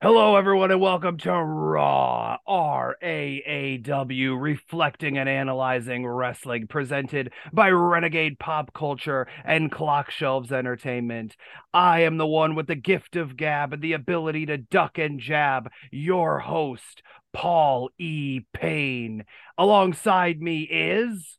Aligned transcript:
Hello, 0.00 0.36
everyone, 0.36 0.70
and 0.70 0.80
welcome 0.80 1.18
to 1.18 1.32
Raw, 1.32 2.38
R 2.46 2.96
A 3.02 3.42
A 3.44 3.78
W, 3.78 4.36
reflecting 4.36 5.18
and 5.18 5.28
analyzing 5.28 6.06
wrestling, 6.06 6.68
presented 6.68 7.32
by 7.52 7.70
Renegade 7.70 8.38
Pop 8.38 8.72
Culture 8.72 9.26
and 9.44 9.72
Clock 9.72 10.12
Shelves 10.12 10.52
Entertainment. 10.52 11.34
I 11.74 12.02
am 12.02 12.16
the 12.16 12.28
one 12.28 12.54
with 12.54 12.68
the 12.68 12.76
gift 12.76 13.16
of 13.16 13.36
gab 13.36 13.72
and 13.72 13.82
the 13.82 13.94
ability 13.94 14.46
to 14.46 14.56
duck 14.56 14.98
and 14.98 15.18
jab, 15.18 15.68
your 15.90 16.38
host, 16.38 17.02
Paul 17.32 17.90
E. 17.98 18.42
Payne. 18.52 19.24
Alongside 19.58 20.40
me 20.40 20.60
is. 20.60 21.38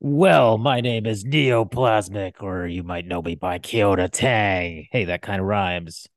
Well, 0.00 0.56
my 0.56 0.80
name 0.80 1.04
is 1.04 1.26
Neoplasmic, 1.26 2.36
or 2.40 2.66
you 2.66 2.82
might 2.82 3.06
know 3.06 3.20
me 3.20 3.34
by 3.34 3.58
Kyoto 3.58 4.06
Tang. 4.06 4.86
Hey, 4.90 5.04
that 5.04 5.20
kind 5.20 5.42
of 5.42 5.46
rhymes. 5.46 6.08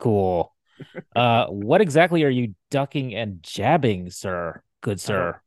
Cool. 0.00 0.52
Uh, 1.14 1.46
what 1.46 1.80
exactly 1.80 2.24
are 2.24 2.30
you 2.30 2.54
ducking 2.70 3.14
and 3.14 3.42
jabbing, 3.42 4.10
sir? 4.10 4.62
Good 4.80 5.00
sir. 5.00 5.40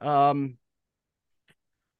Um, 0.00 0.58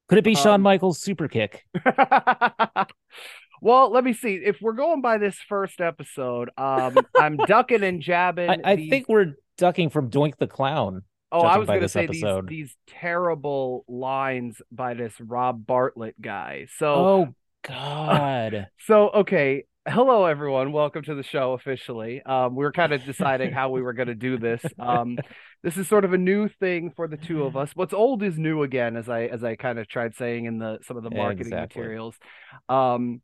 Could 0.09 0.19
it 0.19 0.25
be 0.25 0.35
Shawn 0.35 0.55
um, 0.55 0.63
Michaels 0.63 1.01
super 1.01 1.29
kick? 1.29 1.65
well, 3.61 3.91
let 3.91 4.05
me 4.05 4.13
see. 4.13 4.35
If 4.35 4.59
we're 4.61 4.73
going 4.73 5.03
by 5.03 5.19
this 5.19 5.37
first 5.49 5.81
episode, 5.81 6.51
um, 6.57 6.97
I'm 7.17 7.37
ducking 7.47 7.83
and 7.83 8.01
jabbing. 8.01 8.51
I, 8.51 8.59
I 8.65 8.77
these- 8.77 8.91
think 8.91 9.09
we're 9.09 9.35
ducking 9.59 9.91
from 9.91 10.11
Doink 10.11 10.37
the 10.39 10.47
Clown. 10.47 11.03
Oh, 11.33 11.41
I 11.41 11.57
was 11.57 11.67
going 11.67 11.81
to 11.81 11.89
say 11.89 12.07
these 12.07 12.25
these 12.45 12.77
terrible 12.87 13.87
lines 13.89 14.61
by 14.71 14.93
this 14.93 15.15
Rob 15.19 15.67
Bartlett 15.67 16.21
guy. 16.21 16.67
So 16.77 16.95
Oh 16.95 17.35
God. 17.63 18.69
so 18.81 19.09
okay. 19.09 19.65
Hello 19.87 20.27
everyone. 20.27 20.71
Welcome 20.71 21.03
to 21.05 21.15
the 21.17 21.25
show 21.25 21.55
officially. 21.55 22.23
Um 22.23 22.55
we 22.55 22.65
were 22.65 22.71
kind 22.71 22.93
of 22.93 23.05
deciding 23.05 23.51
how 23.53 23.71
we 23.71 23.83
were 23.83 23.93
going 23.93 24.09
to 24.09 24.15
do 24.15 24.39
this. 24.39 24.63
Um 24.79 25.19
this 25.65 25.77
is 25.77 25.89
sort 25.89 26.05
of 26.05 26.13
a 26.13 26.19
new 26.19 26.49
thing 26.49 26.93
for 26.95 27.09
the 27.09 27.17
two 27.17 27.43
of 27.43 27.57
us. 27.57 27.71
What's 27.75 27.93
old 27.93 28.23
is 28.23 28.39
new 28.39 28.63
again 28.63 28.97
as 28.97 29.09
I 29.09 29.23
as 29.25 29.43
I 29.43 29.57
kind 29.57 29.81
of 29.81 29.89
tried 29.89 30.15
saying 30.15 30.45
in 30.45 30.59
the 30.59 30.79
some 30.87 30.97
of 30.97 31.03
the 31.03 31.11
marketing 31.11 31.49
Exactly. 31.49 31.81
materials. 31.81 32.15
Um 32.69 33.23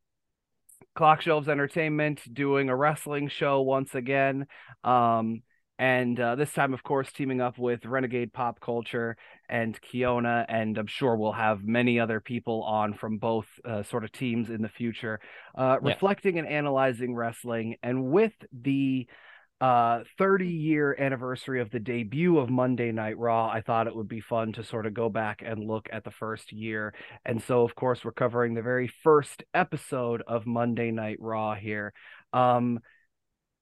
Clock 0.96 1.20
Shelves 1.20 1.48
Entertainment 1.48 2.22
doing 2.32 2.70
a 2.70 2.76
wrestling 2.76 3.28
show 3.28 3.62
once 3.62 3.94
again. 3.94 4.46
Um, 4.82 5.42
and 5.78 6.18
uh, 6.18 6.34
this 6.34 6.52
time, 6.52 6.74
of 6.74 6.82
course, 6.82 7.12
teaming 7.12 7.40
up 7.40 7.56
with 7.58 7.84
Renegade 7.86 8.32
Pop 8.32 8.60
Culture 8.60 9.16
and 9.48 9.78
Kiona. 9.80 10.44
And 10.48 10.76
I'm 10.76 10.86
sure 10.88 11.16
we'll 11.16 11.32
have 11.32 11.62
many 11.64 12.00
other 12.00 12.20
people 12.20 12.62
on 12.64 12.94
from 12.94 13.18
both 13.18 13.46
uh, 13.64 13.82
sort 13.84 14.04
of 14.04 14.10
teams 14.12 14.50
in 14.50 14.60
the 14.62 14.68
future, 14.68 15.20
uh, 15.56 15.78
Yeah. 15.80 15.92
reflecting 15.92 16.38
and 16.38 16.48
analyzing 16.48 17.14
wrestling. 17.14 17.76
And 17.82 18.10
with 18.10 18.32
the 18.52 19.06
uh 19.60 20.04
30 20.18 20.46
year 20.46 20.94
anniversary 21.00 21.60
of 21.60 21.68
the 21.70 21.80
debut 21.80 22.38
of 22.38 22.48
Monday 22.48 22.92
Night 22.92 23.18
Raw, 23.18 23.48
I 23.48 23.60
thought 23.60 23.88
it 23.88 23.96
would 23.96 24.06
be 24.06 24.20
fun 24.20 24.52
to 24.52 24.62
sort 24.62 24.86
of 24.86 24.94
go 24.94 25.08
back 25.08 25.42
and 25.44 25.64
look 25.64 25.88
at 25.92 26.04
the 26.04 26.12
first 26.12 26.52
year. 26.52 26.94
And 27.24 27.42
so 27.42 27.62
of 27.64 27.74
course 27.74 28.04
we're 28.04 28.12
covering 28.12 28.54
the 28.54 28.62
very 28.62 28.86
first 28.86 29.42
episode 29.52 30.22
of 30.28 30.46
Monday 30.46 30.92
Night 30.92 31.16
Raw 31.20 31.54
here. 31.56 31.92
Um 32.32 32.78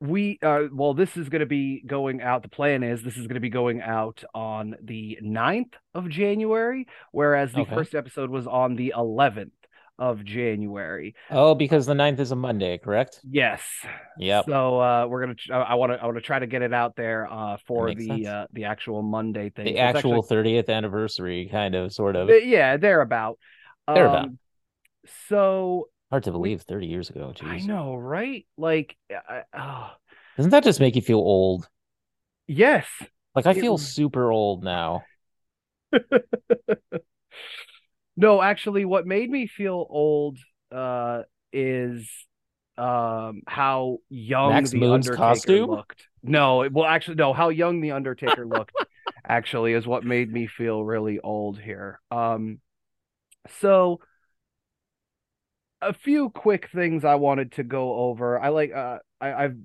we 0.00 0.39
uh 0.42 0.64
well 0.72 0.92
this 0.92 1.16
is 1.16 1.28
going 1.30 1.41
to 1.41 1.47
be 1.47 1.83
going 1.86 2.20
out 2.20 2.42
the 2.42 2.48
plan 2.50 2.83
is 2.83 3.02
this 3.02 3.16
is 3.16 3.27
going 3.27 3.34
to 3.36 3.41
be 3.41 3.48
going 3.48 3.80
out 3.80 4.22
on 4.34 4.77
the 4.83 5.19
9th 5.22 5.72
of 5.94 6.08
January 6.11 6.86
whereas 7.12 7.53
the 7.53 7.61
Okay. 7.62 7.75
first 7.75 7.94
episode 7.94 8.28
was 8.28 8.47
on 8.47 8.77
the 8.77 8.92
11th 8.97 9.53
of 9.98 10.22
January. 10.22 11.14
Oh, 11.30 11.55
because 11.55 11.86
the 11.86 11.94
ninth 11.94 12.20
is 12.20 12.30
a 12.30 12.36
Monday, 12.36 12.77
correct? 12.77 13.19
Yes. 13.25 13.62
Yep. 14.19 14.44
So 14.47 14.78
uh, 14.78 15.06
we're 15.08 15.20
gonna. 15.22 15.34
Tr- 15.36 15.55
I 15.55 15.75
want 15.77 15.92
to. 15.92 16.03
I 16.03 16.05
want 16.05 16.19
to 16.19 16.20
try 16.20 16.38
to 16.38 16.47
get 16.47 16.60
it 16.60 16.75
out 16.75 16.97
there 16.97 17.27
uh, 17.33 17.56
for 17.66 17.94
the 17.94 18.06
sense. 18.06 18.27
uh, 18.27 18.47
the 18.53 18.64
actual 18.66 19.00
Monday 19.03 19.48
thing. 19.48 19.64
The 19.64 19.78
actual 19.78 20.20
thirtieth 20.20 20.69
anniversary, 20.69 21.48
kind 21.50 21.75
of, 21.75 21.94
sort 21.94 22.14
of. 22.14 22.28
actually- 22.28 22.50
yeah, 22.50 22.76
thereabout. 22.76 23.38
Thereabout. 23.88 24.25
Um, 24.25 24.38
so 25.31 25.88
Hard 26.11 26.25
to 26.25 26.33
believe, 26.33 26.62
thirty 26.62 26.87
years 26.87 27.11
ago. 27.11 27.33
I 27.41 27.59
Jeez. 27.59 27.67
know, 27.69 27.94
right? 27.97 28.47
Like, 28.56 28.97
I, 29.11 29.43
oh, 29.55 29.91
Doesn't 30.39 30.50
that 30.50 30.65
just 30.65 30.81
make 30.81 30.97
you 30.97 31.03
feel 31.03 31.19
old? 31.19 31.69
yes. 32.47 32.87
Like 33.37 33.47
I 33.47 33.55
It 33.55 33.61
feel 33.61 33.78
super 33.78 34.33
old 34.33 34.65
now. 34.65 35.06
No, 38.17 38.41
actually, 38.41 38.84
what 38.84 39.06
made 39.06 39.31
me 39.31 39.47
feel 39.47 39.87
old 39.89 40.39
uh, 40.72 41.22
is 41.53 42.09
um, 42.78 43.43
how 43.47 43.99
young 44.09 44.49
Max 44.50 44.71
the 44.71 44.81
Moon's 44.81 44.88
Undertaker 44.88 45.17
costume? 45.17 45.67
looked. 45.67 46.09
No, 46.23 46.69
well, 46.73 46.87
actually, 46.87 47.17
no, 47.17 47.33
how 47.33 47.50
young 47.50 47.81
the 47.81 47.93
Undertaker 47.93 48.47
looked 48.47 48.83
actually 49.27 49.73
is 49.75 49.87
what 49.87 50.05
made 50.05 50.33
me 50.33 50.47
feel 50.47 50.83
really 50.84 51.21
old 51.21 51.59
here. 51.59 52.00
Um, 52.11 52.61
so 53.61 54.00
a 55.88 55.92
few 55.92 56.30
quick 56.30 56.69
things 56.74 57.04
I 57.04 57.14
wanted 57.16 57.52
to 57.52 57.64
go 57.64 57.94
over. 57.94 58.41
I 58.41 58.48
like 58.50 58.72
uh, 58.74 58.98
I, 59.20 59.32
I've 59.44 59.56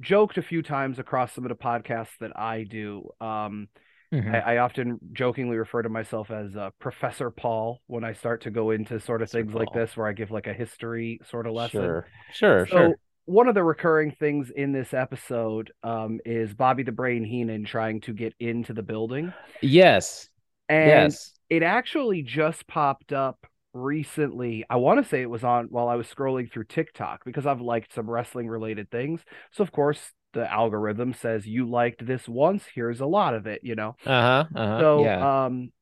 joked 0.00 0.38
a 0.38 0.42
few 0.42 0.62
times 0.62 0.98
across 0.98 1.34
some 1.34 1.44
of 1.44 1.50
the 1.50 1.56
podcasts 1.56 2.18
that 2.20 2.38
I 2.38 2.64
do. 2.64 3.10
Um, 3.20 3.68
Mhm. 4.12 4.32
I, 4.32 4.38
I 4.40 4.58
often 4.58 4.98
jokingly 5.12 5.56
refer 5.58 5.82
to 5.82 5.88
myself 5.90 6.30
as 6.30 6.56
uh, 6.56 6.70
Professor 6.80 7.30
Paul 7.30 7.82
when 7.88 8.04
I 8.04 8.14
start 8.14 8.42
to 8.42 8.50
go 8.50 8.70
into 8.72 9.00
sort 9.00 9.22
of 9.22 9.30
Professor 9.30 9.46
things 9.46 9.54
like 9.54 9.72
this, 9.72 9.96
where 9.96 10.08
I 10.08 10.12
give 10.14 10.30
like 10.32 10.48
a 10.48 10.54
history 10.54 11.20
sort 11.30 11.46
of 11.46 11.54
lesson. 11.54 11.98
Sure, 11.98 12.06
sure, 12.30 12.66
So 12.66 12.66
sure. 12.66 12.98
one 13.26 13.48
of 13.48 13.54
the 13.54 13.64
recurring 13.64 14.12
things 14.12 14.50
in 14.54 14.72
this 14.72 14.94
episode 14.94 15.72
um, 15.82 16.20
is 16.24 16.54
Bobby 16.54 16.84
the 16.84 16.92
Brain 16.92 17.24
Heenan 17.24 17.64
trying 17.66 18.00
to 18.02 18.12
get 18.14 18.34
into 18.40 18.72
the 18.74 18.82
building, 18.82 19.34
Yes, 19.60 20.28
and 20.68 21.16
yes. 21.16 21.32
it 21.48 21.62
actually 21.62 22.22
just 22.22 22.66
popped 22.66 23.12
up 23.12 23.46
recently. 23.76 24.64
I 24.68 24.76
want 24.76 25.02
to 25.02 25.08
say 25.08 25.22
it 25.22 25.30
was 25.30 25.44
on 25.44 25.66
while 25.66 25.88
I 25.88 25.96
was 25.96 26.06
scrolling 26.06 26.50
through 26.50 26.64
TikTok 26.64 27.24
because 27.24 27.46
I've 27.46 27.60
liked 27.60 27.94
some 27.94 28.08
wrestling 28.08 28.48
related 28.48 28.90
things. 28.90 29.20
So 29.52 29.62
of 29.62 29.72
course 29.72 30.00
the 30.32 30.50
algorithm 30.50 31.14
says 31.14 31.46
you 31.46 31.68
liked 31.68 32.06
this 32.06 32.28
once, 32.28 32.64
here's 32.74 33.00
a 33.00 33.06
lot 33.06 33.34
of 33.34 33.46
it, 33.46 33.60
you 33.62 33.74
know. 33.74 33.96
Uh 34.04 34.22
huh. 34.22 34.44
Uh-huh. 34.54 34.80
So, 34.80 35.04
yeah. 35.04 35.44
um, 35.46 35.72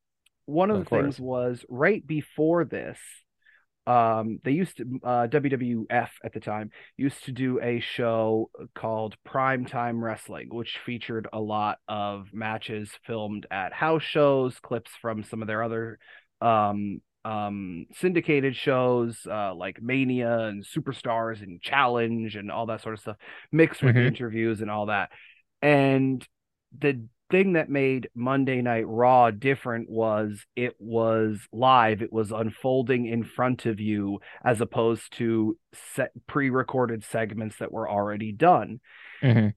one 0.46 0.70
of, 0.70 0.78
Of 0.78 0.84
the 0.84 0.90
things 0.90 1.18
was 1.18 1.64
right 1.68 2.06
before 2.06 2.64
this, 2.64 2.98
um, 3.86 4.38
they 4.44 4.52
used 4.52 4.78
to 4.78 5.00
uh, 5.02 5.26
WWF 5.26 6.08
at 6.24 6.32
the 6.32 6.40
time 6.40 6.70
used 6.96 7.24
to 7.24 7.32
do 7.32 7.60
a 7.60 7.80
show 7.80 8.50
called 8.74 9.16
Primetime 9.28 10.00
Wrestling, 10.00 10.48
which 10.50 10.78
featured 10.86 11.28
a 11.32 11.40
lot 11.40 11.78
of 11.88 12.28
matches 12.32 12.90
filmed 13.06 13.46
at 13.50 13.72
house 13.72 14.02
shows, 14.02 14.58
clips 14.60 14.90
from 15.02 15.22
some 15.24 15.42
of 15.42 15.48
their 15.48 15.62
other 15.62 15.98
um 16.40 17.00
um 17.24 17.86
syndicated 17.94 18.54
shows 18.54 19.26
uh 19.30 19.54
like 19.54 19.80
Mania 19.80 20.40
and 20.40 20.64
Superstars 20.64 21.42
and 21.42 21.60
Challenge 21.62 22.36
and 22.36 22.50
all 22.50 22.66
that 22.66 22.82
sort 22.82 22.94
of 22.94 23.00
stuff 23.00 23.16
mixed 23.50 23.82
with 23.82 23.96
Mhm. 23.96 24.06
interviews 24.06 24.60
and 24.60 24.70
all 24.70 24.86
that. 24.86 25.10
And 25.62 26.26
the 26.78 27.06
thing 27.30 27.54
that 27.54 27.70
made 27.70 28.10
Monday 28.14 28.60
Night 28.60 28.86
Raw 28.86 29.30
different 29.30 29.88
was 29.88 30.44
it 30.54 30.74
was 30.78 31.48
live, 31.52 32.02
it 32.02 32.12
was 32.12 32.30
unfolding 32.30 33.06
in 33.06 33.24
front 33.24 33.64
of 33.64 33.80
you 33.80 34.20
as 34.44 34.60
opposed 34.60 35.14
to 35.14 35.56
set 35.94 36.12
pre-recorded 36.26 37.02
segments 37.04 37.56
that 37.56 37.72
were 37.72 37.88
already 37.88 38.30
done. 38.32 38.80
Mhm. 39.22 39.54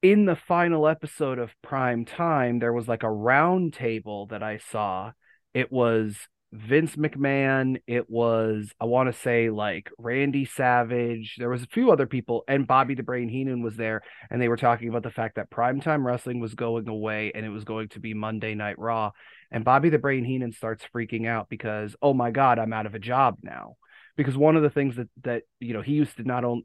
In 0.00 0.24
the 0.24 0.34
final 0.34 0.88
episode 0.88 1.38
of 1.38 1.54
Prime 1.62 2.04
Time, 2.04 2.58
there 2.58 2.72
was 2.72 2.88
like 2.88 3.02
a 3.02 3.10
round 3.10 3.74
table 3.74 4.26
that 4.28 4.42
I 4.42 4.56
saw. 4.56 5.12
It 5.54 5.70
was 5.70 6.26
Vince 6.52 6.96
McMahon, 6.96 7.80
it 7.86 8.10
was 8.10 8.72
I 8.78 8.84
want 8.84 9.12
to 9.12 9.18
say 9.18 9.48
like 9.48 9.90
Randy 9.96 10.44
Savage, 10.44 11.36
there 11.38 11.48
was 11.48 11.62
a 11.62 11.68
few 11.68 11.90
other 11.90 12.06
people 12.06 12.44
and 12.46 12.66
Bobby 12.66 12.94
the 12.94 13.02
Brain 13.02 13.30
Heenan 13.30 13.62
was 13.62 13.76
there 13.76 14.02
and 14.30 14.40
they 14.40 14.48
were 14.48 14.58
talking 14.58 14.90
about 14.90 15.02
the 15.02 15.10
fact 15.10 15.36
that 15.36 15.50
primetime 15.50 16.04
wrestling 16.04 16.40
was 16.40 16.54
going 16.54 16.88
away 16.88 17.32
and 17.34 17.46
it 17.46 17.48
was 17.48 17.64
going 17.64 17.88
to 17.90 18.00
be 18.00 18.12
Monday 18.12 18.54
Night 18.54 18.78
Raw. 18.78 19.12
And 19.50 19.64
Bobby 19.64 19.88
the 19.88 19.98
Brain 19.98 20.24
Heenan 20.24 20.52
starts 20.52 20.84
freaking 20.94 21.26
out 21.26 21.48
because, 21.48 21.96
oh 22.02 22.12
my 22.12 22.30
God, 22.30 22.58
I'm 22.58 22.74
out 22.74 22.86
of 22.86 22.94
a 22.94 22.98
job 22.98 23.38
now. 23.42 23.76
Because 24.14 24.36
one 24.36 24.56
of 24.56 24.62
the 24.62 24.70
things 24.70 24.96
that 24.96 25.08
that 25.22 25.44
you 25.58 25.72
know 25.72 25.80
he 25.80 25.92
used 25.92 26.18
to 26.18 26.24
not 26.24 26.44
only 26.44 26.64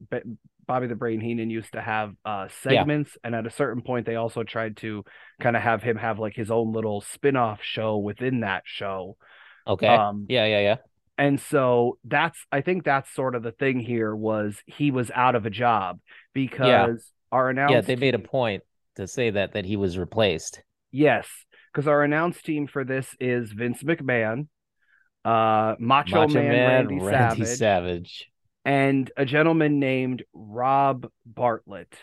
Bobby 0.68 0.88
the 0.88 0.96
Brain 0.96 1.22
Heenan 1.22 1.50
used 1.50 1.72
to 1.72 1.82
have 1.82 2.14
uh 2.26 2.50
segments, 2.62 3.18
and 3.24 3.34
at 3.34 3.48
a 3.48 3.52
certain 3.52 3.82
point 3.82 4.06
they 4.06 4.16
also 4.16 4.44
tried 4.44 4.76
to 4.78 5.06
kind 5.40 5.56
of 5.56 5.62
have 5.62 5.82
him 5.82 5.96
have 5.96 6.20
like 6.20 6.36
his 6.36 6.52
own 6.52 6.74
little 6.74 7.00
spin-off 7.00 7.62
show 7.64 7.98
within 7.98 8.42
that 8.42 8.64
show. 8.66 9.16
Okay. 9.68 9.88
Um, 9.88 10.26
yeah, 10.30 10.46
yeah, 10.46 10.60
yeah. 10.62 10.76
and 11.18 11.40
so 11.40 11.98
that's 12.04 12.38
I 12.52 12.62
think 12.62 12.84
that's 12.84 13.14
sort 13.14 13.36
of 13.36 13.44
the 13.44 13.52
thing 13.52 13.80
here 13.80 14.16
was 14.16 14.62
he 14.66 14.92
was 14.92 15.12
out 15.14 15.36
of 15.36 15.46
a 15.46 15.50
job 15.50 16.00
because 16.34 17.12
our 17.32 17.50
announce 17.50 17.72
Yeah, 17.74 17.82
they 17.82 17.96
made 17.96 18.16
a 18.16 18.20
point 18.20 18.64
to 18.96 19.08
say 19.08 19.30
that 19.32 19.54
that 19.54 19.66
he 19.66 19.76
was 19.76 19.98
replaced. 19.98 20.62
yes 20.92 21.28
because 21.74 21.88
our 21.88 22.04
announce 22.04 22.42
team 22.42 22.66
for 22.68 22.84
this 22.84 23.08
is 23.20 23.52
Vince 23.52 23.84
McMahon, 23.84 24.48
uh, 25.26 25.76
Macho, 25.80 26.22
Macho 26.22 26.34
Man, 26.34 26.50
Man, 26.50 26.88
Randy, 26.88 27.00
Randy 27.00 27.46
Savage, 27.46 27.58
Savage. 27.58 28.32
and 28.66 29.12
a 29.18 29.26
gentleman 29.26 29.80
named 29.80 30.24
Rob 30.34 31.08
Bartlett, 31.26 31.94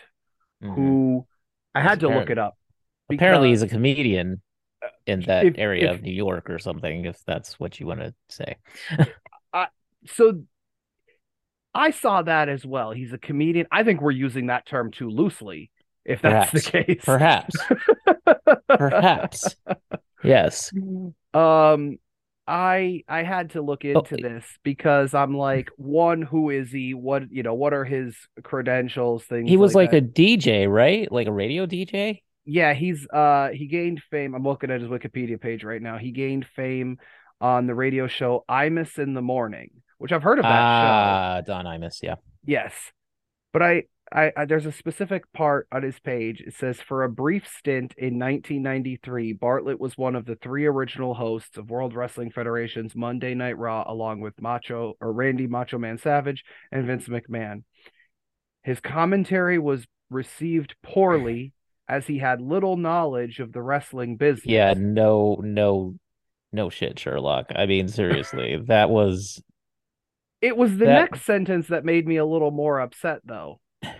Mhm. 0.63 0.75
who 0.75 1.27
I 1.73 1.81
had 1.81 1.99
to 2.01 2.07
look 2.09 2.29
it 2.29 2.37
up. 2.37 2.55
Apparently, 3.11 3.49
he's 3.49 3.61
a 3.63 3.67
comedian 3.67 4.41
in 5.07 5.21
that 5.21 5.45
if- 5.45 5.55
area 5.57 5.89
if- 5.91 5.97
of 5.97 6.01
New 6.03 6.13
York 6.13 6.49
or 6.49 6.59
something, 6.59 7.05
if 7.05 7.23
that's 7.25 7.59
what 7.59 7.79
you 7.79 7.87
want 7.87 7.99
to 8.01 8.13
say. 8.29 8.55
so 10.07 10.43
I 11.73 11.91
saw 11.91 12.21
that 12.21 12.47
as 12.49 12.65
well. 12.65 12.91
He's 12.91 13.11
a 13.13 13.17
comedian. 13.17 13.67
I 13.71 13.83
think 13.83 14.01
we're 14.01 14.11
using 14.11 14.47
that 14.47 14.65
term 14.65 14.91
too 14.91 15.09
loosely, 15.09 15.71
if 16.05 16.21
that's 16.21 16.51
the 16.51 16.61
case. 16.61 17.01
Perhaps. 17.03 17.55
Perhaps. 18.67 19.55
Yes. 20.23 20.71
um 21.33 21.97
I 22.47 23.03
I 23.07 23.23
had 23.23 23.51
to 23.51 23.61
look 23.61 23.83
into 23.85 24.15
Oh. 24.15 24.21
this 24.21 24.45
because 24.63 25.13
I'm 25.15 25.35
like, 25.35 25.69
one, 25.77 26.21
who 26.21 26.51
is 26.51 26.71
he? 26.71 26.93
What 26.93 27.31
you 27.31 27.41
know, 27.43 27.55
what 27.55 27.73
are 27.73 27.83
his 27.83 28.15
credentials? 28.43 29.23
Things 29.23 29.49
He 29.49 29.57
was 29.57 29.73
like 29.73 29.91
that. 29.91 29.97
a 29.97 30.01
DJ, 30.01 30.69
right? 30.71 31.11
Like 31.11 31.27
a 31.27 31.31
radio 31.31 31.65
DJ? 31.65 32.21
Yeah, 32.45 32.73
he's 32.73 33.07
uh 33.07 33.49
he 33.49 33.67
gained 33.67 34.01
fame. 34.11 34.35
I'm 34.35 34.43
looking 34.43 34.71
at 34.71 34.81
his 34.81 34.89
Wikipedia 34.89 35.39
page 35.39 35.63
right 35.63 35.81
now. 35.81 35.97
He 35.97 36.11
gained 36.11 36.45
fame 36.55 36.97
on 37.41 37.67
the 37.67 37.75
radio 37.75 38.07
show 38.07 38.45
Imus 38.49 38.99
in 38.99 39.13
the 39.13 39.21
Morning, 39.21 39.69
which 39.97 40.11
I've 40.11 40.23
heard 40.23 40.39
of 40.39 40.43
that 40.43 40.49
show. 40.49 40.53
Ah, 40.53 41.41
Don 41.45 41.65
Imus, 41.65 42.03
yeah. 42.03 42.15
Yes. 42.45 42.73
But 43.51 43.63
I, 43.63 43.83
I, 44.11 44.31
I 44.37 44.45
there's 44.45 44.67
a 44.67 44.71
specific 44.71 45.31
part 45.33 45.67
on 45.71 45.81
his 45.81 45.99
page. 45.99 46.41
It 46.41 46.53
says 46.53 46.79
for 46.79 47.03
a 47.03 47.09
brief 47.09 47.47
stint 47.47 47.95
in 47.97 48.19
1993, 48.19 49.33
Bartlett 49.33 49.79
was 49.79 49.97
one 49.97 50.15
of 50.15 50.25
the 50.25 50.35
three 50.35 50.65
original 50.65 51.15
hosts 51.15 51.57
of 51.57 51.71
World 51.71 51.95
Wrestling 51.95 52.31
Federation's 52.31 52.95
Monday 52.95 53.33
Night 53.33 53.57
Raw, 53.57 53.83
along 53.87 54.21
with 54.21 54.39
Macho 54.39 54.93
or 55.01 55.11
Randy 55.11 55.47
Macho 55.47 55.79
Man 55.79 55.97
Savage 55.97 56.43
and 56.71 56.85
Vince 56.85 57.07
McMahon. 57.07 57.63
His 58.63 58.79
commentary 58.79 59.57
was 59.57 59.87
received 60.09 60.75
poorly 60.83 61.53
as 61.87 62.07
he 62.07 62.17
had 62.17 62.41
little 62.41 62.77
knowledge 62.77 63.39
of 63.39 63.51
the 63.53 63.61
wrestling 63.61 64.17
business. 64.17 64.45
Yeah, 64.47 64.73
no, 64.77 65.39
no, 65.43 65.95
no 66.51 66.69
shit, 66.69 66.97
Sherlock. 66.99 67.47
I 67.55 67.65
mean, 67.65 67.87
seriously, 67.87 68.57
that 68.67 68.89
was 68.89 69.41
It 70.41 70.57
was 70.57 70.71
the 70.71 70.85
That- 70.85 71.11
next 71.11 71.25
sentence 71.25 71.67
that 71.67 71.85
made 71.85 72.07
me 72.07 72.17
a 72.17 72.25
little 72.25 72.51
more 72.51 72.79
upset, 72.79 73.19
though. 73.25 73.59
uh 73.83 73.93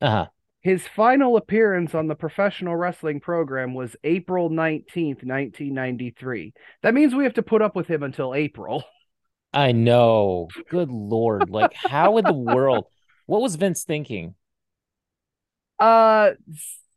huh. 0.00 0.26
His 0.60 0.86
final 0.86 1.36
appearance 1.36 1.92
on 1.92 2.06
the 2.06 2.14
professional 2.14 2.76
wrestling 2.76 3.18
program 3.18 3.74
was 3.74 3.96
April 4.04 4.48
19th, 4.48 5.24
1993. 5.24 6.52
That 6.84 6.94
means 6.94 7.14
we 7.16 7.24
have 7.24 7.34
to 7.34 7.42
put 7.42 7.62
up 7.62 7.74
with 7.74 7.88
him 7.88 8.04
until 8.04 8.32
April. 8.32 8.84
I 9.52 9.72
know. 9.72 10.48
Good 10.70 10.88
Lord. 10.90 11.50
Like, 11.50 11.72
how 11.74 12.16
in 12.18 12.24
the 12.24 12.32
world? 12.32 12.84
What 13.26 13.42
was 13.42 13.56
Vince 13.56 13.82
thinking? 13.84 14.34
Uh 15.82 16.30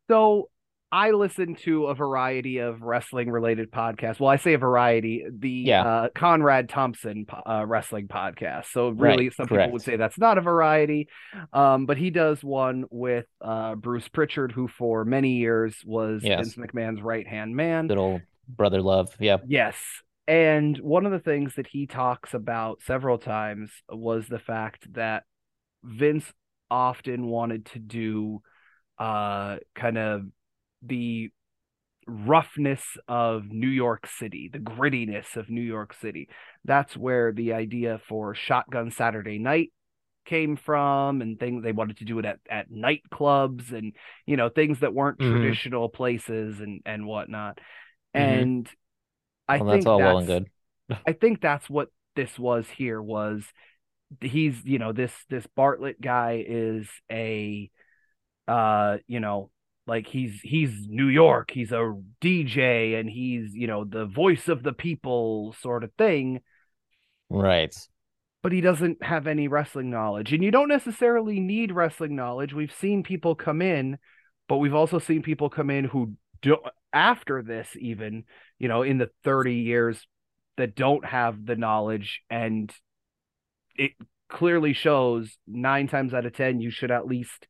so 0.09 0.49
I 0.91 1.11
listen 1.11 1.55
to 1.63 1.87
a 1.87 1.95
variety 1.95 2.59
of 2.59 2.81
wrestling 2.81 3.29
related 3.29 3.69
podcasts. 3.71 4.19
Well, 4.19 4.29
I 4.29 4.37
say 4.37 4.53
a 4.53 4.57
variety, 4.57 5.25
the 5.29 5.49
Yeah. 5.49 5.83
uh, 5.83 6.09
Conrad 6.15 6.69
Thompson 6.69 7.25
uh, 7.45 7.65
wrestling 7.65 8.07
podcast. 8.07 8.65
So 8.71 8.89
really 8.89 9.25
Right, 9.25 9.33
some 9.35 9.47
people 9.47 9.71
would 9.71 9.81
say 9.81 9.97
that's 9.97 10.17
not 10.19 10.37
a 10.37 10.41
variety. 10.41 11.09
Um 11.51 11.85
but 11.85 11.97
he 11.97 12.11
does 12.11 12.43
one 12.43 12.85
with 12.91 13.25
uh 13.41 13.75
Bruce 13.75 14.07
Pritchard 14.07 14.51
who 14.51 14.67
for 14.67 15.03
many 15.03 15.37
years 15.37 15.75
was 15.85 16.23
Yes. 16.23 16.53
Vince 16.53 16.55
McMahon's 16.55 17.01
right-hand 17.01 17.55
man. 17.55 17.87
Good 17.87 17.97
old 17.97 18.21
brother 18.47 18.81
love. 18.81 19.15
Yeah. 19.19 19.37
Yes. 19.47 19.75
And 20.27 20.77
one 20.77 21.05
of 21.05 21.11
the 21.11 21.19
things 21.19 21.55
that 21.55 21.67
he 21.67 21.87
talks 21.87 22.33
about 22.33 22.81
several 22.83 23.17
times 23.17 23.71
was 23.89 24.27
the 24.27 24.39
fact 24.39 24.91
that 24.93 25.23
Vince 25.83 26.25
often 26.71 27.25
wanted 27.27 27.65
to 27.67 27.79
do 27.79 28.41
uh 28.99 29.57
kind 29.75 29.97
of 29.97 30.25
the 30.83 31.31
roughness 32.07 32.83
of 33.07 33.51
New 33.51 33.67
York 33.69 34.07
City, 34.07 34.49
the 34.51 34.59
grittiness 34.59 35.35
of 35.37 35.49
New 35.49 35.61
York 35.61 35.93
City. 36.01 36.29
That's 36.63 36.95
where 36.95 37.31
the 37.31 37.53
idea 37.53 37.99
for 38.07 38.35
Shotgun 38.35 38.91
Saturday 38.91 39.39
Night 39.39 39.71
came 40.25 40.57
from 40.57 41.21
and 41.21 41.39
things 41.39 41.63
they 41.63 41.71
wanted 41.71 41.97
to 41.97 42.05
do 42.05 42.19
it 42.19 42.25
at, 42.25 42.39
at 42.49 42.71
nightclubs 42.71 43.71
and 43.73 43.93
you 44.25 44.37
know 44.37 44.49
things 44.49 44.79
that 44.81 44.93
weren't 44.93 45.19
Mhm. 45.19 45.21
traditional 45.21 45.89
places 45.89 46.59
and 46.59 46.81
and 46.85 47.05
whatnot. 47.07 47.59
Mhm. 48.15 48.51
And 48.53 48.69
I 49.47 49.59
Well, 49.59 49.67
think 49.69 49.69
that's 49.69 49.85
all 49.87 50.01
well 50.01 50.17
and 50.19 50.27
good. 50.27 50.49
I 51.07 51.13
think 51.13 51.41
that's 51.41 51.69
what 51.69 51.89
this 52.15 52.37
was 52.39 52.67
here 52.69 53.01
was 53.01 53.43
he's 54.21 54.55
you 54.65 54.79
know 54.79 54.93
this 54.93 55.13
this 55.29 55.47
Bartlett 55.55 56.01
guy 56.01 56.43
is 56.47 56.87
a 57.11 57.69
uh 58.47 58.97
you 59.07 59.19
know 59.19 59.49
like 59.87 60.07
he's 60.07 60.39
he's 60.41 60.87
New 60.87 61.07
York 61.07 61.51
he's 61.51 61.71
a 61.71 61.93
DJ 62.21 62.99
and 62.99 63.09
he's 63.09 63.53
you 63.53 63.67
know 63.67 63.83
the 63.83 64.05
voice 64.05 64.47
of 64.47 64.63
the 64.63 64.73
people 64.73 65.55
sort 65.61 65.83
of 65.83 65.91
thing 65.97 66.41
Right. 67.29 67.75
but 68.43 68.51
he 68.51 68.61
doesn't 68.61 69.03
have 69.03 69.25
any 69.27 69.47
wrestling 69.47 69.89
knowledge 69.89 70.31
and 70.33 70.43
you 70.43 70.51
don't 70.51 70.69
necessarily 70.69 71.39
need 71.39 71.71
wrestling 71.71 72.15
knowledge 72.15 72.53
we've 72.53 72.73
seen 72.73 73.03
people 73.03 73.35
come 73.35 73.61
in 73.61 73.97
but 74.47 74.57
we've 74.57 74.75
also 74.75 74.99
seen 74.99 75.23
people 75.23 75.49
come 75.49 75.69
in 75.71 75.85
who 75.85 76.13
don't. 76.41 76.61
after 76.93 77.41
this 77.41 77.67
even 77.79 78.23
you 78.59 78.67
know 78.67 78.83
in 78.83 78.97
the 78.99 79.09
30 79.23 79.55
years 79.55 80.05
that 80.57 80.75
don't 80.75 81.03
have 81.05 81.45
the 81.45 81.55
knowledge 81.55 82.21
and 82.29 82.71
it 83.75 83.91
clearly 84.29 84.73
shows 84.73 85.35
9 85.47 85.87
times 85.87 86.13
out 86.13 86.25
of 86.25 86.33
10 86.33 86.61
you 86.61 86.69
should 86.71 86.91
at 86.91 87.07
least 87.07 87.47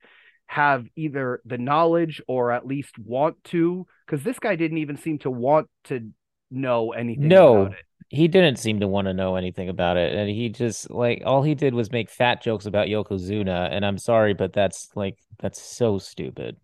have 0.48 0.86
either 0.96 1.42
the 1.46 1.58
knowledge 1.58 2.22
or 2.28 2.52
at 2.52 2.66
least 2.68 2.98
want 3.00 3.44
to 3.46 3.86
cuz 4.08 4.24
this 4.24 4.40
guy 4.40 4.56
didn't 4.56 4.78
even 4.78 4.98
seem 4.98 5.18
to 5.20 5.32
want 5.32 5.68
to 5.86 6.12
know 6.52 6.92
anything 6.94 7.28
No. 7.28 7.62
about 7.62 7.74
it 7.74 7.86
He 8.10 8.28
didn't 8.28 8.60
seem 8.60 8.80
to 8.82 8.88
want 8.88 9.08
to 9.08 9.14
know 9.14 9.36
anything 9.36 9.68
about 9.68 9.98
it. 9.98 10.14
And 10.14 10.30
he 10.30 10.50
just, 10.50 10.92
like, 10.92 11.24
all 11.26 11.42
he 11.42 11.56
did 11.56 11.74
was 11.74 11.92
make 11.92 12.10
fat 12.10 12.42
jokes 12.42 12.66
about 12.68 12.88
Yokozuna. 12.88 13.70
And 13.72 13.84
I'm 13.86 13.98
sorry, 13.98 14.34
but 14.36 14.54
that's, 14.54 14.90
like, 14.96 15.18
that's 15.40 15.60
so 15.62 15.98
stupid. 15.98 16.58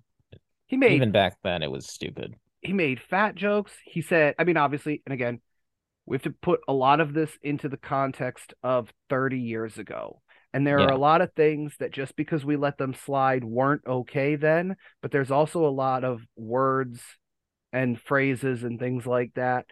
he 0.68 0.78
made 0.78 0.92
Even 0.94 1.12
back 1.12 1.38
then, 1.44 1.64
it 1.64 1.72
was 1.72 1.88
stupid. 1.88 2.36
he 2.62 2.74
made 2.74 3.02
fat 3.02 3.36
jokes. 3.36 3.74
He 3.86 4.02
said, 4.02 4.36
I 4.38 4.44
mean, 4.44 4.58
obviously, 4.58 5.02
and 5.06 5.14
again, 5.14 5.42
we 6.06 6.16
have 6.16 6.24
to 6.24 6.32
put 6.32 6.62
a 6.68 6.74
lot 6.74 7.00
of 7.00 7.14
this 7.14 7.32
into 7.42 7.70
the 7.70 7.78
context 7.78 8.54
of 8.64 8.92
30 9.10 9.40
years 9.40 9.78
ago. 9.78 10.21
And 10.54 10.68
there 10.68 10.80
are 10.80 10.92
a 10.92 10.98
lot 10.98 11.22
of 11.22 11.34
things 11.34 11.74
that 11.80 11.92
just 11.92 12.16
because 12.16 12.44
we 12.44 12.58
let 12.58 12.78
them 12.78 12.94
slide 12.94 13.44
weren't 13.44 13.84
okay 13.88 14.36
then, 14.36 14.76
but 15.02 15.12
there's 15.12 15.32
also 15.32 15.66
a 15.66 15.70
lot 15.70 16.04
of 16.04 16.22
words 16.36 17.02
and 17.72 18.00
phrases 18.00 18.64
and 18.64 18.78
things 18.78 19.06
like 19.06 19.34
that 19.36 19.66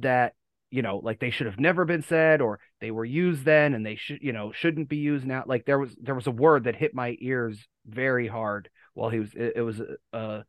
that, 0.00 0.34
you 0.70 0.82
know, 0.82 0.98
like 0.98 1.18
they 1.18 1.30
should 1.30 1.46
have 1.46 1.58
never 1.58 1.84
been 1.84 2.02
said 2.02 2.42
or 2.42 2.60
they 2.80 2.90
were 2.90 3.04
used 3.04 3.44
then 3.44 3.74
and 3.74 3.84
they 3.86 3.96
should, 3.96 4.18
you 4.22 4.32
know, 4.32 4.52
shouldn't 4.52 4.88
be 4.88 4.98
used 4.98 5.26
now. 5.26 5.44
Like 5.46 5.64
there 5.64 5.78
was 5.78 5.94
there 6.00 6.14
was 6.14 6.26
a 6.26 6.30
word 6.30 6.64
that 6.64 6.76
hit 6.76 6.94
my 6.94 7.16
ears 7.20 7.66
very 7.86 8.28
hard 8.28 8.68
while 8.94 9.08
he 9.08 9.18
was 9.18 9.32
it, 9.34 9.54
it 9.56 9.62
was 9.62 9.80
a 9.80 10.16
a 10.16 10.44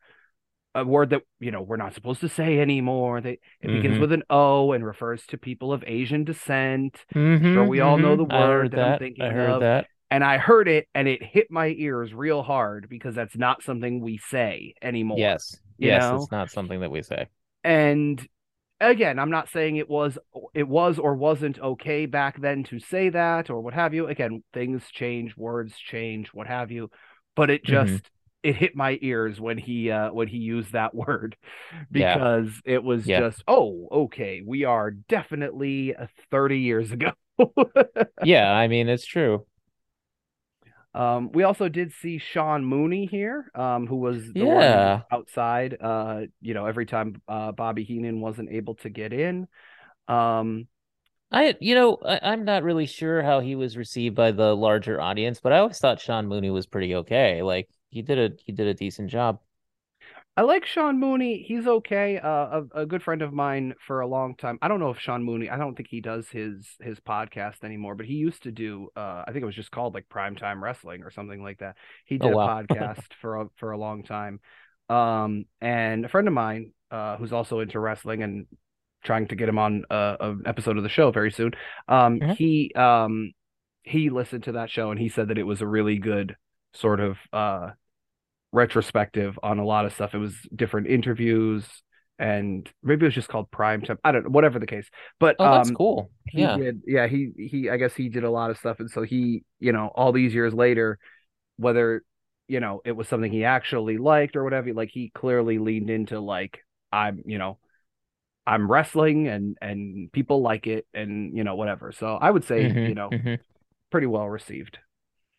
word 0.82 1.12
that 1.12 1.22
you 1.40 1.52
know 1.52 1.62
we're 1.62 1.78
not 1.78 1.94
supposed 1.94 2.22
to 2.22 2.30
say 2.30 2.60
anymore. 2.60 3.22
They 3.22 3.40
it 3.62 3.68
begins 3.68 3.98
Mhm. 3.98 4.02
with 4.02 4.12
an 4.12 4.24
O 4.30 4.72
and 4.72 4.86
refers 4.86 5.26
to 5.28 5.38
people 5.38 5.72
of 5.72 5.84
Asian 5.86 6.24
descent. 6.24 7.06
Mhm, 7.14 7.68
we 7.68 7.80
all 7.80 7.98
know 7.98 8.16
the 8.16 8.24
word 8.24 8.32
heard 8.32 8.72
that 8.72 8.94
I'm 8.94 9.00
thinking 9.00 9.24
I 9.26 9.30
heard 9.30 9.50
of. 9.50 9.60
that. 9.62 9.88
And 10.10 10.24
I 10.24 10.38
heard 10.38 10.68
it 10.68 10.88
and 10.94 11.08
it 11.08 11.24
hit 11.24 11.50
my 11.50 11.68
ears 11.70 12.14
real 12.14 12.44
hard 12.44 12.88
because 12.90 13.16
that's 13.16 13.36
not 13.36 13.64
something 13.64 14.00
we 14.00 14.18
say 14.18 14.76
anymore. 14.82 15.18
Yes. 15.20 15.58
Yes, 15.80 16.04
know? 16.04 16.22
it's 16.22 16.32
not 16.32 16.52
something 16.52 16.80
that 16.82 16.92
we 16.92 17.02
say. 17.02 17.28
And 17.64 18.26
again, 18.80 19.18
I'm 19.18 19.32
not 19.32 19.50
saying 19.50 19.78
it 19.78 19.90
was 19.90 20.18
it 20.54 20.68
was 20.68 21.00
or 21.00 21.16
wasn't 21.16 21.60
okay 21.60 22.06
back 22.06 22.40
then 22.40 22.64
to 22.66 22.80
say 22.80 23.10
that 23.10 23.50
or 23.50 23.62
what 23.62 23.74
have 23.74 23.94
you. 23.94 24.08
Again, 24.08 24.44
things 24.54 24.84
change, 24.92 25.36
words 25.38 25.78
change, 25.78 26.30
what 26.34 26.48
have 26.48 26.72
you. 26.72 26.90
But 27.36 27.50
it 27.50 27.64
Mhm. 27.64 27.70
just 27.70 28.10
it 28.44 28.56
hit 28.56 28.76
my 28.76 28.98
ears 29.02 29.40
when 29.40 29.58
he 29.58 29.92
uh 29.92 30.12
when 30.12 30.28
he 30.28 30.38
used 30.38 30.74
that 30.74 30.94
word 30.96 31.36
Yeah. 31.92 32.24
because 32.32 32.50
it 32.66 32.84
was 32.84 33.06
Yeah. 33.06 33.24
just 33.24 33.44
oh 33.48 33.88
okay 33.92 34.42
we 34.46 34.66
are 34.66 34.92
definitely 34.92 35.96
uh, 35.96 36.08
30 36.32 36.60
years 36.60 36.92
ago 36.92 37.12
Yeah, 38.22 38.52
I 38.52 38.68
mean, 38.68 38.90
it's 38.90 39.06
true. 39.06 39.46
um 40.94 41.32
we 41.32 41.44
also 41.44 41.70
did 41.70 41.92
see 41.92 42.18
Sean 42.20 42.64
Mooney 42.64 43.06
here 43.06 43.50
um 43.56 43.88
who 43.88 43.96
was 43.98 44.34
the 44.38 44.46
one 44.48 44.94
Yeah. 44.94 45.04
outside 45.12 45.78
uh 45.82 46.22
you 46.42 46.54
know 46.54 46.66
every 46.66 46.86
time 46.86 47.22
uh 47.28 47.52
Bobby 47.52 47.84
Heenan 47.84 48.22
wasn't 48.22 48.52
able 48.52 48.76
to 48.76 48.90
get 48.90 49.14
in 49.14 49.48
um 50.08 50.68
I, 51.32 51.56
you 51.60 51.74
know, 51.76 51.98
I, 52.06 52.20
I'm 52.32 52.46
not 52.46 52.64
really 52.64 52.86
sure 52.86 53.24
how 53.24 53.40
he 53.40 53.56
was 53.56 53.76
received 53.78 54.16
by 54.16 54.32
the 54.32 54.56
larger 54.56 55.02
audience, 55.02 55.40
but 55.42 55.52
I 55.52 55.60
always 55.60 55.80
thought 55.80 56.00
Sean 56.00 56.28
Mooney 56.28 56.52
was 56.52 56.68
pretty 56.68 56.96
okay. 56.96 57.42
Like 57.42 57.70
he 57.94 58.02
did 58.02 58.20
a 58.20 58.36
he 58.44 58.52
did 58.52 58.68
a 58.68 58.74
decent 58.74 59.10
job. 59.10 59.42
I 60.36 60.42
like 60.42 60.66
Sean 60.66 61.00
Mooney. 61.00 61.44
He's 61.44 61.68
okay. 61.68 62.18
Uh, 62.18 62.62
a, 62.74 62.82
a 62.82 62.86
good 62.88 63.04
friend 63.04 63.22
of 63.22 63.34
mine 63.34 63.76
for 63.86 64.02
a 64.02 64.08
long 64.08 64.36
time. 64.36 64.58
I 64.62 64.68
don't 64.68 64.80
know 64.80 64.90
if 64.90 65.00
Sean 65.00 65.24
Mooney. 65.24 65.50
I 65.50 65.58
don't 65.58 65.76
think 65.76 65.90
he 65.90 66.02
does 66.02 66.28
his 66.30 66.68
his 66.82 67.00
podcast 67.00 67.64
anymore, 67.64 67.94
but 67.96 68.08
he 68.08 68.16
used 68.16 68.44
to 68.44 68.52
do. 68.52 68.90
Uh, 68.96 69.24
I 69.28 69.32
think 69.32 69.44
it 69.44 69.46
was 69.46 69.56
just 69.56 69.72
called 69.72 69.94
like 69.94 70.10
Primetime 70.10 70.62
Wrestling 70.62 71.04
or 71.04 71.12
something 71.12 71.44
like 71.44 71.60
that. 71.60 71.76
He 72.06 72.18
Oh 72.20 72.30
did 72.30 72.34
a 72.34 72.38
podcast 72.38 73.14
for 73.22 73.42
a, 73.42 73.46
for 73.58 73.72
a 73.72 73.78
long 73.78 74.04
time. 74.04 74.40
Um, 74.90 75.46
and 75.62 76.06
a 76.06 76.10
friend 76.10 76.28
of 76.28 76.34
mine, 76.34 76.72
uh, 76.90 77.18
who's 77.18 77.34
also 77.34 77.60
into 77.60 77.80
wrestling 77.80 78.24
and 78.24 78.48
trying 79.04 79.28
to 79.28 79.36
get 79.36 79.50
him 79.50 79.60
on 79.60 79.84
uh, 79.90 80.18
an 80.20 80.44
episode 80.46 80.78
of 80.78 80.84
the 80.84 80.90
show 80.90 81.12
very 81.12 81.32
soon. 81.32 81.52
Um, 81.88 82.22
Mhm. 82.22 82.38
he 82.38 82.72
um 82.76 83.34
he 83.84 84.10
listened 84.10 84.46
to 84.46 84.54
that 84.54 84.70
show 84.72 84.92
and 84.92 85.00
he 85.00 85.10
said 85.10 85.28
that 85.28 85.38
it 85.38 85.44
was 85.44 85.62
a 85.62 85.68
really 85.68 85.98
good 85.98 86.38
sort 86.74 87.00
of 87.02 87.18
uh 87.34 87.72
retrospective 88.54 89.40
on 89.44 89.60
a 89.60 89.66
lot 89.66 89.86
of 89.88 89.94
stuff. 89.94 90.16
It 90.16 90.20
was 90.20 90.36
different 90.56 90.88
interviews 90.88 91.66
and 92.20 92.70
maybe 92.84 93.06
it 93.06 93.10
was 93.10 93.16
just 93.16 93.30
called 93.30 93.52
prime 93.52 93.82
time. 93.84 94.00
I 94.06 94.14
don't 94.14 94.26
know, 94.26 94.32
whatever 94.32 94.60
the 94.60 94.68
case. 94.68 94.90
But 95.20 95.40
Oh, 95.40 95.50
that's 95.50 95.70
um 95.70 95.72
cool. 95.72 96.12
he 96.26 96.48
Yeah. 96.48 96.60
did 96.60 96.84
yeah, 96.88 97.08
he 97.08 97.32
he 97.38 97.70
I 97.72 97.78
guess 97.78 97.96
he 97.96 98.10
did 98.10 98.26
a 98.26 98.32
lot 98.32 98.52
of 98.52 98.60
stuff 98.60 98.80
and 98.82 98.92
so 98.92 99.04
he, 99.04 99.46
you 99.60 99.74
know, 99.74 99.90
all 99.96 100.14
these 100.14 100.34
years 100.36 100.54
later, 100.54 101.00
whether 101.58 102.04
you 102.48 102.60
know 102.62 102.82
it 102.86 102.94
was 102.94 103.08
something 103.08 103.32
he 103.32 103.46
actually 103.46 103.98
liked 103.98 104.36
or 104.36 104.44
whatever, 104.44 104.74
like 104.74 104.90
he 104.92 105.12
clearly 105.16 105.60
leaned 105.60 105.90
into 105.92 106.20
like 106.20 106.60
I'm, 106.92 107.24
you 107.26 107.38
know, 107.40 107.60
I'm 108.46 108.70
wrestling 108.72 109.28
and 109.28 109.58
and 109.62 110.12
people 110.12 110.42
like 110.42 110.68
it 110.68 110.86
and 110.94 111.36
you 111.38 111.44
know 111.44 111.56
whatever. 111.56 111.92
So 111.92 112.16
I 112.16 112.30
would 112.32 112.44
say, 112.44 112.76
Mhm, 112.76 112.84
you 112.84 112.96
know, 112.96 113.16
mhm. 113.16 113.40
pretty 113.92 114.08
well 114.08 114.30
received. 114.30 114.80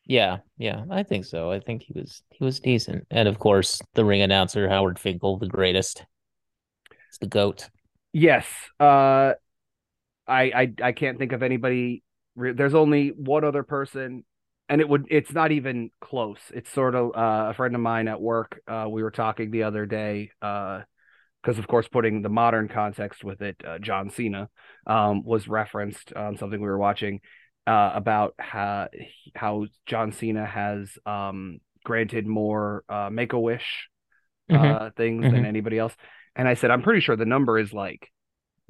Yeah, 0.07 0.39
yeah, 0.59 0.85
I 0.91 1.03
think 1.03 1.25
so. 1.25 1.51
I 1.51 1.61
think 1.61 1.83
he 1.83 1.93
was 1.95 2.23
he 2.31 2.45
was 2.45 2.61
decent. 2.61 3.07
And 3.11 3.27
of 3.27 3.39
course, 3.39 3.81
the 3.95 4.05
ring 4.05 4.21
announcer, 4.23 4.69
Howard 4.69 4.99
Finkel, 4.99 5.39
the 5.39 5.49
greatest. 5.49 6.05
It's 7.09 7.19
the 7.19 7.27
GOAT. 7.27 7.71
Yes. 8.13 8.47
Uh 8.79 9.35
I 10.27 10.43
I 10.55 10.73
I 10.83 10.93
can't 10.93 11.19
think 11.19 11.33
of 11.33 11.43
anybody 11.43 12.03
re- 12.37 12.53
there's 12.53 12.75
only 12.75 13.09
one 13.09 13.45
other 13.45 13.63
person 13.63 14.25
and 14.69 14.81
it 14.81 14.89
would 14.89 15.07
it's 15.11 15.33
not 15.33 15.53
even 15.53 15.91
close. 16.01 16.39
It's 16.53 16.71
sort 16.71 16.95
of 16.95 17.17
uh, 17.17 17.51
a 17.51 17.55
friend 17.55 17.75
of 17.75 17.81
mine 17.81 18.09
at 18.09 18.21
work. 18.21 18.61
Uh 18.67 18.87
we 18.91 19.03
were 19.03 19.11
talking 19.11 19.51
the 19.51 19.65
other 19.65 19.87
day 19.87 20.31
uh 20.43 20.83
because 21.43 21.59
of 21.59 21.67
course 21.67 21.89
putting 21.89 22.23
the 22.23 22.29
modern 22.31 22.69
context 22.69 23.23
with 23.25 23.43
it 23.43 23.57
uh, 23.67 23.79
John 23.79 24.11
Cena 24.11 24.49
um 24.87 25.25
was 25.25 25.49
referenced 25.49 26.13
on 26.15 26.37
something 26.37 26.61
we 26.61 26.69
were 26.69 26.79
watching 26.79 27.21
uh 27.67 27.93
about 27.95 28.35
how 28.39 28.89
how 29.35 29.67
John 29.87 30.13
Cena 30.13 30.45
has 30.47 30.91
um 31.07 31.61
granted 31.85 32.27
more 32.27 32.85
uh 32.89 33.11
make-a-wish 33.11 33.89
Mhm, 34.49 34.79
uh 34.79 34.91
things 34.97 35.29
than 35.31 35.45
mhm. 35.45 35.47
anybody 35.47 35.79
else. 35.79 35.95
And 36.37 36.49
I 36.49 36.55
said 36.55 36.71
I'm 36.71 36.83
pretty 36.83 37.01
sure 37.01 37.17
the 37.17 37.25
number 37.27 37.59
is 37.59 37.73
like 37.73 38.09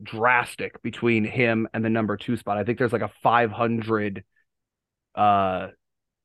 drastic 0.03 0.83
between 0.83 1.25
him 1.25 1.69
and 1.75 1.85
the 1.85 1.91
number 1.91 2.17
2 2.17 2.37
spot. 2.37 2.59
I 2.59 2.65
think 2.65 2.79
there's 2.79 2.93
like 2.93 3.03
a 3.03 3.13
500 3.23 4.25
uh 5.15 5.69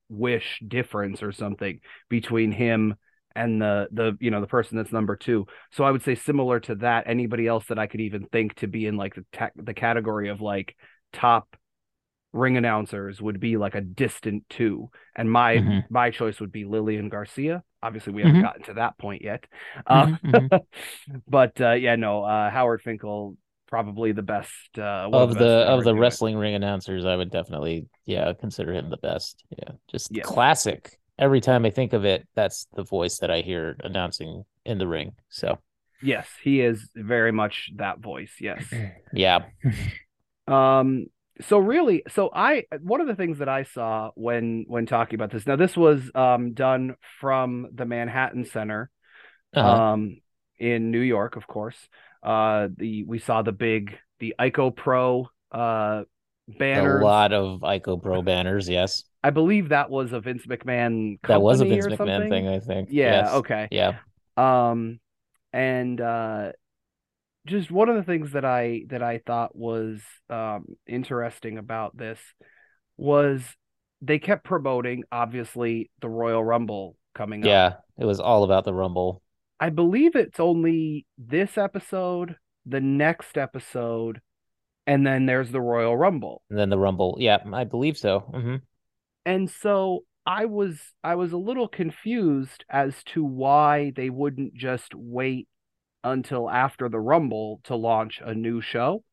wish 0.09 0.61
difference 0.67 1.21
or 1.21 1.31
something 1.31 1.79
between 2.09 2.51
him 2.51 2.95
and 3.35 3.61
the 3.61 3.87
the 3.91 4.17
you 4.19 4.31
know 4.31 4.41
the 4.41 4.47
person 4.47 4.77
that's 4.77 4.91
number 4.91 5.15
two. 5.15 5.45
So 5.71 5.83
I 5.83 5.91
would 5.91 6.03
say 6.03 6.15
similar 6.15 6.59
to 6.61 6.75
that. 6.75 7.05
Anybody 7.07 7.47
else 7.47 7.65
that 7.67 7.79
I 7.79 7.87
could 7.87 8.01
even 8.01 8.25
think 8.27 8.55
to 8.55 8.67
be 8.67 8.87
in 8.87 8.97
like 8.97 9.15
the 9.15 9.25
ta- 9.31 9.51
the 9.55 9.73
category 9.73 10.29
of 10.29 10.41
like 10.41 10.75
top 11.13 11.55
ring 12.33 12.57
announcers 12.57 13.21
would 13.21 13.39
be 13.39 13.57
like 13.57 13.75
a 13.75 13.81
distant 13.81 14.43
two, 14.49 14.89
and 15.15 15.31
my 15.31 15.63
Mhm, 15.63 15.89
my 15.89 16.11
choice 16.11 16.39
would 16.39 16.51
be 16.51 16.65
Lillian 16.65 17.09
Garcia. 17.09 17.63
Obviously, 17.81 18.13
we 18.13 18.21
haven't 18.21 18.37
Mhm. 18.37 18.41
gotten 18.41 18.63
to 18.63 18.73
that 18.75 18.97
point 18.97 19.21
yet, 19.23 19.45
uh, 19.87 20.07
mhm, 20.07 20.19
mhm. 20.23 20.51
but 21.27 21.59
uh, 21.61 21.71
yeah, 21.73 21.95
no, 21.95 22.23
uh, 22.23 22.49
Howard 22.49 22.81
Finkel 22.81 23.37
probably 23.67 24.11
the 24.11 24.23
best 24.23 24.77
uh, 24.79 25.07
Of 25.11 25.37
the 25.39 25.45
best 25.45 25.57
of 25.67 25.83
the 25.83 25.95
do 25.95 26.09
it. 26.09 26.19
wrestling 26.19 26.37
ring 26.37 26.53
announcers, 26.53 27.03
I 27.03 27.15
would 27.15 27.31
definitely, 27.31 27.87
yeah, 28.05 28.31
consider 28.33 28.73
him 28.73 28.89
the 28.91 28.97
best. 28.97 29.43
Yeah, 29.57 29.71
just 29.89 30.11
Yes. 30.11 30.19
classic. 30.21 30.99
Every 31.17 31.41
time 31.41 31.65
I 31.65 31.71
think 31.71 31.93
of 31.93 32.05
it, 32.05 32.27
that's 32.35 32.67
the 32.75 32.83
voice 32.83 33.17
that 33.19 33.31
I 33.31 33.41
hear 33.41 33.75
announcing 33.83 34.45
in 34.65 34.77
the 34.77 34.87
ring. 34.87 35.13
So, 35.29 35.57
Yes, 36.01 36.27
he 36.43 36.61
is 36.61 36.89
very 36.95 37.31
much 37.31 37.71
that 37.75 37.99
voice. 37.99 38.35
Yes. 38.39 38.63
yeah. 39.11 39.45
Um, 40.47 41.07
so 41.41 41.57
really, 41.57 42.03
so 42.09 42.29
I 42.33 42.65
one 42.81 43.01
of 43.01 43.07
the 43.07 43.15
things 43.15 43.39
that 43.39 43.49
I 43.49 43.63
saw 43.63 44.11
when 44.15 44.65
when 44.67 44.85
talking 44.85 45.15
about 45.15 45.31
this. 45.31 45.47
Now, 45.47 45.55
this 45.55 45.75
was 45.77 46.09
um 46.15 46.53
done 46.53 46.95
from 47.19 47.67
the 47.73 47.85
Manhattan 47.85 48.45
Center, 48.45 48.89
Uh-huh. 49.53 49.67
um, 49.93 50.21
in 50.57 50.91
New 50.91 50.99
York, 51.01 51.35
of 51.35 51.47
course. 51.47 51.77
Uh, 52.21 52.67
the 52.75 53.03
we 53.03 53.19
saw 53.19 53.41
the 53.41 53.51
big 53.53 53.97
the 54.19 54.35
ICOPRO 54.39 55.25
uh 55.51 56.03
A 56.61 56.81
lot 57.01 57.31
of 57.31 57.61
ICOPRO 57.61 58.25
banners, 58.25 58.67
yes. 58.67 59.03
I 59.23 59.29
believe 59.29 59.69
that 59.69 59.89
was 59.89 60.11
a 60.13 60.19
Vince 60.19 60.45
McMahon 60.45 61.19
That 61.27 61.41
was 61.41 61.61
a 61.61 61.65
Vince 61.65 61.85
McMahon 61.85 61.97
something. 61.97 62.29
thing, 62.29 62.47
I 62.47 62.59
think. 62.59 62.89
Yeah, 62.91 63.23
Yes. 63.23 63.33
okay. 63.35 63.67
Yeah. 63.71 63.99
Um, 64.37 64.99
and 65.53 65.99
uh, 65.99 66.51
just 67.49 67.71
one 67.71 67.89
of 67.89 67.95
the 67.95 68.03
things 68.03 68.31
that 68.33 68.45
I 68.45 68.83
that 68.87 69.03
I 69.03 69.19
thought 69.25 69.55
was 69.55 70.01
um 70.29 70.65
interesting 70.87 71.57
about 71.57 71.97
this 71.97 72.19
was 72.97 73.41
they 74.01 74.19
kept 74.19 74.45
promoting 74.45 75.03
obviously 75.11 75.91
the 76.01 76.09
Royal 76.09 76.43
Rumble 76.43 76.95
coming 77.13 77.43
up. 77.43 77.47
Yeah. 77.47 77.73
It 77.97 78.05
was 78.05 78.19
all 78.19 78.43
about 78.43 78.63
the 78.63 78.73
Rumble. 78.73 79.21
I 79.59 79.69
believe 79.69 80.15
it's 80.15 80.39
only 80.39 81.05
this 81.17 81.57
episode, 81.57 82.37
the 82.65 82.79
next 82.79 83.37
episode, 83.37 84.21
and 84.87 85.05
then 85.05 85.25
there's 85.25 85.51
the 85.51 85.59
Royal 85.59 85.97
Rumble. 85.97 86.41
And 86.49 86.57
then 86.57 86.69
the 86.69 86.79
Rumble. 86.79 87.17
Yeah, 87.19 87.39
I 87.53 87.65
believe 87.65 87.97
so. 87.97 88.19
hmm 88.19 88.55
And 89.25 89.49
so 89.49 90.05
I 90.25 90.45
was 90.45 90.79
I 91.03 91.15
was 91.15 91.33
a 91.33 91.37
little 91.37 91.67
confused 91.67 92.63
as 92.69 93.03
to 93.07 93.23
why 93.23 93.91
they 93.95 94.09
wouldn't 94.09 94.53
just 94.53 94.93
wait 94.95 95.47
until 96.03 96.49
after 96.49 96.89
the 96.89 96.99
Rumble 96.99 97.61
to 97.65 97.75
launch 97.75 98.21
a 98.23 98.33
new 98.33 98.61
show. 98.61 99.03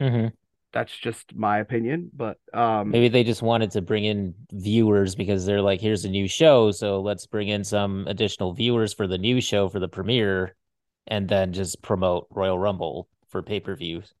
hmm 0.00 0.32
That's 0.72 0.96
just 0.96 1.34
my 1.34 1.58
opinion, 1.58 2.10
but 2.14 2.38
um 2.54 2.92
Maybe 2.92 3.08
they 3.08 3.24
just 3.24 3.42
wanted 3.42 3.70
to 3.72 3.82
bring 3.82 4.04
in 4.04 4.34
viewers 4.52 5.14
because 5.14 5.46
they're 5.46 5.62
like, 5.62 5.80
here's 5.80 6.04
a 6.04 6.10
new 6.10 6.28
show, 6.28 6.70
so 6.70 7.00
let's 7.00 7.26
bring 7.26 7.48
in 7.48 7.64
some 7.64 8.06
additional 8.06 8.52
viewers 8.52 8.92
for 8.94 9.06
the 9.06 9.18
new 9.18 9.40
show 9.40 9.68
for 9.68 9.80
the 9.80 9.88
premiere, 9.88 10.54
and 11.06 11.28
then 11.28 11.52
just 11.52 11.82
promote 11.82 12.26
Royal 12.30 12.58
Rumble 12.58 13.08
for 13.28 13.42
pay-per-views. 13.42 14.14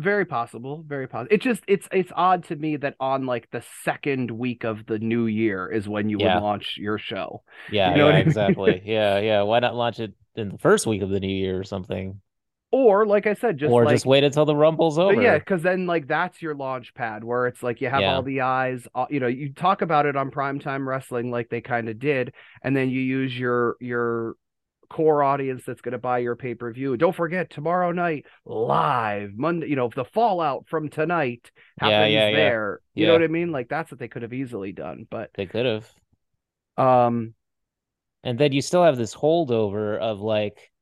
Very 0.00 0.24
possible, 0.24 0.84
very 0.86 1.06
possible. 1.08 1.34
It 1.34 1.40
just 1.42 1.62
it's 1.66 1.88
it's 1.92 2.12
odd 2.16 2.44
to 2.44 2.56
me 2.56 2.76
that 2.78 2.96
on 3.00 3.26
like 3.26 3.50
the 3.50 3.62
second 3.84 4.30
week 4.30 4.64
of 4.64 4.86
the 4.86 4.98
new 4.98 5.26
year 5.26 5.68
is 5.70 5.88
when 5.88 6.08
you 6.08 6.18
Yeah. 6.18 6.34
would 6.36 6.42
launch 6.42 6.76
your 6.78 6.98
show. 6.98 7.42
Yeah, 7.68 7.90
You 7.90 7.96
know 7.96 8.08
yeah, 8.08 8.14
I 8.14 8.18
mean? 8.18 8.26
exactly. 8.26 8.82
Yeah, 8.84 9.18
yeah. 9.20 9.42
Why 9.42 9.58
not 9.60 9.74
launch 9.76 10.00
it 10.00 10.12
in 10.36 10.50
the 10.50 10.58
first 10.58 10.86
week 10.86 11.02
of 11.02 11.10
the 11.10 11.20
new 11.20 11.28
year 11.28 11.58
or 11.58 11.64
something? 11.64 12.20
Or 12.72 13.04
like 13.04 13.26
I 13.26 13.34
said, 13.34 13.58
just 13.58 13.72
or 13.72 13.84
like 13.84 13.94
just 13.94 14.06
wait 14.06 14.22
until 14.22 14.44
the 14.44 14.54
Rumble's 14.54 14.96
over. 14.96 15.20
yeah, 15.20 15.38
because 15.38 15.60
then 15.62 15.86
like 15.86 16.06
that's 16.06 16.40
your 16.40 16.54
launch 16.54 16.94
pad 16.94 17.24
where 17.24 17.48
it's 17.48 17.64
like 17.64 17.80
you 17.80 17.88
have 17.88 18.00
Yeah. 18.00 18.14
all 18.14 18.22
the 18.22 18.42
eyes, 18.42 18.86
all, 18.94 19.08
you 19.10 19.18
know, 19.18 19.26
you 19.26 19.52
talk 19.52 19.82
about 19.82 20.06
it 20.06 20.14
on 20.14 20.30
primetime 20.30 20.86
wrestling 20.86 21.32
like 21.32 21.48
they 21.48 21.60
kind 21.60 21.88
of 21.88 21.98
did, 21.98 22.32
and 22.62 22.76
then 22.76 22.88
you 22.88 23.00
use 23.00 23.36
your 23.36 23.76
your 23.80 24.36
core 24.90 25.22
audience 25.22 25.64
that's 25.66 25.80
going 25.80 25.92
to 25.92 25.98
buy 25.98 26.18
your 26.18 26.36
pay 26.36 26.54
per 26.54 26.72
view. 26.72 26.96
Don't 26.96 27.14
forget 27.16 27.50
tomorrow 27.50 27.92
night 27.92 28.26
live 28.44 29.32
Monday. 29.34 29.68
You 29.68 29.76
know, 29.76 29.86
if 29.86 29.94
the 29.94 30.04
fallout 30.04 30.66
from 30.68 30.90
tonight 30.90 31.50
happens 31.78 32.12
yeah, 32.12 32.28
yeah. 32.28 32.36
there, 32.36 32.80
you 32.94 33.06
know 33.06 33.12
what 33.14 33.22
I 33.22 33.28
mean? 33.28 33.52
Like 33.52 33.68
that's 33.68 33.90
what 33.90 33.98
they 34.00 34.08
could 34.08 34.22
have 34.22 34.32
easily 34.34 34.72
done. 34.72 35.06
But 35.10 35.32
They 35.34 35.46
could 35.46 35.66
have. 35.66 35.90
um, 36.76 37.34
And 38.22 38.38
then 38.38 38.52
you 38.52 38.62
still 38.62 38.84
have 38.84 38.96
this 38.96 39.14
holdover 39.14 39.98
of 39.98 40.20
like, 40.20 40.72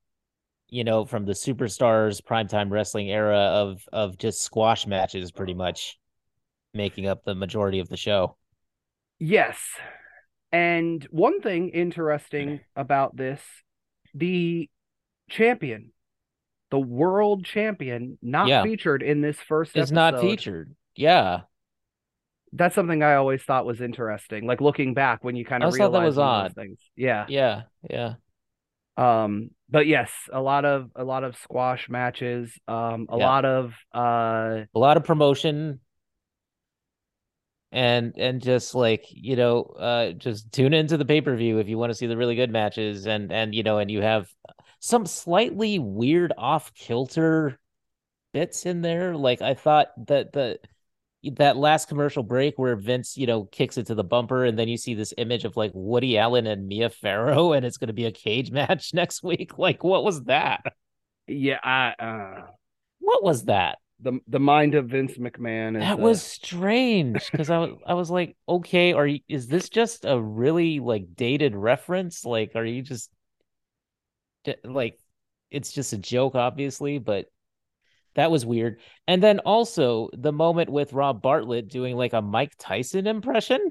you 0.68 0.84
know, 0.84 1.04
from 1.04 1.24
the 1.24 1.32
superstars 1.32 2.20
primetime 2.22 2.70
wrestling 2.70 3.10
era 3.10 3.38
of 3.38 3.82
of 3.92 4.18
just 4.18 4.42
squash 4.42 4.86
matches 4.86 5.32
pretty 5.32 5.54
much 5.54 5.98
making 6.74 7.06
up 7.08 7.24
the 7.24 7.34
majority 7.34 7.80
of 7.80 7.88
the 7.88 7.96
show. 7.96 8.36
Yes. 9.18 9.58
And 10.52 11.04
one 11.10 11.40
thing 11.40 11.70
interesting 11.70 12.60
about 12.76 13.16
this, 13.16 13.40
the 14.18 14.68
champion, 15.30 15.92
the 16.70 16.78
world 16.78 17.44
champion, 17.44 18.18
not 18.22 18.48
Yeah. 18.48 18.62
featured 18.62 19.02
in 19.02 19.20
this 19.20 19.38
first 19.40 19.76
It's 19.76 19.90
not 19.90 20.20
featured. 20.20 20.74
Yeah. 20.96 21.42
That's 22.52 22.74
something 22.74 23.02
I 23.02 23.14
always 23.14 23.42
thought 23.42 23.66
was 23.66 23.80
interesting. 23.80 24.46
Like 24.46 24.60
looking 24.60 24.94
back 24.94 25.22
when 25.22 25.36
you 25.36 25.44
kind 25.44 25.62
of 25.62 25.68
always 25.68 25.78
thought 25.78 25.92
that 25.92 26.04
was 26.04 26.16
those 26.16 26.22
odd. 26.22 26.54
things. 26.54 26.78
Yeah. 26.96 27.26
Yeah. 27.28 27.62
Yeah. 27.88 28.14
Um, 28.96 29.50
but 29.70 29.86
yes, 29.86 30.10
a 30.32 30.40
lot 30.40 30.64
of 30.64 30.90
a 30.96 31.04
lot 31.04 31.24
of 31.24 31.36
squash 31.36 31.88
matches, 31.88 32.52
um, 32.66 33.06
a 33.10 33.18
Yeah. 33.18 33.26
lot 33.26 33.44
of 33.44 33.74
uh 33.94 34.64
A 34.74 34.78
lot 34.78 34.96
of 34.96 35.04
promotion. 35.04 35.80
And 37.70 38.14
and 38.16 38.40
just 38.40 38.74
like 38.74 39.04
you 39.10 39.36
know 39.36 39.62
uh 39.78 40.12
just 40.12 40.50
tune 40.52 40.72
into 40.72 40.96
the 40.96 41.04
pay-per-view 41.04 41.58
if 41.58 41.68
you 41.68 41.76
want 41.76 41.90
to 41.90 41.94
see 41.94 42.06
the 42.06 42.16
really 42.16 42.34
good 42.34 42.50
matches 42.50 43.06
and 43.06 43.30
and 43.30 43.54
you 43.54 43.62
know 43.62 43.78
and 43.78 43.90
you 43.90 44.00
have 44.00 44.28
some 44.80 45.04
slightly 45.04 45.78
weird 45.78 46.32
off 46.38 46.72
kilter 46.72 47.58
bits 48.32 48.64
in 48.64 48.80
there 48.80 49.14
like 49.14 49.42
i 49.42 49.52
thought 49.52 49.88
that 50.06 50.32
the 50.32 50.58
that 51.36 51.56
last 51.56 51.88
commercial 51.88 52.22
break 52.22 52.58
where 52.58 52.76
Vince, 52.76 53.16
you 53.16 53.26
know, 53.26 53.44
kicks 53.44 53.76
it 53.76 53.86
to 53.86 53.94
the 53.94 54.04
bumper, 54.04 54.44
and 54.44 54.58
then 54.58 54.68
you 54.68 54.76
see 54.76 54.94
this 54.94 55.12
image 55.18 55.44
of 55.44 55.56
like 55.56 55.72
Woody 55.74 56.16
Allen 56.16 56.46
and 56.46 56.68
Mia 56.68 56.90
Farrow, 56.90 57.52
and 57.52 57.66
it's 57.66 57.76
going 57.76 57.88
to 57.88 57.92
be 57.92 58.04
a 58.04 58.12
cage 58.12 58.50
match 58.52 58.94
next 58.94 59.22
week. 59.22 59.58
Like, 59.58 59.82
what 59.82 60.04
was 60.04 60.24
that? 60.24 60.62
Yeah, 61.26 61.58
I 61.62 61.94
uh 61.98 62.46
What 63.00 63.22
was 63.22 63.44
that? 63.46 63.78
The 64.00 64.20
the 64.28 64.38
mind 64.40 64.74
of 64.74 64.88
Vince 64.88 65.18
McMahon 65.18 65.76
is 65.76 65.82
That 65.82 65.98
uh, 65.98 66.02
was 66.02 66.22
strange 66.22 67.30
because 67.30 67.50
I 67.50 67.58
was 67.58 67.70
I 67.86 67.94
was 67.94 68.10
like, 68.10 68.36
okay, 68.48 68.92
are 68.92 69.06
you, 69.06 69.20
is 69.28 69.48
this 69.48 69.68
just 69.68 70.04
a 70.04 70.20
really 70.20 70.80
like 70.80 71.14
dated 71.16 71.54
reference? 71.56 72.24
Like, 72.24 72.52
are 72.54 72.64
you 72.64 72.82
just 72.82 73.10
like, 74.64 74.98
it's 75.50 75.72
just 75.72 75.92
a 75.92 75.98
joke, 75.98 76.34
obviously, 76.34 76.98
but 76.98 77.26
that 78.14 78.30
was 78.30 78.46
weird. 78.46 78.80
And 79.06 79.22
then 79.22 79.40
also 79.40 80.10
the 80.12 80.32
moment 80.32 80.70
with 80.70 80.92
Rob 80.92 81.22
Bartlett 81.22 81.68
doing 81.68 81.96
like 81.96 82.12
a 82.12 82.22
Mike 82.22 82.54
Tyson 82.58 83.06
impression. 83.06 83.70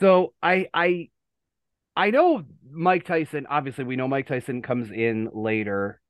so 0.00 0.34
I 0.42 0.66
I 0.74 1.08
I 1.96 2.10
know 2.10 2.44
Mike 2.70 3.04
Tyson. 3.04 3.46
Obviously, 3.48 3.84
we 3.84 3.96
know 3.96 4.08
Mike 4.08 4.26
Tyson 4.26 4.62
comes 4.62 4.90
in 4.90 5.30
later, 5.32 6.00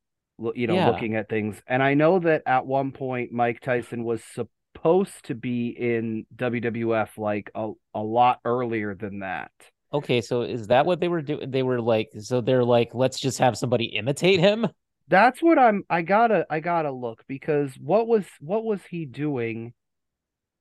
you 0.55 0.67
know, 0.67 0.75
Yeah. 0.75 0.91
looking 0.91 1.17
at 1.17 1.29
things. 1.29 1.61
And 1.67 1.83
I 1.83 1.95
know 1.95 2.19
that 2.21 2.43
at 2.47 2.67
one 2.67 2.93
point 2.93 3.33
Mike 3.33 3.61
Tyson 3.61 4.05
was 4.05 4.23
supposed 4.25 5.25
to 5.27 5.35
be 5.35 5.69
in 5.69 6.27
WWF 6.35 7.17
like 7.19 7.51
a, 7.55 7.73
a 7.95 8.03
lot 8.03 8.41
earlier 8.45 8.95
than 8.95 9.21
that. 9.21 9.51
Okay, 9.93 10.21
so 10.21 10.43
is 10.43 10.67
that 10.67 10.85
what 10.85 11.01
they 11.01 11.09
were 11.09 11.23
doing? 11.23 11.51
They 11.51 11.63
were 11.63 11.81
like, 11.81 12.11
so 12.19 12.41
they're 12.41 12.65
like, 12.65 12.91
let's 12.93 13.19
just 13.19 13.39
have 13.39 13.57
somebody 13.57 13.87
imitate 13.87 14.41
him. 14.41 14.67
That's 15.09 15.41
what 15.41 15.59
I'm 15.59 15.85
I 15.89 16.03
gotta 16.03 16.45
I 16.51 16.59
gotta 16.61 16.91
look 16.91 17.23
because 17.29 17.73
what 17.81 18.09
was 18.09 18.25
what 18.41 18.65
was 18.65 18.81
he 18.91 19.07
doing 19.07 19.73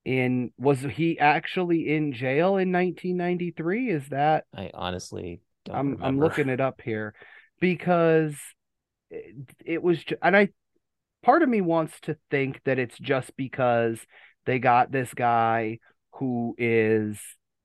in 0.06 0.52
was 0.60 0.82
he 0.82 1.18
actually 1.18 1.90
in 1.94 2.14
jail 2.14 2.58
in 2.58 2.72
1993? 2.72 3.90
Is 3.90 4.08
that 4.10 4.46
I 4.56 4.70
honestly 4.74 5.42
don't 5.66 5.76
I'm 5.76 6.04
I'm 6.04 6.20
looking 6.20 6.50
it 6.50 6.62
up 6.62 6.80
here 6.80 7.16
because 7.60 8.36
it, 9.10 9.36
it 9.66 9.84
was 9.84 10.04
and 10.22 10.36
I 10.36 10.50
part 11.24 11.42
of 11.42 11.50
me 11.50 11.62
wants 11.62 11.94
to 12.02 12.18
think 12.30 12.62
that 12.66 12.80
it's 12.80 12.98
just 12.98 13.36
because 13.36 14.00
they 14.46 14.60
got 14.60 14.92
this 14.92 15.14
guy 15.14 15.80
who 16.14 16.56
is 16.58 17.20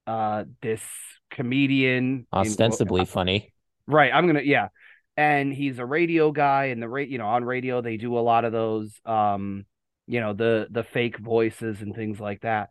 uh 0.06 0.44
this 0.62 0.82
comedian 1.30 2.04
in 2.08 2.26
Ostensibly 2.32 3.04
funny. 3.04 3.52
right 3.86 4.12
I'm 4.12 4.26
gonna 4.26 4.42
yeah 4.42 4.68
and 5.16 5.52
he's 5.52 5.78
a 5.78 5.86
radio 5.86 6.32
guy 6.32 6.66
and 6.66 6.82
the 6.82 6.88
rate 6.88 7.08
you 7.08 7.18
know 7.18 7.28
on 7.28 7.44
radio 7.44 7.80
they 7.80 7.96
do 7.96 8.18
a 8.18 8.20
lot 8.20 8.44
of 8.44 8.52
those 8.52 8.92
um 9.04 9.64
you 10.06 10.20
know 10.20 10.32
the 10.32 10.66
the 10.70 10.82
fake 10.82 11.18
voices 11.18 11.82
and 11.82 11.94
things 11.94 12.18
like 12.18 12.40
that 12.40 12.70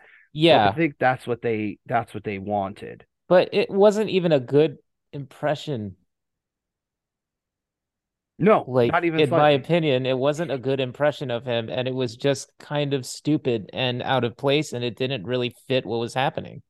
so 0.66 0.70
I 0.70 0.76
think 0.76 0.96
that's 1.00 1.26
what 1.26 1.42
they 1.42 1.78
that's 1.86 2.14
what 2.14 2.24
they 2.24 2.40
wanted 2.40 3.06
but 3.30 3.50
it 3.54 3.70
wasn't 3.70 4.10
even 4.10 4.32
a 4.32 4.40
good 4.40 4.80
impression. 5.14 5.96
No 8.40 8.68
Like, 8.68 8.94
not 8.94 9.06
even 9.06 9.22
in 9.22 9.34
my 9.34 9.50
opinion, 9.52 10.06
it 10.06 10.18
wasn't 10.18 10.52
a 10.52 10.58
good 10.58 10.80
impression 10.80 11.30
of 11.32 11.46
him, 11.46 11.70
and 11.70 11.88
it 11.90 11.94
was 11.94 12.16
just 12.16 12.52
kind 12.60 12.94
of 12.94 13.06
stupid 13.06 13.70
and 13.74 14.02
out 14.02 14.24
of 14.24 14.38
place, 14.38 14.72
and 14.74 14.84
it 14.84 14.96
didn't 14.98 15.26
really 15.28 15.54
fit 15.68 15.86
what 15.86 16.00
was 16.00 16.14
happening. 16.14 16.62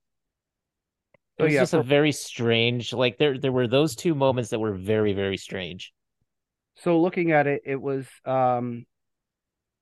It 1.40 1.42
so 1.42 1.46
was 1.46 1.56
yeah 1.56 1.58
just 1.58 1.74
a 1.74 1.82
very 1.82 2.12
strange, 2.12 2.94
like 2.94 3.18
there 3.18 3.40
there 3.40 3.52
were 3.52 3.68
those 3.68 3.96
two 3.96 4.14
moments 4.14 4.52
that 4.52 4.60
were 4.60 4.76
very, 4.76 5.14
very 5.14 5.38
strange. 5.38 5.92
so 6.76 7.00
looking 7.00 7.32
at 7.32 7.48
it 7.48 7.62
it 7.66 7.82
was 7.82 8.08
um 8.26 8.86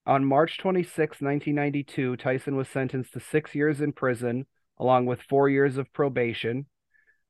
On 0.08 0.25
March 0.25 1.22
26, 1.22 1.53
1992, 1.53 2.15
Tyson 2.17 2.56
was 2.56 2.67
sentenced 2.67 3.13
to 3.13 3.20
six 3.20 3.53
years 3.53 3.79
in 3.79 3.94
prison, 3.94 4.48
along 4.79 5.06
with 5.06 5.22
four 5.22 5.50
years 5.50 5.77
of 5.77 5.94
probation. 5.94 6.65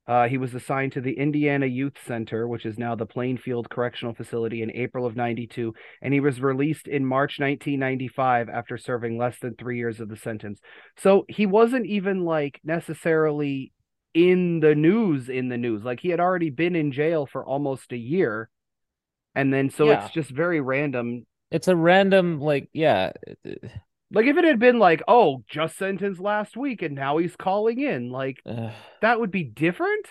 Uh, 0.07 0.27
he 0.27 0.37
was 0.37 0.55
assigned 0.55 0.93
to 0.93 1.01
the 1.01 1.17
Indiana 1.17 1.65
Youth 1.65 1.97
Center, 2.05 2.47
which 2.47 2.65
is 2.65 2.77
now 2.77 2.95
the 2.95 3.05
Plainfield 3.05 3.69
Correctional 3.69 4.13
Facility, 4.15 4.61
in 4.61 4.71
April 4.71 5.05
of 5.05 5.15
92, 5.17 5.73
and 6.01 6.13
he 6.13 6.19
was 6.21 6.39
released 6.39 6.87
in 6.87 7.05
March 7.05 7.39
1995 7.39 8.47
after 8.49 8.77
serving 8.77 9.17
less 9.17 9.37
than 9.39 9.55
three 9.55 9.77
years 9.77 9.99
of 9.99 10.07
the 10.07 10.15
sentence. 10.15 10.59
So 10.97 11.25
he 11.27 11.45
wasn't 11.45 11.87
even 11.87 12.23
like 12.23 12.59
necessarily 12.63 13.73
in 14.13 14.61
the 14.61 14.75
news, 14.75 15.29
in 15.29 15.49
the 15.49 15.57
news. 15.57 15.83
Like 15.83 15.99
he 15.99 16.09
had 16.09 16.19
already 16.21 16.49
been 16.49 16.75
in 16.75 16.91
jail 16.91 17.25
for 17.25 17.45
almost 17.45 17.91
a 17.91 17.97
year. 17.97 18.49
And 19.35 19.53
then 19.53 19.69
so 19.69 19.85
Yeah. 19.87 20.03
it's 20.05 20.13
just 20.13 20.31
very 20.31 20.61
random 20.61 21.25
It's 21.51 21.67
a 21.67 21.75
random, 21.75 22.39
like, 22.41 22.69
yeah, 22.73 23.11
Like 24.11 24.25
if 24.25 24.37
it 24.37 24.45
had 24.45 24.59
been 24.59 24.79
like, 24.79 25.03
oh, 25.07 25.43
just 25.49 25.77
sentenced 25.77 26.21
last 26.21 26.55
week 26.55 26.81
and 26.81 26.95
now 26.95 27.17
he's 27.17 27.35
calling 27.35 27.79
in, 27.81 28.09
like 28.09 28.39
uh, 28.45 28.71
that 29.01 29.19
would 29.19 29.31
be 29.31 29.43
different 29.43 30.05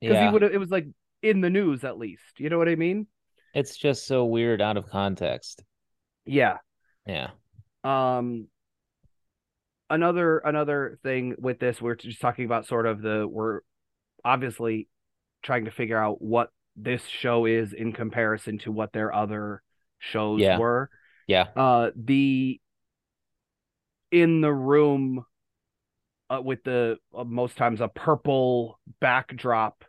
because 0.00 0.18
he 0.18 0.28
would 0.28 0.42
have. 0.42 0.52
It 0.52 0.58
was 0.58 0.70
like 0.70 0.86
in 1.22 1.40
the 1.40 1.50
news 1.50 1.84
at 1.84 1.98
least. 1.98 2.22
You 2.38 2.50
know 2.50 2.58
what 2.58 2.68
I 2.68 2.74
mean? 2.74 3.06
It's 3.54 3.76
just 3.76 4.06
so 4.06 4.24
weird 4.24 4.60
out 4.60 4.76
of 4.76 4.88
context. 4.90 5.62
Yeah. 6.26 6.58
Yeah. 7.06 7.30
Um. 7.84 8.48
Another 9.90 10.38
another 10.38 10.98
thing 11.02 11.34
with 11.38 11.58
this, 11.58 11.80
we're 11.80 11.94
just 11.94 12.20
talking 12.20 12.44
about 12.44 12.66
sort 12.66 12.84
of 12.86 13.00
the 13.00 13.26
we're 13.26 13.60
obviously 14.22 14.86
trying 15.42 15.64
to 15.64 15.70
figure 15.70 15.96
out 15.96 16.20
what 16.20 16.50
this 16.76 17.02
show 17.06 17.46
is 17.46 17.72
in 17.72 17.92
comparison 17.94 18.58
to 18.58 18.72
what 18.72 18.92
their 18.92 19.14
other 19.14 19.62
shows 19.98 20.40
Yeah. 20.40 20.58
were. 20.58 20.90
Yeah. 21.26 21.46
Uh, 21.56 21.90
the 21.96 22.60
in 24.10 24.40
the 24.40 24.52
room 24.52 25.24
uh, 26.30 26.40
with 26.42 26.62
the 26.64 26.98
uh, 27.16 27.24
most 27.24 27.56
times 27.56 27.80
a 27.80 27.88
purple 27.88 28.78
backdrop 29.00 29.84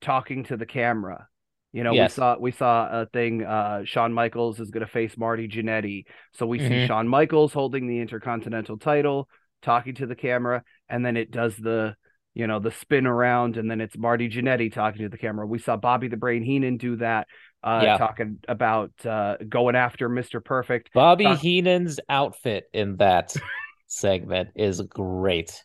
talking 0.00 0.44
to 0.44 0.56
the 0.56 0.66
camera. 0.66 1.28
You 1.72 1.84
know, 1.84 1.92
Yes. 1.92 2.12
we 2.12 2.14
saw 2.20 2.36
we 2.38 2.50
saw 2.52 3.02
a 3.02 3.06
thing. 3.06 3.42
Uh, 3.44 3.84
Shawn 3.84 4.12
Michaels 4.12 4.60
is 4.60 4.70
going 4.70 4.84
to 4.86 4.90
face 4.90 5.16
Marty 5.18 5.48
Jannetty, 5.48 6.04
so 6.32 6.46
we 6.46 6.58
see 6.58 6.64
Mhm. 6.70 6.86
Shawn 6.86 7.08
Michaels 7.08 7.52
holding 7.52 7.86
the 7.86 8.00
Intercontinental 8.00 8.78
title, 8.78 9.28
talking 9.62 9.94
to 9.96 10.06
the 10.06 10.14
camera, 10.16 10.62
and 10.88 11.04
then 11.04 11.16
it 11.16 11.30
does 11.30 11.56
the 11.56 11.94
you 12.34 12.46
know 12.46 12.60
the 12.60 12.70
spin 12.70 13.06
around, 13.06 13.56
and 13.56 13.70
then 13.70 13.80
it's 13.80 13.96
Marty 13.96 14.28
Jannetty 14.28 14.72
talking 14.72 15.02
to 15.02 15.08
the 15.08 15.18
camera. 15.18 15.46
We 15.46 15.58
saw 15.58 15.76
Bobby 15.76 16.08
the 16.08 16.16
Brain 16.18 16.42
Heenan 16.42 16.76
do 16.76 16.96
that, 16.96 17.28
uh, 17.66 17.84
Yeah. 17.84 17.98
talking 17.98 18.38
about 18.48 18.92
uh, 19.04 19.36
going 19.48 19.76
after 19.76 20.08
Mister 20.08 20.40
Perfect. 20.40 20.90
Bobby 20.94 21.24
Doc- 21.24 21.40
Heenan's 21.42 22.00
outfit 22.08 22.68
in 22.72 22.96
that 22.96 23.36
segment 23.86 24.50
is 24.56 24.80
great. 24.82 25.64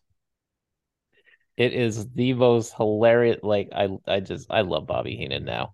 It 1.57 1.73
is 1.73 2.09
the 2.09 2.33
most 2.33 2.73
hilarious. 2.75 3.39
Like 3.43 3.69
I, 3.73 3.89
I 4.07 4.19
just 4.19 4.47
I 4.49 4.61
love 4.61 4.87
Bobby 4.87 5.15
Heenan 5.15 5.45
now. 5.45 5.73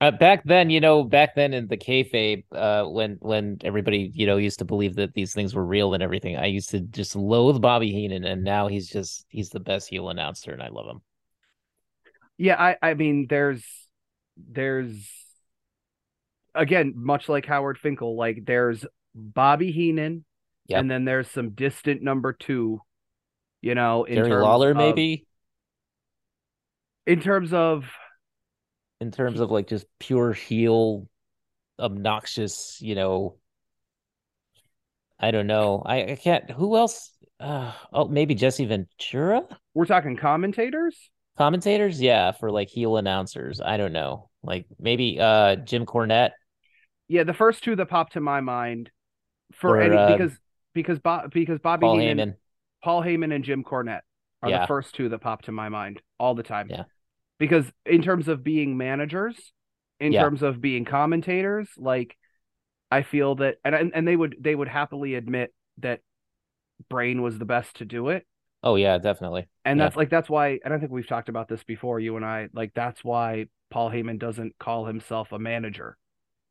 Uh, 0.00 0.10
back 0.12 0.44
then, 0.44 0.70
you 0.70 0.80
know, 0.80 1.04
back 1.04 1.34
then 1.36 1.54
in 1.54 1.68
the 1.68 1.76
kayfabe, 1.76 2.44
uh, 2.52 2.84
when 2.86 3.16
when 3.20 3.58
everybody 3.64 4.10
you 4.14 4.26
know 4.26 4.36
used 4.38 4.60
to 4.60 4.66
believe 4.66 4.96
that 4.96 5.14
these 5.14 5.34
things 5.34 5.54
were 5.54 5.64
real 5.66 5.94
and 5.94 6.02
everything, 6.02 6.36
I 6.36 6.46
used 6.46 6.70
to 6.70 6.80
just 6.80 7.16
loathe 7.16 7.62
Bobby 7.62 7.92
Heenan, 7.92 8.24
and 8.24 8.44
now 8.44 8.68
he's 8.68 8.88
just 8.88 9.26
he's 9.30 9.50
the 9.50 9.60
best 9.60 9.88
heel 9.88 10.10
announcer, 10.10 10.52
and 10.52 10.62
I 10.62 10.68
love 10.68 10.86
him. 10.88 11.02
Yeah, 12.38 12.56
I 12.60 12.76
I 12.82 12.94
mean 12.94 13.26
there's 13.28 13.64
there's 14.36 15.08
again 16.56 16.94
much 16.96 17.28
like 17.28 17.46
Howard 17.46 17.78
Finkel, 17.78 18.16
like 18.16 18.44
there's 18.44 18.84
Bobby 19.14 19.70
Heenan, 19.72 20.24
Yep. 20.68 20.80
and 20.80 20.90
then 20.90 21.04
there's 21.04 21.30
some 21.30 21.50
distant 21.50 22.02
number 22.02 22.32
two, 22.32 22.80
you 23.62 23.74
know, 23.74 24.04
in 24.04 24.16
Jerry 24.16 24.30
terms 24.30 24.42
Lawler, 24.42 24.70
of- 24.72 24.76
maybe 24.76 25.26
in 27.06 27.20
terms 27.20 27.52
of 27.52 27.84
in 29.00 29.10
terms 29.10 29.40
of 29.40 29.50
like 29.50 29.68
just 29.68 29.86
pure 30.00 30.32
heel, 30.32 31.08
obnoxious, 31.78 32.78
you 32.80 32.94
know. 32.94 33.36
I 35.18 35.30
don't 35.30 35.46
know. 35.46 35.82
I, 35.84 36.02
I 36.12 36.16
can't. 36.16 36.50
Who 36.50 36.76
else? 36.76 37.10
Uh, 37.40 37.72
oh, 37.92 38.06
maybe 38.08 38.34
Jesse 38.34 38.64
Ventura. 38.66 39.44
we're 39.74 39.86
talking 39.86 40.16
commentators. 40.16 41.10
Commentators, 41.38 42.00
yeah, 42.00 42.32
for 42.32 42.50
like 42.50 42.68
heel 42.68 42.96
announcers. 42.96 43.60
I 43.60 43.76
don't 43.76 43.92
know. 43.92 44.30
Like 44.42 44.66
maybe 44.78 45.18
uh 45.20 45.56
Jim 45.56 45.86
Cornette. 45.86 46.30
Yeah, 47.08 47.24
the 47.24 47.34
first 47.34 47.62
two 47.62 47.76
that 47.76 47.86
pop 47.86 48.10
to 48.10 48.20
my 48.20 48.40
mind 48.40 48.90
for 49.52 49.76
Or, 49.76 49.80
any 49.80 49.96
uh, 49.96 50.16
because 50.16 50.32
because 50.74 50.98
Bob 50.98 51.32
because 51.32 51.58
Bobby 51.60 51.86
Paul 51.86 51.98
Heenan, 51.98 52.18
Heyman. 52.18 52.34
Paul 52.82 53.02
Heyman, 53.02 53.34
and 53.34 53.44
Jim 53.44 53.64
Cornette 53.64 54.02
are 54.42 54.50
Yeah. 54.50 54.60
the 54.62 54.66
first 54.66 54.94
two 54.94 55.08
that 55.08 55.20
pop 55.20 55.42
to 55.42 55.52
my 55.52 55.68
mind 55.68 56.02
all 56.18 56.34
the 56.34 56.42
time. 56.42 56.68
Yeah. 56.70 56.84
Because 57.38 57.70
in 57.84 58.02
terms 58.02 58.28
of 58.28 58.42
being 58.42 58.76
managers, 58.76 59.52
in 60.00 60.12
Yeah. 60.12 60.22
terms 60.22 60.42
of 60.42 60.60
being 60.60 60.84
commentators, 60.84 61.68
like 61.76 62.16
I 62.90 63.02
feel 63.02 63.36
that 63.36 63.56
and 63.64 63.74
and 63.74 63.92
and 63.94 64.06
they 64.06 64.16
would 64.16 64.36
they 64.40 64.54
would 64.54 64.68
happily 64.68 65.14
admit 65.14 65.52
that 65.78 66.00
Brain 66.88 67.22
was 67.22 67.38
the 67.38 67.44
best 67.44 67.76
to 67.76 67.84
do 67.84 68.08
it. 68.10 68.26
Oh 68.62 68.74
yeah, 68.76 68.98
definitely. 68.98 69.46
And 69.64 69.78
Yeah. 69.78 69.84
that's 69.86 69.96
like 69.96 70.10
that's 70.10 70.28
why 70.28 70.58
and 70.64 70.74
I 70.74 70.78
think 70.78 70.90
we've 70.90 71.06
talked 71.06 71.28
about 71.28 71.48
this 71.48 71.62
before, 71.64 72.00
you 72.00 72.16
and 72.16 72.24
I, 72.24 72.48
like 72.52 72.74
that's 72.74 73.04
why 73.04 73.46
Paul 73.70 73.90
Heyman 73.90 74.18
doesn't 74.18 74.58
call 74.58 74.86
himself 74.86 75.32
a 75.32 75.38
manager. 75.38 75.96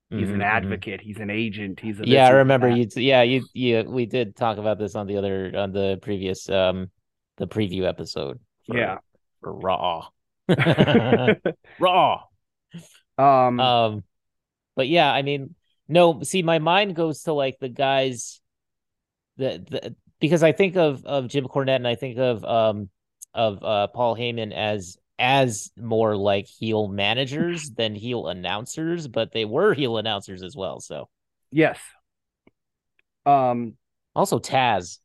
He's 0.10 0.30
Mhm, 0.30 0.36
an 0.36 0.42
mhm. 0.42 0.44
advocate, 0.44 1.02
he's 1.02 1.18
an 1.20 1.30
agent, 1.30 1.80
he's 1.80 2.00
a 2.00 2.06
Yeah, 2.06 2.28
I 2.28 2.30
remember 2.32 2.70
you. 2.70 2.88
Yeah, 2.96 3.24
you. 3.24 3.50
Yeah, 3.54 3.84
we 3.84 4.06
did 4.06 4.36
talk 4.36 4.58
about 4.58 4.78
this 4.80 4.96
on 4.96 5.08
the 5.08 5.18
other 5.18 5.52
on 5.58 5.72
the 5.72 5.98
previous 6.02 6.50
um 6.50 6.92
the 7.38 7.48
preview 7.48 7.84
episode. 7.88 8.40
For, 8.68 8.76
Yeah. 8.78 9.00
for 9.42 9.54
Raw. 9.54 10.10
Raw. 11.80 12.28
um 13.18 13.60
Um, 13.60 14.04
but 14.76 14.88
yeah, 14.88 15.12
I 15.12 15.22
mean, 15.22 15.56
no. 15.88 16.22
See, 16.24 16.44
my 16.44 16.60
mind 16.60 16.96
goes 16.96 17.24
to 17.24 17.34
like 17.34 17.60
the 17.60 17.70
guys 17.70 18.42
that 19.38 19.70
the 19.70 19.96
because 20.20 20.44
I 20.44 20.52
think 20.52 20.78
of 20.78 21.06
of 21.06 21.28
Jim 21.28 21.46
Cornette 21.48 21.78
and 21.78 21.88
I 21.88 21.96
think 21.96 22.18
of 22.18 22.44
um 22.46 22.90
of 23.34 23.64
uh 23.64 23.88
Paul 23.88 24.16
Heyman 24.18 24.54
as 24.54 24.98
as 25.18 25.72
more 25.78 26.16
like 26.16 26.46
heel 26.48 26.88
managers 26.88 27.70
than 27.78 27.96
heel 27.96 28.28
announcers, 28.28 29.08
but 29.08 29.32
they 29.32 29.46
were 29.46 29.74
heel 29.74 29.98
announcers 29.98 30.44
as 30.44 30.56
well. 30.56 30.80
So 30.80 31.10
yes. 31.52 31.80
Um 33.26 33.74
also 34.16 34.40
Taz. 34.40 35.00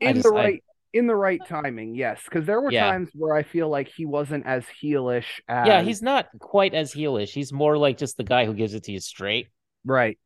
In 0.00 0.14
just- 0.16 0.28
the 0.28 0.34
I- 0.34 0.42
right 0.44 0.64
in 0.92 1.06
the 1.06 1.14
right 1.14 1.40
timing, 1.46 1.94
yes. 1.94 2.20
Because 2.24 2.44
there 2.46 2.60
were 2.60 2.72
Yeah. 2.72 2.90
times 2.90 3.10
where 3.14 3.36
I 3.36 3.44
feel 3.44 3.68
like 3.68 3.86
he 3.96 4.06
wasn't 4.06 4.44
as 4.44 4.64
heelish 4.82 5.38
as 5.46 5.68
Yeah, 5.68 5.82
he's 5.82 6.02
not 6.02 6.26
quite 6.40 6.74
as 6.74 6.92
heelish. 6.92 7.28
He's 7.30 7.52
more 7.52 7.78
like 7.78 7.96
just 7.96 8.16
the 8.16 8.24
guy 8.24 8.44
who 8.44 8.54
gives 8.54 8.74
it 8.74 8.82
to 8.84 8.92
you 8.92 8.98
straight. 9.00 9.48
right. 9.84 10.18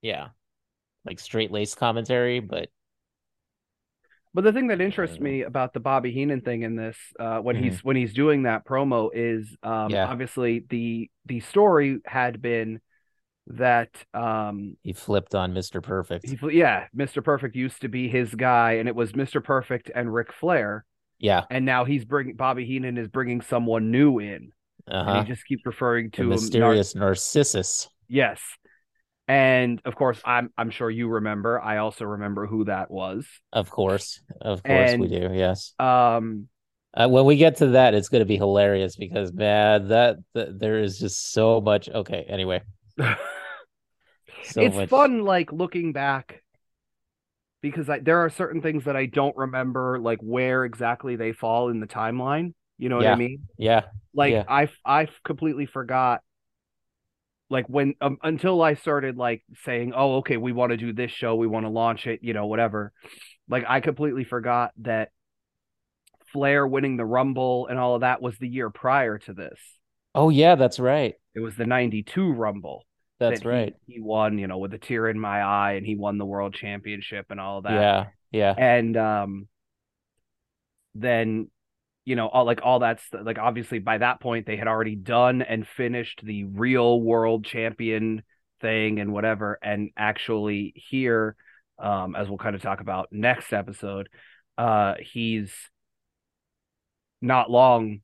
Yeah. 0.00 0.28
Like 1.04 1.18
straight 1.18 1.50
laced 1.50 1.76
commentary, 1.76 2.38
but 2.38 2.68
But 4.34 4.44
the 4.44 4.52
thing 4.52 4.68
that 4.68 4.80
interests 4.80 5.20
me 5.20 5.42
about 5.42 5.74
the 5.74 5.80
Bobby 5.80 6.10
Heenan 6.10 6.40
thing 6.40 6.62
in 6.62 6.74
this, 6.74 6.96
uh, 7.20 7.38
when 7.40 7.56
Mhm. 7.56 7.60
he's 7.64 7.84
when 7.84 7.96
he's 7.96 8.14
doing 8.14 8.44
that 8.44 8.64
promo, 8.64 9.10
is 9.12 9.56
um, 9.62 9.90
Yeah. 9.90 10.06
obviously 10.06 10.60
the 10.68 11.10
the 11.26 11.40
story 11.40 11.98
had 12.06 12.40
been 12.40 12.80
that 13.48 13.90
um, 14.14 14.76
he 14.82 14.92
flipped 14.92 15.34
on 15.34 15.52
Mr. 15.52 15.82
Perfect. 15.82 16.28
he, 16.28 16.38
yeah, 16.56 16.86
Mr. 16.96 17.22
Perfect 17.22 17.56
used 17.56 17.80
to 17.82 17.88
be 17.88 18.08
his 18.08 18.34
guy, 18.34 18.72
and 18.74 18.88
it 18.88 18.94
was 18.94 19.12
Mr. 19.12 19.42
Perfect 19.42 19.90
and 19.94 20.12
Ric 20.14 20.32
Flair, 20.32 20.84
Yeah. 21.18 21.44
and 21.50 21.64
now 21.66 21.84
he's 21.84 22.04
bringing 22.04 22.36
Bobby 22.36 22.64
Heenan 22.64 22.96
is 22.96 23.08
bringing 23.08 23.40
someone 23.42 23.90
new 23.90 24.18
in, 24.20 24.52
and 24.86 25.08
Uh-huh. 25.08 25.22
he 25.24 25.28
just 25.28 25.44
keeps 25.46 25.66
referring 25.66 26.06
The 26.06 26.16
to 26.18 26.22
him. 26.22 26.28
Nar- 26.30 26.36
mysterious 26.38 26.94
Narcissus. 26.94 27.88
yes, 28.08 28.40
and 29.32 29.80
of 29.84 29.94
course, 29.94 30.20
I'm 30.24 30.50
I'm 30.58 30.70
sure 30.70 30.90
you 30.90 31.08
remember. 31.08 31.60
I 31.60 31.78
also 31.78 32.04
remember 32.04 32.46
who 32.46 32.64
that 32.64 32.90
was. 32.90 33.26
Of 33.52 33.70
course. 33.70 34.20
Of 34.40 34.62
course 34.62 34.94
we 34.94 35.08
do. 35.08 35.30
Yes. 35.32 35.74
Um, 35.78 36.48
Uh, 36.94 37.08
when 37.08 37.24
we 37.24 37.36
get 37.36 37.56
to 37.56 37.68
that, 37.68 37.94
it's 37.94 38.08
going 38.10 38.20
to 38.20 38.26
be 38.26 38.36
hilarious 38.36 38.96
because 38.96 39.32
man, 39.32 39.88
that, 39.88 40.16
that 40.34 40.58
there 40.58 40.78
is 40.80 40.98
just 40.98 41.32
so 41.32 41.60
much. 41.60 41.88
Okay. 41.88 42.24
Anyway, 42.28 42.60
so 44.42 44.60
it's 44.60 44.74
much. 44.76 44.88
fun 44.88 45.24
like 45.24 45.52
looking 45.52 45.92
back 45.92 46.42
because 47.60 47.88
I, 47.88 48.00
there 48.00 48.18
are 48.18 48.30
certain 48.30 48.60
things 48.60 48.84
that 48.84 48.96
I 48.96 49.06
don't 49.06 49.36
remember 49.36 49.98
like 49.98 50.18
where 50.20 50.64
exactly 50.64 51.16
they 51.16 51.32
fall 51.32 51.68
in 51.68 51.80
the 51.80 51.86
timeline. 51.86 52.54
You 52.78 52.88
know 52.88 52.96
what 52.96 53.04
Yeah. 53.04 53.12
I 53.12 53.16
mean? 53.16 53.46
Yeah. 53.56 53.82
Like 54.14 54.32
Yeah. 54.32 54.44
I 54.48 54.68
I 54.84 55.08
completely 55.24 55.66
forgot 55.66 56.22
like 57.52 57.66
when 57.66 57.94
um, 58.00 58.16
until 58.22 58.62
I 58.62 58.74
started 58.74 59.16
like 59.16 59.44
saying, 59.64 59.92
"Oh, 59.94 60.16
okay, 60.16 60.38
we 60.38 60.52
want 60.52 60.70
to 60.70 60.76
do 60.78 60.92
this 60.92 61.10
show, 61.10 61.36
we 61.36 61.46
want 61.46 61.66
to 61.66 61.70
launch 61.70 62.06
it, 62.06 62.20
you 62.22 62.32
know, 62.32 62.46
whatever." 62.46 62.92
Like 63.48 63.64
I 63.68 63.80
completely 63.80 64.24
forgot 64.24 64.72
that 64.78 65.10
Flair 66.32 66.66
winning 66.66 66.96
the 66.96 67.04
Rumble 67.04 67.66
and 67.66 67.78
all 67.78 67.94
of 67.94 68.00
that 68.00 68.22
was 68.22 68.38
the 68.38 68.48
year 68.48 68.70
prior 68.70 69.18
to 69.18 69.34
this. 69.34 69.60
Oh 70.14 70.30
yeah, 70.30 70.54
that's 70.54 70.80
right. 70.80 71.14
It 71.34 71.40
was 71.40 71.54
the 71.56 71.66
92 71.66 72.32
Rumble. 72.32 72.86
That's 73.18 73.40
that 73.40 73.48
he- 73.48 73.48
right. 73.48 73.74
He, 73.86 74.00
won, 74.00 74.38
you 74.38 74.46
know, 74.46 74.58
with 74.58 74.72
a 74.74 74.78
tear 74.78 75.08
in 75.08 75.18
my 75.18 75.42
eye, 75.42 75.72
and 75.72 75.86
he 75.86 75.94
won 75.94 76.18
the 76.18 76.24
world 76.24 76.54
championship 76.54 77.26
and 77.30 77.38
all 77.38 77.58
of 77.58 77.64
that. 77.64 77.74
Yeah. 77.74 78.06
Yeah. 78.32 78.54
And 78.56 78.96
um, 78.96 79.48
then, 80.94 81.50
you 82.04 82.16
know, 82.16 82.28
all 82.28 82.44
like 82.44 82.60
all 82.62 82.80
that's 82.80 83.04
like 83.12 83.38
obviously 83.38 83.78
by 83.78 83.98
that 83.98 84.20
point 84.20 84.46
they 84.46 84.56
had 84.56 84.68
already 84.68 84.96
done 84.96 85.42
and 85.42 85.66
finished 85.66 86.20
the 86.24 86.44
real 86.44 87.00
world 87.00 87.44
champion 87.44 88.22
thing 88.60 89.00
and 89.00 89.12
whatever. 89.12 89.58
And 89.62 89.90
actually 89.96 90.72
here, 90.76 91.36
um, 91.78 92.16
as 92.16 92.28
we'll 92.28 92.38
kind 92.38 92.56
of 92.56 92.62
talk 92.62 92.80
about 92.80 93.08
next 93.12 93.52
episode, 93.52 94.08
uh, 94.58 94.94
he's 95.00 95.52
not 97.20 97.50
long 97.50 98.00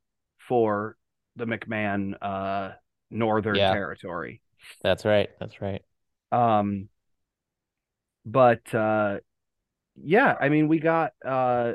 for 0.49 0.97
the 1.37 1.45
McMahon 1.45 2.15
uh 2.21 2.73
Northern 3.11 3.57
Yeah. 3.57 3.73
Territory. 3.73 4.43
That's 4.83 5.05
right. 5.05 5.31
That's 5.41 5.61
right. 5.61 5.83
Um, 6.31 6.89
but 8.27 8.75
uh, 8.75 9.19
yeah, 9.97 10.35
I 10.39 10.49
mean, 10.49 10.69
we 10.69 10.79
got 10.79 11.13
uh, 11.25 11.73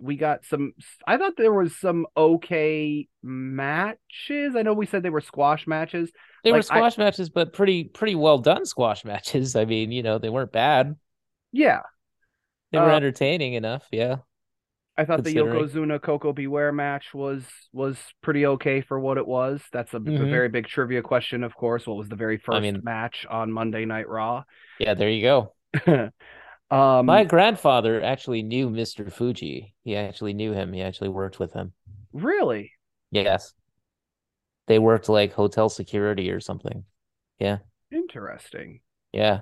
we 0.00 0.16
got 0.16 0.44
some. 0.44 0.72
I 1.06 1.16
thought 1.16 1.36
there 1.36 1.52
was 1.52 1.76
some 1.76 2.06
okay 2.16 3.08
matches. 3.22 4.54
I 4.56 4.62
know 4.62 4.72
we 4.74 4.86
said 4.86 5.02
they 5.02 5.10
were 5.10 5.20
squash 5.20 5.66
matches. 5.66 6.10
They 6.44 6.52
were 6.52 6.58
Like, 6.58 6.70
I- 6.70 6.76
squash 6.76 6.98
matches, 6.98 7.28
but 7.30 7.52
pretty 7.52 7.84
pretty 7.84 8.14
well 8.14 8.38
done 8.38 8.66
squash 8.66 9.04
matches. 9.04 9.56
I 9.56 9.64
mean, 9.64 9.92
you 9.92 10.02
know, 10.02 10.18
they 10.18 10.28
weren't 10.30 10.52
bad. 10.52 10.96
Yeah, 11.52 11.80
They 12.72 12.78
were 12.78 12.90
Uh, 12.90 12.96
entertaining 12.96 13.54
enough. 13.54 13.86
Yeah. 13.90 14.16
I 14.98 15.04
thought 15.04 15.24
the 15.24 15.34
Yokozuna 15.34 16.00
Koko 16.00 16.32
B. 16.32 16.46
Ware 16.46 16.72
match 16.72 17.12
was 17.14 17.46
was 17.72 17.98
pretty 18.22 18.46
okay 18.46 18.80
for 18.80 18.98
what 18.98 19.18
it 19.18 19.26
was. 19.26 19.62
That's 19.72 19.92
a, 19.94 19.98
a 19.98 20.00
Mhm. 20.00 20.30
very 20.30 20.48
big 20.48 20.66
trivia 20.66 21.02
question, 21.02 21.44
of 21.44 21.54
course. 21.54 21.86
What 21.86 21.96
was 21.98 22.08
the 22.08 22.16
very 22.16 22.38
first 22.38 22.62
mean- 22.62 22.80
match 22.82 23.26
on 23.28 23.52
Monday 23.52 23.84
Night 23.84 24.08
Raw? 24.08 24.44
Yeah. 24.78 24.94
There 24.94 25.10
you 25.10 25.22
go. 25.22 25.54
um, 26.70 27.06
My 27.06 27.24
grandfather 27.24 28.02
actually 28.02 28.42
knew 28.42 28.70
Mr. 28.70 29.10
Fuji. 29.12 29.74
He 29.84 29.96
actually 29.96 30.34
knew 30.34 30.52
him. 30.52 30.72
He 30.72 30.82
actually 30.82 31.10
worked 31.10 31.38
with 31.38 31.52
him. 31.52 31.72
really 32.12 32.72
Yes. 33.10 33.54
They 34.66 34.78
worked 34.78 35.08
like 35.08 35.32
hotel 35.32 35.68
security 35.68 36.30
or 36.30 36.40
something. 36.40 36.84
Yeah. 37.38 37.58
Interesting. 37.92 38.80
Yeah. 39.12 39.40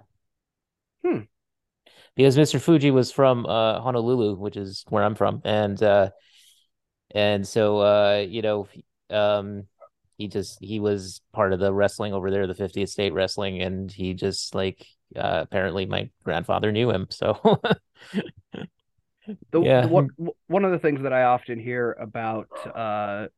Hmm. 1.04 1.20
Because 2.14 2.36
Mr. 2.36 2.60
Fuji 2.60 2.90
was 2.90 3.10
from 3.10 3.46
uh 3.46 3.80
Honolulu, 3.80 4.36
which 4.36 4.56
is 4.56 4.84
where 4.88 5.02
I'm 5.02 5.14
from. 5.14 5.40
And 5.44 5.82
uh 5.82 6.10
and 7.14 7.46
so 7.46 7.78
uh 7.80 8.24
you 8.28 8.42
know 8.42 8.68
um 9.10 9.66
he 10.16 10.28
just 10.28 10.58
he 10.60 10.78
was 10.78 11.20
part 11.32 11.52
of 11.52 11.58
the 11.58 11.72
wrestling 11.72 12.12
over 12.12 12.30
there, 12.30 12.46
the 12.46 12.54
50th 12.54 12.88
State 12.88 13.12
Wrestling, 13.12 13.62
and 13.62 13.90
he 13.90 14.14
just 14.14 14.54
like 14.54 14.86
uh 15.16 15.40
apparently 15.42 15.86
my 15.86 16.10
grandfather 16.24 16.72
knew 16.72 16.90
him. 16.90 17.06
So 17.10 17.38
The, 19.52 19.62
Yeah. 19.62 19.86
the 19.86 19.88
one 20.48 20.64
of 20.66 20.72
the 20.72 20.78
things 20.78 21.00
that 21.02 21.12
I 21.14 21.22
often 21.24 21.58
hear 21.58 21.92
about 21.98 22.48
uh 22.74 23.28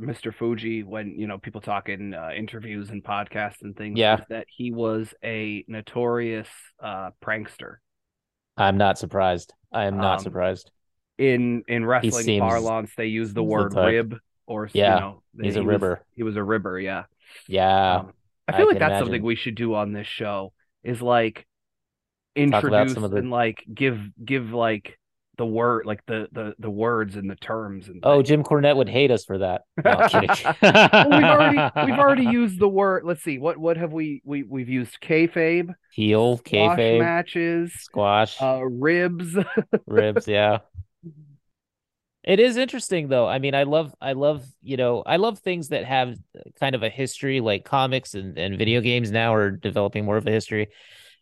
Mr. 0.00 0.34
Fuji 0.34 0.82
when 0.82 1.18
you 1.18 1.26
know 1.28 1.38
people 1.38 1.60
talk 1.60 1.88
in 1.88 2.14
uh, 2.14 2.30
interviews 2.36 2.90
and 2.90 3.02
podcasts 3.02 3.62
and 3.62 3.76
things 3.76 3.96
Yeah. 3.98 4.16
is 4.18 4.24
that 4.28 4.46
he 4.54 4.72
was 4.72 5.14
a 5.24 5.64
notorious 5.68 6.48
uh 6.82 7.10
prankster 7.24 7.76
I'm 8.58 8.76
not 8.78 8.98
surprised. 8.98 9.52
I 9.72 9.84
am 9.84 9.98
not 9.98 10.18
Um, 10.18 10.24
surprised. 10.24 10.70
in 11.18 11.62
in 11.68 11.84
wrestling 11.86 12.24
seems- 12.24 12.40
parlance 12.40 12.90
they 12.96 13.06
use 13.06 13.28
the 13.32 13.34
seems 13.34 13.34
the 13.34 13.42
word 13.44 13.74
rib 13.74 14.18
or 14.46 14.68
Yeah, 14.72 14.94
you 14.94 15.00
know 15.00 15.22
He's 15.40 15.56
a 15.56 15.60
he 15.60 15.64
was- 15.66 15.72
ribber. 15.72 16.04
he 16.16 16.22
was 16.24 16.36
a 16.36 16.42
ribber 16.42 16.80
yeah 16.80 17.04
Yeah. 17.46 17.96
Um, 18.00 18.12
I 18.48 18.52
I 18.52 18.56
feel 18.56 18.66
like 18.66 18.78
can 18.78 18.88
that's 18.88 19.00
something 19.00 19.22
we 19.22 19.36
should 19.36 19.54
do 19.54 19.74
on 19.74 19.92
this 19.92 20.06
show 20.08 20.52
is 20.86 21.02
like 21.02 21.46
introduce 22.34 22.94
the- 22.94 23.16
and 23.16 23.30
like 23.30 23.64
give 23.72 23.98
give 24.24 24.52
like 24.52 24.98
the 25.38 25.44
word 25.46 25.84
like 25.84 26.00
the 26.06 26.28
the 26.32 26.54
the 26.58 26.70
words 26.70 27.16
and 27.16 27.30
the 27.30 27.34
terms 27.36 27.88
and 27.88 28.00
Oh, 28.02 28.16
things. 28.16 28.28
Jim 28.28 28.42
Cornette 28.42 28.76
would 28.76 28.88
hate 28.88 29.10
us 29.10 29.24
for 29.26 29.36
that. 29.38 29.62
No, 29.84 29.92
well, 30.62 31.10
we've 31.10 31.24
already 31.24 31.58
we've 31.84 31.98
already 31.98 32.24
used 32.40 32.58
the 32.58 32.68
word. 32.68 33.04
Let's 33.04 33.22
see 33.22 33.38
what 33.38 33.58
what 33.58 33.76
have 33.76 33.92
we 33.92 34.22
we 34.24 34.42
we've 34.44 34.68
used 34.70 34.96
kayfabe, 35.02 35.74
heel, 35.92 36.38
kayfabe, 36.38 37.00
matches, 37.00 37.72
squash, 37.74 38.40
uh, 38.40 38.62
ribs. 38.64 39.36
ribs. 39.86 40.26
Yeah, 40.26 40.58
it 42.26 42.40
is 42.40 42.56
interesting 42.56 43.08
though. 43.08 43.26
I 43.26 43.38
mean, 43.38 43.54
I 43.54 43.62
love, 43.62 43.94
I 44.00 44.12
love, 44.12 44.44
you 44.60 44.76
know, 44.76 45.02
I 45.06 45.16
love 45.16 45.38
things 45.38 45.68
that 45.68 45.84
have 45.84 46.16
kind 46.58 46.74
of 46.74 46.82
a 46.82 46.88
history, 46.90 47.40
like 47.40 47.64
comics 47.64 48.14
and 48.14 48.36
and 48.36 48.58
video 48.58 48.80
games 48.80 49.10
now 49.12 49.34
are 49.34 49.52
developing 49.52 50.04
more 50.04 50.16
of 50.16 50.26
a 50.26 50.32
history, 50.32 50.68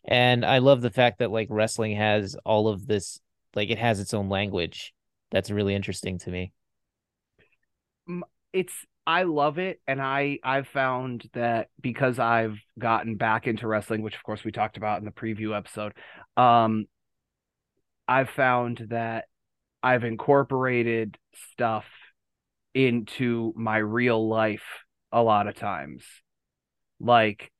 and 0.03 0.43
I 0.43 0.57
love 0.57 0.81
the 0.81 0.89
fact 0.89 1.19
that 1.19 1.31
like 1.31 1.47
wrestling 1.51 1.95
has 1.95 2.35
all 2.43 2.67
of 2.67 2.87
this, 2.87 3.19
like 3.53 3.69
it 3.69 3.77
has 3.77 3.99
its 3.99 4.13
own 4.15 4.29
language. 4.29 4.93
That's 5.29 5.51
really 5.51 5.75
interesting 5.75 6.17
to 6.19 6.31
me. 6.31 6.51
it's 8.51 8.73
I 9.05 9.23
love 9.23 9.59
it, 9.59 9.79
and 9.87 10.01
I 10.01 10.39
I've 10.43 10.67
found 10.67 11.29
that 11.33 11.69
because 11.79 12.17
I've 12.17 12.57
gotten 12.79 13.15
back 13.15 13.45
into 13.45 13.67
wrestling, 13.67 14.01
which 14.01 14.15
of 14.15 14.23
course 14.23 14.43
we 14.43 14.51
talked 14.51 14.77
about 14.77 14.97
in 14.99 15.05
the 15.05 15.11
preview 15.11 15.55
episode. 15.55 15.93
Um, 16.35 16.87
I've 18.07 18.29
found 18.29 18.87
that 18.89 19.25
I've 19.85 20.03
incorporated 20.03 21.17
stuff 21.53 21.85
into 22.73 23.53
my 23.55 23.77
real 23.77 24.27
life 24.27 24.63
a 25.11 25.21
lot 25.21 25.47
of 25.47 25.55
times. 25.55 26.03
Like 26.99 27.51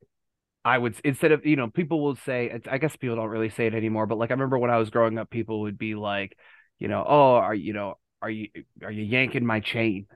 I 0.65 0.77
would 0.77 0.95
instead 1.03 1.31
of 1.31 1.45
you 1.45 1.55
know 1.55 1.69
people 1.69 2.01
will 2.03 2.15
say 2.15 2.59
I 2.69 2.79
guess 2.79 2.95
people 2.95 3.15
don't 3.17 3.29
really 3.29 3.49
say 3.49 3.67
it 3.67 3.75
anymore, 3.75 4.07
but 4.07 4.17
like 4.17 4.31
I 4.31 4.33
remember 4.33 4.57
when 4.57 4.71
I 4.71 4.77
was 4.77 4.89
growing 4.89 5.19
up, 5.19 5.29
people 5.29 5.61
would 5.61 5.77
be 5.77 5.95
like, 5.95 6.37
you 6.79 6.87
know, 6.87 7.05
oh, 7.07 7.35
are 7.35 7.55
you 7.55 7.73
know, 7.73 7.99
are 8.21 8.29
you 8.31 8.49
are 8.83 8.91
you 8.91 9.03
yanking 9.03 9.45
my 9.45 9.59
chain? 9.59 10.07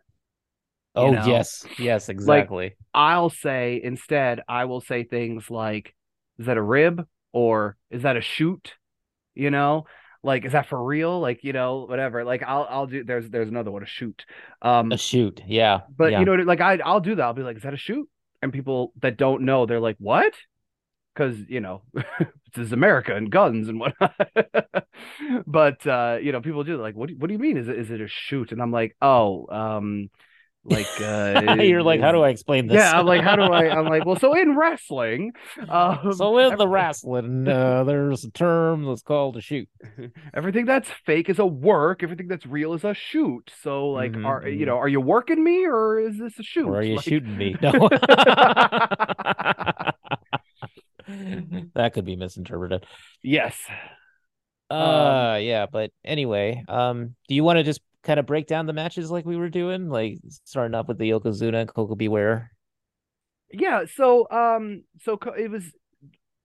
You 0.97 1.09
Oh 1.09 1.11
know? 1.11 1.39
yes, 1.39 1.65
yes, 1.77 2.09
exactly. 2.09 2.75
I'll 2.93 3.29
say 3.29 3.79
instead, 3.83 4.41
I 4.47 4.65
will 4.65 4.81
say 4.81 5.03
things 5.03 5.49
like, 5.49 5.95
is 6.37 6.47
that 6.47 6.57
a 6.57 6.61
rib 6.61 7.07
or 7.31 7.77
is 7.91 8.03
that 8.03 8.17
a 8.17 8.21
shoot? 8.21 8.73
You 9.35 9.51
know, 9.51 9.85
like 10.23 10.45
is 10.45 10.51
that 10.51 10.67
for 10.67 10.83
real? 10.83 11.19
Like, 11.19 11.43
you 11.43 11.53
know, 11.53 11.85
whatever. 11.85 12.23
Like 12.23 12.43
I'll 12.43 12.67
I'll 12.69 12.87
do 12.87 13.03
there's 13.03 13.29
there's 13.29 13.49
another 13.49 13.71
one, 13.71 13.83
a 13.83 13.85
shoot. 13.85 14.25
Um, 14.61 14.91
A 14.91 14.97
shoot. 14.97 15.41
Yeah. 15.47 15.81
but 15.89 16.11
yeah. 16.11 16.19
you 16.19 16.25
know, 16.25 16.35
like 16.35 16.61
I 16.61 16.79
I'll 16.83 16.99
do 16.99 17.15
that. 17.15 17.23
I'll 17.23 17.33
be 17.33 17.43
like, 17.43 17.57
is 17.57 17.63
that 17.63 17.73
a 17.73 17.77
shoot? 17.77 18.07
And 18.41 18.53
people 18.53 18.93
that 19.01 19.17
don't 19.17 19.43
know, 19.43 19.65
they're 19.65 19.79
like, 19.79 19.97
what? 19.99 20.33
Because 21.13 21.37
you 21.47 21.59
know, 21.61 21.83
this 21.93 22.57
is 22.57 22.71
America 22.73 23.15
and 23.15 23.31
guns 23.31 23.69
and 23.69 23.79
whatnot. 23.79 24.13
but 25.47 25.85
uh, 25.87 26.17
you 26.21 26.31
know, 26.31 26.41
people 26.41 26.63
do 26.63 26.81
like, 26.81 26.95
what 26.95 27.09
do, 27.09 27.15
what 27.17 27.27
do 27.27 27.33
you 27.33 27.39
mean? 27.39 27.57
Is 27.57 27.67
it 27.67 27.77
is 27.77 27.91
it 27.91 28.01
a 28.01 28.07
shoot? 28.07 28.51
And 28.51 28.61
I'm 28.61 28.71
like, 28.71 28.95
oh, 29.01 29.47
um, 29.49 30.09
like 30.69 31.01
uh 31.01 31.55
You're 31.61 31.83
like, 31.83 31.99
how 32.01 32.11
do 32.11 32.21
I 32.21 32.29
explain 32.29 32.67
this? 32.67 32.75
yeah, 32.75 32.97
I'm 32.99 33.05
like, 33.05 33.21
how 33.23 33.35
do 33.35 33.43
I? 33.43 33.69
I'm 33.69 33.85
like, 33.85 34.05
well, 34.05 34.15
so 34.17 34.33
in 34.35 34.55
wrestling, 34.57 35.33
um, 35.69 36.13
so 36.13 36.37
in 36.37 36.57
the 36.57 36.67
wrestling, 36.67 37.47
uh, 37.47 37.83
there's 37.83 38.23
a 38.23 38.31
term 38.31 38.85
that's 38.85 39.01
called 39.01 39.37
a 39.37 39.41
shoot. 39.41 39.67
everything 40.33 40.65
that's 40.65 40.89
fake 41.05 41.29
is 41.29 41.39
a 41.39 41.45
work. 41.45 42.03
Everything 42.03 42.27
that's 42.27 42.45
real 42.45 42.73
is 42.73 42.83
a 42.83 42.93
shoot. 42.93 43.51
So, 43.61 43.89
like, 43.89 44.11
Mhm, 44.13 44.25
are 44.25 44.47
you 44.47 44.63
mhm. 44.65 44.67
know, 44.67 44.77
are 44.77 44.87
you 44.87 45.01
working 45.01 45.43
me 45.43 45.65
or 45.65 45.99
is 45.99 46.17
this 46.17 46.37
a 46.39 46.43
shoot? 46.43 46.67
Or 46.67 46.77
are 46.77 46.83
you 46.83 46.95
Like- 46.95 47.05
shooting 47.05 47.37
me? 47.37 47.55
No. 47.61 47.89
that 51.75 51.91
could 51.93 52.05
be 52.05 52.15
misinterpreted. 52.15 52.85
yes. 53.23 53.55
Uh 54.69 55.39
yeah, 55.41 55.65
but 55.71 55.89
anyway, 56.05 56.63
um 56.67 57.15
do 57.27 57.33
you 57.35 57.43
want 57.43 57.57
to 57.57 57.63
just 57.63 57.81
kind 58.03 58.19
of 58.19 58.25
break 58.25 58.47
down 58.47 58.65
the 58.65 58.73
matches 58.73 59.11
like 59.11 59.25
we 59.25 59.37
were 59.37 59.49
doing? 59.49 59.89
Like 59.89 60.19
starting 60.45 60.75
off 60.75 60.87
with 60.87 60.97
the 60.97 61.09
Yokozuna 61.09 61.61
and 61.61 61.73
Koko 61.73 61.95
B. 61.95 62.07
Ware. 62.07 62.51
Yeah. 63.51 63.85
So, 63.95 64.27
um, 64.29 64.83
so 65.03 65.17
it 65.37 65.49
was 65.49 65.63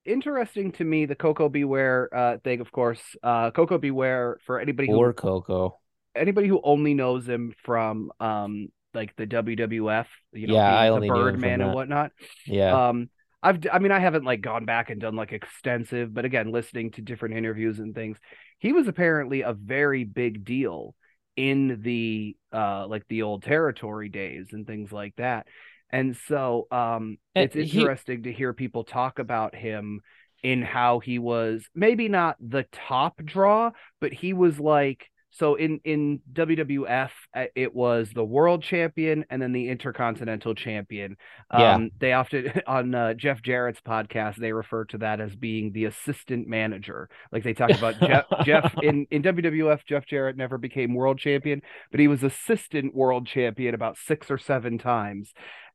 interesting 0.05 0.73
to 0.73 0.85
me 0.85 1.07
the 1.07 1.15
Koko 1.17 1.49
B. 1.49 1.65
Ware 1.65 2.11
uh 2.15 2.39
thing. 2.45 2.61
Of 2.61 2.73
course, 2.73 3.01
uh, 3.23 3.51
Koko 3.53 3.79
B. 3.79 3.91
Ware 3.91 4.39
for 4.47 4.61
anybody 4.61 4.89
who 4.91 4.97
Or 4.99 5.13
Koko. 5.13 5.81
anybody 6.15 6.49
who 6.49 6.61
only 6.63 6.95
knows 6.95 7.29
him 7.29 7.55
from 7.65 8.13
um 8.21 8.69
like 8.95 9.15
the 9.17 9.27
WWF, 9.27 10.07
you 10.33 10.47
know, 10.47 10.55
Yeah, 10.55 10.69
I 10.73 10.89
only 10.89 11.09
the 11.09 11.15
knew 11.15 11.27
him 11.27 11.39
from 11.39 11.41
Birdman 11.41 11.61
and 11.61 11.73
whatnot. 11.73 12.13
Yeah. 12.47 12.79
Um, 12.89 13.11
I've, 13.43 13.67
I 13.73 13.79
mean, 13.79 13.93
I 13.93 13.99
haven't 13.99 14.25
like 14.25 14.41
gone 14.41 14.65
back 14.65 14.91
and 14.91 15.01
done 15.01 15.17
like 15.17 15.33
extensive, 15.33 16.15
but 16.15 16.25
again, 16.25 16.53
listening 16.53 16.93
to 16.93 17.03
different 17.03 17.37
interviews 17.37 17.79
and 17.79 17.95
things, 17.95 18.19
he 18.59 18.73
was 18.73 18.89
apparently 18.89 19.43
a 19.43 19.53
very 19.53 20.05
big 20.05 20.45
deal 20.45 20.95
in 21.37 21.81
the 21.83 22.37
uh 22.53 22.87
like 22.87 23.07
the 23.09 23.23
old 23.23 23.43
territory 23.43 24.09
days 24.09 24.49
and 24.53 24.67
things 24.67 24.93
like 24.93 25.15
that. 25.17 25.47
And 25.91 26.17
so, 26.29 26.67
um, 26.71 27.19
And 27.35 27.45
it's 27.47 27.55
he- 27.55 27.79
interesting 27.79 28.25
to 28.25 28.33
hear 28.33 28.53
people 28.53 28.85
talk 28.85 29.19
about 29.19 29.55
him 29.55 30.01
in 30.43 30.63
how 30.63 30.99
he 30.99 31.19
was 31.19 31.65
maybe 31.75 32.09
not 32.09 32.37
the 32.41 32.65
top 32.73 33.17
draw, 33.25 33.71
but 34.01 34.13
he 34.13 34.33
was 34.33 34.59
like 34.61 35.09
so 35.35 35.57
in 35.57 35.81
in 35.85 36.21
WWF 36.33 37.11
uh, 37.35 37.45
it 37.57 37.75
was 37.75 38.11
the 38.15 38.25
world 38.25 38.63
champion 38.63 39.25
and 39.31 39.43
then 39.43 39.53
the 39.53 39.69
intercontinental 39.69 40.55
champion. 40.55 41.17
Yeah. 41.53 41.75
Um, 41.75 41.91
they 41.99 42.13
often 42.13 42.53
on 42.69 42.95
uh, 42.95 43.15
Jeff 43.15 43.43
Jarrett's 43.43 43.81
podcast 43.81 44.37
they 44.37 44.53
refer 44.53 44.85
to 44.87 44.99
that 44.99 45.21
as 45.21 45.35
being 45.35 45.73
the 45.73 45.87
assistant 45.87 46.47
manager. 46.47 47.09
Like 47.33 47.43
they 47.43 47.53
talk 47.53 47.71
about 47.71 47.99
Jeff, 47.99 48.27
Jeff 48.45 48.75
in 48.83 49.07
in 49.11 49.23
WWF 49.23 49.85
Jeff 49.85 50.07
Jarrett 50.07 50.37
never 50.37 50.57
became 50.57 50.95
world 50.95 51.19
champion, 51.19 51.63
but 51.91 51.99
he 51.99 52.07
was 52.07 52.23
assistant 52.23 52.95
world 52.95 53.27
champion 53.27 53.75
about 53.75 53.99
six 53.99 54.31
or 54.31 54.39
seven 54.39 54.79
times. 54.79 55.33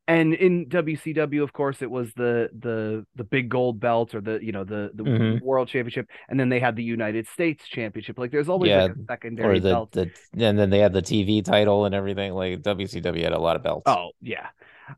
And 0.09 0.33
in 0.33 0.65
WCW, 0.69 1.43
of 1.43 1.53
course, 1.53 1.81
it 1.83 1.91
was 1.91 2.11
the 2.15 2.49
the 2.57 3.05
the 3.15 3.23
big 3.23 3.47
gold 3.47 3.79
belt 3.79 4.15
or 4.15 4.21
the 4.21 4.39
you 4.43 4.51
know 4.51 4.63
the 4.63 4.89
the 4.95 5.03
Mhm. 5.03 5.41
world 5.41 5.67
championship, 5.69 6.09
and 6.29 6.39
then 6.39 6.49
they 6.49 6.59
had 6.59 6.75
the 6.75 6.83
United 6.83 7.27
States 7.27 7.67
championship. 7.67 8.17
Like 8.17 8.31
there's 8.31 8.49
always 8.49 8.69
Yeah, 8.69 8.81
like 8.83 8.95
a 8.95 9.05
secondary 9.07 9.57
or 9.57 9.59
the 9.59 9.69
belt. 9.69 9.91
the 9.91 10.11
and 10.33 10.57
then 10.57 10.71
they 10.71 10.79
had 10.79 10.93
the 10.93 11.03
TV 11.03 11.43
title 11.43 11.85
and 11.85 11.93
everything. 11.93 12.33
Like 12.33 12.63
WCW 12.63 13.23
had 13.23 13.33
a 13.33 13.39
lot 13.39 13.55
of 13.55 13.63
belts. 13.63 13.83
Oh 13.85 14.11
yeah, 14.21 14.47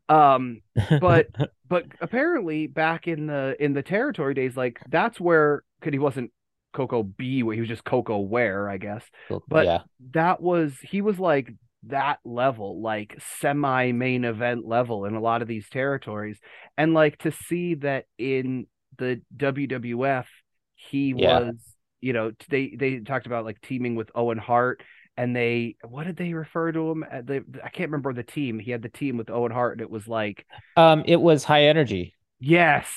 um, 0.08 0.62
but 1.00 1.26
but 1.68 1.84
apparently 2.00 2.66
back 2.66 3.06
in 3.06 3.26
the 3.26 3.56
in 3.60 3.74
the 3.74 3.82
territory 3.82 4.34
days, 4.34 4.56
like 4.56 4.80
that's 4.88 5.20
where 5.20 5.62
because 5.80 5.92
he 5.92 5.98
wasn't 5.98 6.30
Coco 6.72 7.02
B, 7.02 7.42
where 7.42 7.54
he 7.54 7.60
was 7.60 7.68
just 7.68 7.84
Koko 7.84 8.18
Ware, 8.20 8.68
I 8.68 8.78
guess. 8.78 9.04
but- 9.48 9.66
yeah, 9.66 9.82
That 10.12 10.40
was 10.40 10.74
he 10.82 11.02
was 11.02 11.18
like 11.18 11.52
that 11.88 12.18
level, 12.24 12.80
like 12.80 13.18
semi 13.40 13.92
main 13.92 14.24
event 14.24 14.66
level 14.66 15.04
in 15.04 15.14
a 15.14 15.20
lot 15.20 15.42
of 15.42 15.48
these 15.48 15.68
territories, 15.68 16.38
and 16.76 16.94
like 16.94 17.18
to 17.18 17.32
see 17.32 17.74
that 17.76 18.06
in 18.18 18.66
the 18.98 19.20
WWF, 19.36 20.26
he 20.74 21.14
Yeah. 21.14 21.42
was, 21.48 21.54
you 22.00 22.12
know, 22.12 22.32
they 22.48 22.74
they 22.78 23.00
talked 23.00 23.26
about 23.26 23.44
like 23.44 23.60
teaming 23.60 23.94
with 23.94 24.10
Owen 24.14 24.38
Hart. 24.38 24.82
And 25.14 25.36
they, 25.36 25.76
what 25.86 26.04
did 26.04 26.16
they 26.16 26.32
refer 26.32 26.72
to 26.72 26.90
him? 26.90 27.04
They, 27.24 27.42
I 27.62 27.68
can't 27.68 27.90
remember 27.90 28.14
the 28.14 28.22
team. 28.22 28.58
He 28.58 28.70
had 28.70 28.80
the 28.80 28.88
team 28.88 29.18
with 29.18 29.28
Owen 29.28 29.52
Hart, 29.52 29.72
and 29.74 29.82
it 29.82 29.90
was 29.90 30.08
like, 30.08 30.46
um, 30.76 31.02
it 31.06 31.20
was 31.20 31.44
high 31.44 31.64
energy. 31.64 32.14
yes, 32.40 32.88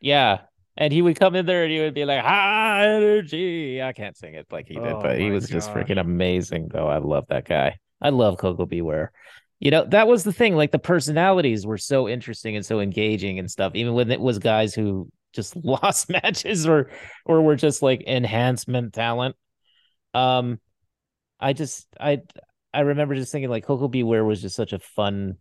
Yeah. 0.00 0.42
And 0.76 0.92
he 0.92 1.02
would 1.02 1.18
come 1.18 1.34
in 1.34 1.44
there 1.44 1.64
and 1.64 1.72
he 1.72 1.80
would 1.80 1.92
be 1.94 2.04
like, 2.06 2.22
high 2.22 2.86
energy. 2.86 3.82
I 3.82 3.92
can't 3.92 4.16
sing 4.16 4.34
it 4.34 4.46
like 4.50 4.66
he 4.68 4.80
did, 4.80 4.98
Oh 4.98 5.02
but 5.02 5.18
he 5.18 5.30
was 5.30 5.48
just 5.48 5.70
freaking 5.72 6.00
amazing, 6.00 6.68
though. 6.72 6.88
I 6.88 6.96
love 6.98 7.26
that 7.28 7.44
guy. 7.46 7.78
I 8.02 8.10
love 8.10 8.38
Koko 8.38 8.66
B. 8.66 8.82
Ware. 8.82 9.12
You 9.60 9.70
know, 9.70 9.84
that 9.86 10.08
was 10.08 10.24
the 10.24 10.32
thing. 10.32 10.56
Like 10.56 10.72
the 10.72 10.78
personalities 10.78 11.64
were 11.64 11.78
so 11.78 12.08
interesting 12.08 12.56
and 12.56 12.66
so 12.66 12.80
engaging 12.80 13.38
and 13.38 13.50
stuff, 13.50 13.72
even 13.74 13.94
when 13.94 14.10
it 14.10 14.20
was 14.20 14.38
guys 14.38 14.74
who 14.74 15.08
just 15.32 15.56
lost 15.64 16.10
matches 16.10 16.66
or 16.66 16.90
or 17.24 17.42
were 17.42 17.56
just 17.56 17.82
like 17.82 18.02
enhancement 18.06 18.92
talent. 18.92 19.36
Um, 20.14 20.60
I 21.40 21.52
just 21.52 21.86
I 22.00 22.22
I 22.74 22.80
remember 22.80 23.14
just 23.14 23.32
thinking 23.32 23.50
like 23.50 23.64
Koko 23.64 23.88
B. 23.88 24.02
Ware 24.02 24.24
was 24.24 24.42
just 24.42 24.56
such 24.56 24.72
a 24.72 24.78
fun 24.78 25.36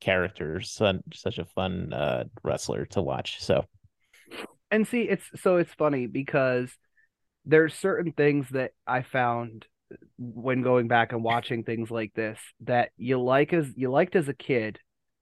character, 0.00 0.60
son, 0.60 1.02
such 1.14 1.38
a 1.38 1.44
fun 1.44 1.92
uh 1.92 2.24
wrestler 2.42 2.86
to 2.86 3.02
watch. 3.02 3.40
So 3.40 3.66
and 4.70 4.86
see 4.86 5.02
it's 5.02 5.24
so 5.36 5.56
it's 5.56 5.72
funny 5.74 6.06
because 6.06 6.70
there's 7.44 7.74
certain 7.74 8.12
things 8.12 8.48
that 8.50 8.72
i 8.86 9.02
found 9.02 9.66
when 10.18 10.62
going 10.62 10.88
back 10.88 11.12
and 11.12 11.22
watching 11.24 11.64
things 11.64 11.90
like 11.90 12.12
this 12.14 12.38
that 12.64 12.90
you 12.96 13.20
like 13.20 13.52
as 13.52 13.66
you 13.76 13.90
liked 13.90 14.14
as 14.16 14.28
a 14.28 14.34
kid 14.34 14.78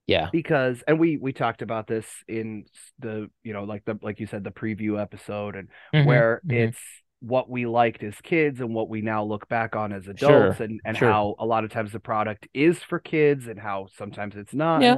yeah. 0.06 0.28
because 0.32 0.82
and 0.88 0.98
we 0.98 1.16
we 1.18 1.32
talked 1.32 1.62
about 1.62 1.86
this 1.86 2.06
in 2.26 2.64
the 2.98 3.30
you 3.42 3.52
know 3.52 3.64
like 3.64 3.84
the 3.84 3.98
like 4.02 4.20
you 4.20 4.26
said 4.26 4.42
the 4.44 4.50
preview 4.50 5.00
episode 5.00 5.54
and 5.56 5.68
Mhm, 5.94 6.06
where 6.06 6.40
mhm. 6.46 6.52
it's 6.52 6.78
what 7.20 7.50
we 7.50 7.66
liked 7.66 8.02
as 8.02 8.14
kids 8.22 8.60
and 8.60 8.74
what 8.74 8.88
we 8.88 9.00
now 9.02 9.24
look 9.24 9.48
back 9.48 9.74
on 9.76 9.92
as 9.92 10.04
Sure, 10.04 10.10
adults 10.10 10.60
and 10.60 10.80
and 10.84 10.96
sure. 10.96 11.10
how 11.10 11.34
a 11.38 11.46
lot 11.46 11.64
of 11.64 11.70
times 11.70 11.92
the 11.92 12.00
product 12.00 12.48
is 12.54 12.78
for 12.78 12.98
kids 12.98 13.46
and 13.48 13.58
how 13.58 13.88
sometimes 13.96 14.36
it's 14.36 14.54
not 14.54 14.82
Yeah. 14.82 14.94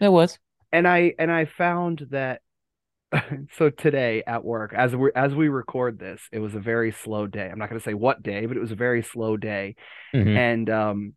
It 0.00 0.08
was. 0.08 0.38
and 0.72 0.88
I 0.88 1.14
and 1.18 1.30
I 1.30 1.44
found 1.44 2.06
that 2.10 2.40
so 3.58 3.70
today 3.70 4.22
at 4.26 4.44
work 4.44 4.72
as 4.74 4.94
we 4.96 5.10
as 5.14 5.34
we 5.34 5.48
record 5.48 5.98
this, 5.98 6.20
it 6.32 6.38
was 6.38 6.54
a 6.54 6.60
very 6.60 6.92
slow 6.92 7.26
day. 7.26 7.48
I'm 7.50 7.58
not 7.58 7.68
going 7.68 7.80
to 7.80 7.84
say 7.84 7.94
what 7.94 8.22
day, 8.22 8.46
but 8.46 8.56
it 8.56 8.60
was 8.60 8.72
a 8.72 8.76
very 8.76 9.02
slow 9.02 9.36
day, 9.36 9.76
Mhm. 10.14 10.36
and 10.36 10.70
um, 10.70 11.14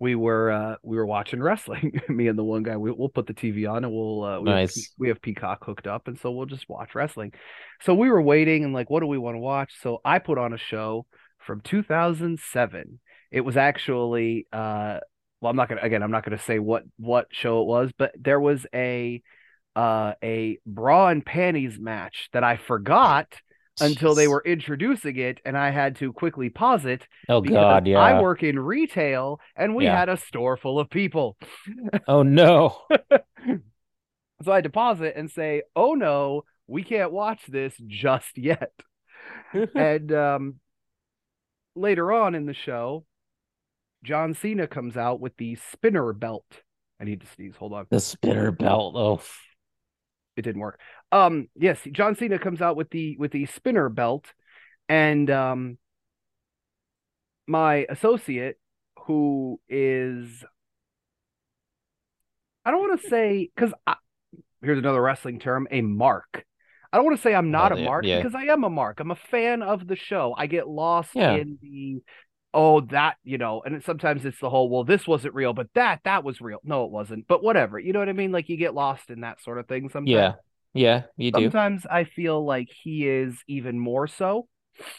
we 0.00 0.14
were 0.14 0.50
uh 0.50 0.76
we 0.82 0.96
were 0.96 1.06
watching 1.06 1.42
wrestling. 1.42 2.00
Me 2.08 2.28
and 2.28 2.38
the 2.38 2.44
one 2.44 2.62
guy, 2.62 2.76
we, 2.76 2.90
we'll 2.90 3.08
put 3.08 3.26
the 3.26 3.34
TV 3.34 3.70
on 3.70 3.84
and 3.84 3.92
we'll 3.92 4.24
uh, 4.24 4.40
we, 4.40 4.48
have, 4.50 4.58
Nice. 4.58 4.74
Pe- 4.88 4.92
we 4.98 5.08
have 5.08 5.20
Peacock 5.20 5.64
hooked 5.64 5.86
up, 5.86 6.08
and 6.08 6.18
so 6.18 6.30
we'll 6.30 6.46
just 6.46 6.68
watch 6.68 6.94
wrestling. 6.94 7.32
So 7.82 7.94
we 7.94 8.08
were 8.10 8.22
waiting 8.22 8.64
and 8.64 8.72
like, 8.72 8.88
what 8.88 9.00
do 9.00 9.06
we 9.06 9.18
want 9.18 9.34
to 9.34 9.40
watch? 9.40 9.72
So 9.82 10.00
I 10.04 10.18
put 10.18 10.38
on 10.38 10.52
a 10.52 10.58
show 10.58 11.06
from 11.38 11.60
2007. 11.60 13.00
It 13.30 13.40
was 13.42 13.56
actually 13.56 14.46
uh 14.52 14.98
well, 15.40 15.50
I'm 15.50 15.56
not 15.56 15.68
gonna 15.68 15.82
again, 15.82 16.02
I'm 16.02 16.10
not 16.10 16.24
gonna 16.24 16.38
say 16.38 16.58
what 16.58 16.84
what 16.98 17.26
show 17.32 17.62
it 17.62 17.66
was, 17.66 17.90
but 17.96 18.12
there 18.18 18.40
was 18.40 18.66
a 18.74 19.22
uh 19.76 20.12
a 20.22 20.58
bra 20.66 21.08
and 21.08 21.24
panties 21.24 21.78
match 21.78 22.28
that 22.32 22.44
I 22.44 22.56
forgot 22.56 23.32
until 23.80 24.14
they 24.14 24.28
were 24.28 24.42
introducing 24.44 25.16
it 25.16 25.40
and 25.44 25.56
I 25.56 25.70
had 25.70 25.96
to 25.96 26.12
quickly 26.12 26.50
pause 26.50 26.84
it 26.84 27.06
Oh 27.28 27.40
God, 27.40 27.86
yeah. 27.86 27.98
I 27.98 28.20
work 28.20 28.42
in 28.42 28.58
retail 28.58 29.40
and 29.56 29.74
we 29.74 29.84
Yeah. 29.84 29.98
had 29.98 30.08
a 30.08 30.16
store 30.16 30.56
full 30.56 30.78
of 30.78 30.90
people. 30.90 31.36
Oh 32.08 32.22
no. 32.22 32.82
So 34.42 34.52
I 34.52 34.56
had 34.56 34.64
to 34.64 34.70
pause 34.70 35.00
it 35.02 35.14
and 35.16 35.30
say, 35.30 35.62
"Oh 35.76 35.94
no, 35.94 36.44
we 36.66 36.82
can't 36.82 37.12
watch 37.12 37.42
this 37.46 37.74
just 37.86 38.38
yet." 38.38 38.72
and 39.74 40.12
um 40.12 40.54
later 41.74 42.12
on 42.12 42.34
in 42.34 42.46
the 42.46 42.54
show, 42.54 43.04
John 44.02 44.34
Cena 44.34 44.66
comes 44.66 44.96
out 44.96 45.20
with 45.20 45.36
the 45.36 45.56
spinner 45.72 46.12
belt. 46.12 46.46
I 47.00 47.04
need 47.04 47.20
to 47.20 47.26
sneeze. 47.26 47.56
Hold 47.56 47.72
on. 47.72 47.86
The 47.90 48.00
spinner 48.00 48.50
belt. 48.50 48.94
Oh, 48.96 49.20
it 50.40 50.42
didn't 50.42 50.60
work. 50.60 50.80
Um, 51.12 51.48
yes, 51.54 51.78
John 51.92 52.16
Cena 52.16 52.38
comes 52.38 52.60
out 52.60 52.76
with 52.76 52.90
the 52.90 53.16
with 53.18 53.30
the 53.30 53.46
spinner 53.46 53.88
belt, 53.88 54.26
and 54.88 55.30
um, 55.30 55.78
my 57.46 57.86
associate, 57.88 58.58
who 59.06 59.60
is, 59.68 60.44
I 62.64 62.70
don't 62.70 62.80
want 62.80 63.00
to 63.00 63.08
say 63.08 63.50
because 63.54 63.72
here's 64.62 64.78
another 64.78 65.00
wrestling 65.00 65.38
term, 65.38 65.68
a 65.70 65.80
mark. 65.80 66.44
I 66.92 66.96
don't 66.96 67.06
want 67.06 67.18
to 67.18 67.22
say 67.22 67.34
I'm 67.34 67.52
not 67.52 67.70
oh, 67.70 67.76
a 67.76 67.84
mark 67.84 68.04
yeah. 68.04 68.16
because 68.16 68.34
I 68.34 68.52
am 68.52 68.64
a 68.64 68.70
mark. 68.70 68.98
I'm 68.98 69.12
a 69.12 69.16
fan 69.16 69.62
of 69.62 69.86
the 69.86 69.96
show. 69.96 70.34
I 70.36 70.46
get 70.46 70.66
lost 70.66 71.10
yeah. 71.14 71.34
in 71.34 71.58
the 71.62 72.02
oh 72.52 72.80
that 72.80 73.16
you 73.22 73.38
know 73.38 73.62
and 73.64 73.82
sometimes 73.84 74.24
it's 74.24 74.40
the 74.40 74.50
whole 74.50 74.68
well 74.68 74.84
this 74.84 75.06
wasn't 75.06 75.34
real 75.34 75.52
but 75.52 75.68
that 75.74 76.00
that 76.04 76.24
was 76.24 76.40
real. 76.40 76.58
No 76.64 76.84
it 76.84 76.90
wasn't 76.90 77.26
but 77.28 77.42
whatever 77.42 77.78
you 77.78 77.92
know 77.92 77.98
what 78.00 78.08
i 78.08 78.12
mean? 78.12 78.32
Like 78.32 78.48
you 78.48 78.56
get 78.56 78.74
lost 78.74 79.10
in 79.10 79.20
that 79.20 79.42
sort 79.42 79.58
of 79.58 79.66
thing 79.66 79.88
sometimes. 79.88 80.08
Yeah 80.08 80.32
yeah 80.72 81.02
you 81.16 81.32
do. 81.32 81.42
Sometimes 81.42 81.86
i 81.90 82.04
feel 82.04 82.44
like 82.44 82.68
he 82.82 83.06
is 83.08 83.34
even 83.48 83.78
more 83.78 84.06
so 84.06 84.46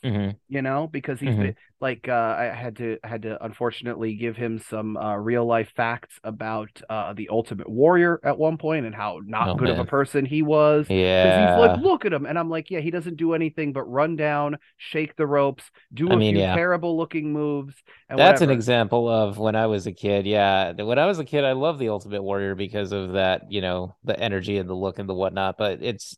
mm-hmm. 0.04 0.32
you 0.48 0.62
know, 0.62 0.88
because 0.88 1.20
he's 1.20 1.30
mm-hmm. 1.30 1.41
been, 1.41 1.56
like 1.80 2.08
uh, 2.08 2.36
I 2.38 2.44
had 2.46 2.78
to 2.78 2.98
I 3.04 3.08
had 3.08 3.24
to 3.24 3.44
unfortunately 3.44 4.15
give 4.15 4.36
him 4.36 4.60
some 4.60 4.98
uh, 4.98 5.15
real 5.15 5.46
life 5.46 5.72
facts 5.76 6.20
about 6.24 6.70
uh, 6.89 7.13
the 7.13 7.30
Ultimate 7.30 7.70
Warrior 7.70 8.20
at 8.24 8.38
one 8.38 8.58
point 8.58 8.86
and 8.86 8.94
how 8.94 9.20
not 9.26 9.50
oh, 9.50 9.56
good 9.56 9.70
man. 9.70 9.80
of 9.80 9.88
a 9.88 9.89
person 9.89 10.26
he 10.26 10.41
was. 10.41 10.88
Yeah, 10.89 11.56
he's 11.56 11.60
like, 11.60 11.82
look 11.82 12.06
at 12.06 12.13
him, 12.13 12.26
and 12.26 12.38
I'm 12.38 12.50
like, 12.50 12.70
yeah, 12.70 12.80
he 12.80 12.91
doesn't 12.91 13.17
do 13.17 13.34
anything 13.34 13.74
but 13.74 13.84
run 13.84 14.15
down, 14.15 14.58
shake 14.78 15.15
the 15.15 15.26
ropes, 15.26 15.63
do 15.94 16.10
a 16.10 16.13
I 16.13 16.15
mean, 16.15 16.36
few 16.36 16.44
yeah. 16.44 16.56
terrible 16.56 16.98
looking 16.98 17.34
moves. 17.34 17.76
That's 18.10 18.20
whatever. 18.20 18.44
an 18.46 18.50
example 18.52 19.08
of 19.08 19.38
when 19.38 19.56
I 19.56 19.67
was 19.67 19.88
a 19.88 19.91
kid. 19.91 20.26
Yeah, 20.26 20.74
when 20.74 21.00
I 21.00 21.06
was 21.06 21.20
a 21.20 21.26
kid, 21.26 21.44
I 21.44 21.54
loved 21.54 21.80
the 21.80 21.89
Ultimate 21.89 22.22
Warrior 22.22 22.56
because 22.56 22.91
of 22.91 23.13
that, 23.13 23.52
you 23.52 23.62
know, 23.62 23.96
the 24.04 24.20
energy 24.20 24.58
and 24.58 24.70
the 24.70 24.76
look 24.76 25.00
and 25.00 25.10
the 25.10 25.13
whatnot. 25.13 25.58
But 25.58 25.80
it's 25.82 26.17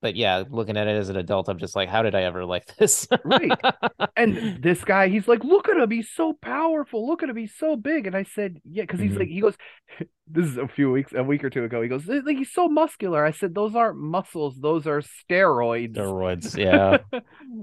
but 0.00 0.14
yeah, 0.14 0.44
looking 0.48 0.76
at 0.76 0.86
it 0.86 0.96
as 0.96 1.08
an 1.08 1.16
adult, 1.16 1.48
I'm 1.48 1.58
just 1.58 1.74
like, 1.74 1.88
how 1.88 2.02
did 2.02 2.14
I 2.14 2.22
ever 2.22 2.44
like 2.44 2.66
this? 2.76 3.08
right. 3.24 3.50
And 4.16 4.62
this 4.62 4.84
guy, 4.84 5.08
he's 5.08 5.26
like, 5.26 5.42
look 5.44 5.68
at 5.68 5.76
him, 5.76 5.90
he's 5.90 6.10
so 6.10 6.32
powerful. 6.40 7.06
Look 7.06 7.22
at 7.22 7.28
him, 7.28 7.36
he's 7.36 7.54
so 7.56 7.76
big. 7.76 8.06
And 8.06 8.16
I 8.16 8.22
said, 8.22 8.60
yeah, 8.64 8.84
because 8.84 9.00
he's 9.00 9.10
mm-hmm. 9.10 9.20
like, 9.20 9.28
he 9.28 9.40
goes, 9.40 9.56
this 10.30 10.46
is 10.46 10.56
a 10.56 10.68
few 10.68 10.92
weeks, 10.92 11.12
a 11.14 11.22
week 11.22 11.42
or 11.42 11.50
two 11.50 11.64
ago. 11.64 11.82
He 11.82 11.88
goes, 11.88 12.06
like 12.06 12.36
he's 12.36 12.52
so 12.52 12.68
muscular. 12.68 13.24
I 13.24 13.32
said, 13.32 13.54
those 13.54 13.74
aren't 13.74 13.98
muscles, 13.98 14.56
those 14.60 14.86
are 14.86 15.00
steroids. 15.00 15.96
Steroids, 15.96 16.56
yeah. 16.56 16.98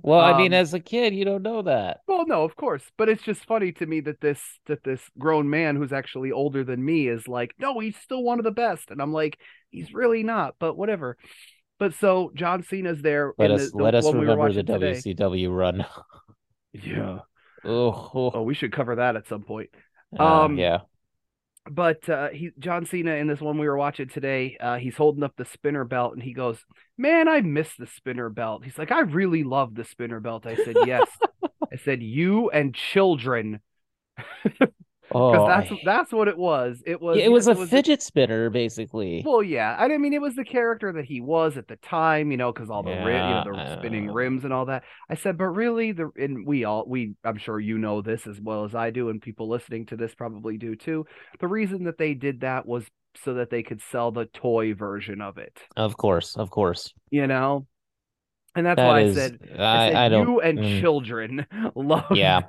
well, 0.02 0.20
um, 0.20 0.34
I 0.34 0.38
mean, 0.38 0.54
um, 0.54 0.60
as 0.60 0.74
a 0.74 0.80
kid, 0.80 1.14
you 1.14 1.24
don't 1.24 1.44
know 1.44 1.62
that. 1.62 2.00
Well, 2.08 2.26
no, 2.28 2.44
of 2.44 2.56
course, 2.56 2.84
but 2.98 3.08
it's 3.08 3.24
just 3.24 3.46
funny 3.46 3.72
to 3.74 3.86
me 3.86 4.02
that 4.02 4.20
this 4.20 4.42
that 4.66 4.84
this 4.84 5.02
grown 5.18 5.50
man 5.50 5.76
who's 5.76 5.94
actually 5.94 6.32
older 6.32 6.64
than 6.64 6.84
me 6.84 7.08
is 7.08 7.28
like, 7.28 7.54
no, 7.60 7.80
he's 7.80 7.98
still 7.98 8.24
one 8.24 8.40
of 8.40 8.46
the 8.46 8.52
best, 8.52 8.92
and 8.92 9.02
I'm 9.02 9.14
like, 9.14 9.38
he's 9.70 9.94
really 9.94 10.24
not, 10.24 10.56
but 10.60 10.76
whatever. 10.76 11.18
But 11.78 11.94
so 11.96 12.32
John 12.36 12.64
Cena's 12.64 13.02
there. 13.02 13.34
Let 13.38 13.52
us 13.52 13.72
the, 13.72 13.78
let 13.78 13.96
us 13.96 14.06
remember 14.12 14.52
the 14.52 14.64
today. 14.64 14.94
WCW 14.94 15.56
run. 15.56 15.86
yeah. 16.74 17.20
Oh, 17.64 18.12
oh, 18.14 18.32
oh, 18.34 18.42
we 18.44 18.54
should 18.54 18.72
cover 18.72 18.96
that 18.96 19.16
at 19.16 19.28
some 19.28 19.44
point. 19.44 19.70
Uh, 20.18 20.44
um, 20.44 20.58
yeah. 20.58 20.80
But 21.70 22.08
uh, 22.08 22.30
he 22.30 22.52
John 22.60 22.86
Cena 22.86 23.16
in 23.16 23.28
this 23.28 23.42
one 23.42 23.58
we 23.58 23.68
were 23.68 23.78
watching 23.78 24.08
today, 24.08 24.56
uh, 24.60 24.78
he's 24.78 24.96
holding 24.96 25.24
up 25.24 25.34
the 25.36 25.46
spinner 25.46 25.84
belt 25.84 26.14
and 26.14 26.22
he 26.22 26.32
goes, 26.34 26.64
"Man, 26.98 27.28
I 27.28 27.42
miss 27.42 27.76
the 27.76 27.88
spinner 27.88 28.30
belt." 28.30 28.64
He's 28.64 28.78
like, 28.78 28.92
"I 28.92 29.02
really 29.02 29.44
love 29.44 29.74
the 29.74 29.84
spinner 29.84 30.20
belt." 30.20 30.46
I 30.46 30.56
said, 30.56 30.76
"Yes." 30.86 31.10
I 31.74 31.78
said, 31.84 32.04
"You 32.04 32.52
and 32.52 32.76
children." 32.76 33.62
Oh, 35.12 35.48
that's 35.48 35.72
that's 35.84 36.12
what 36.12 36.28
it 36.28 36.38
was. 36.38 36.82
It 36.86 37.00
was. 37.00 37.18
It 37.18 37.32
was 37.32 37.48
a 37.48 37.52
it 37.52 37.58
was 37.58 37.70
fidget 37.70 38.02
spinner, 38.02 38.50
basically. 38.50 39.24
Well, 39.26 39.44
yeah. 39.44 39.76
I 39.78 39.98
mean, 39.98 40.14
it 40.14 40.22
was 40.22 40.36
the 40.36 40.44
character 40.44 40.92
that 40.94 41.06
he 41.06 41.22
was 41.22 41.58
at 41.58 41.68
the 41.68 41.76
time, 41.78 42.32
you 42.32 42.38
know, 42.38 42.52
because 42.52 42.70
all 42.70 42.82
the 42.82 42.90
yeah, 42.90 43.06
rim, 43.06 43.30
you 43.30 43.52
know, 43.52 43.58
the 43.58 43.78
spinning 43.78 44.12
rims 44.12 44.44
and 44.44 44.54
all 44.54 44.66
that. 44.66 44.84
I 45.10 45.16
said, 45.16 45.38
but 45.38 45.46
really, 45.46 45.92
the 45.92 46.10
and 46.18 46.46
we 46.46 46.64
all 46.64 46.86
we 46.88 47.14
I'm 47.24 47.38
sure 47.38 47.60
you 47.60 47.78
know 47.78 48.02
this 48.02 48.26
as 48.26 48.40
well 48.42 48.66
as 48.66 48.74
I 48.74 48.90
do, 48.90 49.10
and 49.10 49.22
people 49.22 49.48
listening 49.48 49.86
to 49.88 49.96
this 49.96 50.16
probably 50.16 50.58
do 50.58 50.76
too. 50.76 51.06
The 51.40 51.48
reason 51.48 51.84
that 51.84 51.98
they 51.98 52.14
did 52.16 52.42
that 52.42 52.66
was 52.66 52.86
so 53.24 53.36
that 53.36 53.50
they 53.50 53.64
could 53.64 53.82
sell 53.92 54.12
the 54.12 54.26
toy 54.26 54.74
version 54.74 55.22
of 55.22 55.38
it. 55.38 55.58
Of 55.78 55.98
course, 55.98 56.36
of 56.36 56.50
course. 56.50 56.94
You 57.12 57.28
know, 57.28 57.68
and 58.56 58.66
that's 58.66 58.78
that 58.78 58.88
why 58.88 59.02
is, 59.02 59.18
I 59.18 59.22
said, 59.22 59.40
I, 59.58 59.64
I, 59.64 59.88
said 59.88 59.96
I 59.96 60.10
don't, 60.10 60.28
you 60.28 60.42
and 60.42 60.60
mm, 60.60 60.82
children 60.82 61.46
love. 61.76 62.12
Yeah, 62.12 62.42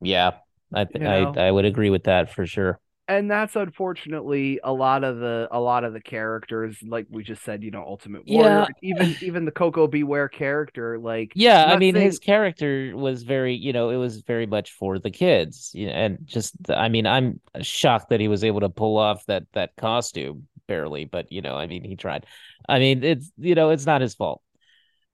yeah. 0.00 0.32
I 0.72 0.84
th- 0.84 0.94
you 0.94 1.00
know? 1.00 1.34
I 1.36 1.48
I 1.48 1.50
would 1.50 1.64
agree 1.64 1.90
with 1.90 2.04
that 2.04 2.32
for 2.32 2.46
sure. 2.46 2.80
And 3.08 3.30
that's 3.30 3.56
unfortunately 3.56 4.60
a 4.62 4.70
lot 4.70 5.02
of 5.02 5.18
the 5.18 5.48
a 5.50 5.58
lot 5.58 5.82
of 5.82 5.94
the 5.94 6.00
characters, 6.00 6.76
like 6.86 7.06
we 7.08 7.22
just 7.22 7.42
said, 7.42 7.62
you 7.62 7.70
know, 7.70 7.82
Ultimate 7.82 8.26
Warrior, 8.26 8.66
yeah. 8.82 8.90
even 8.90 9.16
even 9.22 9.44
the 9.46 9.50
Koko 9.50 9.86
B. 9.86 10.02
Ware 10.02 10.28
character, 10.28 10.98
like 10.98 11.32
yeah, 11.34 11.64
I 11.64 11.78
mean 11.78 11.94
saying... 11.94 12.04
his 12.04 12.18
character 12.18 12.94
was 12.94 13.22
very, 13.22 13.54
you 13.54 13.72
know, 13.72 13.88
it 13.88 13.96
was 13.96 14.20
very 14.20 14.44
much 14.44 14.72
for 14.72 14.98
the 14.98 15.10
kids, 15.10 15.70
you 15.72 15.86
know, 15.86 15.92
and 15.94 16.18
just 16.24 16.54
I 16.68 16.90
mean, 16.90 17.06
I'm 17.06 17.40
shocked 17.62 18.10
that 18.10 18.20
he 18.20 18.28
was 18.28 18.44
able 18.44 18.60
to 18.60 18.68
pull 18.68 18.98
off 18.98 19.24
that 19.24 19.44
that 19.54 19.70
costume 19.78 20.46
barely, 20.66 21.06
but 21.06 21.32
you 21.32 21.40
know, 21.40 21.54
I 21.54 21.66
mean, 21.66 21.84
he 21.84 21.96
tried. 21.96 22.26
I 22.68 22.78
mean, 22.78 23.02
it's 23.02 23.32
you 23.38 23.54
know, 23.54 23.70
it's 23.70 23.86
not 23.86 24.02
his 24.02 24.14
fault. 24.14 24.42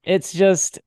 It's 0.03 0.33
just 0.33 0.79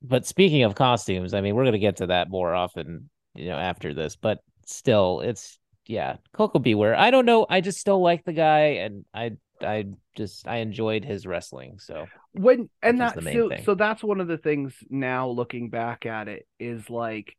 but 0.00 0.24
speaking 0.26 0.62
of 0.62 0.74
costumes, 0.74 1.34
I 1.34 1.42
mean, 1.42 1.54
we're 1.54 1.64
going 1.64 1.72
to 1.72 1.78
get 1.78 1.96
to 1.96 2.06
that 2.06 2.30
more 2.30 2.54
often 2.54 3.10
you 3.38 3.48
know, 3.48 3.56
after 3.58 3.94
this, 3.94 4.16
but 4.16 4.40
still, 4.66 5.20
it's 5.20 5.58
yeah, 5.86 6.16
Koko 6.32 6.58
B. 6.58 6.74
Ware. 6.74 6.96
I 6.96 7.10
don't 7.10 7.26
know. 7.26 7.46
I 7.48 7.60
just 7.60 7.78
still 7.78 8.00
like 8.00 8.24
the 8.24 8.32
guy, 8.32 8.78
and 8.80 9.04
I 9.14 9.32
I 9.60 9.86
just 10.16 10.46
I 10.46 10.56
enjoyed 10.56 11.04
his 11.04 11.26
wrestling. 11.26 11.78
So 11.78 12.06
when 12.32 12.68
and 12.82 13.00
that 13.00 13.22
so, 13.22 13.50
so 13.64 13.74
that's 13.74 14.02
one 14.02 14.20
of 14.20 14.28
the 14.28 14.38
things 14.38 14.74
now 14.90 15.28
looking 15.28 15.70
back 15.70 16.06
at 16.06 16.28
it 16.28 16.46
is 16.58 16.90
like 16.90 17.36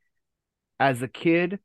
as 0.79 1.01
a 1.01 1.07
kid 1.07 1.59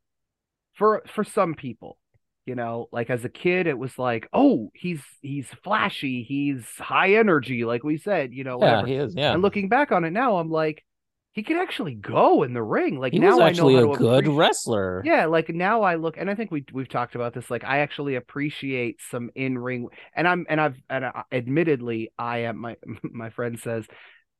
for 0.74 1.02
for 1.06 1.24
some 1.24 1.54
people 1.54 1.98
you 2.46 2.54
know 2.54 2.88
like 2.92 3.10
as 3.10 3.24
a 3.24 3.28
kid 3.28 3.66
it 3.66 3.78
was 3.78 3.98
like 3.98 4.28
oh 4.32 4.70
he's 4.74 5.00
he's 5.22 5.46
flashy 5.62 6.22
he's 6.22 6.64
high 6.78 7.14
energy 7.14 7.64
like 7.64 7.82
we 7.84 7.96
said 7.96 8.32
you 8.32 8.44
know 8.44 8.58
yeah, 8.60 8.84
he 8.84 8.94
is 8.94 9.14
yeah 9.14 9.32
and 9.32 9.42
looking 9.42 9.68
back 9.68 9.92
on 9.92 10.04
it 10.04 10.10
now 10.10 10.36
i'm 10.36 10.50
like 10.50 10.84
he 11.34 11.42
could 11.42 11.56
actually 11.56 11.94
go 11.94 12.44
in 12.44 12.54
the 12.54 12.62
ring. 12.62 12.98
Like 12.98 13.12
he 13.12 13.18
now, 13.18 13.40
I 13.40 13.50
know 13.50 13.68
a 13.68 13.96
good 13.96 14.24
appreciate... 14.24 14.36
wrestler. 14.36 15.02
Yeah, 15.04 15.26
like 15.26 15.48
now 15.48 15.82
I 15.82 15.96
look, 15.96 16.16
and 16.16 16.30
I 16.30 16.36
think 16.36 16.52
we 16.52 16.64
we've 16.72 16.88
talked 16.88 17.16
about 17.16 17.34
this. 17.34 17.50
Like 17.50 17.64
I 17.64 17.80
actually 17.80 18.14
appreciate 18.14 19.00
some 19.10 19.30
in 19.34 19.58
ring, 19.58 19.88
and 20.14 20.28
I'm 20.28 20.46
and 20.48 20.60
I've 20.60 20.76
and 20.88 21.04
I, 21.04 21.24
admittedly 21.32 22.12
I 22.16 22.38
am 22.38 22.58
my 22.58 22.76
my 23.02 23.30
friend 23.30 23.58
says 23.58 23.84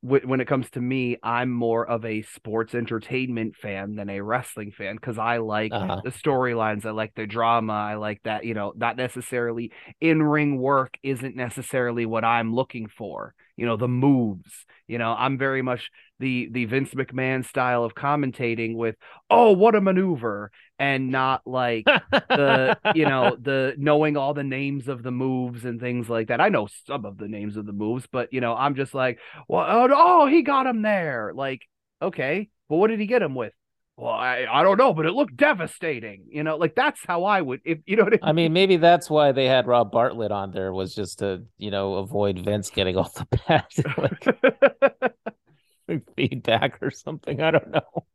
when 0.04 0.42
it 0.42 0.46
comes 0.46 0.68
to 0.72 0.80
me, 0.82 1.16
I'm 1.22 1.50
more 1.50 1.88
of 1.88 2.04
a 2.04 2.20
sports 2.20 2.74
entertainment 2.74 3.56
fan 3.56 3.96
than 3.96 4.10
a 4.10 4.20
wrestling 4.20 4.70
fan 4.70 4.96
because 4.96 5.16
I 5.16 5.38
like 5.38 5.72
uh-huh. 5.72 6.02
the 6.04 6.10
storylines, 6.10 6.84
I 6.84 6.90
like 6.90 7.14
the 7.14 7.26
drama, 7.26 7.72
I 7.72 7.94
like 7.94 8.20
that, 8.24 8.44
you 8.44 8.52
know, 8.52 8.74
not 8.76 8.98
necessarily 8.98 9.72
in 10.02 10.22
ring 10.22 10.58
work 10.58 10.98
isn't 11.02 11.36
necessarily 11.36 12.04
what 12.04 12.22
I'm 12.22 12.54
looking 12.54 12.88
for. 12.88 13.34
You 13.56 13.64
know, 13.64 13.78
the 13.78 13.88
moves. 13.88 14.52
You 14.86 14.98
know, 14.98 15.14
I'm 15.16 15.38
very 15.38 15.62
much 15.62 15.90
the 16.18 16.48
the 16.50 16.64
Vince 16.66 16.90
McMahon 16.94 17.44
style 17.44 17.84
of 17.84 17.94
commentating 17.94 18.76
with, 18.76 18.96
oh, 19.30 19.52
what 19.52 19.74
a 19.74 19.80
maneuver, 19.80 20.50
and 20.78 21.10
not 21.10 21.42
like 21.46 21.84
the 21.84 22.78
you 22.94 23.06
know 23.06 23.36
the 23.40 23.74
knowing 23.76 24.16
all 24.16 24.34
the 24.34 24.44
names 24.44 24.88
of 24.88 25.02
the 25.02 25.10
moves 25.10 25.64
and 25.64 25.80
things 25.80 26.08
like 26.08 26.28
that. 26.28 26.40
I 26.40 26.48
know 26.48 26.68
some 26.86 27.04
of 27.04 27.18
the 27.18 27.28
names 27.28 27.56
of 27.56 27.66
the 27.66 27.72
moves, 27.72 28.06
but 28.10 28.32
you 28.32 28.40
know 28.40 28.54
I'm 28.54 28.74
just 28.74 28.94
like, 28.94 29.18
well, 29.48 29.66
oh, 29.68 29.88
oh 29.92 30.26
he 30.26 30.42
got 30.42 30.66
him 30.66 30.82
there. 30.82 31.32
Like, 31.34 31.62
okay, 32.00 32.48
but 32.68 32.76
what 32.76 32.88
did 32.88 33.00
he 33.00 33.06
get 33.06 33.22
him 33.22 33.34
with? 33.34 33.52
Well, 33.96 34.12
I, 34.12 34.44
I 34.50 34.64
don't 34.64 34.76
know, 34.76 34.92
but 34.92 35.06
it 35.06 35.12
looked 35.12 35.36
devastating. 35.36 36.24
You 36.28 36.42
know, 36.42 36.56
like 36.56 36.74
that's 36.74 37.00
how 37.06 37.24
I 37.24 37.40
would 37.40 37.60
if 37.64 37.78
you 37.86 37.96
know 37.96 38.04
what 38.04 38.14
I 38.14 38.16
mean. 38.16 38.28
I 38.28 38.32
mean, 38.32 38.52
maybe 38.52 38.76
that's 38.76 39.08
why 39.08 39.30
they 39.30 39.46
had 39.46 39.68
Rob 39.68 39.92
Bartlett 39.92 40.32
on 40.32 40.50
there 40.50 40.72
was 40.72 40.96
just 40.96 41.20
to, 41.20 41.44
you 41.58 41.70
know, 41.70 41.94
avoid 41.94 42.40
Vince 42.40 42.70
getting 42.70 42.96
off 42.96 43.14
the 43.14 43.26
bat. 43.46 43.70
like 43.98 45.14
feedback 46.16 46.78
or 46.82 46.90
something. 46.90 47.40
I 47.40 47.50
don't 47.50 47.70
know. 47.70 48.06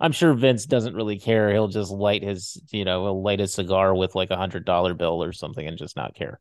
I'm 0.00 0.12
sure 0.12 0.34
Vince 0.34 0.66
doesn't 0.66 0.94
really 0.94 1.18
care. 1.18 1.52
He'll 1.52 1.68
just 1.68 1.90
light 1.90 2.22
his, 2.22 2.60
you 2.72 2.84
know, 2.84 3.04
he'll 3.04 3.22
light 3.22 3.40
a 3.40 3.46
cigar 3.46 3.94
with 3.94 4.14
like 4.14 4.30
a 4.30 4.36
hundred 4.36 4.64
dollar 4.64 4.94
bill 4.94 5.22
or 5.22 5.32
something 5.32 5.66
and 5.66 5.78
just 5.78 5.96
not 5.96 6.14
care. 6.14 6.40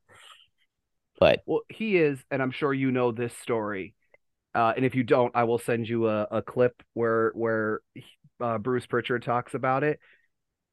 But 1.19 1.41
well, 1.45 1.61
he 1.69 1.97
is, 1.97 2.17
and 2.31 2.41
I'm 2.41 2.51
sure 2.51 2.73
you 2.73 2.91
know 2.91 3.11
this 3.11 3.35
story. 3.37 3.93
Uh, 4.55 4.73
and 4.75 4.85
if 4.85 4.95
you 4.95 5.03
don't, 5.03 5.35
I 5.35 5.43
will 5.43 5.59
send 5.59 5.87
you 5.87 6.07
a, 6.07 6.23
a 6.31 6.41
clip 6.41 6.81
where 6.93 7.31
where 7.35 7.81
uh, 8.39 8.57
Bruce 8.57 8.85
Pritchard 8.85 9.23
talks 9.23 9.53
about 9.53 9.83
it. 9.83 9.99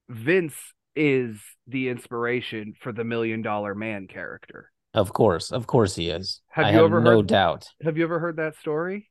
Vince 0.09 0.55
is 0.95 1.39
the 1.67 1.89
inspiration 1.89 2.75
for 2.81 2.93
the 2.93 3.05
Million 3.05 3.43
Dollar 3.43 3.75
Man 3.75 4.07
character. 4.07 4.71
Of 4.95 5.13
course, 5.13 5.53
of 5.53 5.67
course, 5.67 5.95
he 5.95 6.09
is. 6.09 6.41
Have 6.49 6.67
I 6.67 6.71
you 6.71 6.77
have 6.77 6.87
ever 6.87 7.01
no 7.01 7.17
heard, 7.17 7.27
doubt? 7.27 7.69
Have 7.83 7.99
you 7.99 8.05
ever 8.05 8.19
heard 8.19 8.37
that 8.37 8.57
story? 8.57 9.11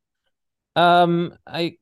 Um, 0.75 1.33
I 1.47 1.77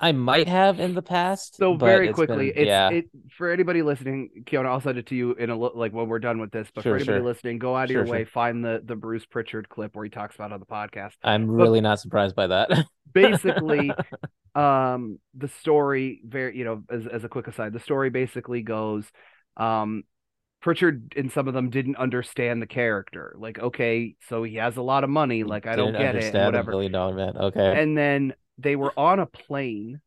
I 0.00 0.12
might 0.12 0.46
have 0.48 0.78
in 0.78 0.94
the 0.94 1.02
past. 1.02 1.56
So 1.56 1.74
very 1.76 2.08
it's 2.08 2.14
quickly, 2.14 2.50
been- 2.52 2.62
it's 2.62 2.68
yeah, 2.68 2.90
it 2.90 3.06
for 3.36 3.50
anybody 3.50 3.82
listening. 3.82 4.30
Kiona, 4.44 4.66
I'll 4.66 4.80
send 4.80 4.98
it 4.98 5.06
to 5.06 5.16
you 5.16 5.32
in 5.32 5.50
a 5.50 5.56
li- 5.56 5.70
like 5.74 5.92
when 5.92 6.08
we're 6.08 6.20
done 6.20 6.40
with 6.40 6.52
this. 6.52 6.68
But 6.72 6.84
Sure, 6.84 6.92
for 6.92 6.96
anybody 6.96 7.18
sure. 7.18 7.24
listening, 7.24 7.58
go 7.58 7.76
out 7.76 7.84
of 7.84 7.90
Sure, 7.90 8.04
your 8.04 8.12
way, 8.12 8.24
find 8.24 8.64
the 8.64 8.80
the 8.84 8.94
Bruce 8.94 9.26
Pritchard 9.26 9.68
clip 9.68 9.96
where 9.96 10.04
he 10.04 10.10
talks 10.10 10.36
about 10.36 10.52
on 10.52 10.60
the 10.60 10.66
podcast. 10.66 11.14
I'm 11.24 11.50
really 11.50 11.80
not 11.80 11.98
surprised 12.00 12.36
by 12.36 12.46
that. 12.48 12.70
Basically, 13.12 13.92
um, 14.54 15.18
the 15.34 15.48
story 15.48 16.20
very 16.24 16.56
you 16.56 16.64
know 16.64 16.84
as 16.90 17.06
as 17.06 17.24
a 17.24 17.28
quick 17.28 17.48
aside, 17.48 17.72
the 17.72 17.80
story 17.80 18.10
basically 18.10 18.62
goes, 18.62 19.04
um, 19.56 20.04
Pritchard 20.60 21.14
and 21.16 21.30
some 21.30 21.46
of 21.48 21.54
them 21.54 21.70
didn't 21.70 21.96
understand 21.96 22.60
the 22.60 22.66
character. 22.66 23.34
Like, 23.38 23.58
okay, 23.58 24.16
so 24.28 24.42
he 24.42 24.56
has 24.56 24.76
a 24.76 24.82
lot 24.82 25.04
of 25.04 25.10
money. 25.10 25.44
Like, 25.44 25.66
I 25.66 25.76
don't 25.76 25.92
get 25.92 26.16
it. 26.16 26.24
and 26.24 26.36
understand 26.36 26.56
a 26.56 26.62
Whatever. 26.62 26.70
billion 26.72 26.92
dollar 26.92 27.14
man. 27.14 27.36
Okay. 27.36 27.82
and 27.82 27.96
then 27.96 28.34
they 28.58 28.74
were 28.76 28.92
on 28.98 29.20
a 29.20 29.26
plane 29.26 30.00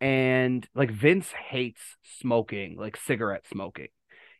and 0.00 0.66
like 0.74 0.90
Vince 0.90 1.30
hates 1.32 1.80
smoking, 2.20 2.76
like 2.76 2.96
cigarette 2.96 3.44
smoking. 3.52 3.88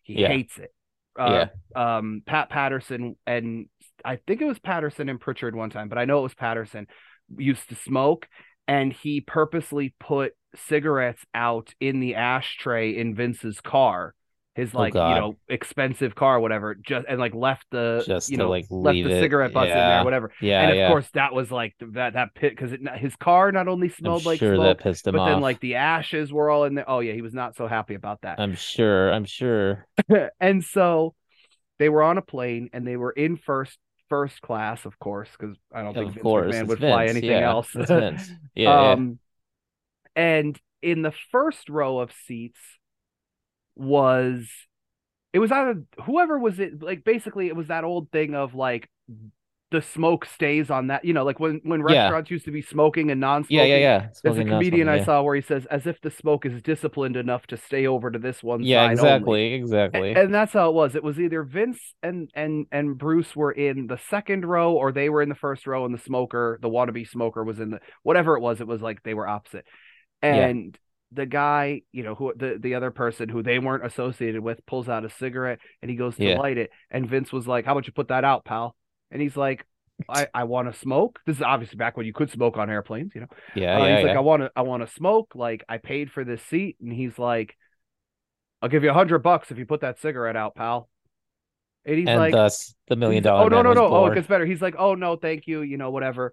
He 0.02 0.14
Yeah. 0.20 0.28
hates 0.28 0.58
it. 0.58 0.72
Uh, 1.18 1.46
um 1.74 2.22
Pat 2.26 2.48
Patterson 2.48 3.16
and 3.26 3.68
I 4.04 4.16
think 4.16 4.40
it 4.40 4.44
was 4.46 4.60
Patterson 4.60 5.08
and 5.08 5.20
Pritchard 5.20 5.56
one 5.56 5.70
time, 5.70 5.88
but 5.88 5.98
I 5.98 6.04
know 6.04 6.20
it 6.20 6.22
was 6.22 6.34
Patterson 6.34 6.86
used 7.36 7.68
to 7.70 7.74
smoke 7.74 8.28
and 8.68 8.92
he 8.92 9.20
purposely 9.20 9.94
put 9.98 10.32
cigarettes 10.54 11.22
out 11.34 11.74
in 11.80 12.00
the 12.00 12.14
ashtray 12.14 12.96
in 12.96 13.14
Vince's 13.16 13.60
car. 13.60 14.14
His 14.58 14.74
Oh, 14.74 14.80
like, 14.80 14.94
you 14.94 15.00
know, 15.00 15.36
expensive 15.48 16.14
car, 16.14 16.36
or 16.36 16.40
whatever, 16.40 16.74
just 16.74 17.06
and 17.08 17.18
like 17.20 17.34
left 17.34 17.64
the 17.70 18.02
Just 18.06 18.28
you 18.30 18.36
know 18.36 18.50
like, 18.50 18.66
left 18.70 19.02
the 19.02 19.10
it. 19.10 19.20
cigarette 19.20 19.52
butts 19.52 19.70
in 19.70 19.76
Yeah. 19.78 19.88
there, 19.94 20.04
whatever 20.04 20.32
yeah, 20.40 20.62
and 20.62 20.70
of 20.72 20.76
yeah. 20.76 20.88
course 20.88 21.08
that 21.14 21.32
was 21.34 21.50
like 21.50 21.74
that 21.80 22.14
that 22.14 22.34
pit 22.34 22.54
because 22.56 22.72
his 22.96 23.16
car 23.16 23.52
not 23.52 23.68
only 23.68 23.88
I'm 23.88 23.94
smelled 23.96 24.24
like 24.26 24.38
sure 24.38 24.54
smoke 24.54 24.78
that 24.78 24.78
pissed 24.80 25.06
him 25.06 25.14
but 25.14 25.22
off. 25.22 25.28
then 25.30 25.40
like 25.40 25.60
the 25.60 25.76
ashes 25.76 26.32
were 26.32 26.50
all 26.50 26.64
in 26.64 26.74
there 26.74 26.88
oh 26.90 27.00
yeah 27.00 27.12
he 27.12 27.22
was 27.22 27.34
not 27.34 27.56
so 27.56 27.66
happy 27.66 27.94
about 27.94 28.22
that 28.22 28.38
I'm 28.38 28.54
sure. 28.54 29.10
I'm 29.12 29.24
sure. 29.24 29.86
and 30.40 30.64
so 30.64 31.14
they 31.78 31.88
were 31.88 32.02
on 32.02 32.18
a 32.18 32.22
plane 32.22 32.70
and 32.72 32.86
they 32.86 32.96
were 32.96 33.12
in 33.12 33.36
first 33.36 33.78
first 34.08 34.40
class 34.42 34.84
of 34.86 34.98
course 34.98 35.28
because 35.38 35.56
i 35.72 35.82
don't 35.82 35.96
think 35.96 36.10
Of 36.10 36.14
Vince 36.14 36.22
course, 36.22 36.56
McMahon 36.56 36.62
it's 36.62 36.68
would 36.68 36.78
fly 36.78 37.06
anything 37.06 37.30
yeah, 37.30 37.48
else 37.48 37.68
Vince. 37.74 38.30
Yeah, 38.54 38.92
um 38.92 39.18
and 40.16 40.58
in 40.82 41.02
the 41.02 41.12
first 41.32 41.68
row 41.68 41.98
of 42.00 42.12
seats 42.26 42.58
was 43.78 44.48
it 45.32 45.38
was 45.38 45.52
either 45.52 45.82
whoever 46.04 46.38
was 46.38 46.58
it 46.58 46.82
like 46.82 47.04
basically 47.04 47.48
it 47.48 47.56
was 47.56 47.68
that 47.68 47.84
old 47.84 48.10
thing 48.10 48.34
of 48.34 48.54
like 48.54 48.88
the 49.70 49.82
smoke 49.82 50.24
stays 50.24 50.70
on 50.70 50.86
that 50.86 51.04
you 51.04 51.12
know 51.12 51.24
like 51.24 51.38
when 51.38 51.60
when 51.62 51.80
Yeah. 51.86 52.04
restaurants 52.04 52.30
used 52.30 52.46
to 52.46 52.50
be 52.50 52.62
smoking 52.62 53.10
and 53.10 53.20
non-smoking 53.20 53.58
yeah, 53.68 53.76
yeah, 53.76 53.76
yeah. 54.00 54.08
there's 54.22 54.38
a 54.38 54.44
comedian 54.44 54.86
smoking, 54.86 55.02
I 55.02 55.04
saw 55.04 55.20
where 55.22 55.34
he 55.36 55.42
says 55.42 55.66
as 55.66 55.86
if 55.86 56.00
the 56.00 56.10
smoke 56.10 56.46
is 56.46 56.62
disciplined 56.62 57.16
enough 57.18 57.46
to 57.48 57.58
stay 57.58 57.86
over 57.86 58.10
to 58.10 58.18
this 58.18 58.42
one 58.42 58.62
Yeah, 58.62 58.90
exactly, 58.90 59.52
only. 59.52 59.54
exactly. 59.54 60.12
And 60.14 60.34
that's 60.34 60.54
how 60.54 60.70
it 60.70 60.74
was. 60.74 60.94
It 60.94 61.04
was 61.04 61.20
either 61.20 61.42
Vince 61.42 61.94
and 62.02 62.30
and 62.34 62.66
and 62.72 62.96
Bruce 62.96 63.36
were 63.36 63.52
in 63.52 63.88
the 63.88 63.98
second 64.08 64.46
row, 64.46 64.72
or 64.72 64.90
they 64.90 65.10
were 65.10 65.20
in 65.20 65.28
the 65.28 65.34
first 65.34 65.66
row, 65.66 65.84
and 65.84 65.92
the 65.94 65.98
smoker, 66.02 66.58
the 66.62 66.70
wannabe 66.70 67.06
smoker, 67.06 67.44
was 67.44 67.60
in 67.60 67.68
the 67.70 67.80
whatever 68.02 68.36
it 68.38 68.40
was. 68.40 68.62
It 68.62 68.66
was 68.66 68.80
like 68.80 69.02
they 69.02 69.12
were 69.14 69.28
opposite. 69.28 69.66
Yeah. 70.22 70.46
And 70.48 70.78
the 71.12 71.26
guy, 71.26 71.82
you 71.92 72.02
know, 72.02 72.14
who 72.14 72.32
the 72.36 72.58
the 72.60 72.74
other 72.74 72.90
person 72.90 73.28
who 73.28 73.42
they 73.42 73.58
weren't 73.58 73.84
associated 73.84 74.40
with, 74.42 74.64
pulls 74.66 74.88
out 74.88 75.04
a 75.04 75.10
cigarette 75.10 75.58
and 75.82 75.90
he 75.90 75.96
goes 75.96 76.16
to 76.16 76.24
Yeah. 76.24 76.38
light 76.38 76.58
it, 76.58 76.70
and 76.90 77.08
Vince 77.08 77.32
was 77.32 77.46
like, 77.46 77.64
"How 77.64 77.72
about 77.72 77.86
you 77.86 77.92
put 77.92 78.08
that 78.08 78.24
out, 78.24 78.44
pal?" 78.44 78.76
And 79.10 79.20
he's 79.22 79.36
like. 79.36 79.64
I, 80.08 80.28
I 80.32 80.44
want 80.44 80.72
to 80.72 80.78
smoke. 80.78 81.18
This 81.26 81.38
is 81.38 81.42
obviously 81.42 81.76
back 81.76 81.96
when 81.96 82.06
you 82.06 82.12
could 82.12 82.30
smoke 82.30 82.56
on 82.56 82.70
airplanes, 82.70 83.16
you 83.16 83.22
know. 83.22 83.26
yeah, 83.56 83.76
Uh, 83.76 83.84
yeah, 83.84 83.96
he's 83.96 84.06
like. 84.06 84.16
I 84.16 84.20
want 84.20 84.42
to, 84.44 84.50
I 84.54 84.62
want 84.62 84.86
to 84.86 84.94
smoke. 84.94 85.32
Like, 85.34 85.64
I 85.68 85.78
paid 85.78 86.12
for 86.12 86.22
this 86.22 86.40
seat, 86.42 86.76
and 86.80 86.92
he's 86.92 87.18
like, 87.18 87.56
I'll 88.62 88.68
give 88.68 88.84
you 88.84 88.90
a 88.90 88.94
hundred 88.94 89.18
bucks 89.24 89.50
if 89.50 89.58
you 89.58 89.66
put 89.66 89.80
that 89.80 89.98
cigarette 89.98 90.36
out, 90.36 90.54
pal. 90.54 90.88
And 91.84 91.98
he's 91.98 92.06
and 92.06 92.18
like, 92.18 92.32
thus 92.32 92.76
the 92.86 92.94
million 92.94 93.24
dollar 93.24 93.46
oh 93.46 93.48
no, 93.48 93.62
no, 93.62 93.72
no. 93.72 93.88
Oh, 93.88 94.06
it 94.06 94.14
gets 94.14 94.28
better. 94.28 94.46
He's 94.46 94.62
like, 94.62 94.76
oh 94.78 94.94
no, 94.94 95.16
thank 95.16 95.48
you. 95.48 95.62
You 95.62 95.78
know, 95.78 95.90
whatever. 95.90 96.32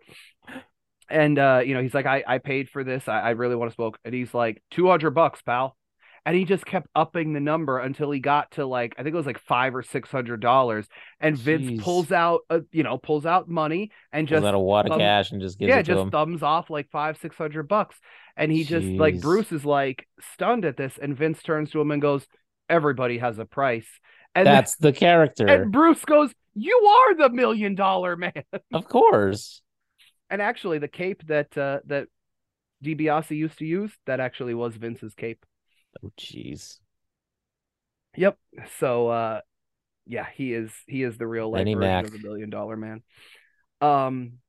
And 1.10 1.38
uh, 1.38 1.62
you 1.66 1.74
know, 1.74 1.82
he's 1.82 1.93
like, 1.93 2.06
I, 2.06 2.24
I 2.28 2.38
paid 2.39 2.70
for 2.70 2.84
this. 2.84 3.08
I, 3.08 3.20
I 3.22 3.30
really 3.32 3.56
want 3.56 3.72
to 3.72 3.76
smoke. 3.76 3.99
And 4.03 4.14
he's 4.14 4.34
like, 4.34 4.62
two 4.72 4.88
hundred 4.88 5.12
bucks, 5.12 5.41
pal. 5.41 5.76
And 6.28 6.36
he 6.36 6.43
just 6.43 6.66
kept 6.66 6.88
upping 6.95 7.34
the 7.34 7.39
number 7.39 7.78
until 7.78 8.10
he 8.10 8.20
got 8.20 8.49
to 8.53 8.66
like 8.66 8.95
I 8.97 9.03
think 9.03 9.14
it 9.14 9.18
was 9.18 9.28
like 9.28 9.39
five 9.39 9.76
or 9.76 9.84
six 9.84 10.10
hundred 10.10 10.39
dollars. 10.39 10.88
And 11.20 11.38
Vince 11.38 11.70
Jeez. 11.70 11.82
pulls 11.82 12.12
out, 12.12 12.41
a, 12.49 12.62
you 12.72 12.82
know, 12.82 12.97
pulls 12.97 13.28
out 13.28 13.47
money 13.47 13.91
and 14.12 14.28
Pulls 14.28 14.38
just 14.41 14.47
out 14.47 14.56
a 14.56 14.60
wad 14.60 14.89
of 14.89 14.97
cash 14.97 15.32
and 15.32 15.39
just 15.39 15.60
gives 15.60 15.70
yeah, 15.70 15.76
it 15.76 15.84
to 15.84 15.93
just 15.93 16.01
him. 16.01 16.12
thumbs 16.12 16.41
off 16.41 16.72
like 16.72 16.89
five, 16.89 17.18
six 17.22 17.36
hundred 17.38 17.68
bucks. 17.68 17.95
And 18.36 18.51
he 18.51 18.64
just 18.64 18.88
like 18.88 19.22
Bruce 19.22 19.51
is 19.51 19.64
like 19.66 20.08
stunned 20.34 20.66
at 20.66 20.78
this, 20.78 20.97
and 20.99 21.16
Vince 21.16 21.43
turns 21.43 21.70
to 21.72 21.80
him 21.80 21.91
and 21.91 22.01
goes, 22.01 22.26
Everybody 22.70 23.20
has 23.20 23.38
a 23.38 23.45
price. 23.45 23.88
And 24.34 24.47
then- 24.47 24.56
That's 24.56 24.76
the 24.78 24.91
character. 24.91 25.47
and 25.47 25.72
Bruce 25.72 26.03
goes, 26.03 26.34
You 26.56 26.76
are 26.76 27.16
the 27.16 27.30
million 27.30 27.76
dollar 27.76 28.18
man. 28.18 28.34
Of 28.74 28.88
course. 28.88 29.62
And 30.36 30.41
actually 30.41 30.79
the 30.79 30.89
cape 30.89 31.25
that 31.27 31.57
uh 31.57 31.79
that 31.86 32.09
DiBiase 32.83 33.31
used 33.38 33.57
to 33.59 33.65
use, 33.65 33.93
that 34.05 34.19
actually 34.19 34.53
was 34.53 34.75
Vince's 34.75 35.15
cape. 35.15 35.45
Oh, 36.01 36.11
jeez. 36.17 36.79
Yep. 38.15 38.38
So 38.79 39.09
uh 39.09 39.41
yeah, 40.07 40.27
he 40.36 40.53
is 40.53 40.71
he 40.88 41.03
is 41.03 41.17
the 41.17 41.27
real 41.27 41.51
life 41.51 41.71
version 41.71 42.05
of 42.05 42.11
the 42.11 42.19
million 42.19 42.49
dollar 42.49 42.77
man. 42.77 43.03
Um 43.81 44.39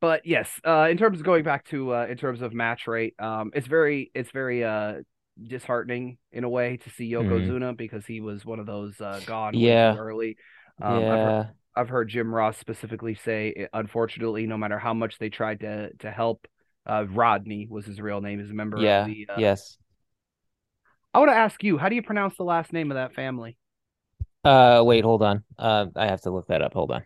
but 0.00 0.26
yes, 0.26 0.48
uh 0.64 0.88
in 0.90 0.98
terms 0.98 1.18
of 1.18 1.24
going 1.26 1.44
back 1.44 1.64
to 1.66 1.94
uh 1.94 2.06
in 2.06 2.16
terms 2.16 2.42
of 2.42 2.52
match 2.52 2.86
rate, 2.86 3.14
um 3.18 3.50
it's 3.54 3.66
very 3.66 4.10
it's 4.14 4.30
very 4.30 4.64
uh 4.64 4.96
disheartening 5.42 6.18
in 6.32 6.44
a 6.44 6.48
way 6.48 6.76
to 6.78 6.90
see 6.90 7.10
Mhm. 7.18 7.50
Yokozuna 7.50 7.76
because 7.76 8.06
he 8.06 8.20
was 8.20 8.44
one 8.44 8.60
of 8.60 8.66
those 8.66 9.00
uh 9.00 9.20
gone 9.24 9.60
Yeah. 9.60 9.94
early. 9.94 10.36
Um 10.80 11.10
I've 11.10 11.22
heard, 11.22 11.36
yeah. 11.38 11.52
I've 11.76 11.88
heard 11.88 12.08
Jim 12.08 12.34
Ross 12.34 12.56
specifically 12.58 13.14
say 13.14 13.68
unfortunately 13.72 14.46
no 14.46 14.56
matter 14.56 14.78
how 14.78 14.94
much 14.94 15.18
they 15.18 15.28
tried 15.28 15.60
to 15.60 15.92
to 15.98 16.10
help 16.10 16.46
uh 16.86 17.06
Rodney 17.08 17.66
was 17.70 17.86
his 17.86 18.00
real 18.00 18.20
name, 18.20 18.40
is 18.40 18.50
a 18.50 18.54
member 18.54 18.82
Yeah. 18.82 19.00
of 19.00 19.04
the 19.04 19.28
uh, 19.28 19.40
Yes. 19.40 19.78
I 21.14 21.18
want 21.18 21.30
to 21.30 21.34
ask 21.36 21.62
you, 21.64 21.78
how 21.78 21.88
do 21.88 21.94
you 21.94 22.02
pronounce 22.02 22.36
the 22.36 22.44
last 22.44 22.72
name 22.72 22.90
of 22.90 22.96
that 22.96 23.14
family? 23.14 23.56
Uh, 24.44 24.82
wait, 24.84 25.04
hold 25.04 25.22
on. 25.22 25.44
Uh, 25.58 25.86
I 25.96 26.06
have 26.06 26.20
to 26.22 26.30
look 26.30 26.46
that 26.48 26.62
up. 26.62 26.72
Hold 26.74 26.92
on. 26.92 27.04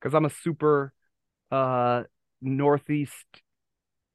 because 0.00 0.14
I'm 0.14 0.24
a 0.24 0.30
super 0.30 0.92
uh 1.50 2.04
northeast 2.42 3.26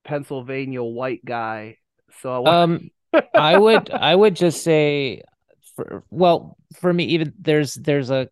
Pennsylvania 0.03 0.83
white 0.83 1.23
guy. 1.25 1.77
So 2.21 2.33
I 2.33 2.39
want 2.39 2.59
Um, 2.63 2.89
I 3.37 3.57
would 3.57 3.89
I 3.91 4.15
would 4.15 4.35
just 4.35 4.63
say 4.63 5.21
for 5.83 6.03
well 6.09 6.57
for 6.73 6.91
me 6.93 7.05
even 7.05 7.33
there's 7.39 7.75
there's 7.75 8.09
a 8.09 8.29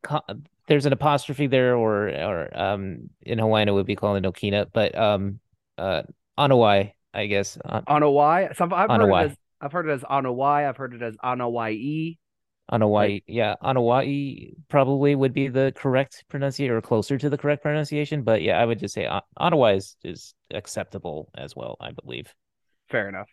there's 0.68 0.86
an 0.86 0.94
apostrophe 0.94 1.48
there 1.48 1.76
or 1.76 2.10
or 2.10 2.60
um 2.60 3.10
in 3.22 3.40
Hawaiian 3.40 3.70
it 3.70 3.72
would 3.72 3.86
be 3.86 3.96
called 3.96 4.18
an 4.18 4.32
okina 4.32 4.68
but 4.72 4.98
um 4.98 5.40
uh 5.78 6.04
Anawai 6.38 6.94
I 7.12 7.26
guess 7.26 7.58
uh, 7.66 7.82
Anawai. 7.82 8.56
So 8.56 8.66
I've, 8.66 8.74
I've 8.74 8.90
heard 8.90 9.10
it 9.10 9.32
as 9.32 9.38
I've 9.62 9.72
heard 9.72 9.90
it 9.90 9.94
as 9.94 10.02
Anawai. 10.04 10.70
I've 10.70 10.78
heard 10.78 10.94
it 10.94 11.02
as 11.02 11.18
Anawai. 11.18 12.18
Anawai 12.72 13.24
yeah 13.26 13.56
Anawai 13.64 14.54
probably 14.68 15.16
would 15.16 15.34
be 15.34 15.48
the 15.48 15.74
correct 15.76 16.24
pronunciation 16.30 16.72
or 16.72 16.82
closer 16.82 17.18
to 17.18 17.28
the 17.28 17.38
correct 17.38 17.64
pronunciation 17.64 18.22
but 18.22 18.44
yeah 18.44 18.62
I 18.62 18.66
would 18.66 18.78
just 18.78 18.94
say 18.94 19.08
uh, 19.08 19.22
Anawai 19.40 19.78
is, 19.78 19.96
is 20.04 20.36
acceptable 20.52 21.32
as 21.36 21.56
well 21.56 21.78
I 21.82 21.92
believe 21.92 22.32
Fair 22.90 23.10
enough. 23.10 23.30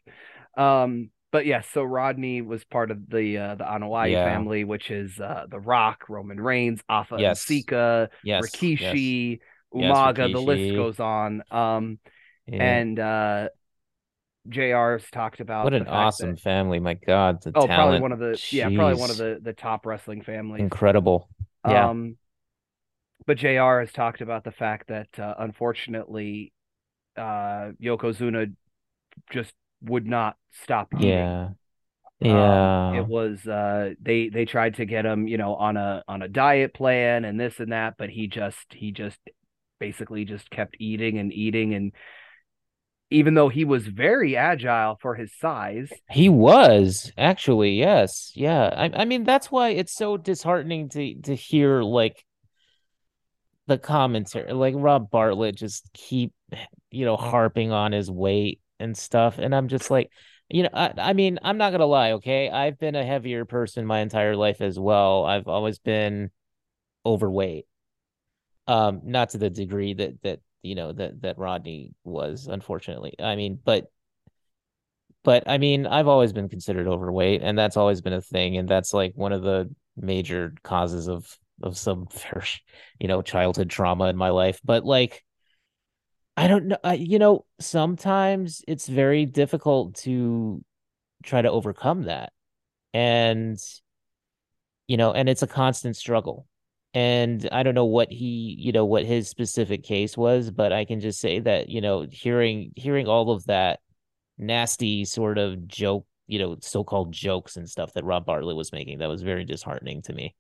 Um, 0.56 1.10
but 1.37 1.45
yes, 1.45 1.66
so 1.70 1.82
Rodney 1.82 2.41
was 2.41 2.64
part 2.64 2.91
of 2.91 3.11
the 3.11 3.37
uh, 3.37 3.55
the 3.57 3.64
Anawai 3.64 4.11
Yeah. 4.11 4.24
family, 4.24 4.64
which 4.64 4.91
is 4.91 5.20
uh, 5.20 5.45
The 5.51 5.61
Rock, 5.61 6.09
Roman 6.09 6.41
Reigns, 6.41 6.80
Afa 6.89 7.16
Yes. 7.18 7.43
Sika, 7.43 8.09
yes 8.24 8.43
Rikishi, 8.43 9.41
Yes, 9.74 9.93
Umaga. 9.95 10.32
The 10.32 10.41
list 10.41 10.74
goes 10.74 10.99
on. 10.99 11.43
Um, 11.51 11.99
yeah. 12.47 12.62
and 12.62 12.99
uh, 12.99 13.49
JR's 14.49 15.05
talked 15.11 15.41
about 15.41 15.64
what 15.64 15.74
an 15.74 15.87
awesome 15.89 16.37
that- 16.37 16.41
family 16.41 16.80
my 16.80 16.95
God 16.95 17.43
the 17.43 17.53
oh, 17.55 17.66
probably 17.66 18.01
one 18.01 18.12
of 18.12 18.18
the 18.18 18.43
yeah, 18.51 18.70
probably 18.74 18.99
one 18.99 19.11
of 19.11 19.18
the 19.18 19.39
the 19.43 19.53
top 19.53 19.84
wrestling 19.84 20.22
families. 20.22 20.62
incredible 20.62 21.28
yeah 21.68 21.91
Um, 21.91 22.16
but 23.26 23.37
JR 23.37 23.80
has 23.80 23.93
talked 23.93 24.22
about 24.22 24.43
the 24.45 24.53
fact 24.53 24.89
that 24.89 25.09
uh, 25.18 25.34
unfortunately, 25.39 26.53
uh, 27.16 27.72
Yokozuna 27.82 28.55
just 29.30 29.53
would 29.82 30.06
not 30.06 30.36
stop 30.64 30.88
eating. 30.94 31.08
Yeah. 31.08 31.48
Um, 32.22 32.30
Yeah. 32.30 32.98
it 33.00 33.06
was 33.06 33.46
uh, 33.46 33.94
they 34.00 34.28
they 34.28 34.44
tried 34.46 34.76
to 34.76 34.86
get 34.86 35.04
him, 35.04 35.28
you 35.28 35.38
know, 35.38 35.54
on 35.54 35.76
a 35.76 36.02
on 36.08 36.22
a 36.22 36.28
diet 36.28 36.74
plan 36.74 37.24
and 37.24 37.38
this 37.38 37.60
and 37.60 37.72
that, 37.72 37.94
but 37.98 38.10
he 38.10 38.26
just 38.26 38.66
he 38.72 38.90
just 38.92 39.18
basically 39.78 40.24
just 40.24 40.48
kept 40.50 40.76
eating 40.80 41.18
and 41.18 41.32
eating 41.32 41.74
and 41.74 41.92
even 43.10 43.34
though 43.34 43.48
he 43.48 43.64
was 43.64 43.86
very 43.86 44.36
agile 44.36 44.98
for 45.00 45.14
his 45.14 45.32
size, 45.38 45.88
He 46.10 46.28
was 46.28 47.12
actually, 47.16 47.74
yes. 47.74 48.32
Yeah. 48.34 48.64
I 48.66 49.02
I 49.02 49.04
mean 49.04 49.24
that's 49.24 49.50
why 49.50 49.68
it's 49.70 49.94
so 49.94 50.16
disheartening 50.16 50.88
to 50.90 51.14
to 51.22 51.34
hear 51.34 51.82
like 51.82 52.24
the 53.66 53.78
commentary, 53.78 54.52
like 54.52 54.74
Rob 54.76 55.10
Bartlett, 55.10 55.56
just 55.56 55.90
keep 55.92 56.32
you 56.90 57.04
know 57.04 57.16
harping 57.16 57.72
on 57.72 57.92
his 57.92 58.10
weight 58.10 58.60
and 58.80 58.96
stuff, 58.96 59.38
and 59.38 59.54
I'm 59.54 59.68
just 59.68 59.90
like, 59.90 60.10
you 60.48 60.64
know, 60.64 60.70
I, 60.72 60.92
I 60.98 61.12
mean, 61.12 61.38
I'm 61.42 61.58
not 61.58 61.72
gonna 61.72 61.86
lie, 61.86 62.12
okay, 62.12 62.50
I've 62.50 62.78
been 62.78 62.94
a 62.96 63.04
heavier 63.04 63.44
person 63.44 63.86
my 63.86 64.00
entire 64.00 64.36
life 64.36 64.60
as 64.60 64.78
well. 64.78 65.24
I've 65.24 65.48
always 65.48 65.78
been 65.78 66.30
overweight, 67.06 67.66
um, 68.66 69.00
not 69.04 69.30
to 69.30 69.38
the 69.38 69.50
degree 69.50 69.94
that 69.94 70.20
that 70.22 70.40
you 70.62 70.74
know 70.74 70.92
that 70.92 71.22
that 71.22 71.38
Rodney 71.38 71.94
was, 72.04 72.46
unfortunately. 72.48 73.14
I 73.20 73.36
mean, 73.36 73.58
but 73.64 73.90
but 75.22 75.44
I 75.46 75.58
mean, 75.58 75.86
I've 75.86 76.08
always 76.08 76.32
been 76.32 76.48
considered 76.48 76.86
overweight, 76.86 77.42
and 77.42 77.58
that's 77.58 77.76
always 77.76 78.00
been 78.00 78.12
a 78.12 78.20
thing, 78.20 78.56
and 78.56 78.68
that's 78.68 78.94
like 78.94 79.12
one 79.16 79.32
of 79.32 79.42
the 79.42 79.74
major 79.96 80.54
causes 80.62 81.08
of 81.08 81.26
of 81.62 81.76
some 81.76 82.06
very, 82.32 82.46
you 83.00 83.08
know 83.08 83.22
childhood 83.22 83.70
trauma 83.70 84.06
in 84.08 84.16
my 84.16 84.30
life. 84.30 84.60
But 84.64 84.84
like, 84.84 85.24
I 86.37 86.49
don't 86.49 86.66
know, 86.66 86.78
I, 86.84 86.95
you 86.95 87.18
know, 87.18 87.47
sometimes 87.61 88.62
it's 88.68 88.87
very 88.87 89.24
difficult 89.26 89.95
to 89.97 90.62
try 91.22 91.43
to 91.43 91.51
overcome 91.51 92.03
that, 92.05 92.32
and 92.93 93.59
you 94.87 94.97
know, 94.97 95.12
and 95.12 95.28
it's 95.28 95.43
a 95.43 95.47
constant 95.47 95.97
struggle. 95.97 96.47
And 96.95 97.47
I 97.53 97.62
don't 97.62 97.74
know 97.74 97.84
what 97.84 98.11
he, 98.11 98.57
you 98.59 98.72
know, 98.72 98.87
what 98.87 99.05
his 99.05 99.28
specific 99.28 99.82
case 99.82 100.16
was, 100.16 100.51
but 100.51 100.72
I 100.72 100.84
can 100.87 101.01
just 101.01 101.20
say 101.20 101.41
that, 101.41 101.68
you 101.68 101.80
know, 101.80 102.07
hearing 102.11 102.72
hearing 102.76 103.07
all 103.09 103.30
of 103.30 103.45
that 103.47 103.80
nasty 104.39 105.05
sort 105.05 105.39
of 105.39 105.66
joke, 105.68 106.07
you 106.26 106.39
know, 106.39 106.57
so-called 106.61 107.12
jokes 107.12 107.57
and 107.57 107.68
stuff 107.68 107.93
that 107.95 108.05
Rob 108.05 108.24
Bartlett 108.26 108.57
was 108.57 108.72
making. 108.72 108.99
That 108.99 109.09
was 109.09 109.22
very 109.22 109.45
disheartening 109.45 110.03
to 110.03 110.12
me. 110.14 110.34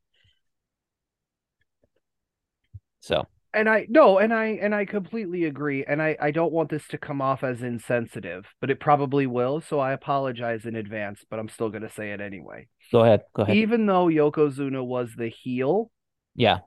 So 3.00 3.26
and 3.56 3.68
I 3.68 3.86
no, 3.88 4.18
and 4.18 4.32
I 4.32 4.46
and 4.62 4.74
I 4.74 4.84
completely 4.84 5.44
agree. 5.44 5.84
And 5.84 6.00
I 6.02 6.16
I 6.20 6.30
don't 6.30 6.52
want 6.52 6.68
this 6.68 6.86
to 6.88 6.98
come 6.98 7.20
off 7.22 7.42
as 7.42 7.62
insensitive, 7.62 8.44
but 8.60 8.70
it 8.70 8.78
probably 8.78 9.26
will. 9.26 9.60
So 9.60 9.80
I 9.80 9.92
apologize 9.92 10.66
in 10.66 10.76
advance, 10.76 11.24
but 11.30 11.38
I'm 11.38 11.48
still 11.48 11.70
gonna 11.70 11.90
say 11.90 12.12
it 12.12 12.20
anyway. 12.20 12.68
Go 12.92 13.00
ahead. 13.00 13.22
Go 13.34 13.42
ahead. 13.42 13.56
Even 13.56 13.86
though 13.86 14.06
Yokozuna 14.06 14.84
was 14.84 15.10
the 15.16 15.28
heel, 15.28 15.90
yeah. 16.34 16.58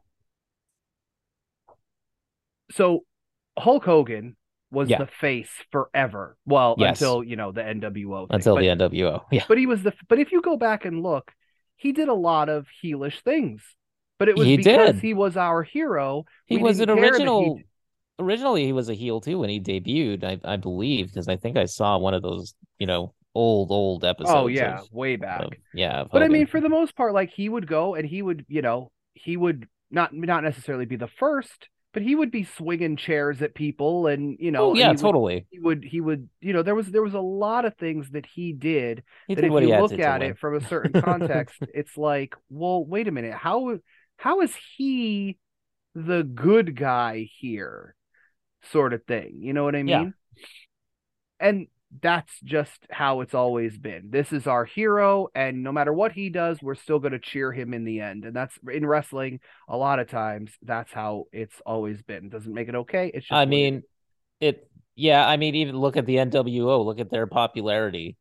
So 2.72 3.06
Hulk 3.58 3.86
Hogan 3.86 4.36
was 4.72 4.90
Yeah. 4.90 5.00
the 5.00 5.08
face 5.08 5.52
forever. 5.72 6.38
Well, 6.46 6.76
Yes. 6.78 7.00
until 7.02 7.24
you 7.24 7.36
know 7.36 7.52
the 7.52 7.62
NWO 7.64 8.28
thing. 8.28 8.36
Until 8.36 8.56
but, 8.56 8.62
the 8.62 8.68
NWO. 8.70 9.26
Yeah. 9.32 9.46
but 9.48 9.58
he 9.58 9.66
was 9.66 9.84
the. 9.84 9.94
But 10.08 10.20
if 10.20 10.32
you 10.32 10.42
go 10.42 10.58
back 10.58 10.86
and 10.86 11.02
look, 11.04 11.32
he 11.76 11.92
did 11.92 12.08
a 12.08 12.14
lot 12.14 12.50
of 12.50 12.68
heelish 12.84 13.22
things. 13.22 13.64
But 14.20 14.30
it 14.30 14.36
was 14.38 14.46
He 14.46 14.58
because 14.58 14.94
did. 14.94 15.02
he 15.02 15.14
was 15.14 15.36
our 15.38 15.64
hero. 15.64 16.26
He 16.46 16.58
We 16.58 16.64
was 16.64 16.80
an 16.82 16.88
that 16.90 16.98
he- 16.98 17.04
original. 17.04 17.60
Originally, 18.20 18.66
he 18.66 18.74
was 18.74 18.90
a 18.90 18.94
heel 18.94 19.22
too 19.22 19.40
when 19.40 19.50
he 19.50 19.62
debuted. 19.62 20.24
I 20.26 20.40
I 20.44 20.58
believe 20.58 21.08
because 21.08 21.30
I 21.30 21.38
think 21.38 21.58
I 21.58 21.66
saw 21.66 21.98
one 21.98 22.14
of 22.14 22.22
those, 22.22 22.54
you 22.78 22.86
know, 22.86 23.14
old 23.34 23.72
old 23.72 24.04
oh, 24.04 24.08
episodes. 24.10 24.36
Oh 24.36 24.48
yeah, 24.48 24.80
of- 24.80 24.92
way 24.92 25.16
back. 25.16 25.42
of- 25.44 25.54
yeah. 25.74 26.02
of 26.02 26.10
But 26.12 26.24
I 26.24 26.28
mean, 26.28 26.46
for 26.46 26.60
the 26.60 26.68
most 26.70 26.96
part, 26.98 27.14
like 27.14 27.30
he 27.32 27.48
would 27.48 27.66
go 27.66 27.96
and 27.96 28.06
he 28.06 28.22
would, 28.22 28.46
you 28.50 28.62
know, 28.62 28.92
he 29.14 29.38
would 29.38 29.68
not 29.90 30.14
not 30.14 30.44
necessarily 30.44 30.86
be 30.86 30.98
the 30.98 31.08
first, 31.08 31.70
but 31.94 32.02
he 32.04 32.14
would 32.14 32.30
be 32.30 32.44
swinging 32.44 32.98
chairs 32.98 33.42
at 33.42 33.56
people, 33.56 34.08
and 34.08 34.36
you 34.38 34.52
know, 34.52 34.72
oh 34.72 34.74
yeah, 34.76 34.88
he 34.88 34.90
would- 34.90 34.98
totally. 35.00 35.46
he 35.50 35.60
would 35.60 35.84
he 35.86 36.02
would 36.02 36.28
you 36.42 36.52
know 36.52 36.62
there 36.62 36.76
was 36.76 36.88
there 36.92 37.02
was 37.02 37.14
a 37.14 37.22
lot 37.22 37.64
of 37.64 37.74
things 37.78 38.10
that 38.10 38.26
he 38.26 38.52
did 38.52 39.02
He 39.30 39.36
that 39.36 39.44
did 39.44 39.54
if 39.54 39.62
you 39.64 39.78
look 39.80 39.94
at 39.98 40.20
win. 40.20 40.32
it 40.32 40.38
from 40.40 40.58
a 40.58 40.62
certain 40.68 41.02
context 41.10 41.58
it's 41.74 41.96
like 41.98 42.36
well 42.50 42.84
wait 42.84 43.08
a 43.08 43.12
minute 43.12 43.34
how 43.34 43.78
how 44.20 44.42
is 44.42 44.54
he 44.78 45.38
the 45.96 46.24
good 46.24 46.76
guy 46.76 47.28
here 47.40 47.96
sort 48.72 48.94
of 48.94 49.04
thing 49.06 49.40
you 49.42 49.54
know 49.54 49.64
what 49.64 49.76
i 49.76 49.84
mean 49.84 50.14
Yeah. 51.40 51.48
and 51.48 51.68
that's 52.02 52.32
just 52.44 52.86
how 52.92 53.22
it's 53.22 53.34
always 53.34 53.78
been 53.78 54.10
this 54.12 54.32
is 54.32 54.46
our 54.46 54.64
hero 54.66 55.28
and 55.34 55.64
no 55.64 55.72
matter 55.72 55.92
what 55.92 56.12
he 56.12 56.30
does 56.30 56.62
we're 56.62 56.76
still 56.76 57.00
going 57.00 57.14
to 57.14 57.20
cheer 57.20 57.52
him 57.52 57.74
in 57.74 57.84
the 57.84 58.00
end 58.00 58.26
and 58.26 58.36
that's 58.36 58.54
in 58.72 58.86
wrestling 58.86 59.40
a 59.68 59.76
lot 59.76 59.98
of 60.00 60.08
times 60.08 60.52
that's 60.62 60.92
how 60.92 61.26
it's 61.32 61.56
always 61.66 62.02
been 62.04 62.30
doesn't 62.30 62.54
make 62.54 62.70
it 62.70 62.76
okay 62.76 63.10
it's 63.14 63.26
just 63.28 63.42
I 63.42 63.46
mean, 63.46 63.84
it. 64.40 64.70
Yeah, 64.96 65.26
I 65.26 65.38
mean, 65.38 65.56
even 65.56 65.78
look 65.78 65.96
at 65.98 66.06
the 66.06 66.20
NWO. 66.20 66.84
Look 66.84 67.00
at 67.00 67.10
their 67.10 67.26
popularity. 67.26 68.18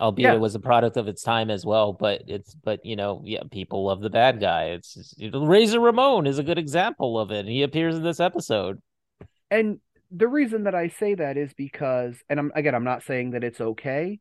Albeit 0.00 0.30
Yeah. 0.30 0.34
it 0.34 0.40
was 0.40 0.54
a 0.54 0.60
product 0.60 0.96
of 0.96 1.08
its 1.08 1.22
time 1.22 1.50
as 1.50 1.64
well, 1.66 1.92
but 1.92 2.22
it's 2.26 2.54
but 2.54 2.84
you 2.84 2.96
know, 2.96 3.22
yeah, 3.24 3.42
people 3.50 3.84
love 3.84 4.00
the 4.00 4.10
bad 4.10 4.40
guy. 4.40 4.64
It's 4.70 4.94
just, 4.94 5.14
Razor 5.34 5.78
Ramon 5.80 6.26
is 6.26 6.38
a 6.38 6.42
good 6.42 6.58
example 6.58 7.18
of 7.18 7.30
it. 7.30 7.46
He 7.46 7.62
appears 7.62 7.96
in 7.96 8.02
this 8.02 8.20
episode. 8.20 8.78
and 9.50 9.80
the 10.12 10.26
reason 10.28 10.64
that 10.64 10.74
I 10.74 10.88
say 10.88 11.14
that 11.14 11.36
is 11.36 11.52
because, 11.54 12.16
and 12.28 12.40
I'm 12.40 12.52
again, 12.54 12.74
I'm 12.74 12.84
not 12.84 13.02
saying 13.04 13.30
that 13.32 13.44
it's 13.44 13.60
okay, 13.60 14.18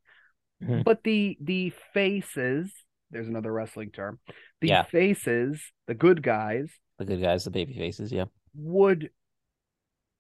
Mhm. 0.62 0.84
but 0.84 1.04
the 1.04 1.38
the 1.42 1.72
faces, 1.94 2.72
there's 3.10 3.28
another 3.28 3.52
wrestling 3.52 3.92
term, 3.92 4.20
the 4.62 4.68
Yeah. 4.68 4.84
faces, 4.84 5.62
the 5.88 5.96
good 5.96 6.22
guys 6.22 6.70
The 7.00 7.06
good 7.06 7.22
guys, 7.22 7.44
the 7.46 7.52
baby 7.52 7.74
faces, 7.74 8.12
yeah. 8.12 8.26
would 8.54 9.10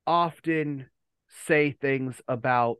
often 0.07 0.89
say 1.45 1.71
things 1.71 2.21
about 2.27 2.77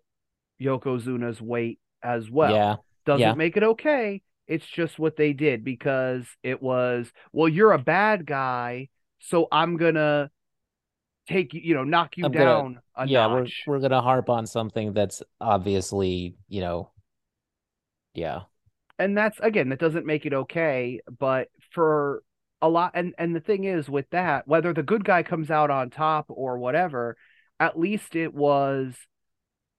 Yokozuna's 0.62 1.42
weight 1.42 1.80
as 2.04 2.30
well. 2.30 2.52
yeah. 2.54 2.76
Doesn't 3.06 3.22
yeah. 3.22 3.34
make 3.34 3.58
it 3.58 3.64
okay. 3.64 4.22
It's 4.47 4.66
just 4.66 5.00
what 5.00 5.16
they 5.16 5.34
did 5.34 5.64
because 5.64 6.26
it 6.43 6.62
was, 6.62 7.12
well, 7.32 7.47
you're 7.50 7.72
a 7.74 7.80
bad 7.80 8.26
guy, 8.26 8.89
so 9.20 9.47
I'm 9.52 9.78
gonna 9.78 10.32
take 11.28 11.54
you, 11.54 11.62
you 11.64 11.74
know, 11.76 11.84
knock 11.84 12.18
you 12.18 12.26
I'm 12.26 12.32
gonna- 12.32 12.45
down 12.45 12.82
a 12.95 13.08
yeah, 13.08 13.28
notch. 13.28 13.64
we're 13.66 13.76
we're 13.76 13.80
gonna 13.82 14.02
harp 14.02 14.30
on 14.30 14.47
something 14.47 14.93
that's 14.93 15.22
obviously, 15.39 16.36
you 16.47 16.62
know, 16.62 16.91
yeah. 18.14 18.41
and 18.97 19.18
that's 19.18 19.39
again 19.39 19.70
that 19.70 19.80
doesn't 19.80 20.06
make 20.06 20.26
it 20.26 20.34
okay 20.34 21.00
but 21.20 21.47
for 21.72 22.24
a 22.62 22.68
lot 22.68 22.91
and 22.95 23.14
and 23.18 23.36
the 23.36 23.39
thing 23.39 23.64
is 23.64 23.88
with 23.89 24.10
that 24.10 24.47
whether 24.47 24.74
the 24.74 24.84
good 24.84 25.06
guy 25.06 25.24
comes 25.24 25.50
out 25.50 25.70
on 25.72 25.89
top 25.89 26.26
or 26.30 26.58
whatever 26.58 27.16
at 27.60 27.80
least 27.80 28.16
it 28.16 28.34
was 28.34 28.95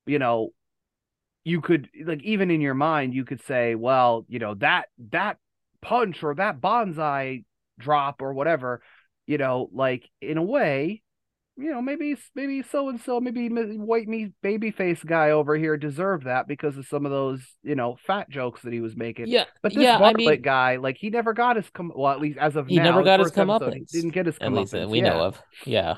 you 0.07 0.19
know 0.19 0.51
you 1.45 1.61
could 1.61 1.89
like 2.05 2.23
even 2.23 2.51
in 2.51 2.61
your 2.61 2.75
mind 2.75 3.15
you 3.15 3.25
could 3.25 3.43
say 3.45 3.75
well 3.75 4.25
you 4.29 4.39
know 4.39 4.55
that 4.55 4.87
that 5.11 5.39
punch 5.83 6.23
or 6.23 6.35
that 6.35 6.61
banzai 6.61 7.43
drop 7.79 8.21
or 8.21 8.33
whatever 8.35 8.83
you 9.27 9.39
know 9.39 9.69
like 9.73 10.09
in 10.21 10.37
a 10.37 10.43
way 10.43 11.03
you 11.57 11.71
know 11.71 11.83
maybe 11.83 12.17
maybe 12.35 12.63
so 12.63 12.89
and 12.89 13.01
so 13.01 13.21
maybe 13.21 13.49
white 13.49 14.09
meat 14.09 14.33
baby 14.43 14.71
face 14.71 15.03
guy 15.03 15.31
over 15.31 15.57
here 15.57 15.77
deserved 15.77 16.25
that 16.25 16.47
because 16.47 16.77
of 16.77 16.87
some 16.87 17.05
of 17.05 17.13
those 17.13 17.41
you 17.63 17.75
know 17.75 17.97
fat 18.07 18.29
jokes 18.31 18.63
that 18.63 18.73
he 18.73 18.81
was 18.81 18.97
making 18.97 19.27
Yeah. 19.29 19.45
but 19.63 19.75
this 19.75 19.83
yeah, 19.83 19.97
I 19.97 19.99
Bartlett 19.99 20.27
mean 20.27 20.43
guy, 20.43 20.77
like 20.77 20.97
he 20.99 21.11
never 21.11 21.33
got 21.33 21.57
his 21.57 21.69
come. 21.71 21.93
Well, 21.95 22.13
at 22.13 22.21
least 22.21 22.39
as 22.39 22.57
of 22.57 22.67
now, 22.67 22.71
He 22.71 22.77
now, 22.77 22.85
never 22.85 23.03
got 23.03 23.21
his 23.21 23.31
comeuppance, 23.31 23.91
He 23.91 24.01
didn't 24.01 24.11
get 24.11 24.27
his 24.27 24.39
at 24.41 24.53
least 24.53 24.73
we 24.73 24.99
yeah. 24.99 25.09
know 25.11 25.21
of. 25.25 25.43
Yeah. 25.65 25.97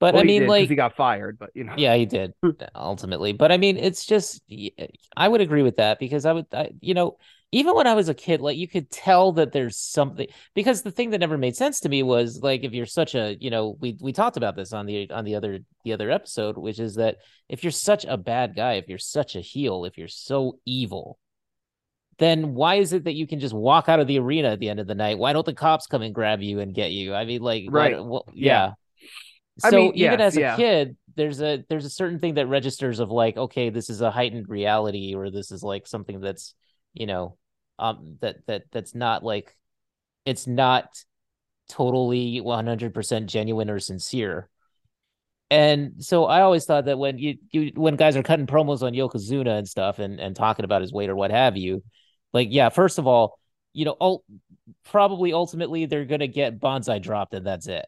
But 0.00 0.14
Well, 0.14 0.22
I 0.22 0.26
mean 0.26 0.42
did, 0.42 0.48
like 0.48 0.68
he 0.68 0.74
got 0.74 0.96
fired, 0.96 1.38
but 1.38 1.50
you 1.54 1.64
know, 1.64 1.74
Yeah, 1.76 1.94
he 1.94 2.06
did 2.06 2.32
hmm. 2.42 2.50
ultimately. 2.74 3.32
But 3.32 3.52
I 3.52 3.58
mean, 3.58 3.76
it's 3.76 4.06
just 4.06 4.42
eh, 4.50 4.70
I 5.16 5.28
would 5.28 5.42
agree 5.42 5.62
with 5.62 5.76
that 5.76 5.98
because 5.98 6.24
I 6.24 6.32
would, 6.32 6.46
I, 6.52 6.70
you 6.80 6.94
know, 6.94 7.18
even 7.52 7.74
when 7.74 7.86
I 7.86 7.94
was 7.94 8.08
a 8.08 8.14
kid, 8.14 8.40
like 8.40 8.56
you 8.56 8.66
could 8.66 8.90
tell 8.90 9.32
that 9.32 9.52
there's 9.52 9.76
something 9.76 10.26
because 10.54 10.82
the 10.82 10.90
thing 10.90 11.10
that 11.10 11.18
never 11.18 11.36
made 11.36 11.54
sense 11.54 11.80
to 11.80 11.88
me 11.88 12.02
was 12.02 12.40
like 12.42 12.64
if 12.64 12.72
you're 12.72 12.86
such 12.86 13.14
a, 13.14 13.36
you 13.38 13.50
know, 13.50 13.76
we 13.78 13.98
we 14.00 14.12
talked 14.12 14.38
about 14.38 14.56
this 14.56 14.72
on 14.72 14.86
the 14.86 15.10
on 15.10 15.24
the 15.24 15.34
other 15.34 15.58
the 15.84 15.92
other 15.92 16.10
episode, 16.10 16.56
which 16.56 16.78
is 16.78 16.94
that 16.94 17.16
if 17.48 17.62
you're 17.62 17.70
such 17.70 18.06
a 18.06 18.16
bad 18.16 18.56
guy, 18.56 18.74
if 18.74 18.88
you're 18.88 18.98
such 18.98 19.36
a 19.36 19.40
heel, 19.40 19.84
if 19.84 19.98
you're 19.98 20.08
so 20.08 20.58
evil, 20.64 21.18
then 22.18 22.54
why 22.54 22.76
is 22.76 22.92
it 22.92 23.04
that 23.04 23.14
you 23.14 23.26
can 23.26 23.40
just 23.40 23.54
walk 23.54 23.88
out 23.88 23.98
of 23.98 24.06
the 24.06 24.18
arena 24.18 24.50
at 24.50 24.60
the 24.60 24.68
end 24.68 24.78
of 24.78 24.86
the 24.86 24.94
night? 24.94 25.18
Why 25.18 25.32
don't 25.32 25.46
the 25.46 25.54
cops 25.54 25.86
come 25.86 26.02
and 26.02 26.14
grab 26.14 26.40
you 26.42 26.60
and 26.60 26.74
get 26.74 26.92
you? 26.92 27.14
I 27.14 27.24
mean, 27.24 27.42
like, 27.42 27.64
why- 27.68 27.92
Right. 27.92 28.04
well, 28.04 28.26
Yeah. 28.32 28.68
yeah. 28.68 28.72
I 29.62 29.70
So 29.70 29.70
mean, 29.70 29.94
even 29.94 30.20
yes, 30.20 30.20
as 30.20 30.36
a 30.36 30.42
yeah. 30.42 30.56
kid, 30.56 30.96
there's 31.16 31.40
a 31.42 31.64
there's 31.68 31.84
a 31.84 31.90
certain 31.90 32.18
thing 32.18 32.34
that 32.34 32.46
registers 32.46 32.98
of 33.00 33.10
like, 33.10 33.36
okay, 33.36 33.70
this 33.70 33.90
is 33.90 34.00
a 34.00 34.10
heightened 34.10 34.48
reality, 34.48 35.14
or 35.14 35.30
this 35.30 35.50
is 35.52 35.62
like 35.62 35.86
something 35.86 36.20
that's, 36.20 36.54
you 36.94 37.06
know, 37.06 37.36
um, 37.78 38.16
that 38.20 38.46
that 38.46 38.64
that's 38.72 38.94
not 38.94 39.22
like, 39.24 39.56
it's 40.26 40.46
not 40.46 41.04
totally 41.68 42.40
100% 42.40 43.28
genuine 43.28 43.70
or 43.70 43.80
sincere. 43.80 44.48
And 45.50 46.04
so 46.04 46.26
I 46.26 46.42
always 46.42 46.64
thought 46.64 46.84
that 46.84 46.98
when 46.98 47.18
you, 47.18 47.38
you 47.50 47.72
when 47.74 47.96
guys 47.96 48.16
are 48.16 48.22
cutting 48.22 48.46
promos 48.46 48.82
on 48.82 48.92
Yokozuna 48.92 49.58
and 49.58 49.68
stuff 49.68 49.98
and 49.98 50.20
and 50.20 50.36
talking 50.36 50.64
about 50.64 50.82
his 50.82 50.92
weight 50.92 51.10
or 51.10 51.16
what 51.16 51.32
have 51.32 51.56
you, 51.56 51.82
like 52.32 52.48
yeah, 52.50 52.68
first 52.68 52.98
of 52.98 53.06
all, 53.06 53.38
you 53.72 53.84
know, 53.84 53.96
ul- 54.00 54.24
probably 54.84 55.32
ultimately 55.32 55.86
they're 55.86 56.04
gonna 56.04 56.28
get 56.28 56.60
banzai 56.60 56.98
dropped 57.00 57.34
and 57.34 57.46
that's 57.46 57.66
it. 57.66 57.86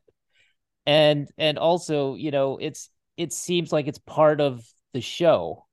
And 0.87 1.29
and 1.39 1.59
also, 1.59 2.15
you 2.15 2.31
know, 2.31 2.59
it's 2.59 2.91
it 3.17 3.33
seems 3.33 3.73
like 3.73 3.87
it's 3.87 3.99
part 3.99 4.41
of 4.41 4.65
the 4.93 5.01
show, 5.01 5.67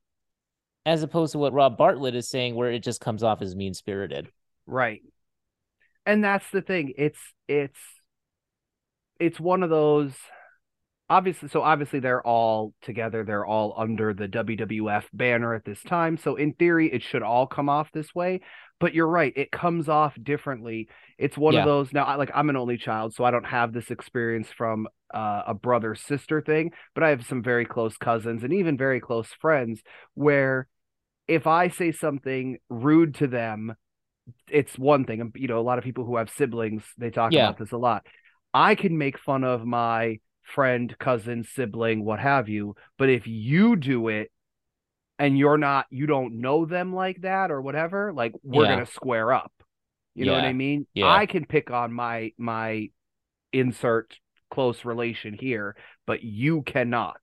as 0.85 1.03
opposed 1.03 1.31
to 1.33 1.39
what 1.39 1.53
Rob 1.53 1.77
Bartlett 1.77 2.15
is 2.15 2.29
saying, 2.29 2.55
where 2.55 2.71
it 2.71 2.83
just 2.83 3.01
comes 3.01 3.23
off 3.23 3.41
as 3.41 3.55
mean 3.55 3.73
spirited. 3.73 4.29
right. 4.65 5.01
And 6.05 6.23
that's 6.23 6.49
the 6.51 6.61
thing. 6.61 6.93
It's 6.97 7.19
it's 7.47 7.79
it's 9.19 9.39
one 9.39 9.63
of 9.63 9.69
those 9.69 10.13
obviously 11.09 11.49
so 11.49 11.61
obviously 11.61 11.99
they're 11.99 12.25
all 12.25 12.73
together 12.81 13.23
they're 13.23 13.45
all 13.45 13.73
under 13.77 14.13
the 14.13 14.27
WWF 14.27 15.05
banner 15.13 15.53
at 15.55 15.65
this 15.65 15.81
time 15.83 16.17
so 16.17 16.35
in 16.35 16.53
theory 16.53 16.91
it 16.91 17.01
should 17.01 17.23
all 17.23 17.47
come 17.47 17.67
off 17.67 17.91
this 17.91 18.13
way 18.13 18.41
but 18.79 18.93
you're 18.93 19.07
right 19.07 19.33
it 19.35 19.51
comes 19.51 19.89
off 19.89 20.15
differently 20.21 20.87
it's 21.19 21.37
one 21.37 21.53
Yeah. 21.53 21.61
of 21.61 21.65
those 21.67 21.93
now 21.93 22.05
I, 22.05 22.15
like 22.15 22.31
I'm 22.33 22.49
an 22.49 22.57
only 22.57 22.77
child 22.77 23.13
so 23.13 23.23
I 23.23 23.31
don't 23.31 23.45
have 23.45 23.73
this 23.73 23.91
experience 23.91 24.47
from 24.57 24.87
uh, 25.13 25.43
a 25.47 25.53
brother 25.53 25.93
sister 25.95 26.41
thing 26.41 26.71
but 26.95 27.03
I 27.03 27.09
have 27.09 27.25
some 27.25 27.43
very 27.43 27.65
close 27.65 27.97
cousins 27.97 28.43
and 28.43 28.53
even 28.53 28.77
very 28.77 28.99
close 28.99 29.27
friends 29.41 29.81
where 30.15 30.67
if 31.27 31.45
I 31.45 31.67
say 31.69 31.91
something 31.91 32.57
rude 32.69 33.15
to 33.15 33.27
them 33.27 33.75
it's 34.49 34.77
one 34.77 35.05
thing 35.05 35.21
and 35.21 35.31
you 35.35 35.47
know 35.47 35.59
a 35.59 35.61
lot 35.61 35.77
of 35.77 35.83
people 35.83 36.05
who 36.05 36.17
have 36.17 36.29
siblings 36.31 36.83
they 36.97 37.09
talk 37.11 37.33
Yeah. 37.33 37.49
about 37.49 37.59
this 37.59 37.71
a 37.71 37.77
lot 37.77 38.05
I 38.53 38.75
can 38.75 38.97
make 38.97 39.19
fun 39.19 39.43
of 39.43 39.65
my 39.65 40.19
friend, 40.41 40.95
cousin, 40.97 41.43
sibling, 41.43 42.03
what 42.03 42.19
have 42.19 42.49
you. 42.49 42.75
But 42.97 43.09
if 43.09 43.27
you 43.27 43.75
do 43.75 44.07
it 44.07 44.31
and 45.19 45.37
you're 45.37 45.57
not, 45.57 45.85
you 45.91 46.07
don't 46.07 46.41
know 46.41 46.65
them 46.65 46.93
like 46.95 47.21
that 47.21 47.51
or 47.51 47.61
whatever, 47.61 48.11
like 48.13 48.33
we're 48.43 48.63
Yeah. 48.63 48.75
gonna 48.77 48.85
square 48.87 49.31
up. 49.33 49.51
You 50.19 50.25
know 50.25 50.33
what 50.33 50.43
I 50.43 50.53
mean? 50.53 50.85
Yeah. 50.93 51.09
I 51.09 51.25
can 51.25 51.45
pick 51.45 51.71
on 51.71 51.93
my 51.93 52.33
my 52.37 52.89
insert 53.53 54.17
close 54.51 54.83
relation 54.83 55.33
here, 55.39 55.77
but 56.05 56.23
you 56.23 56.61
cannot. 56.61 57.21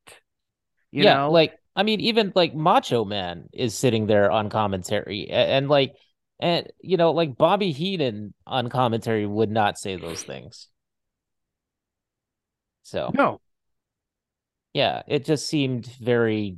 You 0.93 1.05
yeah, 1.05 1.25
know? 1.25 1.31
like 1.31 1.59
I 1.77 1.83
mean, 1.83 2.01
even 2.01 2.33
like 2.35 2.55
Macho 2.55 3.05
Man 3.05 3.51
is 3.53 3.75
sitting 3.75 4.07
there 4.07 4.31
on 4.31 4.49
commentary, 4.49 5.27
a- 5.29 5.35
and, 5.35 5.69
like, 5.69 5.95
and 6.41 6.67
you 6.81 6.97
know, 6.97 7.13
like 7.13 7.37
Bobby 7.37 7.71
Heenan 7.71 8.33
on 8.47 8.71
commentary 8.71 9.27
would 9.27 9.51
not 9.51 9.79
say 9.79 9.97
those 9.97 10.23
things. 10.23 10.69
So 12.83 13.11
no. 13.13 13.43
yeah, 14.73 15.03
it 15.07 15.27
just 15.27 15.47
seemed 15.47 15.85
very, 16.01 16.57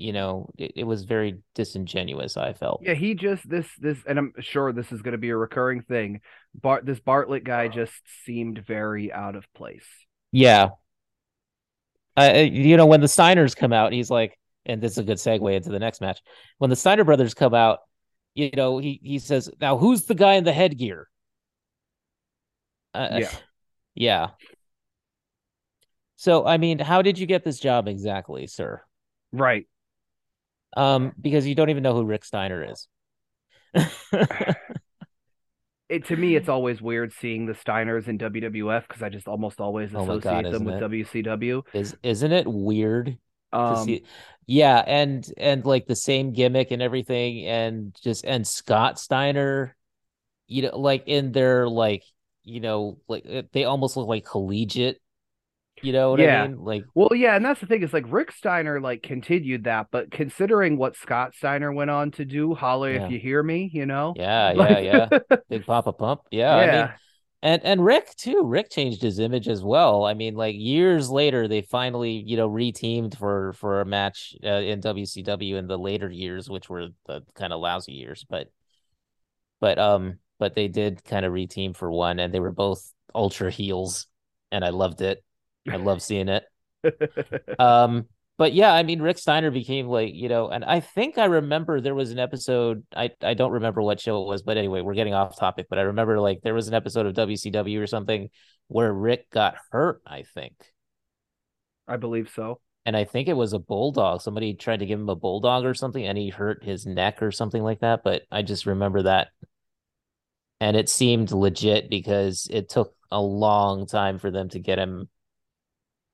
you 0.00 0.12
know, 0.12 0.50
it, 0.56 0.72
it 0.76 0.84
was 0.84 1.04
very 1.04 1.38
disingenuous. 1.54 2.36
I 2.36 2.52
felt. 2.52 2.82
Yeah, 2.82 2.94
he 2.94 3.14
just 3.14 3.48
this 3.48 3.68
this 3.78 3.98
and 4.06 4.18
I'm 4.18 4.32
sure 4.40 4.72
this 4.72 4.90
is 4.92 5.02
gonna 5.02 5.18
be 5.18 5.30
a 5.30 5.36
recurring 5.36 5.82
thing. 5.82 6.20
Bart 6.54 6.86
this 6.86 7.00
Bartlett 7.00 7.44
guy 7.44 7.68
just 7.68 7.94
seemed 8.24 8.64
very 8.66 9.12
out 9.12 9.36
of 9.36 9.44
place. 9.54 9.86
Yeah. 10.32 10.70
Uh, 12.16 12.46
you 12.50 12.76
know, 12.76 12.86
when 12.86 13.00
the 13.00 13.06
Steiners 13.06 13.56
come 13.56 13.72
out, 13.72 13.92
he's 13.92 14.10
like, 14.10 14.38
and 14.66 14.82
this 14.82 14.92
is 14.92 14.98
a 14.98 15.04
good 15.04 15.18
segue 15.18 15.54
into 15.54 15.70
the 15.70 15.78
next 15.78 16.00
match. 16.00 16.20
When 16.58 16.70
the 16.70 16.76
Steiner 16.76 17.04
brothers 17.04 17.34
come 17.34 17.54
out, 17.54 17.78
you 18.34 18.50
know, 18.54 18.78
he 18.78 19.00
he 19.02 19.18
says, 19.18 19.50
"Now 19.60 19.76
who's 19.76 20.04
the 20.04 20.14
guy 20.14 20.34
in 20.34 20.44
the 20.44 20.52
headgear?" 20.52 21.08
Uh, 22.94 23.18
Yeah. 23.20 23.30
yeah. 23.94 24.28
So, 26.16 26.44
I 26.44 26.58
mean, 26.58 26.78
how 26.78 27.00
did 27.00 27.18
you 27.18 27.26
get 27.26 27.44
this 27.44 27.58
job 27.58 27.88
exactly, 27.88 28.46
sir? 28.46 28.82
Right. 29.32 29.66
Um, 30.76 31.12
because 31.20 31.46
you 31.46 31.54
don't 31.54 31.70
even 31.70 31.82
know 31.82 31.94
who 31.94 32.04
Rick 32.04 32.24
Steiner 32.24 32.62
is. 32.62 32.88
it 35.88 36.04
to 36.06 36.16
me 36.16 36.36
it's 36.36 36.48
always 36.48 36.80
weird 36.80 37.12
seeing 37.12 37.46
the 37.46 37.52
Steiners 37.52 38.08
in 38.08 38.18
WWF 38.18 38.86
because 38.86 39.02
I 39.02 39.08
just 39.08 39.28
almost 39.28 39.60
always 39.60 39.94
Oh 39.94 40.02
associate 40.02 40.22
God, 40.22 40.52
them 40.52 40.64
with 40.64 40.76
it? 40.76 40.80
WCW. 40.80 41.62
Is 41.72 41.96
isn't 42.02 42.32
it 42.32 42.46
weird 42.46 43.18
Um, 43.52 43.76
see? 43.76 44.04
Yeah, 44.46 44.78
and 44.86 45.26
and 45.36 45.64
like 45.64 45.86
the 45.86 45.96
same 45.96 46.32
gimmick 46.32 46.70
and 46.72 46.82
everything, 46.82 47.46
and 47.46 47.96
just 48.02 48.24
and 48.24 48.46
Scott 48.46 48.98
Steiner, 48.98 49.76
you 50.46 50.62
know, 50.62 50.78
like 50.78 51.04
in 51.06 51.32
their 51.32 51.68
like, 51.68 52.04
you 52.44 52.60
know, 52.60 52.98
like 53.08 53.24
they 53.52 53.64
almost 53.64 53.96
look 53.96 54.08
like 54.08 54.24
collegiate. 54.24 55.00
You 55.82 55.92
know 55.92 56.10
what 56.10 56.20
Yeah. 56.20 56.42
I 56.42 56.48
mean? 56.48 56.58
Like, 56.58 56.84
well, 56.94 57.10
yeah, 57.14 57.36
and 57.36 57.44
that's 57.44 57.60
the 57.60 57.66
thing 57.66 57.82
is 57.82 57.92
like 57.92 58.04
Rick 58.08 58.32
Steiner 58.32 58.80
like 58.80 59.02
continued 59.02 59.64
that, 59.64 59.86
but 59.90 60.10
considering 60.10 60.76
what 60.76 60.96
Scott 60.96 61.34
Steiner 61.34 61.72
went 61.72 61.90
on 61.90 62.10
to 62.12 62.24
do, 62.24 62.54
holla 62.54 62.90
Yeah. 62.92 63.04
if 63.06 63.10
you 63.12 63.18
hear 63.18 63.42
me, 63.42 63.70
you 63.72 63.86
know. 63.86 64.14
yeah, 64.16 64.52
yeah, 64.52 64.58
Like- 64.58 64.84
yeah. 65.30 65.36
Big 65.48 65.64
Papa 65.66 65.92
Pump. 65.92 66.20
Yeah, 66.30 66.54
I 66.54 66.60
mean, 66.60 66.74
yeah, 66.74 66.92
and 67.42 67.64
and 67.64 67.84
Rick 67.84 68.14
too. 68.16 68.42
Rick 68.44 68.70
changed 68.70 69.00
his 69.00 69.18
image 69.18 69.48
as 69.48 69.62
well. 69.64 70.04
I 70.04 70.12
mean, 70.14 70.34
like 70.34 70.54
years 70.58 71.08
later, 71.08 71.48
they 71.48 71.62
finally 71.62 72.22
you 72.26 72.36
know 72.36 72.50
reteamed 72.50 73.16
for 73.16 73.54
for 73.54 73.80
a 73.80 73.86
match 73.86 74.34
uh, 74.44 74.48
in 74.60 74.80
WCW 74.82 75.54
in 75.56 75.66
the 75.66 75.78
later 75.78 76.10
years, 76.10 76.50
which 76.50 76.68
were 76.68 76.88
the 77.06 77.22
kind 77.34 77.52
of 77.54 77.60
lousy 77.60 77.92
years. 77.92 78.26
But 78.28 78.48
but 79.60 79.78
um, 79.78 80.18
but 80.38 80.54
they 80.54 80.68
did 80.68 81.02
kind 81.04 81.24
of 81.24 81.32
reteam 81.32 81.74
for 81.74 81.90
one, 81.90 82.18
and 82.18 82.32
they 82.34 82.40
were 82.40 82.52
both 82.52 82.92
ultra 83.14 83.50
heels, 83.50 84.06
and 84.52 84.62
I 84.64 84.68
loved 84.70 85.00
it. 85.00 85.24
I 85.68 85.76
love 85.76 86.02
seeing 86.02 86.28
it. 86.28 86.44
Um, 87.58 88.06
but 88.38 88.54
yeah, 88.54 88.72
I 88.72 88.82
mean, 88.84 89.02
Rick 89.02 89.18
Steiner 89.18 89.50
became 89.50 89.86
like, 89.86 90.14
you 90.14 90.28
know, 90.30 90.48
and 90.48 90.64
I 90.64 90.80
think 90.80 91.18
I 91.18 91.26
remember 91.26 91.80
there 91.80 91.94
was 91.94 92.10
an 92.10 92.18
episode. 92.18 92.84
I 92.96 93.10
I 93.22 93.34
don't 93.34 93.52
remember 93.52 93.82
what 93.82 94.00
show 94.00 94.22
it 94.22 94.26
was, 94.28 94.42
but 94.42 94.56
anyway, 94.56 94.80
we're 94.80 94.94
getting 94.94 95.12
off 95.14 95.38
topic. 95.38 95.66
But 95.68 95.78
I 95.78 95.82
remember 95.82 96.18
like 96.20 96.40
there 96.42 96.54
was 96.54 96.68
an 96.68 96.74
episode 96.74 97.04
of 97.06 97.14
WCW 97.14 97.78
or 97.80 97.86
something 97.86 98.30
where 98.68 98.92
Rick 98.92 99.28
got 99.30 99.56
hurt. 99.70 100.00
I 100.06 100.22
think, 100.22 100.54
I 101.86 101.96
believe 101.98 102.30
so. 102.30 102.60
and 102.86 102.96
I 102.96 103.04
think 103.04 103.28
it 103.28 103.34
was 103.34 103.52
a 103.52 103.58
bulldog. 103.58 104.22
Somebody 104.22 104.54
tried 104.54 104.78
to 104.80 104.86
give 104.86 104.98
him 105.00 105.08
a 105.08 105.16
bulldog 105.16 105.64
or 105.64 105.74
something, 105.74 106.04
and 106.06 106.16
he 106.16 106.30
hurt 106.30 106.64
his 106.64 106.86
neck 106.86 107.22
or 107.22 107.30
something 107.30 107.62
like 107.62 107.80
that. 107.80 108.02
But 108.04 108.22
I 108.30 108.42
just 108.42 108.66
remember 108.66 109.02
that, 109.02 109.28
and 110.60 110.76
it 110.76 110.88
seemed 110.88 111.32
legit 111.32 111.88
because 111.90 112.46
it 112.50 112.68
took 112.68 112.94
a 113.10 113.20
long 113.20 113.86
time 113.86 114.18
for 114.18 114.30
them 114.30 114.48
to 114.50 114.58
get 114.58 114.78
him. 114.78 115.08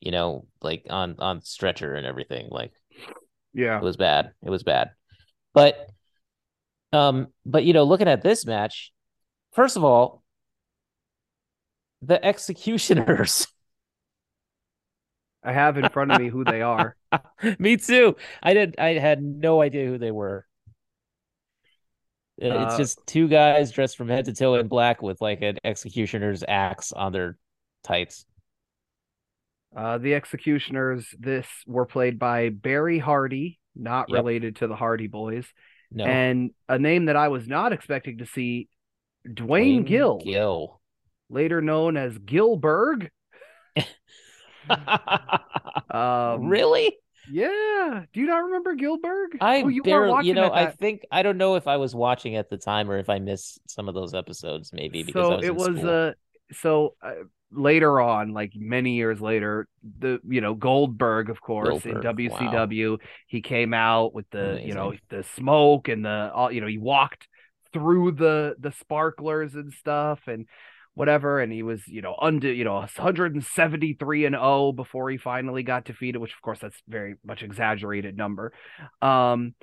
You 0.01 0.13
know, 0.13 0.47
like 0.61 0.87
on 0.91 1.17
on 1.19 1.43
stretcher 1.43 1.95
and 1.95 2.07
everything. 2.07 2.49
Like 2.51 2.73
Yeah, 3.55 3.81
it 3.81 3.85
was 3.85 3.97
bad. 3.97 4.33
It 4.43 4.51
was 4.51 4.63
bad. 4.63 4.91
But 5.55 5.89
um 6.93 7.29
but 7.45 7.65
you 7.65 7.73
know, 7.73 7.85
looking 7.85 8.09
at 8.09 8.23
this 8.23 8.47
match, 8.47 8.93
first 9.53 9.77
of 9.77 9.85
all, 9.85 10.23
the 12.03 12.23
executioners. 12.25 13.47
I 15.43 15.53
have 15.53 15.79
in 15.79 15.89
front 15.91 16.11
of 16.11 16.21
me 16.21 16.29
who 16.29 16.45
they 16.45 16.61
are. 16.63 16.97
Me 17.59 17.77
too. 17.77 18.17
I 18.43 18.55
did 18.55 18.75
I 18.79 18.95
had 18.95 19.23
no 19.23 19.63
idea 19.63 19.87
who 19.87 19.99
they 19.99 20.11
were. 20.11 20.47
It's 22.39 22.75
Uh, 22.75 22.77
just 22.77 23.07
two 23.07 23.29
guys 23.29 23.71
dressed 23.71 23.97
from 23.97 24.09
head 24.09 24.27
to 24.27 24.35
toe 24.35 24.57
in 24.57 24.69
black 24.69 25.01
with 25.01 25.21
like 25.21 25.41
an 25.43 25.59
executioner's 25.65 26.45
axe 26.47 26.93
on 26.93 27.13
their 27.13 27.39
tights. 27.83 28.27
Uh, 29.77 29.99
the 29.99 30.15
Executioners. 30.15 31.07
This 31.19 31.47
were 31.67 31.85
played 31.87 32.19
by 32.19 32.49
Barry 32.49 32.99
Hardy, 32.99 33.59
not 33.75 34.09
Yep. 34.09 34.17
related 34.17 34.57
to 34.57 34.67
the 34.67 34.75
Hardy 34.77 35.07
Boys, 35.07 35.47
No. 35.93 36.05
and 36.05 36.51
a 36.69 36.79
name 36.79 37.05
that 37.07 37.17
I 37.17 37.29
was 37.29 37.47
not 37.47 37.73
expecting 37.75 38.19
to 38.19 38.27
see, 38.27 38.69
Duane, 39.31 39.85
Gill, 39.85 40.19
Gill. 40.25 40.81
later 41.29 41.61
known 41.61 41.97
as 41.97 42.17
Gilberg. 42.19 43.11
Um, 45.89 46.49
really? 46.49 46.97
Yeah. 47.31 48.05
Do 48.13 48.21
you 48.21 48.27
not 48.27 48.39
remember 48.45 48.75
Gilberg? 48.77 49.37
I 49.41 49.63
oh, 49.63 49.69
you 49.69 49.83
barely, 49.83 50.27
you 50.27 50.35
know, 50.35 50.51
I 50.53 50.67
think 50.71 51.07
I 51.11 51.23
don't 51.23 51.39
know 51.39 51.55
if 51.55 51.67
I 51.67 51.77
was 51.77 51.95
watching 51.95 52.37
at 52.37 52.51
the 52.51 52.57
time 52.57 52.91
or 52.91 52.99
if 52.99 53.09
I 53.09 53.19
missed 53.19 53.61
some 53.71 53.89
of 53.89 53.95
those 53.95 54.13
episodes, 54.15 54.73
maybe 54.73 55.03
because 55.05 55.25
so 55.27 55.33
I 55.33 55.37
was 55.37 55.47
it 55.47 55.55
was 55.55 55.79
school. 55.79 55.89
uh 55.91 56.13
so 56.53 56.95
uh, 57.03 57.13
later 57.53 58.01
on 58.01 58.33
like 58.33 58.53
many 58.57 58.95
years 58.95 59.21
later 59.21 59.69
the 60.01 60.19
you 60.27 60.41
know 60.41 60.53
goldberg 60.55 61.31
of 61.31 61.41
course 61.41 61.69
Goldberg, 61.69 62.05
in 62.05 62.17
wcw 62.17 62.99
he 63.29 63.41
came 63.41 63.73
out 63.73 64.15
with 64.15 64.29
the 64.31 64.61
you 64.65 64.75
know 64.75 64.95
the 65.11 65.25
smoke 65.37 65.89
and 65.89 66.05
the 66.05 66.31
all 66.35 66.51
you 66.51 66.61
know 66.61 66.67
he 66.67 66.79
walked 66.79 67.29
through 67.73 68.13
the 68.13 68.57
the 68.59 68.73
sparklers 68.73 69.55
and 69.55 69.73
stuff 69.73 70.21
and 70.27 70.47
whatever 70.95 71.41
and 71.41 71.53
he 71.53 71.63
was 71.63 71.87
you 71.87 72.01
know 72.01 72.17
under 72.21 72.51
you 72.53 72.65
know 72.65 72.77
173 72.77 74.25
and 74.25 74.35
0 74.35 74.73
before 74.73 75.11
he 75.11 75.19
finally 75.19 75.63
got 75.63 75.85
defeated 75.85 76.19
which 76.19 76.33
of 76.33 76.41
course 76.41 76.59
that's 76.59 76.83
very 76.89 77.17
much 77.25 77.43
exaggerated 77.43 78.17
number. 78.17 78.53
Um 79.03 79.55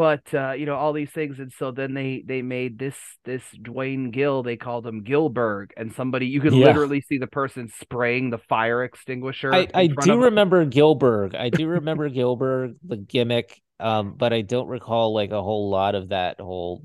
but 0.00 0.34
uh, 0.34 0.52
you 0.52 0.66
know 0.66 0.76
all 0.76 0.92
these 0.92 1.10
things, 1.10 1.38
and 1.38 1.52
so 1.52 1.70
then 1.72 1.94
they 1.94 2.22
they 2.26 2.42
made 2.42 2.78
this 2.78 2.96
this 3.24 3.42
Duane 3.62 4.10
Gill. 4.10 4.42
They 4.42 4.56
called 4.56 4.86
him 4.86 5.04
Gilberg, 5.04 5.70
and 5.76 5.92
somebody 5.92 6.26
you 6.26 6.40
could 6.40 6.54
Yeah. 6.54 6.56
literally 6.56 7.00
see 7.02 7.18
the 7.18 7.26
person 7.26 7.68
spraying 7.80 8.30
the 8.30 8.38
fire 8.38 8.84
extinguisher. 8.84 9.56
I, 9.56 9.68
I 9.74 9.86
do 9.88 10.16
him. 10.16 10.24
remember 10.24 10.64
Gilberg. 10.66 11.34
I 11.34 11.50
do 11.50 11.66
remember 11.66 12.08
Gilberg, 12.08 12.76
the 12.86 12.96
gimmick, 12.96 13.60
um, 13.80 14.14
but 14.16 14.32
I 14.32 14.42
don't 14.42 14.68
recall 14.68 15.12
like 15.12 15.32
a 15.32 15.42
whole 15.42 15.70
lot 15.70 15.94
of 15.96 16.10
that 16.10 16.40
whole, 16.40 16.84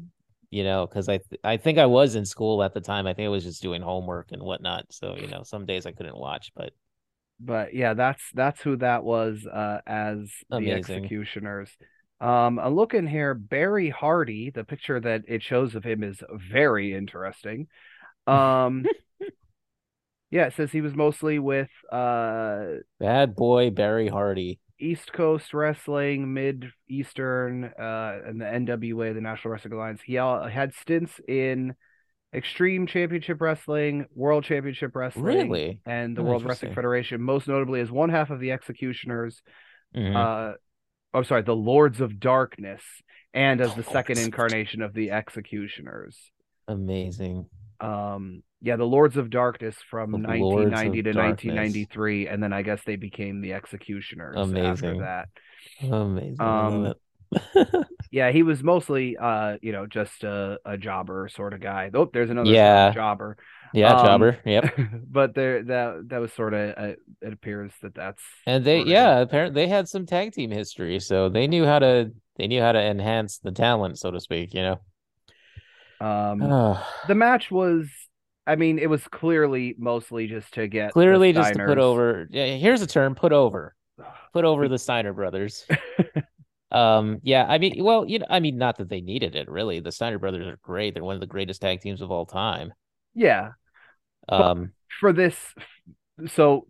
you 0.50 0.64
know, 0.64 0.88
because 0.88 1.08
I 1.08 1.18
th- 1.20 1.42
I 1.44 1.58
think 1.58 1.78
I 1.78 1.86
was 1.86 2.16
in 2.16 2.26
school 2.26 2.64
at 2.64 2.74
the 2.74 2.82
time. 2.82 3.06
I 3.06 3.14
think 3.14 3.28
I 3.28 3.30
was 3.30 3.44
just 3.44 3.62
doing 3.62 3.82
homework 3.84 4.32
and 4.32 4.42
whatnot. 4.42 4.86
So 4.92 5.16
you 5.16 5.28
know, 5.28 5.44
some 5.44 5.66
days 5.68 5.86
I 5.86 5.92
couldn't 5.92 6.18
watch, 6.18 6.52
but 6.56 6.74
But 7.40 7.74
yeah, 7.74 7.94
that's 7.94 8.24
that's 8.34 8.62
who 8.62 8.78
that 8.78 9.04
was 9.04 9.46
uh, 9.46 9.80
as 9.86 10.32
the 10.56 10.72
Amazing. 10.72 11.04
executioners. 11.04 11.70
Um, 12.22 12.60
I'm 12.60 12.76
looking 12.76 13.08
here. 13.08 13.34
Barry 13.34 13.90
Hardy. 13.90 14.50
The 14.50 14.64
picture 14.64 15.00
that 15.00 15.24
it 15.28 15.44
shows 15.44 15.76
of 15.76 15.84
him 15.84 16.04
is 16.04 16.22
very 16.50 16.94
interesting. 16.94 17.68
Um, 18.28 18.86
Yeah, 20.32 20.48
it 20.48 20.54
says 20.54 20.72
he 20.72 20.82
was 20.82 20.96
mostly 20.96 21.40
with 21.40 21.70
uh 21.92 22.66
Bad 23.00 23.36
boy 23.36 23.70
Barry 23.70 24.08
Hardy. 24.08 24.60
East 24.80 25.14
Coast 25.14 25.54
Wrestling, 25.54 26.34
Mid 26.34 26.72
Eastern, 26.90 27.64
uh, 27.80 28.20
and 28.26 28.42
the 28.42 28.46
NWA, 28.46 29.14
the 29.14 29.22
National 29.22 29.54
Wrestling 29.54 29.74
Alliance. 29.74 30.02
He 30.04 30.18
all, 30.18 30.46
had 30.46 30.74
stints 30.74 31.14
in 31.28 31.76
Extreme 32.34 32.88
Championship 32.88 33.40
Wrestling, 33.40 34.08
World 34.14 34.44
Championship 34.44 34.94
Wrestling, 34.96 35.24
Really? 35.24 35.80
and 35.86 36.18
the 36.18 36.22
Oh, 36.22 36.26
World 36.26 36.44
Wrestling. 36.44 36.74
Federation. 36.74 37.22
Most 37.22 37.48
notably, 37.48 37.80
as 37.80 37.90
one 37.92 38.10
half 38.10 38.32
of 38.32 38.42
the 38.42 38.52
Executioners. 38.52 39.42
Mhm. 39.96 40.16
Uh, 40.16 40.56
I'm 41.16 41.24
sorry, 41.24 41.42
the 41.44 41.56
Lords 41.56 42.02
of 42.02 42.20
Darkness, 42.20 42.82
and 43.34 43.62
as 43.62 43.74
The 43.76 43.84
second 43.84 44.20
incarnation 44.20 44.82
of 44.82 44.94
the 44.94 45.12
Executioners. 45.12 46.18
Amazing. 46.68 47.48
Um, 47.80 48.44
yeah, 48.62 48.76
the 48.78 48.86
Lords 48.86 49.18
of 49.18 49.30
Darkness 49.30 49.76
from 49.90 50.12
The 50.12 50.18
1990 50.20 51.02
to 51.04 51.14
Darkness. 51.14 51.46
1993, 51.46 52.28
and 52.28 52.42
then 52.42 52.54
I 52.54 52.62
guess 52.62 52.82
they 52.86 52.96
became 52.96 53.42
the 53.42 53.54
Executioners 53.54 54.36
Amazing. 54.38 54.66
after 54.66 54.98
that. 55.00 55.30
Amazing. 55.84 56.42
Um. 56.42 56.94
Yeah, 58.12 58.32
he 58.32 58.44
was 58.44 58.64
mostly, 58.64 59.18
uh, 59.18 59.58
you 59.62 59.74
know, 59.74 59.88
just 59.88 60.24
a, 60.24 60.58
a 60.64 60.78
jobber 60.78 61.28
sort 61.28 61.54
of 61.54 61.60
guy. 61.60 61.90
Oh, 61.94 62.10
there's 62.14 62.30
another 62.30 62.50
Yeah. 62.50 62.92
jobber. 62.94 63.36
Yeah, 63.76 63.94
Um, 63.94 64.06
Jobber. 64.06 64.40
Yep. 64.46 64.74
but 65.10 65.36
there, 65.36 65.64
that 65.64 66.10
that 66.10 66.20
was 66.20 66.32
sort 66.34 66.54
of. 66.54 66.74
Uh, 66.78 66.94
it 67.22 67.34
appears 67.34 67.72
that 67.82 67.94
that's. 67.94 68.22
And 68.48 68.64
they, 68.64 68.82
yeah, 68.84 69.20
apparently 69.20 69.64
they 69.64 69.68
had 69.68 69.90
some 69.90 70.06
tag 70.06 70.32
team 70.32 70.50
history, 70.50 71.00
so 71.00 71.30
they 71.30 71.48
knew 71.48 71.66
how 71.66 71.80
to 71.80 72.12
they 72.38 72.48
knew 72.48 72.62
how 72.62 72.72
to 72.72 72.82
enhance 72.82 73.40
the 73.40 73.52
talent, 73.52 74.00
so 74.00 74.12
to 74.12 74.20
speak, 74.20 74.54
you 74.54 74.62
know. 74.62 74.80
Um, 76.00 76.40
the 77.08 77.16
match 77.16 77.52
was. 77.52 77.88
I 78.48 78.56
mean, 78.56 78.78
it 78.78 78.90
was 78.90 79.02
clearly 79.08 79.76
mostly 79.78 80.28
just 80.28 80.54
to 80.54 80.68
get 80.68 80.94
clearly 80.94 81.34
just 81.34 81.54
to 81.54 81.66
put 81.66 81.80
over. 81.80 82.28
Yeah, 82.30 82.46
here's 82.56 82.82
a 82.82 82.88
term: 82.88 83.16
put 83.16 83.34
over. 83.34 83.76
Put 84.34 84.44
over 84.44 84.68
the 84.68 84.78
Steiner 84.78 85.14
brothers. 85.14 85.66
Um, 86.72 87.20
yeah, 87.24 87.46
I 87.48 87.58
mean, 87.58 87.82
well, 87.84 88.06
you 88.06 88.20
know, 88.20 88.26
I 88.30 88.42
mean, 88.42 88.58
not 88.58 88.78
that 88.80 88.90
they 88.90 89.00
needed 89.00 89.34
it, 89.36 89.50
really. 89.50 89.80
The 89.80 89.94
Steiner 89.94 90.20
brothers 90.20 90.46
are 90.46 90.60
great. 90.62 90.94
They're 90.94 91.06
one 91.06 91.16
of 91.16 91.22
the 91.22 91.28
greatest 91.28 91.62
tag 91.62 91.80
teams 91.80 92.02
of 92.02 92.12
all 92.12 92.26
time. 92.26 92.74
yeah, 93.14 93.52
Um, 94.30 94.72
for 95.00 95.14
this. 95.14 95.36
So, 96.28 96.68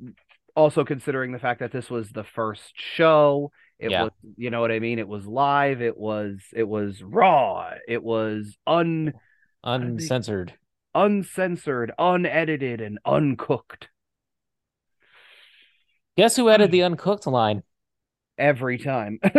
also 0.56 0.84
considering 0.84 1.32
the 1.32 1.39
fact 1.39 1.60
that 1.60 1.72
this 1.72 1.89
was 1.89 2.10
the 2.12 2.24
first 2.24 2.74
show, 2.76 3.51
it 3.80 3.91
Yeah. 3.91 4.03
was, 4.03 4.12
you 4.38 4.49
know 4.49 4.62
what 4.62 4.72
I 4.72 4.80
mean. 4.80 4.99
It 4.99 5.08
was 5.08 5.26
live. 5.28 5.82
It 5.82 5.97
was. 5.97 6.39
It 6.53 6.64
was 6.68 7.01
raw. 7.03 7.74
It 7.88 8.03
was 8.03 8.58
un. 8.66 9.14
uncensored. 9.64 10.53
uncensored, 10.93 11.91
unedited, 11.99 12.82
and 12.82 12.99
uncooked 13.06 13.89
Guess 16.18 16.38
who 16.38 16.47
added 16.49 16.72
the 16.72 16.84
uncooked 16.84 17.28
line? 17.28 17.64
every 18.38 18.78
time. 18.78 19.20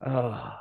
Ugh. 0.00 0.52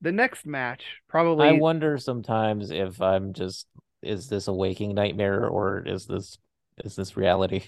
The 0.00 0.12
next 0.12 0.46
match, 0.46 0.84
probably 1.08 1.48
I 1.48 1.52
wonder 1.52 1.98
sometimes 1.98 2.70
if 2.70 3.00
I'm 3.00 3.32
just 3.32 3.66
is 4.02 4.28
this 4.28 4.48
a 4.48 4.52
waking 4.52 4.94
nightmare 4.94 5.46
or 5.46 5.82
is 5.86 6.06
this 6.06 6.38
is 6.84 6.96
this 6.96 7.16
reality? 7.16 7.62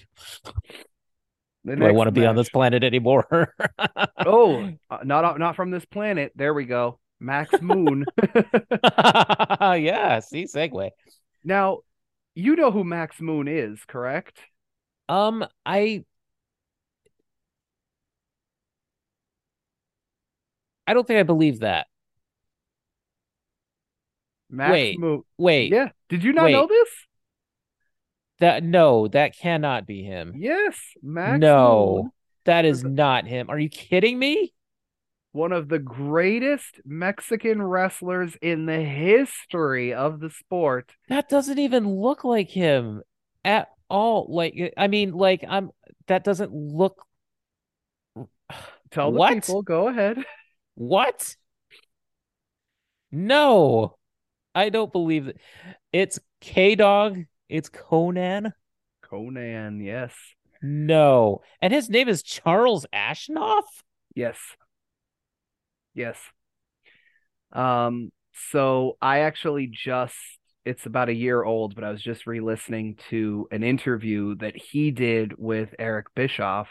Do 1.65 1.85
I 1.85 1.91
want 1.91 2.07
to 2.07 2.11
be 2.11 2.25
on 2.25 2.35
this 2.35 2.49
planet 2.49 2.83
anymore? 2.83 3.53
Oh, 4.25 4.69
uh, 4.89 4.99
not 5.03 5.37
not 5.37 5.55
from 5.55 5.69
this 5.69 5.83
planet. 5.85 6.31
There 6.35 6.53
we 6.53 6.63
go. 6.65 6.99
Max 7.19 7.61
Moon. 7.61 8.05
yeah, 9.61 10.19
see, 10.19 10.45
segue. 10.45 10.91
now, 11.43 11.79
you 12.35 12.55
know 12.55 12.71
who 12.71 12.85
Max 12.85 13.19
Moon 13.19 13.49
is, 13.49 13.83
correct? 13.85 14.39
Um, 15.09 15.45
I 15.65 16.05
I 20.87 20.93
don't 20.93 21.05
think 21.05 21.19
I 21.19 21.23
believe 21.23 21.59
that. 21.59 21.87
Max 24.53 24.71
Wait, 24.71 24.99
Moon. 24.99 25.23
Wait, 25.37 25.71
Yeah. 25.71 25.89
Did 26.09 26.23
you 26.23 26.33
not 26.33 26.51
know 26.51 26.67
this? 26.67 26.89
that 28.39 28.63
no, 28.63 29.07
that 29.07 29.37
cannot 29.37 29.87
be 29.87 30.03
him. 30.03 30.33
Yes, 30.37 30.77
Max 31.01 31.39
no, 31.39 31.95
Moon, 32.03 32.11
that 32.45 32.65
is 32.65 32.83
not 32.83 33.25
him. 33.25 33.49
Are 33.49 33.59
you 33.59 33.69
kidding 33.69 34.17
me? 34.17 34.53
one 35.33 35.51
of 35.51 35.67
the 35.67 35.79
greatest 35.79 36.79
Mexican 36.85 37.59
wrestlers 37.59 38.37
in 38.39 38.67
the 38.67 38.79
history 38.79 39.91
of 39.91 40.19
the 40.19 40.29
sport. 40.29 40.91
That 41.09 41.27
doesn't 41.27 41.57
even 41.57 41.89
look 41.89 42.23
like 42.23 42.51
him 42.51 43.01
at 43.43 43.69
all. 43.89 44.27
Like, 44.29 44.73
I 44.77 44.87
mean, 44.87 45.13
like 45.13 45.43
I'm 45.47 45.71
that 46.05 46.23
doesn't 46.23 46.53
look 46.53 47.03
Tell 48.91 49.11
the 49.11 49.17
What? 49.17 49.33
people. 49.33 49.63
Go 49.63 49.87
ahead. 49.87 50.23
what? 50.75 51.35
No, 53.11 53.97
I 54.55 54.69
don't 54.69 54.91
believe 54.91 55.27
it. 55.27 55.37
It's 55.91 56.19
K 56.41 56.75
Dog. 56.75 57.19
It's 57.49 57.69
Konnan. 57.69 58.53
Konnan. 59.11 59.83
Yes. 59.83 60.13
No, 60.61 61.41
and 61.61 61.73
his 61.73 61.89
name 61.89 62.07
is 62.07 62.23
Charles 62.23 62.85
Ashenoff. 62.93 63.63
Yes. 64.15 64.37
Yes. 65.93 66.17
Um, 67.51 68.11
so 68.49 68.97
I 69.01 69.19
actually 69.19 69.67
just 69.67 70.15
it's 70.65 70.85
about 70.85 71.09
a 71.09 71.13
year 71.13 71.43
old, 71.43 71.75
but 71.75 71.83
I 71.83 71.91
was 71.91 72.01
just 72.01 72.25
re-listening 72.25 72.97
to 73.09 73.47
an 73.51 73.63
interview 73.63 74.35
that 74.35 74.55
he 74.55 74.91
did 74.91 75.33
with 75.37 75.75
Eric 75.77 76.07
Bischoff. 76.15 76.69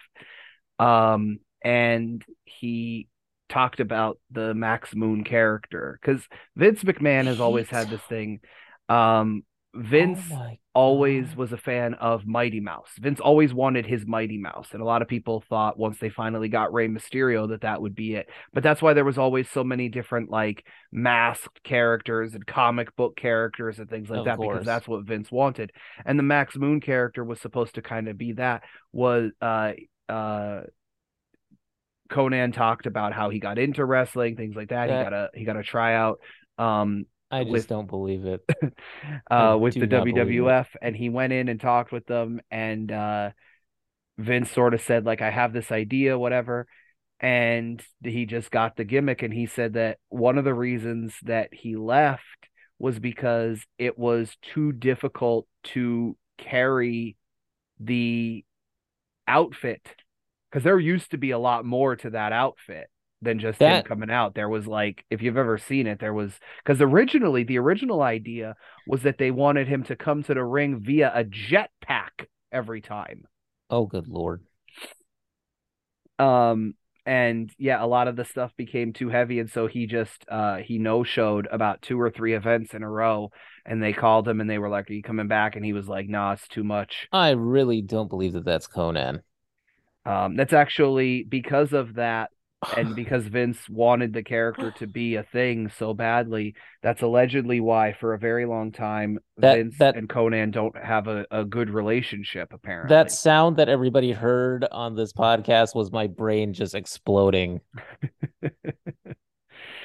Um, 0.79 1.41
and 1.63 2.25
he 2.45 3.09
talked 3.53 3.81
about 3.81 4.19
the 4.31 4.55
Max 4.55 4.95
Moon 4.95 5.25
character 5.25 5.99
because 6.01 6.23
Vince 6.57 6.83
McMahon 6.85 7.27
has 7.27 7.41
always 7.41 7.69
had 7.71 7.91
this 7.91 8.03
thing. 8.03 8.41
Um, 8.89 9.45
Vince 9.75 10.21
Oh 10.31 10.59
always 10.75 11.37
was 11.37 11.53
a 11.53 11.59
fan 11.59 11.95
of 11.95 12.27
Mighty 12.27 12.61
Mouse. 12.61 12.91
Vince 12.99 13.21
always 13.21 13.53
wanted 13.53 13.85
his 13.87 14.07
Mighty 14.07 14.39
Mouse, 14.39 14.69
and 14.73 14.81
a 14.83 14.87
lot 14.87 15.03
of 15.03 15.09
people 15.09 15.43
thought 15.49 15.79
once 15.79 15.99
they 15.99 16.09
finally 16.09 16.49
got 16.49 16.73
Rey 16.73 16.89
Mysterio 16.89 17.49
that 17.51 17.61
that 17.63 17.83
would 17.83 17.95
be 17.95 18.15
it. 18.15 18.29
But 18.55 18.63
that's 18.63 18.81
why 18.81 18.95
there 18.95 19.05
was 19.05 19.19
always 19.19 19.51
so 19.51 19.65
many 19.65 19.89
different 19.91 20.31
like 20.31 20.65
masked 20.91 21.63
characters 21.63 22.35
and 22.35 22.47
comic 22.47 22.95
book 22.97 23.17
characters 23.17 23.79
and 23.79 23.89
things 23.89 24.09
like 24.11 24.21
Of 24.21 24.25
that 24.25 24.37
course. 24.39 24.61
because 24.61 24.67
that's 24.67 24.89
what 24.89 25.05
Vince 25.05 25.31
wanted. 25.31 25.73
And 26.07 26.19
the 26.19 26.23
Max 26.23 26.57
Moon 26.57 26.81
character 26.81 27.23
was 27.25 27.41
supposed 27.41 27.75
to 27.75 27.83
kind 27.83 28.09
of 28.09 28.17
be 28.19 28.33
that. 28.33 28.63
Was 28.93 29.31
uh 29.41 29.73
uh 30.09 30.63
Konnan 32.13 32.53
talked 32.53 32.87
about 32.87 33.13
how 33.13 33.31
he 33.31 33.39
got 33.39 33.59
into 33.59 33.85
wrestling, 33.85 34.37
things 34.37 34.55
like 34.55 34.69
that. 34.69 34.87
That- 34.89 34.99
He 34.99 35.05
got 35.05 35.13
a 35.13 35.31
he 35.35 35.45
got 35.45 35.57
a 35.57 35.63
tryout. 35.63 36.21
Um 36.59 37.07
I 37.31 37.45
just 37.45 37.53
with- 37.53 37.67
don't 37.69 37.89
believe 37.89 38.27
it. 38.27 38.45
uh, 39.31 39.57
with 39.59 39.75
the 39.75 39.87
not 39.87 40.05
believe 40.05 40.19
it. 40.19 40.27
WWF, 40.27 40.67
and 40.83 40.95
he 40.95 41.09
went 41.09 41.33
in 41.33 41.49
and 41.49 41.59
talked 41.59 41.91
with 41.91 42.05
them, 42.05 42.43
and 42.51 42.93
uh, 42.93 43.31
Vince 44.19 44.51
sort 44.51 44.75
of 44.75 44.83
said 44.83 45.07
like, 45.07 45.23
"I 45.23 45.31
have 45.31 45.55
this 45.55 45.73
idea, 45.73 46.19
whatever," 46.19 46.67
and 47.21 47.83
he 48.05 48.27
just 48.27 48.51
got 48.51 48.77
the 48.77 48.85
gimmick, 48.85 49.23
and 49.23 49.33
he 49.33 49.47
said 49.47 49.73
that 49.75 49.97
one 50.11 50.37
of 50.37 50.45
the 50.45 50.53
reasons 50.53 51.15
that 51.23 51.55
he 51.55 51.75
left 51.75 52.23
was 52.79 52.99
because 52.99 53.65
it 53.79 53.99
was 53.99 54.37
too 54.43 54.71
difficult 54.73 55.47
to 55.63 56.19
carry 56.37 57.17
the 57.81 58.45
outfit 59.27 59.81
because 60.53 60.65
there 60.65 60.79
used 60.79 61.13
to 61.13 61.17
be 61.17 61.31
a 61.31 61.39
lot 61.39 61.65
more 61.65 61.97
to 61.97 62.11
that 62.11 62.33
outfit 62.33 62.89
than 63.23 63.39
just 63.39 63.61
him 63.61 63.85
coming 63.85 64.11
out. 64.11 64.35
There 64.35 64.49
was 64.49 64.67
like, 64.67 65.05
if 65.09 65.23
you've 65.23 65.39
ever 65.39 65.57
seen 65.57 65.87
it, 65.87 65.99
there 65.99 66.13
was 66.13 66.33
because 66.63 66.83
originally 66.83 67.45
the 67.45 67.59
original 67.59 68.03
idea 68.03 68.57
was 68.87 69.03
that 69.03 69.17
they 69.17 69.31
wanted 69.31 69.69
him 69.69 69.85
to 69.85 69.97
come 69.97 70.23
to 70.25 70.35
the 70.35 70.45
ring 70.45 70.81
via 70.81 71.11
a 71.15 71.25
jetpack 71.25 72.27
every 72.51 72.83
time. 72.83 73.25
Oh, 73.71 73.87
good 73.87 74.09
lord. 74.09 74.43
Um, 76.19 76.75
and 77.07 77.51
yeah, 77.59 77.83
a 77.83 77.87
lot 77.87 78.09
of 78.09 78.17
the 78.17 78.25
stuff 78.25 78.53
became 78.57 78.93
too 78.93 79.09
heavy, 79.09 79.41
and 79.41 79.51
so 79.51 79.67
he 79.67 79.87
just 79.87 80.25
uh 80.29 80.57
he 80.57 80.79
no 80.79 81.03
showed 81.03 81.49
about 81.51 81.83
two 81.83 82.01
or 82.01 82.11
three 82.11 82.35
events 82.35 82.75
in 82.75 82.83
a 82.83 82.91
row, 82.91 83.31
and 83.65 83.83
they 83.83 83.93
called 83.93 84.29
him 84.29 84.41
and 84.41 84.49
they 84.49 84.59
were 84.59 84.69
like, 84.69 84.91
"Are 84.91 84.93
you 84.93 85.03
coming 85.03 85.29
back?" 85.29 85.57
And 85.57 85.65
he 85.65 85.73
was 85.73 85.89
like, 85.89 86.09
"Nah, 86.09 86.33
it's 86.33 86.47
too 86.47 86.63
much." 86.63 87.09
I 87.13 87.31
really 87.31 87.83
don't 87.83 88.09
believe 88.09 88.35
that 88.35 88.45
that's 88.45 88.69
Konnan. 88.69 89.23
Um, 90.05 90.37
that's 90.37 90.53
actually 90.53 91.23
because 91.25 91.73
of 91.73 91.95
that 91.95 92.31
and 92.77 92.95
because 92.97 93.25
Vince 93.25 93.59
wanted 93.69 94.13
the 94.13 94.23
character 94.23 94.73
to 94.79 94.87
be 94.87 95.17
a 95.17 95.23
thing 95.23 95.71
so 95.79 95.95
badly, 95.95 96.55
that's 96.83 97.03
allegedly 97.03 97.61
why 97.61 97.93
for 97.99 98.15
a 98.15 98.19
very 98.19 98.47
long 98.47 98.73
time 98.73 99.19
That- 99.39 99.57
Vince 99.57 99.79
that- 99.79 99.97
and 99.97 100.09
Konnan 100.09 100.51
don't 100.53 100.77
have 100.77 101.09
a, 101.09 101.27
a 101.31 101.45
good 101.45 101.71
relationship 101.71 102.53
apparently. 102.53 102.95
That 102.95 103.11
sound 103.13 103.57
that 103.57 103.69
everybody 103.69 104.13
heard 104.13 104.65
on 104.71 104.95
this 104.97 105.13
podcast 105.13 105.75
was 105.75 105.91
my 105.93 106.07
brain 106.07 106.53
just 106.53 106.75
exploding. 106.75 107.61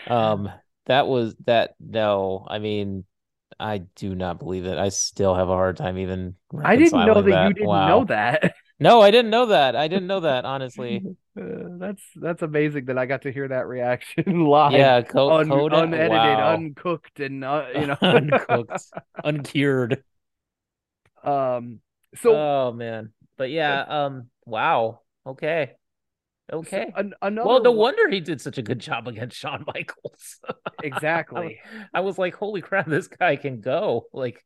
um, 0.08 0.50
that 0.86 1.08
was 1.08 1.36
that. 1.46 1.76
No, 1.80 2.46
I 2.48 2.60
mean, 2.60 3.06
I 3.60 3.80
do 3.96 4.16
not 4.16 4.40
believe 4.40 4.66
it. 4.66 4.78
I 4.78 4.90
still 4.90 5.36
have 5.36 5.50
a 5.50 5.54
hard 5.54 5.78
time 5.78 5.98
even. 5.98 6.36
I 6.64 6.76
didn't 6.76 6.92
know 6.94 7.16
reconciling 7.16 7.30
that, 7.32 7.48
you 7.50 7.54
didn't 7.56 7.68
Wow. 7.68 7.88
know 7.88 8.06
that. 8.06 8.54
No, 8.80 9.02
I 9.02 9.10
didn't 9.12 9.32
know 9.32 9.48
that. 9.48 9.76
I 9.76 9.88
didn't 9.88 10.08
know 10.08 10.22
that, 10.22 10.46
honestly. 10.46 11.04
Uh, 11.38 11.78
that's 11.78 12.02
that's 12.16 12.42
amazing 12.42 12.86
that 12.86 12.98
I 12.98 13.06
got 13.06 13.22
to 13.22 13.32
hear 13.32 13.48
that 13.48 13.68
reaction 13.68 14.46
live. 14.48 14.72
Yeah, 14.72 15.04
co- 15.04 15.38
un- 15.38 15.52
unedited, 15.52 16.10
wow. 16.10 16.54
uncooked, 16.56 17.20
and 17.20 17.44
uh, 17.46 17.68
you 17.76 17.86
know. 17.86 17.98
uncooked, 18.02 18.82
uncured. 19.24 20.04
um. 21.24 21.80
So 22.16 22.36
oh 22.36 22.72
man. 22.72 23.14
But 23.38 23.52
yeah, 23.52 23.82
um, 23.82 24.32
wow. 24.48 25.02
Okay. 25.28 25.74
Okay. 26.52 26.92
an- 26.96 27.14
another 27.22 27.48
Well, 27.48 27.62
no 27.62 27.70
one- 27.70 27.96
wonder 27.96 28.10
he 28.10 28.20
did 28.20 28.42
such 28.42 28.58
a 28.58 28.64
good 28.64 28.80
job 28.80 29.08
against 29.08 29.38
Shawn 29.38 29.64
Michaels. 29.68 30.40
exactly. 30.82 31.60
I 31.94 32.00
was 32.00 32.18
like, 32.18 32.34
holy 32.34 32.62
crap, 32.62 32.88
this 32.88 33.08
guy 33.08 33.36
can 33.36 33.62
go. 33.62 34.06
Like, 34.12 34.44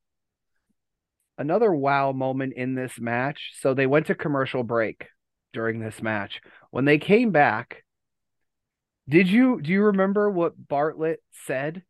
another 1.42 1.74
wow 1.74 2.12
moment 2.14 2.54
in 2.54 2.76
this 2.76 3.00
match. 3.00 3.52
So 3.60 3.74
they 3.74 3.88
went 3.88 4.08
to 4.08 4.16
commercial 4.16 4.64
break 4.64 5.08
during 5.54 5.80
this 5.80 6.02
match. 6.02 6.42
When 6.70 6.86
they 6.86 6.98
came 6.98 7.32
back, 7.32 7.84
did 9.10 9.28
you 9.30 9.62
do 9.62 9.72
you 9.72 9.84
remember 9.84 10.30
what 10.30 10.68
Bartlett 10.68 11.22
said? 11.46 11.84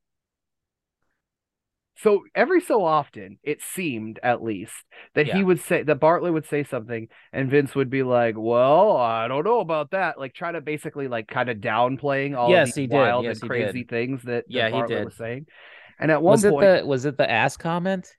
So 1.97 2.23
every 2.33 2.61
so 2.61 2.83
often, 2.83 3.37
it 3.43 3.61
seemed 3.61 4.19
at 4.23 4.41
least 4.41 4.73
that 5.13 5.27
he 5.27 5.43
would 5.43 5.59
say 5.59 5.83
that 5.83 5.99
Bartlett 5.99 6.33
would 6.33 6.47
say 6.47 6.63
something 6.63 7.07
and 7.31 7.49
Vince 7.51 7.75
would 7.75 7.91
be 7.91 8.01
like, 8.01 8.33
"Well, 8.37 8.97
I 8.97 9.27
don't 9.27 9.43
know 9.45 9.59
about 9.59 9.91
that." 9.91 10.17
Like 10.19 10.33
try 10.33 10.51
to 10.51 10.61
basically 10.61 11.07
like 11.07 11.27
kind 11.27 11.49
of 11.49 11.57
downplaying 11.57 12.35
all 12.35 12.49
Yes, 12.49 12.69
of 12.69 12.73
he 12.75 12.87
these 12.87 12.89
wild 12.89 13.25
Yes, 13.25 13.41
and 13.41 13.49
crazy 13.49 13.83
did. 13.83 13.89
things 13.89 14.23
that, 14.23 14.45
that 14.45 14.51
Yeah, 14.53 14.69
he 14.71 14.81
did. 14.81 15.05
was 15.05 15.15
saying. 15.15 15.45
And 15.99 16.09
at 16.09 16.23
one 16.23 16.37
was 16.39 16.43
it 16.43 16.49
point, 16.49 16.59
the 16.59 16.83
was 16.85 17.05
it 17.05 17.17
the 17.17 17.29
ass 17.29 17.57
comment? 17.57 18.15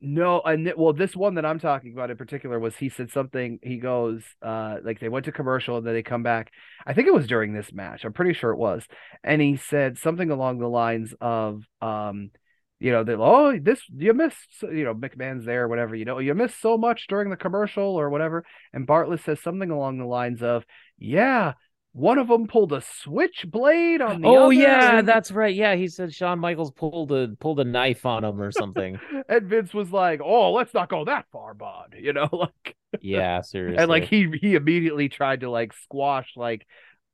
No, 0.00 0.40
and 0.40 0.72
well, 0.76 0.92
this 0.92 1.16
one 1.16 1.34
that 1.34 1.44
I'm 1.44 1.58
talking 1.58 1.92
about 1.92 2.10
in 2.10 2.16
particular 2.16 2.58
was 2.58 2.76
he 2.76 2.88
said 2.88 3.10
something. 3.10 3.58
He 3.62 3.78
goes, 3.78 4.22
uh, 4.40 4.76
like 4.84 5.00
they 5.00 5.08
went 5.08 5.24
to 5.24 5.32
commercial 5.32 5.76
and 5.76 5.86
then 5.86 5.94
they 5.94 6.02
come 6.02 6.22
back. 6.22 6.52
I 6.86 6.92
think 6.94 7.08
it 7.08 7.14
was 7.14 7.26
during 7.26 7.52
this 7.52 7.72
match. 7.72 8.04
I'm 8.04 8.12
pretty 8.12 8.34
sure 8.34 8.52
it 8.52 8.58
was, 8.58 8.84
and 9.24 9.42
he 9.42 9.56
said 9.56 9.98
something 9.98 10.30
along 10.30 10.58
the 10.58 10.68
lines 10.68 11.14
of, 11.20 11.64
um, 11.80 12.30
you 12.78 12.92
know, 12.92 13.02
that 13.02 13.18
oh, 13.18 13.58
this 13.58 13.82
you 13.92 14.14
missed, 14.14 14.62
you 14.62 14.84
know, 14.84 14.94
McMahon's 14.94 15.44
there, 15.44 15.64
or 15.64 15.68
whatever, 15.68 15.96
you 15.96 16.04
know, 16.04 16.20
you 16.20 16.32
missed 16.34 16.60
so 16.60 16.78
much 16.78 17.08
during 17.08 17.30
the 17.30 17.36
commercial 17.36 17.96
or 17.96 18.08
whatever. 18.08 18.44
And 18.72 18.86
Bartlett 18.86 19.24
says 19.24 19.40
something 19.40 19.70
along 19.70 19.98
the 19.98 20.06
lines 20.06 20.42
of, 20.42 20.64
yeah, 20.96 21.54
one 21.98 22.18
of 22.18 22.28
them 22.28 22.46
pulled 22.46 22.72
a 22.72 22.80
switchblade 22.80 24.00
on 24.00 24.20
the 24.20 24.28
other. 24.28 24.38
Oh 24.38 24.44
other, 24.44 24.52
yeah, 24.52 25.02
that's 25.02 25.32
right. 25.32 25.54
Yeah, 25.54 25.74
he 25.74 25.88
said 25.88 26.14
Shawn 26.14 26.38
Michaels 26.38 26.70
pulled 26.70 27.10
a 27.10 27.28
pulled 27.40 27.58
a 27.58 27.64
knife 27.64 28.06
on 28.06 28.24
him 28.24 28.40
or 28.40 28.52
something. 28.52 29.00
and 29.28 29.46
Vince 29.48 29.74
was 29.74 29.90
like, 29.90 30.20
oh, 30.22 30.52
let's 30.52 30.72
not 30.72 30.88
go 30.88 31.04
that 31.06 31.26
far, 31.32 31.54
bud, 31.54 31.96
you 31.98 32.12
know, 32.12 32.28
like. 32.32 32.76
yeah, 33.00 33.40
seriously. 33.40 33.78
and 33.82 33.88
like 33.88 34.04
he 34.04 34.32
he 34.40 34.54
immediately 34.54 35.08
tried 35.08 35.40
to 35.40 35.50
like 35.50 35.72
squash 35.72 36.34
like 36.36 36.66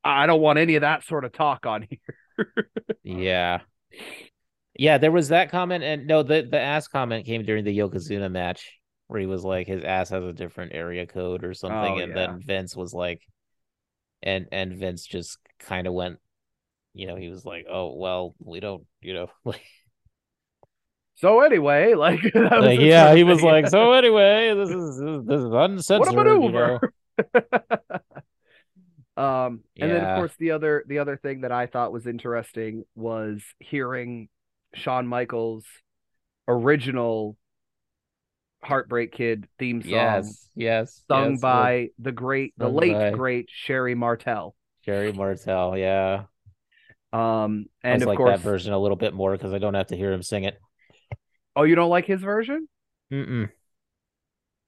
I 0.05 0.26
don't 0.26 0.43
want 0.43 0.59
any 0.59 0.76
of 0.76 0.82
that 0.82 1.03
sort 1.05 1.24
of 1.24 1.32
talk 1.32 1.64
on 1.64 1.87
here. 1.89 2.68
Yeah. 3.03 3.61
Yeah, 4.76 4.99
there 4.99 5.12
was 5.12 5.28
that 5.28 5.51
comment 5.51 5.82
and 5.82 6.07
no, 6.07 6.22
the 6.22 6.47
the 6.51 6.61
ass 6.61 6.89
comment 6.89 7.24
came 7.24 7.45
during 7.45 7.64
the 7.64 7.76
Yokozuna 7.76 8.30
match 8.30 8.78
where 9.07 9.20
he 9.20 9.26
was 9.26 9.45
like 9.45 9.66
his 9.66 9.82
ass 9.82 10.11
has 10.11 10.24
a 10.24 10.32
different 10.32 10.72
area 10.74 11.07
code 11.07 11.45
or 11.45 11.55
something 11.55 11.95
Oh, 11.95 11.99
and 11.99 12.11
yeah. 12.11 12.26
then 12.26 12.41
Vince 12.45 12.76
was 12.76 12.93
like 12.93 13.22
and 14.25 14.49
and 14.51 14.77
Vince 14.77 15.07
just 15.07 15.39
kind 15.61 15.87
of 15.87 15.93
went 15.93 16.18
you 16.95 17.09
know, 17.09 17.16
he 17.16 17.29
was 17.29 17.45
like, 17.45 17.66
"Oh, 17.68 17.95
well, 17.95 18.35
we 18.39 18.61
don't, 18.61 18.85
you 19.01 19.14
know, 19.14 19.31
like 19.45 19.62
So 21.16 21.41
anyway, 21.41 21.95
like, 21.95 22.22
like 22.35 22.81
yeah, 22.81 23.14
he 23.14 23.25
was 23.25 23.43
like, 23.43 23.68
"So 23.68 23.93
anyway, 23.93 24.55
this 24.55 24.70
is 24.70 24.99
this 25.27 25.41
is 25.41 25.47
what 25.47 25.70
a 25.70 25.72
uncensored, 25.72 26.43
you 26.43 26.53
know." 26.53 26.81
um, 29.22 29.61
and 29.79 29.91
then 29.91 30.05
of 30.05 30.16
course 30.16 30.33
the 30.39 30.53
other 30.53 30.85
the 30.89 30.99
other 30.99 31.16
thing 31.16 31.43
that 31.43 31.53
I 31.53 31.66
thought 31.66 31.93
was 31.93 32.07
interesting 32.07 32.85
was 32.95 33.43
hearing 33.59 34.29
Shawn 34.75 35.07
Michaels' 35.07 35.64
original 36.49 37.37
Heartbreak 38.65 39.12
Kid 39.12 39.47
theme 39.59 39.83
song 39.83 39.91
Yes, 39.91 40.49
yes. 40.55 41.03
sung 41.09 41.33
yes, 41.33 41.41
by 41.41 41.89
the 41.99 42.12
great, 42.12 42.55
the 42.57 42.67
sung 42.67 42.75
late 42.77 42.93
by- 42.93 43.11
great 43.11 43.49
Sherri 43.51 43.95
Martel. 43.95 44.55
Sherri 44.85 45.12
Martel, 45.12 45.77
yeah. 45.79 46.25
Um, 47.12 47.67
I 47.85 47.91
and 47.91 48.01
just 48.01 48.03
of 48.03 48.09
like 48.09 48.17
course, 48.19 48.31
that 48.31 48.41
version 48.41 48.73
a 48.73 48.79
little 48.79 48.97
bit 48.97 49.15
more 49.15 49.33
because 49.33 49.53
I 49.55 49.59
don't 49.59 49.75
have 49.75 49.87
to 49.89 49.97
hear 49.97 50.12
him 50.12 50.23
sing 50.23 50.45
it. 50.45 50.59
oh, 51.57 51.62
you 51.62 51.75
don't 51.75 51.91
like 51.91 52.07
his 52.07 52.21
version? 52.21 52.69
Mm-mm. 53.12 53.51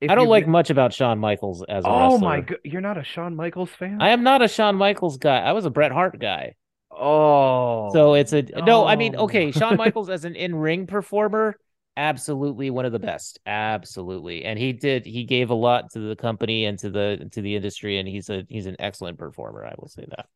If 0.00 0.10
I 0.10 0.14
don't 0.14 0.28
like 0.28 0.46
much 0.46 0.70
about 0.70 0.92
Shawn 0.92 1.18
Michaels 1.18 1.64
as 1.68 1.84
a 1.84 1.88
Oh 1.88 2.12
wrestler. 2.12 2.18
my 2.28 2.40
god, 2.42 2.58
you're 2.64 2.80
not 2.82 2.98
a 2.98 3.04
Shawn 3.04 3.34
Michaels 3.34 3.70
fan? 3.70 3.98
I 4.00 4.10
am 4.10 4.22
not 4.22 4.42
a 4.42 4.48
Shawn 4.48 4.76
Michaels 4.76 5.16
guy. 5.16 5.38
I 5.38 5.52
was 5.52 5.64
a 5.64 5.70
Bret 5.70 5.90
Hart 5.90 6.18
guy. 6.18 6.54
Oh, 6.90 7.90
So 7.92 8.14
it's 8.14 8.32
a 8.32 8.42
no, 8.42 8.86
I 8.86 8.96
mean, 8.96 9.16
okay, 9.16 9.50
Shawn 9.52 9.76
Michaels 9.84 10.08
as 10.08 10.24
an 10.24 10.34
in-ring 10.36 10.86
performer, 10.86 11.58
absolutely 11.96 12.70
one 12.70 12.84
of 12.84 12.92
the 12.92 12.98
best. 12.98 13.38
Absolutely. 13.46 14.44
And 14.44 14.58
he 14.58 14.72
did 14.72 15.06
he 15.06 15.24
gave 15.24 15.50
a 15.50 15.54
lot 15.54 15.90
to 15.92 15.98
the 16.00 16.16
company 16.16 16.64
and 16.64 16.78
to 16.80 16.90
the 16.90 17.28
to 17.32 17.42
the 17.42 17.56
industry 17.56 17.98
and 17.98 18.08
he's 18.08 18.28
a 18.30 18.44
he's 18.48 18.66
an 18.66 18.76
excellent 18.78 19.18
performer, 19.18 19.64
I 19.64 19.74
will 19.78 19.88
say 19.88 20.06
that. 20.08 20.26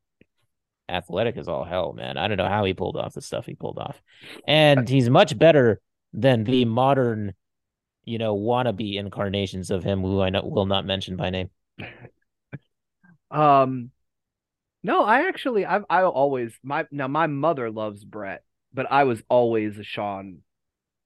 Athletic 0.89 1.37
is 1.37 1.49
all 1.49 1.65
hell, 1.65 1.93
man. 1.93 2.19
I 2.19 2.27
don't 2.27 2.37
know 2.37 2.49
how 2.49 2.65
he 2.65 2.75
pulled 2.75 2.97
off 2.97 3.15
the 3.15 3.23
stuff 3.23 3.47
he 3.47 3.55
pulled 3.55 3.79
off. 3.79 4.03
And 4.47 4.89
he's 4.89 5.09
much 5.09 5.39
better 5.39 5.81
than 6.13 6.43
the 6.43 6.65
modern, 6.65 7.35
you 8.05 8.19
know, 8.19 8.37
wannabe 8.37 8.97
incarnations 8.97 9.71
of 9.71 9.85
him 9.85 10.01
who 10.01 10.21
I 10.21 10.31
know 10.31 10.43
will 10.45 10.67
not 10.67 10.85
mention 10.85 11.17
by 11.17 11.31
name. 11.31 11.51
Um, 13.31 13.91
no, 14.83 15.05
I 15.05 15.29
actually, 15.29 15.65
I've, 15.65 15.85
I 15.89 16.03
always 16.03 16.53
my 16.63 16.87
now 16.91 17.07
my 17.07 17.29
mother 17.29 17.71
loves 17.71 18.05
Bret, 18.05 18.43
but 18.73 18.91
I 18.91 19.05
was 19.05 19.23
always 19.29 19.79
a 19.79 19.85
Shawn, 19.85 20.39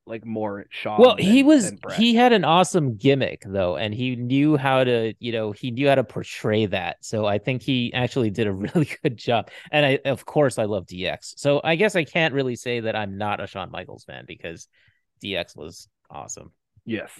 like 0.07 0.25
more 0.27 0.67
Shawn. 0.71 1.01
Well, 1.01 1.17
than- 1.17 1.25
he 1.25 1.43
was 1.43 1.73
he 1.97 2.15
had 2.15 2.33
an 2.33 2.45
awesome 2.45 2.97
gimmick 2.97 3.43
though, 3.47 3.77
and 3.77 3.95
he 3.95 4.17
knew 4.17 4.57
how 4.57 4.85
to, 4.85 5.15
you 5.19 5.33
know, 5.33 5.53
he 5.53 5.71
knew 5.71 5.89
how 5.89 5.95
to 5.95 6.05
portray 6.05 6.67
that. 6.67 6.99
So 7.01 7.25
I 7.27 7.39
think 7.39 7.63
he 7.63 7.93
actually 7.95 8.31
did 8.31 8.47
a 8.47 8.53
really 8.75 8.91
good 9.03 9.17
job. 9.17 9.51
And 9.73 9.87
I 9.87 9.99
of 10.05 10.27
course 10.27 10.59
I 10.59 10.65
love 10.65 10.87
DX. 10.87 11.35
So 11.39 11.61
I 11.65 11.77
guess 11.77 11.97
I 11.97 12.05
can't 12.05 12.35
really 12.35 12.57
say 12.57 12.81
that 12.81 12.95
I'm 12.95 13.17
not 13.17 13.41
a 13.41 13.47
Shawn 13.47 13.71
Michaels 13.71 14.05
fan 14.05 14.25
because 14.27 14.69
DX 15.23 15.57
was 15.57 15.89
awesome. 16.11 16.53
yes. 16.85 17.11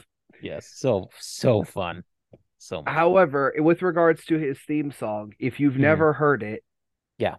Yes. 0.43 0.71
So 0.75 1.09
so 1.21 1.63
fun. 1.63 2.03
So 2.59 2.83
much. 2.83 2.93
However, 2.93 3.55
with 3.59 3.83
regards 3.83 4.25
to 4.27 4.37
his 4.39 4.59
theme 4.67 4.91
song, 4.93 5.33
if 5.39 5.61
you've 5.61 5.75
Mhm. 5.75 5.79
never 5.81 6.13
heard 6.13 6.43
it, 6.43 6.63
Yeah. 7.19 7.37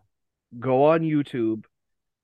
go 0.59 0.85
on 0.85 1.01
YouTube. 1.01 1.65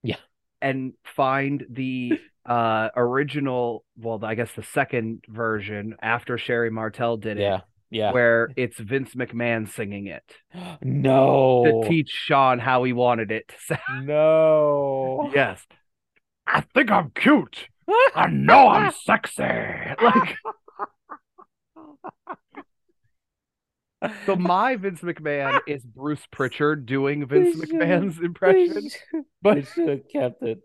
Yeah. 0.02 0.16
And 0.62 0.94
find 1.04 1.66
the 1.70 2.20
uh 2.46 2.90
original, 2.96 3.84
well, 3.98 4.20
I 4.24 4.36
guess 4.36 4.52
the 4.56 4.64
second 4.64 5.24
version 5.28 5.96
after 6.02 6.38
Sherri 6.38 6.72
Martel 6.72 7.18
did 7.18 7.38
it, 7.38 7.42
yeah. 7.42 7.62
Yeah. 7.90 8.12
where 8.14 8.50
it's 8.56 8.80
Vince 8.80 9.14
McMahon 9.16 9.68
singing 9.70 10.08
it 10.08 10.24
no. 10.82 11.82
to 11.84 11.90
teach 11.90 12.10
Shawn 12.10 12.60
how 12.60 12.84
he 12.84 12.94
wanted 12.94 13.32
it 13.32 13.48
to 13.50 13.56
sound. 13.88 14.08
no. 14.08 15.30
Yes. 15.36 15.66
I 16.48 16.62
think 16.74 16.90
I'm 16.92 17.12
cute. 17.12 17.68
I 18.16 18.28
know 18.32 18.68
I'm 18.70 18.92
sexy. 19.06 19.44
Like 20.02 20.38
so 24.26 24.36
my 24.36 24.76
Vince 24.78 25.02
McMahon 25.02 25.60
is 25.68 25.84
Bruce 25.86 26.26
Pritchard 26.32 26.86
doing 26.88 27.28
Vince 27.28 27.56
McMahon's 27.56 28.20
impression. 28.20 28.90
but 29.44 29.56
they 29.56 29.62
should 29.62 29.90
have 29.90 30.08
kept 30.12 30.42
it. 30.42 30.60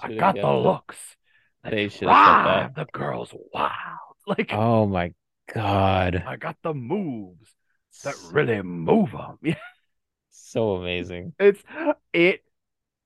I 0.00 0.08
have 0.08 0.18
got 0.18 0.34
the 0.36 0.40
it. 0.40 0.44
looks. 0.46 0.96
They 1.64 1.88
should 1.88 2.08
have 2.08 2.44
drive 2.44 2.64
kept 2.66 2.76
that. 2.76 2.86
the 2.92 2.98
girls 2.98 3.34
wild. 3.52 3.72
Like 4.26 4.50
Oh 4.52 4.84
my 4.86 5.14
god. 5.54 6.22
I 6.26 6.36
got 6.36 6.56
the 6.62 6.74
moves 6.74 7.50
that 8.04 8.14
really 8.32 8.60
move 8.62 9.10
them. 9.12 9.38
Yeah, 9.42 9.54
so 10.30 10.72
amazing. 10.76 11.32
it's 11.40 11.62
it. 12.12 12.42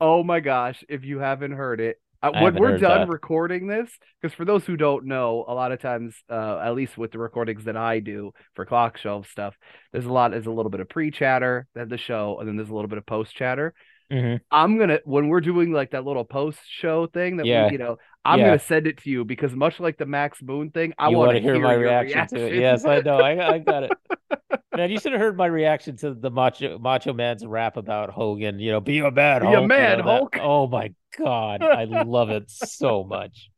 Oh 0.00 0.24
my 0.24 0.40
gosh! 0.40 0.82
If 0.88 1.04
you 1.04 1.20
haven't 1.20 1.52
heard 1.52 1.80
it, 1.80 2.00
uh, 2.24 2.32
when 2.40 2.56
we're 2.56 2.76
done 2.78 3.02
that. 3.02 3.08
recording 3.08 3.68
this, 3.68 3.88
because 4.20 4.34
for 4.34 4.44
those 4.44 4.64
who 4.66 4.76
don't 4.76 5.04
know, 5.06 5.44
a 5.46 5.54
lot 5.54 5.70
of 5.70 5.80
times, 5.80 6.16
uh, 6.28 6.58
at 6.64 6.74
least 6.74 6.98
with 6.98 7.12
the 7.12 7.20
recordings 7.20 7.64
that 7.66 7.76
I 7.76 8.00
do 8.00 8.32
for 8.56 8.66
clock 8.66 8.98
shelf 8.98 9.28
stuff, 9.30 9.54
there's 9.92 10.06
a 10.06 10.12
lot. 10.12 10.32
There's 10.32 10.46
a 10.46 10.50
little 10.50 10.70
bit 10.70 10.80
of 10.80 10.88
pre-chatter, 10.88 11.68
then 11.76 11.88
the 11.88 11.98
show, 11.98 12.38
and 12.40 12.48
then 12.48 12.56
there's 12.56 12.68
a 12.70 12.74
little 12.74 12.88
bit 12.88 12.98
of 12.98 13.06
post-chatter. 13.06 13.74
Mhm. 14.10 14.40
I'm 14.50 14.76
gonna 14.78 14.98
when 15.04 15.28
we're 15.28 15.40
doing 15.40 15.70
like 15.72 15.92
that 15.92 16.04
little 16.04 16.24
post-show 16.24 17.06
thing 17.06 17.36
that 17.36 17.46
Yeah. 17.46 17.66
we, 17.66 17.72
you 17.72 17.78
know, 17.78 17.96
I'm 18.24 18.38
Yeah. 18.38 18.46
gonna 18.46 18.58
send 18.60 18.86
it 18.86 18.98
to 18.98 19.10
you 19.10 19.24
because 19.24 19.52
much 19.54 19.80
like 19.80 19.98
the 19.98 20.06
Max 20.06 20.40
Moon 20.42 20.70
thing, 20.70 20.94
I 20.98 21.08
want 21.08 21.30
to 21.32 21.34
to 21.34 21.40
hear 21.40 21.58
my 21.58 21.72
your 21.72 21.80
reaction, 21.82 22.26
to 22.28 22.46
it? 22.46 22.54
Yes, 22.54 22.84
I 22.84 23.00
know. 23.00 23.16
I, 23.18 23.54
I 23.54 23.58
got 23.58 23.82
it. 23.84 23.92
Man, 24.76 24.90
you 24.90 24.98
should 24.98 25.12
have 25.12 25.20
heard 25.20 25.36
my 25.36 25.46
reaction 25.46 25.96
to 25.98 26.14
the 26.14 26.30
Macho 26.30 26.78
Macho 26.78 27.12
Man's 27.12 27.44
rap 27.44 27.76
about 27.76 28.10
Hogan. 28.10 28.58
You 28.58 28.70
know, 28.72 28.80
be 28.80 29.00
a 29.00 29.10
man, 29.10 29.40
Be 29.42 29.46
a 29.48 29.50
Hulk, 29.50 29.62
you 29.62 29.68
man, 29.68 29.98
know, 29.98 30.04
that- 30.04 30.10
Hulk. 30.18 30.36
Oh 30.40 30.66
my 30.66 30.94
god, 31.18 31.62
I 31.62 31.84
love 31.84 32.30
it 32.30 32.50
so 32.50 33.04
much. 33.04 33.50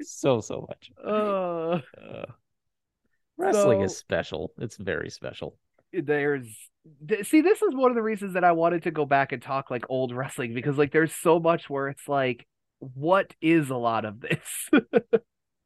so 0.00 0.40
so 0.40 0.66
much. 0.68 0.90
Uh, 1.04 1.80
Uh, 2.00 2.26
wrestling 3.36 3.80
So- 3.80 3.84
is 3.84 3.96
special. 3.96 4.52
It's 4.58 4.76
very 4.76 5.10
special. 5.10 5.56
there's 5.92 6.46
see 7.22 7.40
this 7.42 7.62
is 7.62 7.74
one 7.74 7.90
of 7.90 7.94
the 7.94 8.02
reasons 8.02 8.34
that 8.34 8.44
I 8.44 8.52
wanted 8.52 8.82
to 8.84 8.90
go 8.90 9.04
back 9.04 9.32
and 9.32 9.40
talk 9.42 9.70
like 9.70 9.84
old 9.88 10.12
wrestling 10.14 10.52
because 10.54 10.76
like 10.78 10.90
there's 10.92 11.14
so 11.14 11.38
much 11.38 11.68
where 11.70 11.88
it's 11.88 12.08
like 12.08 12.46
what 12.94 13.34
is 13.40 13.70
a 13.70 13.76
lot 13.76 14.04
of 14.04 14.20
this 14.20 14.70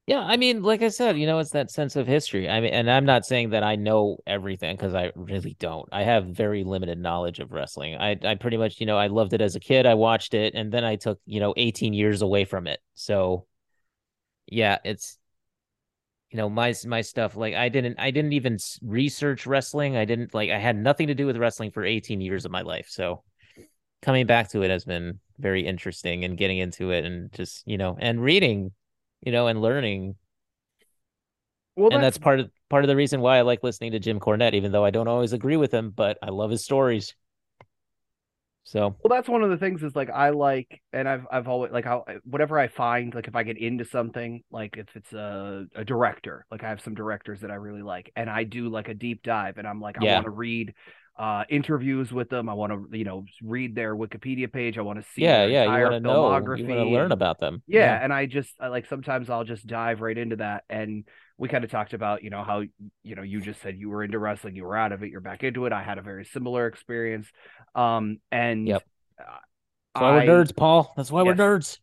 Yeah, 0.07 0.21
I 0.21 0.37
mean, 0.37 0.63
like 0.63 0.83
I 0.83 0.89
said, 0.89 1.19
you 1.19 1.27
know, 1.27 1.41
it's 1.41 1.51
that 1.51 1.69
sense 1.73 1.97
of 1.97 2.07
history. 2.07 2.49
I 2.49 2.61
mean, 2.61 2.73
and 2.73 2.89
I'm 2.89 3.05
not 3.05 3.27
saying 3.27 3.51
that 3.51 3.65
I 3.65 3.75
know 3.75 4.19
everything 4.25 4.77
because 4.77 4.95
I 4.95 5.11
really 5.17 5.57
don't. 5.59 5.89
I 5.91 6.05
have 6.05 6.27
very 6.27 6.63
limited 6.63 6.97
knowledge 6.97 7.41
of 7.41 7.51
wrestling. 7.51 7.97
I 7.97 8.17
I 8.25 8.37
pretty 8.37 8.57
much, 8.57 8.79
you 8.79 8.87
know, 8.87 8.97
I 8.97 9.09
loved 9.09 9.33
it 9.33 9.41
as 9.41 9.57
a 9.57 9.61
kid. 9.61 9.85
I 9.85 9.95
watched 9.95 10.33
it, 10.33 10.55
and 10.55 10.73
then 10.73 10.85
I 10.85 10.95
took, 10.95 11.19
you 11.27 11.41
know, 11.41 11.55
18 11.57 11.93
years 11.93 12.23
away 12.23 12.45
from 12.45 12.69
it. 12.69 12.79
So, 12.95 13.47
yeah, 14.47 14.79
it's, 14.85 15.19
you 16.31 16.37
know, 16.37 16.49
my 16.49 16.73
my 16.87 17.01
stuff. 17.01 17.37
Like 17.37 17.55
I 17.55 17.69
didn't 17.69 17.99
I 17.99 18.13
didn't 18.13 18.35
even 18.35 18.59
research 18.83 19.45
wrestling. 19.45 19.97
I 19.97 20.05
didn't 20.05 20.33
like 20.35 20.51
I 20.51 20.59
had 20.59 20.77
nothing 20.77 21.09
to 21.09 21.15
do 21.17 21.27
with 21.27 21.37
wrestling 21.37 21.73
for 21.73 21.85
18 21.85 22.21
years 22.21 22.45
of 22.45 22.53
my 22.53 22.63
life. 22.63 22.87
So, 22.89 23.25
coming 24.07 24.27
back 24.27 24.51
to 24.51 24.63
it 24.65 24.71
has 24.71 24.87
been 24.87 25.21
very 25.39 25.67
interesting 25.67 26.25
and 26.25 26.39
getting 26.39 26.59
into 26.59 26.93
it 26.93 27.07
and 27.07 27.33
just, 27.35 27.65
you 27.69 27.79
know, 27.79 27.99
and 28.01 28.23
reading, 28.23 28.73
you 29.23 29.33
know, 29.33 29.49
and 29.49 29.63
learning 29.63 30.17
well 31.77 31.91
and 31.91 32.03
that's 32.03 32.19
part 32.19 32.41
of 32.41 32.51
part 32.69 32.85
of 32.85 32.89
the 32.89 32.97
reason 32.97 33.21
why 33.21 33.39
I 33.39 33.43
like 33.43 33.63
listening 33.63 33.93
to 33.93 34.01
Jim 34.01 34.19
Cornette, 34.21 34.55
even 34.55 34.73
though 34.73 34.85
I 34.85 34.91
don't 34.91 35.09
always 35.09 35.33
agree 35.33 35.57
with 35.57 35.73
him, 35.73 35.91
but 35.91 36.19
I 36.23 36.31
love 36.31 36.51
his 36.51 36.65
stories. 36.65 37.15
So 38.65 38.97
Well, 39.03 39.17
that's 39.17 39.29
one 39.29 39.43
of 39.45 39.51
the 39.51 39.57
things 39.57 39.85
is 39.85 39.95
like 39.95 40.11
I 40.11 40.31
like, 40.31 40.81
and 40.93 41.09
I've 41.09 41.27
I've 41.31 41.47
always 41.49 41.71
like 41.71 41.85
how 41.85 42.05
whatever 42.25 42.59
I 42.59 42.67
find, 42.67 43.15
like 43.15 43.29
if 43.29 43.37
I 43.37 43.45
get 43.45 43.57
into 43.57 43.85
something, 43.85 44.43
like 44.51 44.77
if 44.77 44.89
it's 44.97 45.13
a 45.13 45.67
a 45.77 45.85
director, 45.85 46.45
like 46.51 46.65
I 46.65 46.69
have 46.71 46.81
some 46.81 46.95
directors 46.95 47.41
that 47.43 47.53
I 47.53 47.55
really 47.55 47.83
like, 47.83 48.11
and 48.17 48.29
I 48.29 48.43
do 48.43 48.69
like 48.69 48.89
a 48.89 48.95
deep 48.95 49.23
dive, 49.23 49.59
and 49.59 49.67
I'm 49.67 49.81
like 49.81 49.97
I 49.99 50.03
Yeah. 50.03 50.15
want 50.15 50.25
to 50.25 50.31
read 50.31 50.75
uh 51.19 51.45
interviews 51.49 52.13
with 52.13 52.29
them. 52.29 52.49
I 52.49 52.55
want 52.55 52.73
to 52.73 52.97
you 52.99 53.05
know 53.05 53.25
read 53.43 53.75
their 53.75 53.97
Wikipedia 53.97 54.53
page. 54.53 54.79
I 54.79 54.83
want 54.83 55.01
to 55.03 55.07
see 55.15 55.23
yeah, 55.23 55.47
their 55.47 55.49
yeah, 55.49 55.63
you 55.65 55.69
entire 55.71 55.83
want 55.85 55.95
to 55.95 56.01
know, 56.01 56.47
you 56.55 56.67
want 56.67 56.81
to 56.81 56.85
learn 56.85 57.13
about 57.13 57.39
them. 57.39 57.63
yeah, 57.67 57.99
and 58.03 58.13
I 58.13 58.27
just 58.27 58.53
I, 58.61 58.69
like 58.69 58.87
sometimes 58.87 59.31
I'll 59.31 59.45
just 59.45 59.67
dive 59.67 60.01
right 60.01 60.17
into 60.17 60.37
that 60.37 60.65
and 60.69 61.05
we 61.39 61.49
kind 61.49 61.65
of 61.65 61.71
talked 61.71 61.93
about 61.95 62.23
you 62.23 62.31
know 62.31 62.43
how 62.45 62.61
you 63.03 63.15
know 63.15 63.23
you 63.23 63.41
just 63.41 63.61
said 63.63 63.77
you 63.79 63.91
were 63.91 64.03
into 64.05 64.19
wrestling 64.19 64.57
you 64.57 64.65
were 64.65 64.77
out 64.77 64.93
of 64.93 65.03
it 65.03 65.11
you're 65.11 65.21
back 65.21 65.43
into 65.45 65.67
it 65.67 65.73
I 65.73 65.83
had 65.83 65.99
a 65.99 66.03
very 66.03 66.25
similar 66.25 66.67
experience 66.67 67.27
um 67.75 68.19
and 68.33 68.67
Yep. 68.67 68.83
uh, 69.21 69.25
That's 69.95 70.03
why 70.03 70.11
we're 70.13 70.21
I- 70.21 70.27
nerds, 70.27 70.55
Paul. 70.57 70.93
That's 70.97 71.11
why 71.11 71.23
we're 71.23 71.35
nerds. 71.35 71.79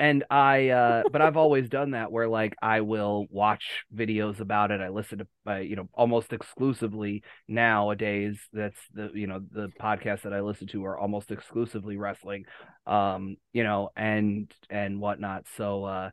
And 0.00 0.24
I 0.30 0.70
uh 0.70 1.04
but 1.12 1.20
I've 1.20 1.36
always 1.36 1.68
done 1.68 1.90
that 1.90 2.10
where 2.10 2.26
like 2.26 2.56
I 2.62 2.80
will 2.80 3.26
watch 3.30 3.84
videos 3.94 4.40
about 4.40 4.70
it. 4.70 4.80
I 4.80 4.88
listen 4.88 5.18
to 5.18 5.26
uh, 5.46 5.56
you 5.56 5.76
know 5.76 5.90
almost 5.92 6.32
exclusively 6.32 7.22
nowadays. 7.46 8.40
That's 8.50 8.78
the 8.94 9.10
you 9.12 9.26
know 9.26 9.40
the 9.52 9.68
podcasts 9.78 10.22
that 10.22 10.32
I 10.32 10.40
listen 10.40 10.68
to 10.68 10.86
are 10.86 10.98
almost 10.98 11.30
exclusively 11.30 11.98
wrestling 11.98 12.46
um 12.86 13.36
you 13.52 13.62
know 13.62 13.90
and 13.94 14.50
and 14.70 15.00
whatnot. 15.00 15.44
So 15.58 15.84
uh 15.84 16.10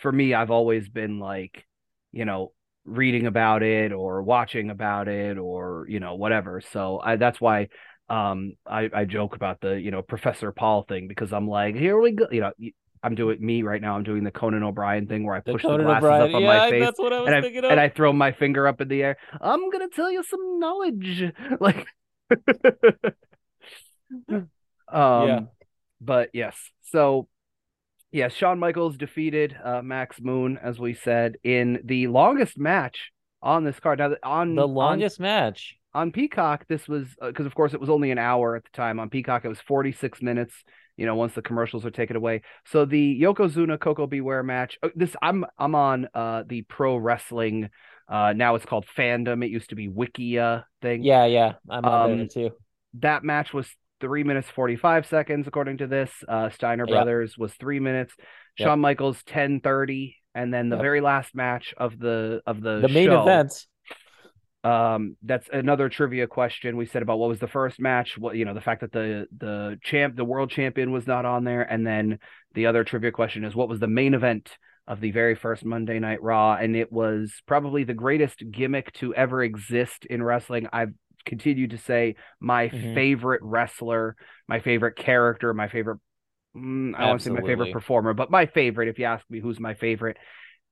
for 0.00 0.12
me 0.12 0.32
I've 0.32 0.52
always 0.52 0.88
been 0.88 1.18
like 1.18 1.66
you 2.12 2.24
know 2.24 2.52
reading 2.84 3.26
about 3.26 3.64
it 3.64 3.92
or 3.92 4.22
watching 4.22 4.70
about 4.70 5.08
it 5.08 5.38
or 5.38 5.86
you 5.88 5.98
know 5.98 6.14
whatever. 6.14 6.62
So 6.72 7.00
I 7.02 7.16
that's 7.16 7.40
why 7.40 7.66
um 8.08 8.52
I 8.64 8.90
I 8.94 9.04
joke 9.06 9.34
about 9.34 9.60
the 9.60 9.80
you 9.80 9.90
know 9.90 10.02
Professor 10.02 10.52
Paul 10.52 10.84
thing 10.84 11.08
because 11.08 11.32
I'm 11.32 11.48
like 11.48 11.74
here 11.74 11.98
we 11.98 12.12
go 12.12 12.28
you 12.30 12.40
know 12.40 12.52
I'm 13.04 13.14
doing 13.14 13.38
me 13.44 13.62
right 13.62 13.80
now. 13.80 13.94
I'm 13.96 14.02
doing 14.02 14.24
the 14.24 14.30
Conan 14.30 14.62
O'Brien 14.62 15.06
thing 15.06 15.24
where 15.26 15.36
I 15.36 15.40
push 15.40 15.62
Conan 15.62 15.78
the 15.78 15.84
glasses 15.84 16.04
O'Brien. 16.04 16.22
up 16.30 16.34
on 16.34 16.42
yeah, 16.42 16.48
my 16.48 16.70
face 16.70 16.84
that's 16.84 16.98
what 16.98 17.12
I 17.12 17.20
was 17.20 17.26
and 17.28 17.36
I 17.36 17.48
of. 17.48 17.64
and 17.72 17.80
I 17.80 17.88
throw 17.90 18.12
my 18.12 18.32
finger 18.32 18.66
up 18.66 18.80
in 18.80 18.88
the 18.88 19.02
air. 19.02 19.16
I'm 19.40 19.70
gonna 19.70 19.88
tell 19.94 20.10
you 20.10 20.22
some 20.24 20.58
knowledge, 20.58 21.32
like. 21.60 21.86
um, 24.32 24.48
Yeah. 24.92 25.40
but 26.00 26.30
yes, 26.32 26.56
so 26.82 27.28
yes, 28.12 28.32
Shawn 28.32 28.58
Michaels 28.58 28.96
defeated 28.96 29.56
uh, 29.62 29.82
Max 29.82 30.20
Moon, 30.20 30.58
as 30.62 30.78
we 30.78 30.94
said, 30.94 31.36
in 31.44 31.80
the 31.84 32.06
longest 32.08 32.58
match 32.58 33.10
on 33.42 33.64
this 33.64 33.78
card. 33.80 33.98
Now, 33.98 34.14
on 34.22 34.54
the 34.54 34.62
on- 34.62 34.74
longest 34.74 35.20
match. 35.20 35.76
on 35.92 36.12
Peacock, 36.12 36.66
this 36.68 36.88
was 36.88 37.06
because, 37.20 37.46
of 37.46 37.54
course, 37.54 37.74
it 37.74 37.80
was 37.80 37.90
only 37.90 38.10
an 38.10 38.18
hour 38.18 38.56
at 38.56 38.64
the 38.64 38.70
time. 38.76 38.98
On 39.00 39.10
Peacock, 39.10 39.44
it 39.44 39.48
was 39.48 39.60
46 39.60 40.22
minutes. 40.22 40.54
You 40.96 41.06
know, 41.06 41.14
once 41.16 41.34
the 41.34 41.42
commercials 41.42 41.84
are 41.84 41.90
taken 41.90 42.16
away. 42.16 42.42
So 42.66 42.84
the 42.84 43.20
Yokozuna 43.20 43.78
Koko 43.80 44.06
B. 44.06 44.20
Ware 44.20 44.42
match. 44.42 44.78
uh, 44.82 44.88
This 44.94 45.14
I'm 45.22 45.44
I'm 45.58 45.74
on 45.74 46.08
uh 46.14 46.44
the 46.46 46.62
pro 46.62 46.96
wrestling. 46.96 47.70
Uh, 48.08 48.32
now 48.34 48.54
it's 48.54 48.66
called 48.66 48.86
Fandom. 48.96 49.44
It 49.44 49.50
used 49.50 49.70
to 49.70 49.76
be 49.76 49.88
Wikia 49.88 50.64
thing. 50.82 51.02
Yeah, 51.02 51.24
yeah, 51.26 51.52
I'm 51.68 51.88
on 51.88 52.02
there 52.04 52.16
Um, 52.16 52.28
too. 52.28 52.50
That 53.00 53.24
match 53.24 53.52
was 53.52 53.68
three 54.00 54.24
minutes 54.24 54.48
45 54.50 55.06
seconds 55.06 55.46
according 55.46 55.78
to 55.78 55.86
this. 55.86 56.10
Uh, 56.28 56.50
Steiner 56.50 56.86
Yep. 56.86 56.90
Brothers 56.90 57.36
was 57.38 57.52
three 57.54 57.80
minutes. 57.80 58.14
Yep. 58.58 58.68
Shawn 58.68 58.80
Michaels 58.80 59.22
10:30, 59.24 60.16
and 60.34 60.52
then 60.52 60.68
the 60.68 60.76
Yep. 60.76 60.82
very 60.82 61.00
last 61.00 61.34
match 61.34 61.74
of 61.76 61.98
the 61.98 62.42
of 62.46 62.60
the 62.60 62.82
The 62.82 62.88
main 62.88 63.06
show, 63.06 63.20
event. 63.20 63.66
Um 64.64 65.16
that's 65.22 65.48
another 65.52 65.88
trivia 65.90 66.26
question 66.26 66.76
we 66.78 66.86
said 66.86 67.02
about 67.02 67.18
what 67.18 67.28
was 67.28 67.38
the 67.38 67.46
first 67.46 67.78
match 67.78 68.16
what 68.16 68.34
you 68.34 68.46
know 68.46 68.54
the 68.54 68.60
fact 68.62 68.80
that 68.80 68.92
the 68.92 69.26
the 69.36 69.78
champ 69.82 70.16
the 70.16 70.24
world 70.24 70.50
champion 70.50 70.90
was 70.90 71.06
not 71.06 71.24
on 71.26 71.44
there. 71.44 71.62
And 71.62 71.86
then 71.86 72.18
the 72.54 72.66
other 72.66 72.82
trivia 72.82 73.12
question 73.12 73.44
is 73.44 73.54
what 73.54 73.68
was 73.68 73.78
the 73.80 73.86
main 73.86 74.14
event 74.14 74.56
of 74.88 75.00
the 75.00 75.10
very 75.10 75.34
first 75.34 75.64
monday 75.64 75.98
night 75.98 76.22
raw? 76.22 76.54
And 76.54 76.74
it 76.76 76.90
was 76.90 77.42
probably 77.46 77.84
the 77.84 77.94
greatest 77.94 78.42
gimmick 78.50 78.92
to 78.94 79.14
ever 79.14 79.42
exist 79.42 80.06
in 80.06 80.22
wrestling. 80.22 80.66
I've 80.72 80.92
continued 81.26 81.70
to 81.70 81.78
say 81.78 82.16
my 82.40 82.68
Mhm. 82.72 82.94
favorite 82.94 83.40
wrestler 83.42 84.16
my 84.46 84.60
favorite 84.60 84.96
character 84.96 85.54
my 85.54 85.68
favorite 85.68 85.98
mm, 86.56 86.94
i 86.94 87.00
don't 87.00 87.08
want 87.08 87.20
to 87.20 87.24
say 87.24 87.30
my 87.30 87.42
favorite 87.42 87.70
performer 87.70 88.12
but 88.14 88.30
my 88.30 88.46
favorite 88.46 88.88
if 88.88 88.98
you 88.98 89.06
ask 89.06 89.24
me 89.30 89.40
who's 89.40 89.58
my 89.60 89.74
favorite 89.74 90.16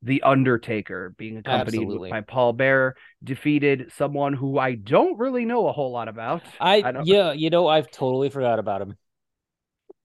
the 0.03 0.23
Undertaker 0.23 1.15
being 1.17 1.37
accompanied 1.39 1.79
Absolutely. 1.79 2.11
by 2.11 2.21
Paul 2.23 2.53
Bearer 2.53 2.97
defeated 3.23 3.93
someone 3.97 4.33
who 4.33 4.59
I 4.59 4.75
don't 4.75 5.19
really 5.19 5.45
know 5.45 5.69
a 5.69 5.73
whole 5.73 5.93
lot 5.93 6.09
about. 6.09 6.43
I, 6.61 6.81
don't- 6.81 7.07
yeah, 7.07 7.33
you 7.33 7.51
know, 7.51 7.69
I've 7.69 7.91
totally 7.91 8.29
forgot 8.31 8.59
about 8.59 8.83
him. 8.83 8.97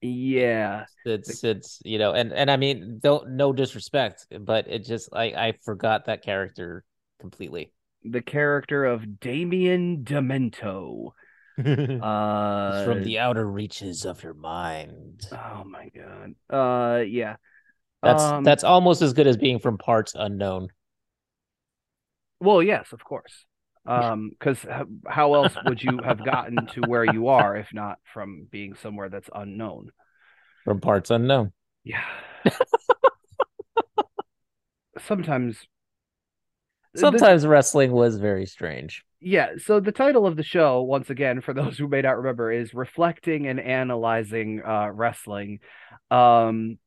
Yeah. 0.00 0.84
It's 1.04 1.42
it's 1.42 1.80
you 1.84 1.98
know, 1.98 2.12
and 2.12 2.32
and 2.32 2.50
I 2.50 2.56
mean, 2.56 3.00
don't 3.02 3.30
no 3.30 3.52
disrespect, 3.52 4.26
but 4.40 4.68
it 4.68 4.84
just 4.84 5.08
I 5.12 5.24
I 5.24 5.54
forgot 5.64 6.06
that 6.06 6.22
character 6.22 6.84
completely. 7.20 7.72
The 8.04 8.22
character 8.22 8.84
of 8.84 9.20
Damien 9.20 10.04
Demento. 10.04 11.12
Uh 11.58 12.84
from 12.84 13.02
the 13.02 13.18
outer 13.18 13.44
reaches 13.44 14.04
of 14.04 14.22
your 14.22 14.34
mind. 14.34 15.26
Oh 15.32 15.64
my 15.64 15.88
god. 15.88 16.34
Uh 16.48 17.00
yeah. 17.02 17.34
That's 18.02 18.22
Um, 18.22 18.44
that's 18.44 18.64
almost 18.64 19.02
as 19.02 19.12
good 19.12 19.26
as 19.26 19.36
being 19.36 19.58
from 19.58 19.78
parts 19.78 20.12
unknown. 20.14 20.68
well, 22.40 22.62
yes, 22.62 22.92
of 22.92 23.02
course. 23.04 23.44
Um 23.86 24.32
cuz 24.38 24.66
how 25.08 25.34
else 25.34 25.56
would 25.64 25.82
you 25.82 25.98
have 26.04 26.22
gotten 26.24 26.66
to 26.74 26.82
where 26.82 27.04
you 27.04 27.28
are 27.28 27.56
if 27.56 27.72
not 27.72 27.98
from 28.12 28.46
being 28.50 28.74
somewhere 28.74 29.08
that's 29.08 29.30
unknown? 29.34 29.90
From 30.64 30.80
parts 30.80 31.10
unknown. 31.10 31.52
Yeah. 31.84 32.04
Sometimes 34.98 35.66
Sometimes 36.96 37.46
wrestling 37.46 37.92
was 37.92 38.16
very 38.18 38.46
strange. 38.46 39.04
Yeah, 39.20 39.52
so 39.58 39.78
the 39.80 39.92
title 39.92 40.26
of 40.26 40.36
the 40.36 40.42
show, 40.42 40.82
once 40.82 41.10
again, 41.10 41.40
for 41.40 41.52
those 41.54 41.78
who 41.78 41.88
may 41.88 42.02
not 42.02 42.16
remember, 42.16 42.50
is 42.52 42.74
Reflecting 42.74 43.46
and 43.46 43.60
Analyzing 43.60 44.62
uh, 44.64 44.90
Wrestling. 44.92 45.60
Um, 46.10 46.78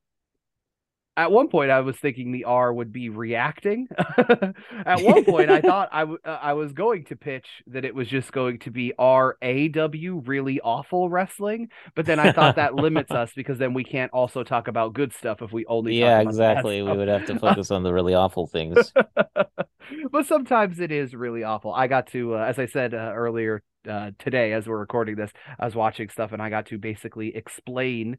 at 1.22 1.32
one 1.32 1.50
point, 1.50 1.70
I 1.70 1.82
was 1.82 1.98
thinking 1.98 2.32
the 2.32 2.46
R 2.46 2.74
would 2.74 2.92
be 2.92 3.10
reacting. 3.10 3.88
at 4.18 5.02
one 5.02 5.24
point, 5.24 5.52
I 5.52 5.62
thought 5.70 5.90
I, 5.92 6.00
w- 6.02 6.18
uh, 6.26 6.40
I 6.42 6.54
was 6.54 6.74
going 6.74 7.06
to 7.06 7.16
pitch 7.16 7.48
that 7.68 7.86
it 7.86 7.94
was 7.94 8.08
just 8.08 8.32
going 8.32 8.60
to 8.60 8.72
be 8.72 8.94
R 8.98 9.38
A 9.42 9.68
W, 9.68 10.24
really 10.26 10.60
awful 10.62 11.10
wrestling. 11.10 11.70
But 11.96 12.08
then 12.08 12.20
I 12.20 12.32
thought 12.32 12.56
that 12.56 12.74
limits 12.74 13.14
us 13.14 13.32
because 13.36 13.60
then 13.60 13.74
we 13.74 13.84
can't 13.84 14.12
also 14.12 14.44
talk 14.44 14.68
about 14.68 14.94
good 14.94 15.14
stuff 15.14 15.42
if 15.44 15.52
we 15.52 15.66
only 15.68 15.94
talk 15.94 16.00
Yeah, 16.08 16.20
exactly. 16.22 16.82
We 16.82 16.96
would 16.98 17.08
have 17.08 17.26
to 17.26 17.36
focus 17.36 17.70
on 17.70 17.84
the 17.84 17.94
really 17.94 18.16
awful 18.16 18.48
things. 18.52 18.92
but 20.12 20.26
sometimes 20.26 20.80
it 20.80 20.92
is 20.92 21.14
really 21.14 21.44
awful. 21.44 21.72
I 21.74 21.88
got 21.88 22.08
to, 22.08 22.36
uh, 22.36 22.40
as 22.40 22.58
I 22.58 22.66
said 22.66 22.94
uh, 22.96 23.12
earlier 23.14 23.62
uh, 23.88 24.12
today, 24.20 24.54
as 24.54 24.68
we're 24.68 24.80
recording 24.80 25.16
this, 25.16 25.32
I 25.60 25.66
was 25.66 25.76
watching 25.76 26.10
stuff 26.10 26.32
and 26.32 26.42
I 26.42 26.50
got 26.50 26.68
to 26.68 26.78
basically 26.78 27.36
explain 27.36 28.18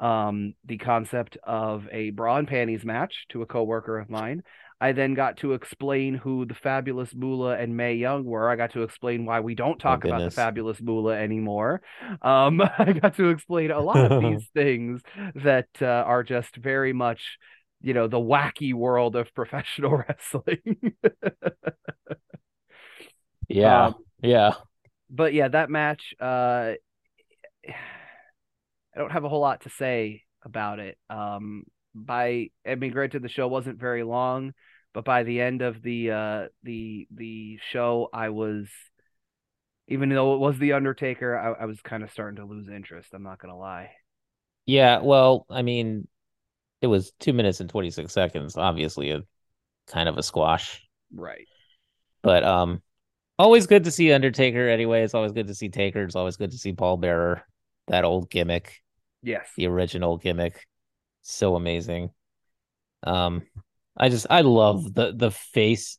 um, 0.00 0.54
the 0.64 0.78
concept 0.78 1.36
of 1.42 1.88
a 1.90 2.10
bra 2.10 2.36
and 2.36 2.48
panties 2.48 2.84
match 2.84 3.26
to 3.30 3.42
a 3.42 3.46
coworker 3.46 3.98
of 3.98 4.10
mine. 4.10 4.42
I 4.80 4.92
then 4.92 5.14
got 5.14 5.38
to 5.38 5.54
explain 5.54 6.14
who 6.14 6.46
the 6.46 6.54
fabulous 6.54 7.12
Moolah 7.12 7.58
and 7.58 7.76
Mae 7.76 7.94
Young 7.94 8.24
were. 8.24 8.48
I 8.48 8.54
got 8.54 8.74
to 8.74 8.82
explain 8.84 9.24
why 9.24 9.40
we 9.40 9.56
don't 9.56 9.78
talk 9.78 10.04
about 10.04 10.20
the 10.20 10.30
fabulous 10.30 10.80
Moolah 10.80 11.16
anymore. 11.16 11.82
Um, 12.22 12.60
I 12.78 12.92
got 12.92 13.16
to 13.16 13.30
explain 13.30 13.72
a 13.72 13.80
lot 13.80 14.12
of 14.12 14.22
these 14.22 14.48
things 14.54 15.02
that 15.34 15.68
uh, 15.82 15.86
are 15.86 16.22
just 16.22 16.54
very 16.54 16.92
much 16.92 17.38
you 17.80 17.94
know 17.94 18.08
the 18.08 18.18
wacky 18.18 18.74
world 18.74 19.16
of 19.16 19.32
professional 19.34 19.96
wrestling. 20.08 20.94
Yeah. 23.48 23.86
Um, 23.86 23.94
yeah. 24.20 24.52
but 25.10 25.32
yeah, 25.32 25.48
that 25.48 25.70
match, 25.70 26.14
uh, 26.20 26.72
I 28.98 29.00
don't 29.00 29.12
have 29.12 29.22
a 29.22 29.28
whole 29.28 29.40
lot 29.40 29.60
to 29.60 29.70
say 29.70 30.24
about 30.42 30.80
it. 30.80 30.98
Um, 31.08 31.62
by 31.94 32.48
I 32.66 32.74
mean, 32.74 32.90
granted, 32.90 33.22
the 33.22 33.28
show 33.28 33.46
wasn't 33.46 33.78
very 33.78 34.02
long, 34.02 34.54
but 34.92 35.04
by 35.04 35.22
the 35.22 35.40
end 35.40 35.62
of 35.62 35.80
the 35.82 36.10
uh 36.10 36.46
the 36.64 37.06
the 37.14 37.60
show, 37.70 38.08
I 38.12 38.30
was, 38.30 38.66
even 39.86 40.08
though 40.08 40.34
it 40.34 40.40
was 40.40 40.58
the 40.58 40.72
Undertaker, 40.72 41.38
I, 41.38 41.62
I 41.62 41.66
was 41.66 41.80
kind 41.80 42.02
of 42.02 42.10
starting 42.10 42.36
to 42.36 42.44
lose 42.44 42.68
interest. 42.68 43.10
I'm 43.14 43.22
not 43.22 43.38
gonna 43.38 43.56
lie. 43.56 43.92
Yeah. 44.66 44.98
Well, 44.98 45.46
I 45.48 45.62
mean, 45.62 46.08
it 46.82 46.88
was 46.88 47.12
two 47.20 47.32
minutes 47.32 47.60
and 47.60 47.70
26 47.70 48.12
seconds, 48.12 48.56
obviously 48.56 49.12
a 49.12 49.22
kind 49.86 50.08
of 50.08 50.18
a 50.18 50.24
squash. 50.24 50.84
Right. 51.14 51.46
But 52.22 52.42
um 52.42 52.82
always 53.38 53.68
good 53.68 53.84
to 53.84 53.92
see 53.92 54.12
Undertaker 54.12 54.68
anyway. 54.68 55.04
It's 55.04 55.14
always 55.14 55.30
good 55.30 55.46
to 55.46 55.54
see 55.54 55.68
Taker. 55.68 56.02
It's 56.02 56.16
always 56.16 56.36
good 56.36 56.50
to 56.50 56.58
see 56.58 56.72
Paul 56.72 56.96
Bearer. 56.96 57.44
That 57.86 58.04
old 58.04 58.28
gimmick, 58.28 58.82
Yes. 59.22 59.48
the 59.56 59.66
original 59.66 60.16
gimmick. 60.18 60.66
So 61.22 61.56
amazing. 61.56 62.10
Um 63.04 63.42
I 63.96 64.08
just 64.08 64.26
I 64.30 64.42
love 64.42 64.94
the 64.94 65.12
the 65.14 65.30
face 65.30 65.98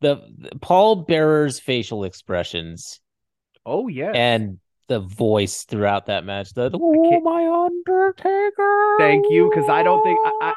the, 0.00 0.16
the 0.38 0.58
Paul 0.60 1.04
Bearer's 1.04 1.60
facial 1.60 2.04
expressions 2.04 3.00
Oh 3.64 3.88
yeah. 3.88 4.12
and 4.14 4.58
the 4.88 5.00
voice 5.00 5.64
throughout 5.64 6.06
that 6.06 6.24
match. 6.24 6.52
The 6.52 6.70
oh 6.74 7.20
my 7.20 7.66
Undertaker. 7.66 8.96
Thank 8.98 9.24
you, 9.30 9.48
because 9.50 9.68
I 9.70 9.82
don't 9.82 10.02
think- 10.02 10.18
I- 10.42 10.54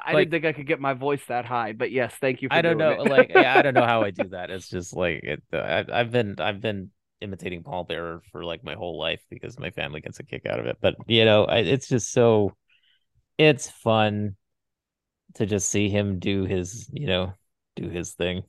I 0.00 0.12
like- 0.12 0.30
didn't 0.30 0.42
think 0.42 0.44
I 0.44 0.52
could 0.56 0.66
get 0.66 0.80
my 0.80 0.94
voice 0.94 1.20
that 1.28 1.44
high, 1.44 1.72
but 1.72 1.90
yes, 1.90 2.14
thank 2.20 2.40
you. 2.42 2.48
For 2.48 2.54
I 2.54 2.62
don't 2.62 2.78
know, 2.78 2.96
like 3.02 3.30
yeah, 3.34 3.58
I 3.58 3.62
don't 3.62 3.74
know 3.74 3.84
how 3.84 4.02
I 4.02 4.10
do 4.10 4.24
that. 4.30 4.50
It's 4.50 4.68
just 4.68 4.94
like 4.96 5.22
it, 5.22 5.42
I, 5.52 5.84
I've 5.92 6.10
been 6.10 6.36
I've 6.38 6.60
been 6.60 6.90
imitating 7.20 7.62
Paul 7.62 7.84
Bearer 7.84 8.22
for 8.32 8.44
like 8.44 8.64
my 8.64 8.74
whole 8.74 8.98
life 8.98 9.22
because 9.30 9.58
my 9.58 9.70
family 9.70 10.00
gets 10.00 10.20
a 10.20 10.24
kick 10.24 10.46
out 10.46 10.60
of 10.60 10.66
it. 10.66 10.78
But 10.80 10.96
you 11.06 11.24
know, 11.24 11.44
I, 11.44 11.58
it's 11.58 11.88
just 11.88 12.12
so 12.12 12.56
it's 13.38 13.70
fun 13.70 14.36
to 15.34 15.46
just 15.46 15.68
see 15.70 15.88
him 15.88 16.18
do 16.18 16.44
his 16.44 16.90
you 16.92 17.06
know 17.06 17.34
do 17.76 17.88
his 17.88 18.12
thing. 18.14 18.42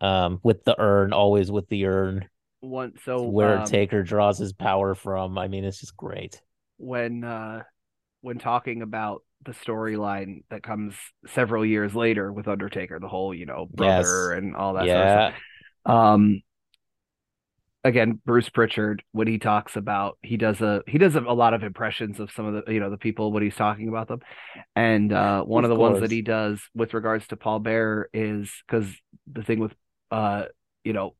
Um, 0.00 0.40
with 0.42 0.64
the 0.64 0.76
urn, 0.80 1.12
always 1.12 1.50
with 1.50 1.68
the 1.68 1.86
urn, 1.86 2.28
One 2.60 2.92
so 3.04 3.24
where 3.24 3.60
um, 3.60 3.64
Taker 3.64 4.02
draws 4.04 4.38
his 4.38 4.52
power 4.52 4.94
from. 4.94 5.38
I 5.38 5.48
mean, 5.48 5.64
it's 5.64 5.80
just 5.80 5.96
great. 5.96 6.40
when 6.78 7.24
uh 7.24 7.62
when 8.20 8.38
talking 8.38 8.82
about 8.82 9.22
the 9.44 9.52
storyline 9.52 10.42
that 10.50 10.62
comes 10.62 10.94
several 11.28 11.64
years 11.64 11.94
later 11.94 12.32
with 12.32 12.48
Undertaker, 12.48 12.98
the 12.98 13.08
whole, 13.08 13.34
you 13.34 13.46
know, 13.46 13.66
brother 13.72 14.32
and 14.32 14.56
all 14.56 14.74
that 14.74 14.90
sort 14.90 15.04
of 15.04 15.10
yeah, 15.10 15.10
stuff. 15.10 15.34
Um 15.86 16.42
again, 17.84 18.20
Bruce 18.24 18.48
Pritchard, 18.48 19.02
when 19.12 19.28
he 19.28 19.38
talks 19.38 19.76
about 19.76 20.18
he 20.22 20.36
does 20.36 20.60
a 20.60 20.82
he 20.86 20.98
does 20.98 21.14
a, 21.16 21.20
a 21.20 21.32
lot 21.34 21.54
of 21.54 21.62
impressions 21.62 22.20
of 22.20 22.30
some 22.32 22.46
of 22.46 22.64
the 22.64 22.72
you 22.72 22.80
know 22.80 22.90
the 22.90 22.96
people 22.98 23.32
when 23.32 23.42
he's 23.42 23.54
talking 23.56 23.88
about 23.88 24.08
them. 24.08 24.20
And 24.76 25.12
uh 25.12 25.42
one 25.44 25.64
of, 25.64 25.70
Of 25.70 25.76
the 25.76 25.80
ones 25.82 26.00
that 26.00 26.10
he 26.10 26.22
does 26.22 26.60
with 26.74 26.94
regards 26.94 27.26
to 27.28 27.36
Paul 27.36 27.60
Bearer 27.60 28.08
is 28.12 28.50
because 28.66 28.86
the 29.32 29.42
thing 29.42 29.60
with 29.60 29.74
uh 30.10 30.44
you 30.84 30.92
know 30.92 31.14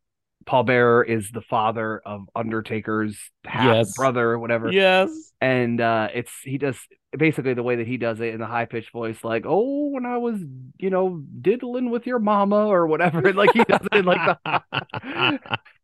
Paul 0.47 0.65
Bearer 0.65 1.05
is 1.05 1.31
the 1.31 1.43
father 1.43 2.01
of 2.05 2.23
Undertaker's 2.35 3.19
half 3.45 3.77
Yes. 3.77 3.95
brother 3.97 4.31
or 4.31 4.39
whatever 4.39 4.71
yes, 4.71 5.11
and 5.41 5.81
uh 5.81 6.09
it's 6.15 6.33
he 6.43 6.59
does 6.59 6.79
basically 7.17 7.55
the 7.55 7.63
way 7.63 7.77
that 7.77 7.87
he 7.87 7.97
does 7.97 8.21
it 8.21 8.35
in 8.35 8.41
the 8.41 8.47
high 8.47 8.65
pitched 8.67 8.93
voice 8.93 9.23
like 9.25 9.45
oh 9.47 9.89
when 9.91 10.05
i 10.05 10.17
was 10.19 10.39
you 10.79 10.91
know 10.91 11.23
diddling 11.41 11.91
with 11.91 12.07
your 12.07 12.19
mama 12.19 12.67
or 12.67 12.87
whatever 12.87 13.27
and 13.27 13.37
like 13.37 13.53
he 13.53 13.65
does 13.65 13.81
it 13.93 13.97
in 13.97 14.05
like 14.05 14.25
the 14.25 14.39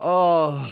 oh 0.00 0.70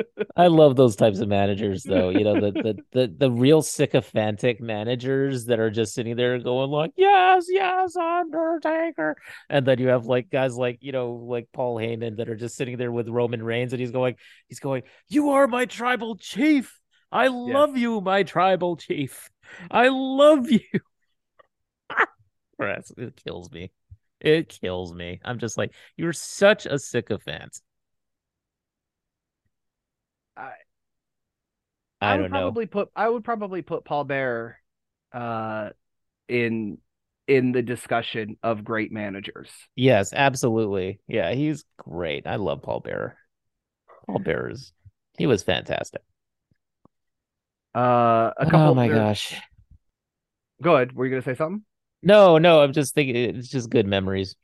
I 0.36 0.46
love 0.46 0.76
those 0.76 0.96
types 0.96 1.18
of 1.18 1.28
managers, 1.28 1.82
though. 1.82 2.10
You 2.10 2.24
know, 2.24 2.40
the 2.40 2.52
the 2.52 2.78
the 2.92 3.14
the 3.18 3.30
real 3.30 3.62
sycophantic 3.62 4.60
managers 4.60 5.46
that 5.46 5.58
are 5.58 5.70
just 5.70 5.94
sitting 5.94 6.16
there 6.16 6.38
going 6.38 6.70
like, 6.70 6.92
"Yes, 6.96 7.46
yes, 7.48 7.96
Undertaker," 7.96 9.16
and 9.48 9.66
then 9.66 9.78
you 9.78 9.88
have 9.88 10.06
like 10.06 10.30
guys 10.30 10.56
like 10.56 10.78
you 10.80 10.92
know 10.92 11.12
like 11.12 11.48
Paul 11.52 11.76
Heyman 11.76 12.16
that 12.18 12.28
are 12.28 12.36
just 12.36 12.56
sitting 12.56 12.76
there 12.76 12.92
with 12.92 13.08
Roman 13.08 13.42
Reigns, 13.42 13.72
and 13.72 13.80
he's 13.80 13.90
going, 13.90 14.16
he's 14.48 14.60
going, 14.60 14.82
"You 15.08 15.30
are 15.30 15.46
my 15.46 15.64
tribal 15.66 16.16
chief. 16.16 16.78
I 17.10 17.28
love 17.28 17.76
you, 17.76 18.00
my 18.00 18.22
tribal 18.22 18.76
chief. 18.76 19.30
I 19.70 19.88
love 19.88 20.50
you." 20.50 20.60
It 22.60 23.20
kills 23.24 23.52
me. 23.52 23.70
It 24.20 24.48
kills 24.60 24.94
me. 24.94 25.20
I'm 25.24 25.38
just 25.38 25.56
like, 25.58 25.72
you're 25.96 26.12
such 26.12 26.66
a 26.66 26.78
sycophant. 26.78 27.60
I- 30.36 30.52
I, 32.00 32.16
would 32.16 32.22
don't 32.22 32.30
know. 32.30 32.38
probably 32.38 32.66
put 32.66 32.90
i 32.94 33.08
would 33.08 33.24
probably 33.24 33.60
put 33.62 33.84
paul 33.84 34.04
bearer 34.04 34.56
uh 35.12 35.70
in 36.28 36.78
in 37.26 37.50
the 37.52 37.60
discussion 37.62 38.36
of 38.42 38.64
great 38.64 38.90
managers 38.92 39.50
Yes, 39.76 40.12
absolutely. 40.14 41.00
Yeah, 41.06 41.32
he's 41.34 41.64
great. 41.76 42.26
I 42.26 42.36
love 42.36 42.62
Paul 42.62 42.80
Bearer. 42.80 43.18
Paul 44.06 44.20
Bearer's 44.20 44.72
he 45.18 45.26
was 45.26 45.42
fantastic. 45.42 46.00
uh 47.74 48.30
a 48.36 48.44
couple 48.46 48.60
oh 48.60 48.74
my 48.74 48.88
there- 48.88 48.96
gosh. 48.96 49.34
go 50.62 50.76
ahead 50.76 50.92
were 50.92 51.04
you 51.04 51.10
gonna 51.10 51.22
say 51.22 51.34
something 51.34 51.62
No, 52.02 52.38
no, 52.38 52.60
I'm 52.62 52.72
just 52.72 52.94
thinking 52.94 53.16
it's 53.16 53.48
just 53.48 53.70
good 53.70 53.86
memories. 53.86 54.36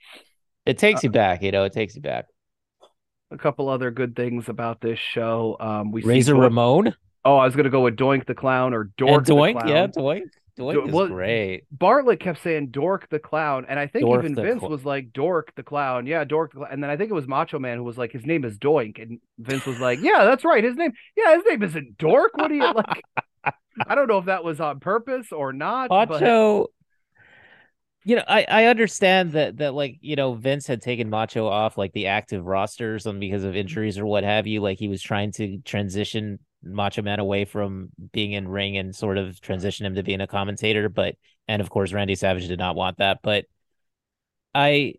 It 0.66 0.78
takes 0.78 1.04
Uh, 1.04 1.06
you 1.08 1.10
back, 1.10 1.42
you 1.42 1.52
know, 1.52 1.64
it 1.64 1.72
takes 1.72 1.94
you 1.94 2.02
back. 2.02 2.26
a 3.30 3.38
couple 3.38 3.68
other 3.68 3.90
good 3.90 4.14
things 4.14 4.48
about 4.48 4.80
this 4.80 4.98
show 4.98 5.56
um 5.58 5.90
we 5.90 6.02
Razor 6.02 6.34
Ramon 6.36 6.94
oh 7.24 7.36
i 7.36 7.44
was 7.46 7.56
gonna 7.56 7.70
go 7.70 7.80
with 7.80 7.96
doink 7.96 8.26
the 8.26 8.34
clown 8.34 8.72
or 8.74 8.90
dork 8.96 9.26
and 9.26 9.26
Doink, 9.26 9.68
yeah, 9.68 9.86
Doink. 9.88 10.22
Doink 10.56 10.74
Do- 10.74 10.86
is 10.86 10.92
well, 10.92 11.08
great. 11.08 11.64
Bartlett 11.72 12.20
kept 12.20 12.40
saying 12.42 12.68
Dork 12.68 13.08
the 13.10 13.18
clown, 13.18 13.66
and 13.68 13.76
I 13.80 13.88
think 13.88 14.04
Dork 14.04 14.22
even 14.22 14.36
Vince 14.36 14.60
Cl- 14.60 14.70
was 14.70 14.84
like 14.84 15.12
Dork 15.12 15.52
the 15.56 15.64
clown, 15.64 16.06
yeah, 16.06 16.22
Dork. 16.22 16.52
The 16.52 16.60
Cl-" 16.60 16.68
And 16.70 16.80
then 16.80 16.90
I 16.90 16.96
think 16.96 17.10
it 17.10 17.14
was 17.14 17.26
Macho 17.26 17.58
Man 17.58 17.76
who 17.78 17.82
was 17.82 17.98
like, 17.98 18.12
his 18.12 18.24
name 18.24 18.44
is 18.44 18.56
Doink, 18.56 19.02
and 19.02 19.18
Vince 19.38 19.66
was 19.66 19.80
like, 19.80 19.98
yeah, 20.00 20.22
that's 20.24 20.44
right, 20.44 20.62
his 20.62 20.76
name, 20.76 20.92
yeah, 21.16 21.34
his 21.34 21.42
name 21.48 21.60
isn't 21.64 21.98
Dork. 21.98 22.36
What 22.36 22.48
do 22.48 22.54
you 22.54 22.72
like? 22.72 23.02
I 23.88 23.96
don't 23.96 24.06
know 24.06 24.18
if 24.18 24.26
that 24.26 24.44
was 24.44 24.60
on 24.60 24.78
purpose 24.78 25.32
or 25.32 25.52
not. 25.52 25.88
but 25.88 26.08
Macho 26.08 26.68
you 28.04 28.16
know, 28.16 28.24
I, 28.28 28.44
I 28.48 28.64
understand 28.66 29.32
that 29.32 29.56
that 29.58 29.74
like, 29.74 29.98
you 30.02 30.14
know, 30.14 30.34
Vince 30.34 30.66
had 30.66 30.82
taken 30.82 31.08
Macho 31.08 31.46
off 31.46 31.78
like 31.78 31.92
the 31.92 32.08
active 32.08 32.44
roster 32.44 32.94
or 32.94 32.98
something 32.98 33.20
because 33.20 33.44
of 33.44 33.50
mm-hmm. 33.50 33.60
injuries 33.60 33.98
or 33.98 34.04
what 34.04 34.24
have 34.24 34.46
you. 34.46 34.60
Like 34.60 34.78
he 34.78 34.88
was 34.88 35.02
trying 35.02 35.32
to 35.32 35.58
transition 35.64 36.38
Macho 36.62 37.02
Man 37.02 37.18
away 37.18 37.46
from 37.46 37.88
being 38.12 38.32
in 38.32 38.46
ring 38.46 38.76
and 38.76 38.94
sort 38.94 39.16
of 39.16 39.40
transition 39.40 39.86
him 39.86 39.94
to 39.94 40.02
being 40.02 40.20
a 40.20 40.26
commentator. 40.26 40.90
But 40.90 41.16
and 41.48 41.62
of 41.62 41.70
course 41.70 41.92
Randy 41.92 42.14
Savage 42.14 42.46
did 42.46 42.58
not 42.58 42.76
want 42.76 42.98
that. 42.98 43.20
But 43.22 43.46
I 44.54 44.94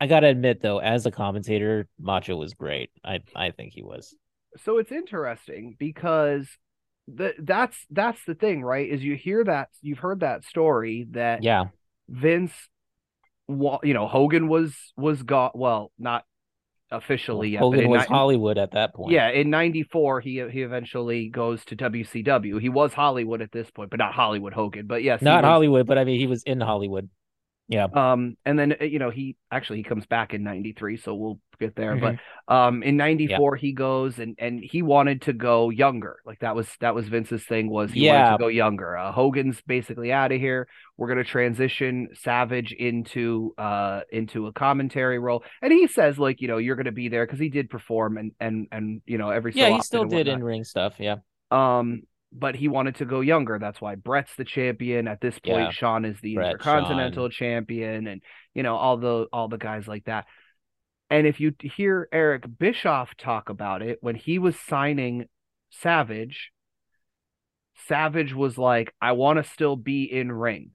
I 0.00 0.06
gotta 0.06 0.28
admit 0.28 0.62
though, 0.62 0.78
as 0.78 1.04
a 1.04 1.10
commentator, 1.10 1.88
Macho 2.00 2.36
was 2.36 2.54
great. 2.54 2.90
I 3.04 3.20
I 3.36 3.50
think 3.50 3.74
he 3.74 3.82
was. 3.82 4.14
so 4.56 4.78
it's 4.78 4.92
interesting 4.92 5.76
because 5.78 6.48
the 7.06 7.34
that's 7.38 7.76
that's 7.90 8.24
the 8.24 8.34
thing, 8.34 8.62
right? 8.62 8.88
Is 8.88 9.04
you 9.04 9.14
hear 9.14 9.44
that 9.44 9.68
you've 9.82 9.98
heard 9.98 10.20
that 10.20 10.44
story 10.44 11.06
that 11.10 11.42
Yeah. 11.42 11.64
Vince, 12.08 12.52
you 13.48 13.94
know, 13.94 14.06
Hogan 14.06 14.48
was 14.48 14.74
was 14.96 15.22
got 15.22 15.56
well, 15.56 15.92
not 15.98 16.24
officially 16.90 17.50
yet, 17.50 17.60
Hogan 17.60 17.88
was 17.88 18.02
ni- 18.02 18.14
Hollywood 18.14 18.58
at 18.58 18.72
that 18.72 18.94
point. 18.94 19.12
Yeah, 19.12 19.28
in 19.30 19.50
'94, 19.50 20.20
he 20.20 20.44
he 20.50 20.62
eventually 20.62 21.28
goes 21.28 21.64
to 21.66 21.76
WCW. 21.76 22.60
He 22.60 22.68
was 22.68 22.92
Hollywood 22.92 23.42
at 23.42 23.52
this 23.52 23.70
point, 23.70 23.90
but 23.90 23.98
not 23.98 24.14
Hollywood 24.14 24.52
Hogan. 24.52 24.86
But 24.86 25.02
yes, 25.02 25.22
Not 25.22 25.42
was- 25.42 25.48
Hollywood, 25.48 25.86
but 25.86 25.98
I 25.98 26.04
mean 26.04 26.18
he 26.18 26.26
was 26.26 26.42
in 26.44 26.60
Hollywood. 26.60 27.08
Yeah. 27.68 27.84
Um, 27.84 28.36
and 28.44 28.58
then 28.58 28.76
you 28.80 28.98
know 28.98 29.10
he 29.10 29.36
actually 29.50 29.78
he 29.78 29.84
comes 29.84 30.06
back 30.06 30.34
in 30.34 30.42
'93, 30.42 30.98
so 30.98 31.14
we'll 31.14 31.40
get 31.58 31.74
there. 31.74 31.96
Mm-hmm. 31.96 32.16
But 32.46 32.54
um, 32.54 32.82
in 32.82 32.96
'94 32.96 33.56
he 33.56 33.72
goes 33.72 34.18
and 34.18 34.34
and 34.38 34.60
he 34.62 34.82
wanted 34.82 35.22
to 35.22 35.32
go 35.32 35.70
younger. 35.70 36.18
Like 36.26 36.40
that 36.40 36.54
was 36.54 36.68
that 36.80 36.94
was 36.94 37.08
Vince's 37.08 37.44
thing 37.44 37.70
was 37.70 37.90
he 37.90 38.08
wanted 38.08 38.32
to 38.32 38.38
go 38.38 38.48
younger. 38.48 38.96
Uh, 38.96 39.12
Hogan's 39.12 39.62
basically 39.62 40.12
out 40.12 40.30
of 40.30 40.40
here. 40.40 40.68
We're 40.98 41.08
gonna 41.08 41.24
transition 41.24 42.08
Savage 42.14 42.72
into 42.72 43.54
uh 43.56 44.02
into 44.12 44.46
a 44.46 44.52
commentary 44.52 45.18
role, 45.18 45.42
and 45.62 45.72
he 45.72 45.86
says 45.86 46.18
like 46.18 46.42
you 46.42 46.48
know 46.48 46.58
you're 46.58 46.76
gonna 46.76 46.92
be 46.92 47.08
there 47.08 47.24
because 47.24 47.40
he 47.40 47.48
did 47.48 47.70
perform 47.70 48.18
and 48.18 48.32
and 48.38 48.68
and 48.72 49.00
you 49.06 49.16
know 49.16 49.30
every 49.30 49.52
so 49.52 49.60
Yeah, 49.60 49.70
he 49.70 49.80
still 49.80 50.04
did 50.04 50.28
in 50.28 50.44
ring 50.44 50.64
stuff. 50.64 50.96
Yeah. 50.98 51.16
Um, 51.50 52.02
but 52.34 52.56
he 52.56 52.68
wanted 52.68 52.96
to 52.96 53.04
go 53.04 53.20
younger. 53.20 53.58
That's 53.58 53.80
why 53.80 53.94
Bret's 53.94 54.34
the 54.36 54.44
champion. 54.44 55.06
At 55.06 55.20
this 55.20 55.38
point, 55.38 55.66
Yeah. 55.66 55.70
Shawn 55.70 56.04
is 56.04 56.20
the 56.20 56.34
Brett, 56.34 56.52
Intercontinental 56.52 57.28
champion, 57.28 58.06
and 58.06 58.22
you 58.54 58.62
know 58.62 58.76
all 58.76 58.96
the 58.96 59.26
all 59.32 59.48
the 59.48 59.58
guys 59.58 59.86
like 59.86 60.04
that. 60.04 60.26
And 61.10 61.26
if 61.26 61.38
you 61.38 61.54
hear 61.60 62.08
Eric 62.12 62.44
Bischoff 62.58 63.16
talk 63.16 63.48
about 63.48 63.82
it 63.82 63.98
when 64.00 64.16
he 64.16 64.38
was 64.38 64.58
signing 64.58 65.26
Savage, 65.70 66.50
Savage 67.86 68.34
was 68.34 68.58
like, 68.58 68.92
I 69.00 69.12
want 69.12 69.36
to 69.36 69.48
still 69.48 69.76
be 69.76 70.04
in 70.04 70.32
ring. 70.32 70.70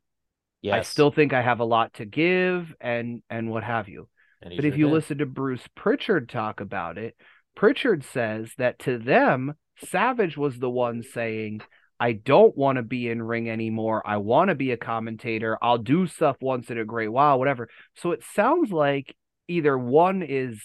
Yes. 0.62 0.76
I 0.76 0.82
still 0.84 1.12
think 1.12 1.34
I 1.34 1.42
have 1.42 1.60
a 1.60 1.66
lot 1.66 1.94
to 1.96 2.06
give 2.06 2.74
and 2.80 3.22
and 3.30 3.50
what 3.50 3.64
have 3.64 3.90
you. 3.90 4.08
But 4.42 4.66
if 4.66 4.78
you 4.78 4.86
did. 4.86 4.94
listen 4.94 5.18
to 5.18 5.26
Bruce 5.26 5.68
Pritchard 5.76 6.30
talk 6.30 6.62
about 6.62 6.98
it, 6.98 7.16
Pritchard 7.56 8.06
says 8.06 8.52
that 8.58 8.80
to 8.80 8.98
them, 8.98 9.54
Savage 9.86 10.38
was 10.38 10.58
the 10.60 10.70
one 10.70 11.04
saying, 11.04 11.62
I 12.00 12.14
don't 12.14 12.56
want 12.58 12.78
to 12.78 12.84
be 12.84 13.10
in 13.10 13.22
ring 13.22 13.50
anymore. 13.50 14.02
I 14.06 14.18
want 14.18 14.50
to 14.50 14.56
be 14.56 14.72
a 14.72 14.78
commentator. 14.78 15.58
I'll 15.62 15.78
do 15.78 16.08
stuff 16.08 16.38
once 16.40 16.70
in 16.70 16.78
a 16.78 16.86
great 16.86 17.10
while, 17.10 17.38
whatever. 17.38 17.70
So 17.96 18.12
it 18.12 18.24
sounds 18.36 18.72
like 18.72 19.16
either 19.48 19.78
one 19.78 20.24
is 20.24 20.62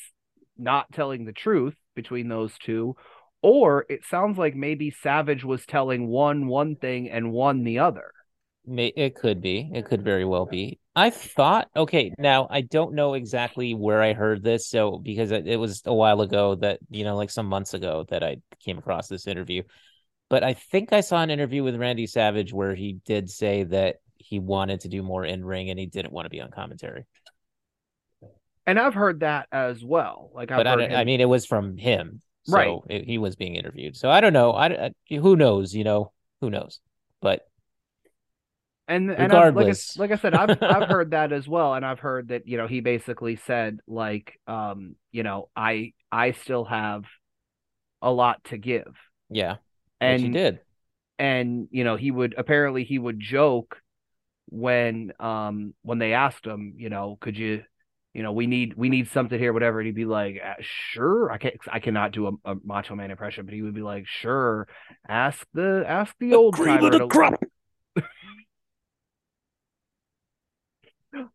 not 0.57 0.93
telling 0.93 1.25
the 1.25 1.33
truth 1.33 1.75
between 1.97 2.29
those 2.29 2.57
two, 2.59 2.95
or 3.43 3.85
it 3.89 4.05
sounds 4.05 4.39
like 4.39 4.55
maybe 4.55 4.91
Savage 4.91 5.45
was 5.45 5.67
telling 5.67 6.07
one 6.07 6.47
one 6.47 6.77
thing 6.77 7.11
and 7.11 7.33
one 7.33 7.65
the 7.65 7.81
other. 7.81 8.13
It 8.67 9.17
could 9.17 9.43
be. 9.43 9.71
It 9.75 9.85
could 9.87 10.03
very 10.03 10.25
well 10.25 10.47
be. 10.47 10.79
I 10.97 11.11
thought, 11.11 11.69
okay, 11.75 12.13
now 12.19 12.47
I 12.51 12.61
don't 12.61 12.95
know 12.95 13.15
exactly 13.15 13.75
where 13.75 14.01
I 14.01 14.13
heard 14.13 14.43
this. 14.45 14.69
So, 14.69 14.99
because 14.99 15.33
it, 15.33 15.47
it 15.49 15.57
was 15.57 15.83
a 15.85 15.95
while 15.95 16.21
ago 16.21 16.55
that, 16.57 16.79
you 16.91 17.03
know, 17.05 17.17
like 17.17 17.31
some 17.31 17.47
months 17.47 17.75
ago 17.75 18.07
that 18.11 18.23
I 18.23 18.37
came 18.61 18.79
across 18.79 19.09
this 19.09 19.27
interview. 19.27 19.63
But 20.31 20.45
I 20.45 20.55
think 20.55 20.93
I 20.93 21.01
saw 21.01 21.21
an 21.23 21.31
interview 21.31 21.65
with 21.65 21.77
Randy 21.77 22.07
Savage 22.07 22.53
where 22.53 22.75
he 22.75 22.95
did 23.05 23.29
say 23.29 23.65
that 23.65 23.97
he 24.19 24.39
wanted 24.39 24.81
to 24.81 24.89
do 24.89 25.03
more 25.03 25.25
in 25.25 25.45
ring 25.45 25.69
and 25.71 25.79
he 25.79 25.87
didn't 25.87 26.13
want 26.13 26.27
to 26.27 26.31
be 26.31 26.41
on 26.41 26.51
commentary. 26.51 27.05
And 28.67 28.79
I've 28.79 28.95
heard 28.95 29.21
that 29.21 29.49
as 29.53 29.85
well. 29.85 30.31
Like 30.33 30.51
I've 30.51 30.59
But 30.59 30.67
I, 30.67 30.71
heard 30.71 30.77
don't- 30.79 30.91
him- 30.93 30.97
I 30.99 31.05
mean, 31.05 31.21
it 31.21 31.29
was 31.29 31.45
from 31.45 31.77
him. 31.77 32.23
So 32.45 32.57
Right. 32.57 32.79
it- 33.01 33.05
he 33.07 33.19
was 33.19 33.37
being 33.37 33.57
interviewed. 33.57 33.97
So 33.97 34.11
I 34.11 34.21
don't 34.21 34.33
know. 34.33 34.53
I, 34.53 34.67
I 35.11 35.15
who 35.17 35.35
knows, 35.37 35.75
you 35.75 35.83
know, 35.85 36.13
who 36.41 36.51
knows. 36.51 36.79
But 37.21 37.43
and 38.89 39.11
and 39.11 39.33
I've, 39.33 39.51
like 39.53 39.69
I, 39.69 39.77
like 39.97 40.11
I 40.11 40.17
said, 40.17 40.35
I've 40.35 40.55
I've 40.69 40.85
heard 40.89 41.13
that 41.13 41.33
as 41.33 41.49
well, 41.49 41.75
and 41.75 41.85
I've 41.85 42.01
heard 42.01 42.29
that 42.29 42.47
you 42.47 42.57
know 42.59 42.67
he 42.67 42.81
basically 42.81 43.37
said 43.37 43.81
like 43.87 44.39
um 44.47 44.97
you 45.13 45.23
know 45.23 45.49
I 45.57 45.93
I 46.13 46.33
still 46.33 46.65
have 46.65 47.05
a 48.03 48.11
lot 48.13 48.43
to 48.45 48.59
give, 48.59 48.95
yeah, 49.31 49.57
and 50.01 50.23
he 50.23 50.29
did. 50.29 50.61
and 51.19 51.69
you 51.71 51.85
know 51.85 51.97
he 51.97 52.11
would 52.11 52.35
apparently 52.39 52.85
he 52.85 52.99
would 52.99 53.21
joke 53.21 53.79
when 54.51 55.13
um 55.21 55.75
when 55.83 55.99
they 55.99 56.13
asked 56.15 56.47
him 56.47 56.75
you 56.79 56.91
know 56.91 57.19
could 57.21 57.37
you 57.39 57.63
you 58.15 58.23
know 58.23 58.33
we 58.33 58.47
need 58.47 58.75
we 58.77 58.89
need 58.91 59.09
something 59.09 59.39
here 59.39 59.53
whatever 59.53 59.81
and 59.81 59.87
he'd 59.87 59.95
be 59.97 60.05
like 60.07 60.41
"Uh, 60.45 60.55
sure 60.61 61.31
I 61.33 61.39
can't 61.39 61.57
I 61.73 61.81
cannot 61.81 62.13
do 62.13 62.29
a, 62.45 62.53
a 62.53 62.57
Macho 62.65 62.95
Man 62.97 63.11
impression 63.11 63.47
but 63.47 63.55
he 63.55 63.63
would 63.63 63.75
be 63.75 63.83
like 63.83 64.07
sure 64.07 64.69
ask 65.09 65.47
the 65.55 65.85
ask 65.89 66.15
the 66.21 66.35
old 66.35 66.61
timer 66.61 66.99
to- 66.99 67.13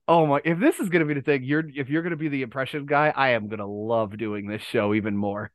Oh 0.07 0.25
my! 0.25 0.41
If 0.43 0.59
this 0.59 0.79
is 0.79 0.89
gonna 0.89 1.05
be 1.05 1.13
the 1.13 1.21
thing, 1.21 1.43
you're 1.43 1.63
if 1.75 1.89
you're 1.89 2.01
gonna 2.01 2.15
be 2.15 2.29
the 2.29 2.41
impression 2.41 2.85
guy, 2.85 3.13
I 3.15 3.29
am 3.29 3.47
gonna 3.47 3.67
love 3.67 4.17
doing 4.17 4.47
this 4.47 4.61
show 4.61 4.93
even 4.93 5.15
more. 5.15 5.51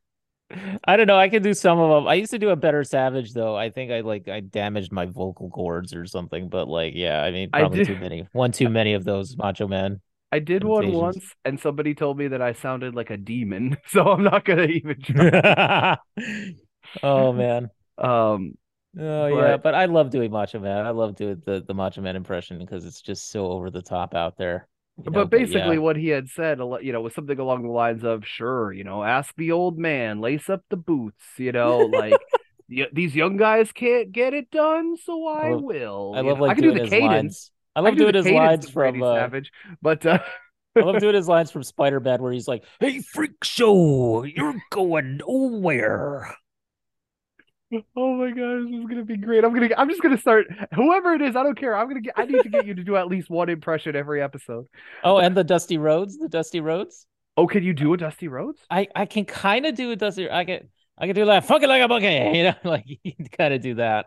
I 0.85 0.97
don't 0.97 1.07
know. 1.07 1.19
I 1.19 1.29
can 1.29 1.43
do 1.43 1.55
some 1.55 1.79
of 1.79 1.91
them. 1.91 2.07
I 2.07 2.15
used 2.15 2.31
to 2.31 2.39
do 2.39 2.51
a 2.51 2.57
better 2.57 2.85
Savage 2.85 3.33
though. 3.33 3.57
I 3.57 3.71
think 3.71 3.91
I 3.91 4.01
like 4.01 4.29
I 4.29 4.41
damaged 4.41 4.93
my 4.93 5.07
vocal 5.07 5.51
cords 5.51 5.95
or 5.95 6.07
something. 6.07 6.49
But 6.49 6.69
like, 6.69 6.93
yeah, 6.95 7.23
I 7.23 7.31
mean, 7.31 7.51
I 7.53 7.61
probably 7.61 7.79
did- 7.79 7.89
too 7.89 7.97
many. 7.97 8.29
One 8.33 8.53
too 8.53 8.69
many 8.69 8.95
of 8.95 9.05
those 9.05 9.37
Macho 9.37 9.67
Man. 9.67 10.01
I 10.33 10.41
did 10.41 10.65
one 10.65 10.91
once, 10.93 11.25
and 11.45 11.61
somebody 11.61 11.95
told 11.95 12.19
me 12.19 12.29
that 12.29 12.43
I 12.43 12.55
sounded 12.55 12.95
like 12.97 13.11
a 13.11 13.17
demon, 13.17 13.77
so 13.87 14.09
I'm 14.09 14.25
not 14.25 14.45
gonna 14.45 14.65
even 14.65 15.01
try. 15.01 15.97
oh 17.03 17.33
man. 17.33 17.71
um, 17.99 18.55
Oh 18.99 19.27
yeah, 19.27 19.53
But- 19.53 19.63
but 19.63 19.75
I 19.75 19.87
love 19.87 20.11
doing 20.11 20.31
Macho 20.31 20.59
Man. 20.61 20.87
I 20.87 20.91
love 20.91 21.17
doing 21.17 21.43
the 21.45 21.65
the 21.67 21.75
Macho 21.75 22.01
Man 22.01 22.17
impression 22.17 22.59
because 22.59 22.85
it's 22.85 23.01
just 23.03 23.31
so 23.31 23.47
over 23.47 23.71
the 23.71 23.83
top 23.83 24.15
out 24.15 24.37
there. 24.37 24.69
you 24.99 25.05
know, 25.05 25.11
but 25.11 25.31
basically, 25.31 25.75
yeah. 25.77 25.81
what 25.83 25.97
he 25.97 26.09
had 26.09 26.29
said, 26.29 26.59
you 26.83 26.93
know, 26.93 27.01
was 27.01 27.15
something 27.15 27.39
along 27.39 27.63
the 27.65 27.71
lines 27.71 28.05
of, 28.05 28.25
"Sure, 28.27 28.73
you 28.73 28.85
know, 28.85 29.03
ask 29.03 29.35
the 29.37 29.51
old 29.53 29.79
man, 29.79 30.21
lace 30.21 30.49
up 30.49 30.63
the 30.71 30.77
boots, 30.77 31.25
you 31.39 31.53
know, 31.53 31.79
like." 31.79 32.15
These 32.95 33.15
young 33.15 33.37
guys 33.37 33.73
can't 33.73 34.11
get 34.11 34.33
it 34.33 34.51
done, 34.51 34.97
so 34.97 35.27
I, 35.29 35.51
love- 35.53 35.63
will. 35.63 36.15
I 36.17 36.23
love 36.23 36.41
like 36.41 36.53
I 36.53 36.55
can 36.55 36.63
do 36.63 36.69
doing 36.71 36.77
the 36.79 36.83
his 36.85 36.91
cadence. 36.91 37.13
lines. 37.13 37.51
I 37.77 37.81
I 37.81 37.83
love 37.83 37.93
do 37.99 38.11
doing 38.11 38.15
his 38.25 38.33
lines 38.33 38.71
from 38.71 39.03
uh, 39.03 39.15
Savage, 39.17 39.53
but 39.83 40.07
uh, 40.07 40.19
I 40.75 40.81
love 40.81 40.99
doing 40.99 41.15
his 41.15 41.29
lines 41.35 41.51
from 41.51 41.63
Spider 41.63 42.01
Man 42.01 42.23
where 42.23 42.33
he's 42.33 42.49
like, 42.49 42.65
"Hey, 42.81 43.01
freak 43.01 43.33
show, 43.45 44.25
you're 44.25 44.55
going 44.71 45.19
nowhere." 45.19 46.35
Oh 47.97 48.15
my 48.15 48.31
gosh, 48.31 48.71
this 48.71 48.81
is 48.81 48.87
gonna 48.87 49.05
be 49.05 49.17
great. 49.17 49.45
I'm 49.45 49.55
gonna 49.55 49.69
I'm 49.77 49.89
just 49.89 50.03
gonna 50.03 50.19
start 50.19 50.47
whoever 50.75 51.15
it 51.15 51.23
is, 51.23 51.37
I 51.37 51.43
don't 51.43 51.59
care. 51.59 51.77
I'm 51.77 51.89
gonna 51.89 52.01
get 52.01 52.15
I 52.17 52.25
need 52.25 52.43
to 52.43 52.49
get 52.49 52.67
you 52.67 52.75
to 52.75 52.85
do 52.85 52.97
at 52.97 53.09
least 53.09 53.31
one 53.31 53.49
impression 53.49 53.97
every 53.97 54.23
episode. 54.23 54.67
Oh, 55.03 55.19
and 55.19 55.37
the 55.37 55.45
Dusty 55.45 55.79
Rhodes, 55.79 56.19
the 56.19 56.29
Dusty 56.29 56.61
Rhodes. 56.61 57.07
Oh, 57.37 57.47
can 57.47 57.65
you 57.65 57.73
do 57.73 57.93
a 57.95 57.97
Dusty 57.97 58.29
Rhodes? 58.29 58.61
I 58.71 58.89
I 58.95 59.07
can 59.07 59.25
kind 59.25 59.67
of 59.67 59.75
do 59.75 59.91
a 59.91 59.97
Dusty. 59.97 60.31
I 60.31 60.45
can 60.45 60.69
I 60.97 61.07
can 61.07 61.15
do 61.15 61.25
that. 61.27 61.45
Fuck 61.45 61.63
it 61.63 61.69
like 61.69 61.83
a 61.83 61.89
monkey, 61.89 62.07
you 62.39 62.45
know, 62.45 62.55
like 62.65 62.85
you 63.03 63.13
of 63.39 63.61
do 63.61 63.75
that. 63.75 64.07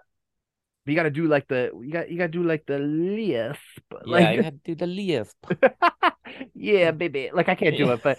But 0.85 0.91
you 0.91 0.95
gotta 0.95 1.09
do 1.09 1.27
like 1.27 1.47
the 1.47 1.71
you 1.81 1.91
got 1.91 2.09
you 2.09 2.17
gotta 2.17 2.31
do 2.31 2.43
like 2.43 2.65
the 2.65 2.79
lisp. 2.79 3.59
yeah, 3.91 3.97
Like 4.05 4.39
had 4.39 4.63
to 4.63 4.73
do 4.73 4.75
the 4.75 4.87
lisp. 4.87 5.35
yeah, 6.55 6.91
baby. 6.91 7.29
Like 7.33 7.49
I 7.49 7.55
can't 7.55 7.75
do 7.75 7.91
it, 7.91 8.01
but 8.01 8.17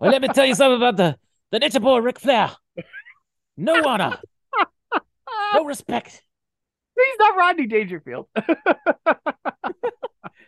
well, 0.00 0.10
let 0.12 0.22
me 0.22 0.28
tell 0.28 0.46
you 0.46 0.54
something 0.54 0.76
about 0.76 0.96
the 0.96 1.18
the 1.50 1.58
Nature 1.58 1.80
Boy 1.80 1.98
Ric 1.98 2.20
Flair. 2.20 2.52
No 3.58 3.86
honor, 3.86 4.18
no 5.52 5.64
respect. 5.66 6.22
he's 6.96 7.18
not 7.18 7.36
Rodney 7.36 7.66
Dangerfield. 7.66 8.26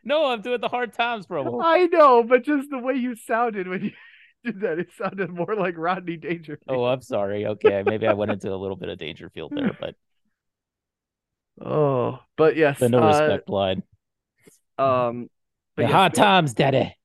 No, 0.03 0.25
I'm 0.27 0.41
doing 0.41 0.61
the 0.63 0.69
hard 0.69 0.95
times 0.95 1.27
promo. 1.27 1.61
I 1.63 1.85
know, 1.87 2.25
but 2.25 2.43
just 2.43 2.71
the 2.71 2.79
way 2.79 2.95
you 2.95 3.15
sounded 3.15 3.69
when 3.69 3.85
you 3.85 3.91
did 4.45 4.61
that, 4.63 4.79
it 4.79 4.89
sounded 4.97 5.29
more 5.29 5.55
like 5.55 5.77
Rodney 5.77 6.17
Dangerfield. 6.17 6.63
Oh, 6.69 6.85
I'm 6.85 7.03
sorry. 7.03 7.47
Okay, 7.47 7.83
maybe 7.85 8.07
I 8.07 8.15
went 8.15 8.33
into 8.33 8.51
a 8.53 8.57
little 8.57 8.77
bit 8.77 8.89
of 8.89 8.99
Dangerfield 8.99 9.53
there, 9.55 9.77
but 9.79 9.95
Oh, 11.61 12.19
but 12.37 12.57
yes, 12.57 12.81
the 12.81 12.89
no 12.89 13.03
uh, 13.03 13.07
respect 13.09 13.51
line. 13.51 13.83
um, 14.79 15.29
but 15.77 15.83
The 15.83 15.89
yes, 15.89 15.93
hard 15.93 16.15
times, 16.15 16.55
daddy. 16.55 16.97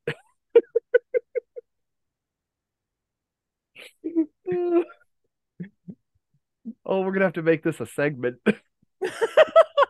Oh, 6.85 7.01
we're 7.01 7.11
gonna 7.13 7.25
have 7.25 7.33
to 7.33 7.41
make 7.41 7.63
this 7.63 7.79
a 7.79 7.85
segment. 7.85 8.37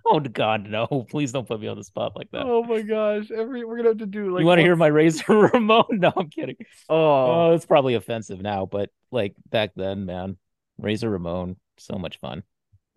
Oh 0.07 0.19
God, 0.19 0.69
no! 0.69 0.85
Please 1.09 1.31
don't 1.31 1.47
put 1.47 1.59
me 1.59 1.67
on 1.67 1.77
the 1.77 1.83
spot 1.83 2.15
like 2.15 2.29
that. 2.31 2.43
Oh 2.45 2.63
my 2.63 2.83
gosh! 2.83 3.31
Every 3.31 3.65
we're 3.65 3.77
gonna 3.77 3.89
have 3.89 3.97
to 3.97 4.05
do 4.05 4.31
like 4.31 4.41
you 4.41 4.45
want 4.45 4.59
to 4.59 4.63
hear 4.63 4.75
my 4.75 4.85
Razor 4.87 5.23
Ramon? 5.53 5.85
No, 5.89 6.13
I'm 6.15 6.29
kidding. 6.29 6.57
Oh, 6.87 7.47
Oh, 7.47 7.51
it's 7.53 7.65
probably 7.65 7.95
offensive 7.95 8.39
now, 8.39 8.67
but 8.67 8.91
like 9.11 9.33
back 9.49 9.71
then, 9.75 10.05
man, 10.05 10.37
Razor 10.77 11.09
Ramon, 11.09 11.55
so 11.77 11.97
much 11.97 12.19
fun. 12.19 12.43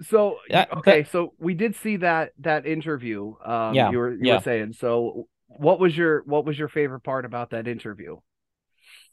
so 0.02 0.36
Yeah, 0.50 0.66
but- 0.68 0.78
okay, 0.80 1.04
so 1.04 1.32
we 1.38 1.54
did 1.54 1.76
see 1.76 1.96
that 1.96 2.32
that 2.40 2.66
interview. 2.66 3.34
Um, 3.42 3.74
Yeah, 3.74 3.90
you 3.90 3.98
were 3.98 4.10
you 4.12 4.20
yeah. 4.24 4.34
were 4.36 4.42
saying. 4.42 4.74
So, 4.74 5.28
what 5.46 5.80
was 5.80 5.96
your 5.96 6.22
what 6.26 6.44
was 6.44 6.58
your 6.58 6.68
favorite 6.68 7.00
part 7.04 7.24
about 7.24 7.50
that 7.50 7.66
interview? 7.66 8.18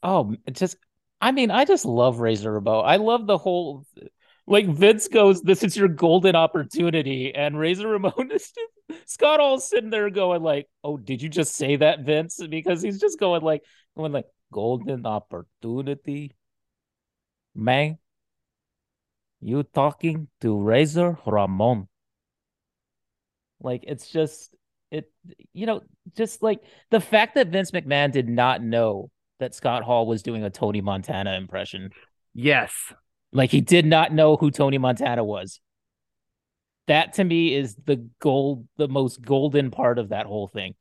Oh, 0.02 0.34
just, 0.52 0.76
I 1.18 1.32
mean, 1.32 1.50
I 1.50 1.64
just 1.64 1.86
love 1.86 2.20
Razor 2.20 2.52
Ramon. 2.52 2.84
I 2.84 2.96
love 2.96 3.26
the 3.26 3.38
whole, 3.38 3.86
like 4.46 4.66
Vince 4.66 5.08
goes, 5.08 5.42
"This 5.42 5.62
is 5.62 5.76
your 5.76 5.88
golden 5.88 6.36
opportunity," 6.36 7.34
and 7.34 7.58
Razor 7.58 7.88
Ramon 7.88 8.30
is 8.32 8.52
just 8.52 9.08
Scott 9.10 9.40
all 9.40 9.58
sitting 9.58 9.90
there 9.90 10.10
going 10.10 10.42
like, 10.42 10.68
"Oh, 10.84 10.96
did 10.96 11.22
you 11.22 11.28
just 11.28 11.54
say 11.54 11.76
that, 11.76 12.00
Vince?" 12.00 12.40
Because 12.48 12.82
he's 12.82 13.00
just 13.00 13.18
going 13.18 13.42
like, 13.42 13.62
going 13.96 14.12
like, 14.12 14.26
"Golden 14.52 15.06
opportunity, 15.06 16.32
man." 17.54 17.98
You 19.40 19.62
talking 19.62 20.28
to 20.40 20.58
Razor 20.58 21.18
Ramon? 21.26 21.88
Like 23.60 23.84
it's 23.86 24.10
just 24.10 24.54
it, 24.90 25.10
you 25.52 25.66
know, 25.66 25.82
just 26.16 26.42
like 26.42 26.60
the 26.90 27.00
fact 27.00 27.34
that 27.34 27.48
Vince 27.48 27.70
McMahon 27.70 28.12
did 28.12 28.28
not 28.28 28.62
know 28.62 29.10
that 29.38 29.54
Scott 29.54 29.82
Hall 29.82 30.06
was 30.06 30.22
doing 30.22 30.44
a 30.44 30.50
Tony 30.50 30.80
Montana 30.80 31.34
impression. 31.34 31.90
Yes, 32.32 32.72
Like 33.36 33.50
he 33.50 33.60
did 33.60 33.84
not 33.84 34.12
know 34.12 34.36
who 34.36 34.50
Tony 34.50 34.78
Montana 34.78 35.22
was. 35.22 35.60
That 36.86 37.14
to 37.14 37.24
me 37.24 37.54
is 37.54 37.74
the 37.84 38.08
gold, 38.18 38.66
the 38.78 38.88
most 38.88 39.20
golden 39.20 39.70
part 39.70 39.98
of 39.98 40.08
that 40.08 40.24
whole 40.26 40.48
thing. 40.48 40.74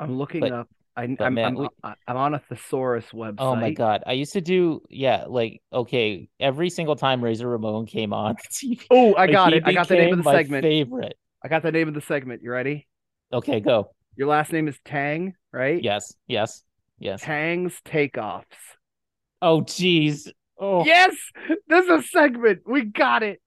I'm 0.00 0.18
looking 0.18 0.40
But- 0.40 0.52
up. 0.52 0.68
I, 0.96 1.16
I'm 1.18 1.34
man, 1.34 1.44
I'm, 1.44 1.54
we- 1.56 1.68
I- 1.82 1.94
I'm 2.06 2.16
on 2.16 2.34
a 2.34 2.38
thesaurus 2.38 3.06
website. 3.12 3.34
Oh 3.38 3.56
my 3.56 3.72
god. 3.72 4.04
I 4.06 4.12
used 4.12 4.34
to 4.34 4.40
do 4.40 4.80
yeah, 4.88 5.24
like 5.26 5.60
okay, 5.72 6.28
every 6.38 6.70
single 6.70 6.94
time 6.94 7.22
Razor 7.22 7.48
Ramon 7.48 7.86
came 7.86 8.12
on 8.12 8.36
TV. 8.52 8.80
Oh, 8.92 9.12
I 9.14 9.22
like, 9.22 9.32
got 9.32 9.52
it. 9.54 9.64
I 9.66 9.72
got 9.72 9.88
the 9.88 9.96
name 9.96 10.12
of 10.12 10.18
the 10.18 10.22
my 10.22 10.34
segment. 10.36 10.62
Favorite. 10.62 11.18
I 11.42 11.48
got 11.48 11.62
the 11.62 11.72
name 11.72 11.88
of 11.88 11.94
the 11.94 12.00
segment. 12.00 12.42
You 12.44 12.52
ready? 12.52 12.86
Okay, 13.32 13.58
go. 13.58 13.90
Your 14.16 14.28
last 14.28 14.52
name 14.52 14.68
is 14.68 14.78
Tang, 14.84 15.34
right? 15.52 15.82
Yes, 15.82 16.14
yes, 16.28 16.62
yes. 17.04 17.20
Tang's 17.22 17.80
takeoffs. 17.86 18.42
Oh 19.40 19.60
jeez. 19.60 20.28
Oh, 20.58 20.84
Yes, 20.84 21.14
this 21.68 21.84
is 21.84 21.90
a 21.90 22.02
segment. 22.02 22.60
We 22.66 22.82
got 22.84 23.22
it. 23.22 23.40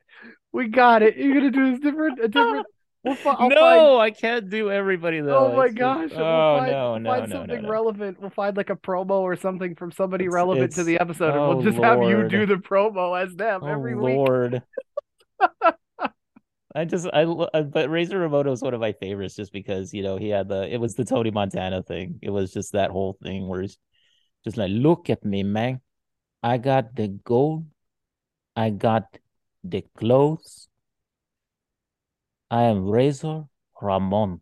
We 0.53 0.67
got 0.69 1.01
it. 1.03 1.17
You're 1.17 1.33
gonna 1.35 1.51
do 1.51 1.71
this 1.71 1.79
different, 1.81 2.19
a 2.23 2.27
different. 2.29 2.65
We'll 3.03 3.15
fi- 3.15 3.47
no, 3.47 3.55
find- 3.55 4.01
I 4.01 4.11
can't 4.11 4.49
do 4.49 4.69
everybody 4.69 5.21
though. 5.21 5.53
Oh 5.53 5.55
my 5.55 5.67
It's 5.67 5.75
gosh! 5.75 6.09
Oh 6.13 6.17
we'll 6.17 6.59
find, 6.59 6.71
no, 6.71 6.97
no, 6.97 7.09
find 7.09 7.29
no, 7.29 7.35
something 7.37 7.55
no, 7.57 7.61
no. 7.61 7.69
relevant. 7.69 8.19
We'll 8.19 8.31
find 8.31 8.57
like 8.57 8.69
a 8.69 8.75
promo 8.75 9.21
or 9.21 9.37
something 9.37 9.75
from 9.75 9.91
somebody 9.93 10.25
It's- 10.25 10.33
relevant 10.33 10.73
to 10.73 10.83
the 10.83 10.99
episode, 10.99 11.29
and 11.29 11.39
oh, 11.39 11.55
we'll 11.55 11.61
just 11.63 11.77
have 11.77 12.03
you 12.03 12.27
do 12.27 12.45
the 12.45 12.55
promo 12.55 13.17
as 13.23 13.33
them 13.35 13.61
Oh 13.63 13.67
every 13.67 13.95
week. 13.95 14.15
Lord. 14.17 14.61
I 16.77 16.85
just 16.85 17.07
I 17.11 17.23
lo- 17.23 17.49
uh, 17.53 17.63
but 17.63 17.89
Razor 17.89 18.19
Ramon 18.19 18.47
is 18.47 18.61
one 18.61 18.73
of 18.75 18.79
my 18.79 18.91
favorites 18.93 19.35
just 19.35 19.51
because 19.51 19.93
you 19.93 20.03
know 20.03 20.17
he 20.17 20.29
had 20.29 20.47
the 20.47 20.71
it 20.71 20.77
was 20.79 20.93
the 20.93 21.03
Tony 21.05 21.31
Montana 21.31 21.81
thing. 21.81 22.19
It 22.21 22.29
was 22.29 22.53
just 22.53 22.73
that 22.73 22.91
whole 22.91 23.17
thing 23.23 23.47
where 23.47 23.61
he's 23.61 23.77
just 24.43 24.57
like, 24.57 24.69
look 24.71 25.09
at 25.09 25.25
me, 25.25 25.41
man. 25.43 25.81
I 26.43 26.57
got 26.59 26.95
the 26.95 27.07
gold. 27.07 27.65
I 28.55 28.69
got 28.69 29.03
the 29.63 29.83
clothes. 29.97 30.67
I 32.51 32.63
am 32.63 32.87
Razor 32.87 33.45
Ramon. 33.81 34.41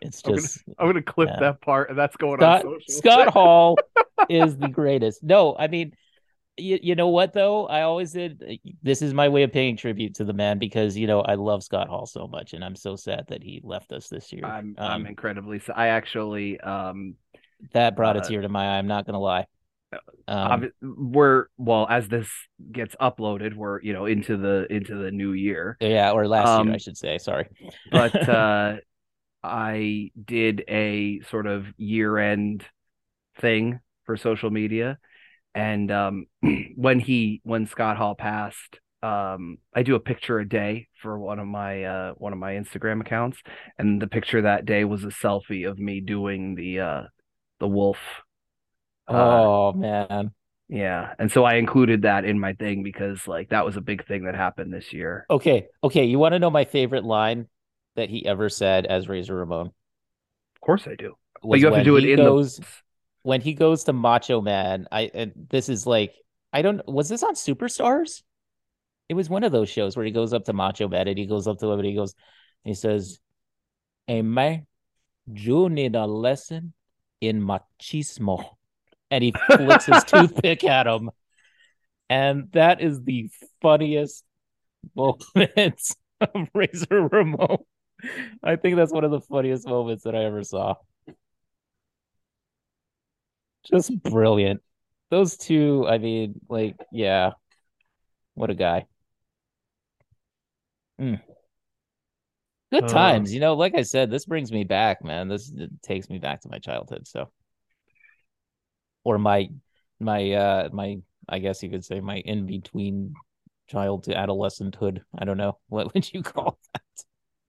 It's 0.00 0.20
I'm 0.24 0.30
gonna- 0.32 0.42
just 0.42 0.58
I'm 0.78 0.86
gonna 0.88 1.02
clip 1.02 1.28
Yeah. 1.30 1.40
that 1.40 1.60
part, 1.62 1.88
and 1.90 1.98
that's 1.98 2.16
going 2.16 2.38
Scott 2.40 2.64
on 2.66 2.72
social. 2.80 2.94
Scott 3.00 3.28
Hall 3.32 3.78
is 4.28 4.56
the 4.58 4.68
greatest. 4.68 5.22
No, 5.22 5.56
I 5.58 5.68
mean, 5.68 5.92
you, 6.58 6.78
you 6.82 6.94
know 6.94 7.08
what 7.08 7.32
though? 7.32 7.66
I 7.66 7.82
always 7.82 8.12
did. 8.12 8.60
This 8.82 9.02
is 9.02 9.14
my 9.14 9.28
way 9.28 9.42
of 9.42 9.52
paying 9.52 9.76
tribute 9.76 10.14
to 10.16 10.24
the 10.24 10.32
man 10.32 10.58
because 10.58 10.96
you 10.96 11.06
know 11.06 11.20
I 11.20 11.34
love 11.34 11.64
Scott 11.64 11.88
Hall 11.88 12.06
so 12.06 12.26
much, 12.26 12.52
and 12.52 12.64
I'm 12.64 12.76
so 12.76 12.96
sad 12.96 13.24
that 13.28 13.42
he 13.42 13.60
left 13.64 13.92
us 13.92 14.08
this 14.08 14.32
year. 14.32 14.44
I'm 14.44 14.74
Um, 14.78 14.90
I'm 14.92 15.06
incredibly. 15.06 15.60
So 15.60 15.72
I 15.74 15.88
actually 15.88 16.60
um 16.60 17.14
that 17.72 17.96
brought 17.96 18.16
a 18.16 18.20
uh, 18.20 18.24
tear 18.24 18.42
to 18.42 18.48
my 18.48 18.74
eye. 18.74 18.78
I'm 18.78 18.86
not 18.86 19.06
gonna 19.06 19.20
lie. 19.20 19.46
Um, 20.26 20.70
we're 20.80 21.46
well 21.58 21.86
as 21.88 22.08
this 22.08 22.28
gets 22.70 22.94
uploaded, 22.96 23.54
we're 23.54 23.80
you 23.82 23.92
know 23.92 24.06
into 24.06 24.36
the 24.36 24.66
into 24.70 24.96
the 24.96 25.10
new 25.10 25.32
year. 25.32 25.76
yeah, 25.80 26.12
or 26.12 26.28
last 26.28 26.48
um, 26.48 26.68
year 26.68 26.74
I 26.74 26.78
should 26.78 26.96
say. 26.96 27.18
Sorry, 27.18 27.48
but 27.90 28.28
uh 28.28 28.76
I 29.42 30.10
did 30.22 30.64
a 30.68 31.20
sort 31.30 31.46
of 31.46 31.66
year 31.76 32.18
end 32.18 32.64
thing 33.40 33.80
for 34.04 34.16
social 34.16 34.50
media 34.50 34.98
and 35.54 35.90
um 35.90 36.26
when 36.76 37.00
he 37.00 37.40
when 37.44 37.66
Scott 37.66 37.96
Hall 37.96 38.14
passed 38.14 38.80
um 39.02 39.58
I 39.74 39.82
do 39.82 39.94
a 39.94 40.00
picture 40.00 40.38
a 40.38 40.48
day 40.48 40.88
for 41.00 41.18
one 41.18 41.38
of 41.38 41.46
my 41.46 41.84
uh 41.84 42.12
one 42.12 42.32
of 42.32 42.38
my 42.38 42.52
Instagram 42.52 43.00
accounts. 43.00 43.38
And 43.78 44.00
the 44.00 44.06
picture 44.06 44.42
that 44.42 44.64
day 44.64 44.84
was 44.84 45.04
a 45.04 45.08
selfie 45.08 45.68
of 45.68 45.78
me 45.78 46.00
doing 46.00 46.54
the 46.54 46.80
uh 46.80 47.02
the 47.58 47.68
wolf 47.68 47.98
uh, 49.08 49.14
oh 49.14 49.72
man, 49.72 50.30
yeah. 50.68 51.14
And 51.18 51.30
so 51.30 51.44
I 51.44 51.54
included 51.54 52.02
that 52.02 52.24
in 52.24 52.38
my 52.38 52.54
thing 52.54 52.82
because 52.82 53.26
like 53.26 53.50
that 53.50 53.64
was 53.64 53.76
a 53.76 53.80
big 53.80 54.06
thing 54.06 54.24
that 54.24 54.34
happened 54.34 54.72
this 54.72 54.92
year. 54.92 55.26
Okay, 55.28 55.66
okay. 55.82 56.04
You 56.04 56.18
want 56.18 56.32
to 56.32 56.38
know 56.38 56.50
my 56.50 56.64
favorite 56.64 57.04
line 57.04 57.48
that 57.96 58.08
he 58.08 58.24
ever 58.24 58.48
said 58.48 58.86
as 58.86 59.08
Razor 59.08 59.34
Ramon? 59.34 59.66
of 59.66 60.60
course 60.60 60.86
I 60.86 60.94
do. 60.94 61.14
But 61.42 61.58
you 61.58 61.66
have 61.66 61.74
to 61.74 61.84
do 61.84 61.96
it 61.96 62.04
in 62.04 62.16
goes, 62.16 62.56
the 62.56 62.66
when 63.22 63.40
he 63.40 63.54
goes 63.54 63.84
to 63.84 63.92
Macho 63.92 64.40
Man, 64.40 64.86
I 64.90 65.10
and 65.14 65.32
this 65.50 65.68
is 65.68 65.86
like 65.86 66.14
I 66.52 66.62
don't 66.62 66.86
was 66.86 67.08
this 67.08 67.22
on 67.22 67.34
Superstars? 67.34 68.22
It 69.08 69.14
was 69.14 69.28
one 69.28 69.44
of 69.44 69.52
those 69.52 69.68
shows 69.68 69.96
where 69.96 70.06
he 70.06 70.12
goes 70.12 70.32
up 70.32 70.44
to 70.44 70.52
Macho 70.52 70.88
Man 70.88 71.08
and 71.08 71.18
he 71.18 71.26
goes 71.26 71.46
up 71.46 71.58
to 71.58 71.66
him 71.66 71.78
and 71.78 71.86
he 71.86 71.94
goes, 71.94 72.14
he 72.64 72.74
says, 72.74 73.18
Hey 74.06 74.22
man, 74.22 74.66
you 75.26 75.68
need 75.68 75.94
a 75.94 76.06
lesson 76.06 76.72
in 77.20 77.40
machismo. 77.40 78.44
And 79.10 79.22
he 79.22 79.32
flicks 79.46 79.86
his 79.86 80.04
toothpick 80.06 80.64
at 80.64 80.86
him. 80.86 81.10
And 82.08 82.50
that 82.52 82.80
is 82.80 83.02
the 83.02 83.30
funniest 83.60 84.24
moments 84.96 85.96
of 86.20 86.48
Razor 86.54 87.08
Ramon. 87.08 87.58
I 88.42 88.56
think 88.56 88.76
that's 88.76 88.92
one 88.92 89.04
of 89.04 89.10
the 89.10 89.20
funniest 89.20 89.66
moments 89.66 90.04
that 90.04 90.14
I 90.14 90.24
ever 90.24 90.42
saw. 90.42 90.74
Just 93.64 94.02
brilliant. 94.02 94.62
Those 95.10 95.36
two, 95.36 95.86
I 95.86 95.98
mean, 95.98 96.40
like, 96.48 96.76
yeah. 96.92 97.32
What 98.34 98.50
a 98.50 98.54
guy. 98.54 98.86
Mm. 100.98 101.20
Good 102.70 102.84
Uh, 102.84 102.88
times, 102.88 103.32
you 103.34 103.40
know, 103.40 103.54
like 103.54 103.74
I 103.74 103.82
said, 103.82 104.10
this 104.10 104.24
brings 104.24 104.50
me 104.50 104.64
back, 104.64 105.04
man. 105.04 105.28
This 105.28 105.52
it 105.54 105.70
takes 105.82 106.08
me 106.08 106.18
back 106.18 106.40
to 106.42 106.48
my 106.48 106.58
childhood, 106.58 107.06
so 107.06 107.30
or 109.04 109.18
my 109.18 109.48
my 110.00 110.32
uh 110.32 110.68
my 110.72 110.98
I 111.28 111.38
guess 111.38 111.62
you 111.62 111.70
could 111.70 111.84
say 111.84 112.00
my 112.00 112.16
in 112.18 112.46
between 112.46 113.14
child 113.68 114.04
to 114.04 114.16
adolescenthood. 114.16 115.02
I 115.16 115.24
don't 115.24 115.36
know. 115.36 115.58
What 115.68 115.92
would 115.94 116.12
you 116.12 116.22
call 116.22 116.58
that? 116.74 116.82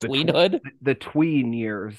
The 0.02 0.10
tw- 0.10 0.38
Tweenhood? 0.38 0.62
the 0.82 0.96
tween 0.96 1.54
years. 1.54 1.96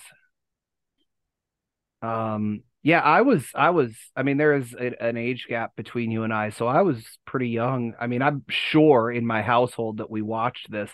Um, 2.03 2.63
yeah, 2.85 3.01
I 3.01 3.23
was, 3.23 3.47
I 3.57 3.71
was, 3.71 3.93
I 4.17 4.25
mean, 4.25 4.39
there 4.39 4.57
is 4.57 4.75
a, 4.75 5.03
an 5.05 5.17
age 5.19 5.47
gap 5.49 5.77
between 5.77 6.13
you 6.13 6.25
and 6.25 6.35
I, 6.35 6.51
so 6.51 6.69
I 6.69 6.83
was 6.83 7.05
pretty 7.27 7.49
young. 7.51 7.95
I 8.01 8.09
mean, 8.09 8.23
I'm 8.23 8.45
sure 8.51 9.11
in 9.13 9.27
my 9.27 9.43
household 9.43 9.99
that 9.99 10.11
we 10.11 10.23
watched 10.23 10.71
this. 10.71 10.91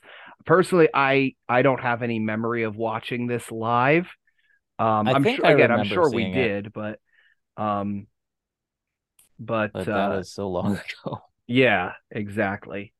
Personally, 0.47 0.89
I, 0.95 1.35
I 1.49 1.63
don't 1.63 1.81
have 1.83 2.03
any 2.03 2.21
memory 2.21 2.65
of 2.65 2.77
watching 2.77 3.29
this 3.29 3.51
live. 3.53 4.09
Um, 4.79 5.11
I 5.11 5.15
I'm 5.15 5.25
think 5.25 5.27
sure, 5.27 5.47
I 5.47 5.51
again, 5.51 5.73
I'm 5.73 5.83
sure 5.83 6.11
we 6.11 6.27
it. 6.37 6.53
did, 6.53 6.73
but, 6.73 7.01
um, 7.59 8.09
but, 9.39 9.73
But 9.73 9.89
uh, 9.89 9.93
that 9.93 10.13
was 10.13 10.33
so 10.33 10.49
long 10.49 10.77
ago. 11.05 11.25
yeah, 11.47 11.93
exactly. 12.11 12.93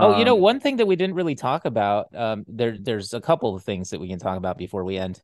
Oh, 0.00 0.10
you 0.10 0.24
know, 0.24 0.34
Um, 0.34 0.36
one 0.36 0.58
thing 0.58 0.76
that 0.76 0.86
we 0.86 0.96
didn't 0.96 1.14
really 1.14 1.34
talk 1.36 1.64
about, 1.64 2.14
um, 2.14 2.44
there 2.48 2.76
there's 2.78 3.14
a 3.14 3.20
couple 3.20 3.54
of 3.54 3.62
things 3.62 3.90
that 3.90 4.00
we 4.00 4.08
can 4.08 4.18
talk 4.18 4.36
about 4.36 4.58
before 4.58 4.84
we 4.84 4.98
end. 4.98 5.22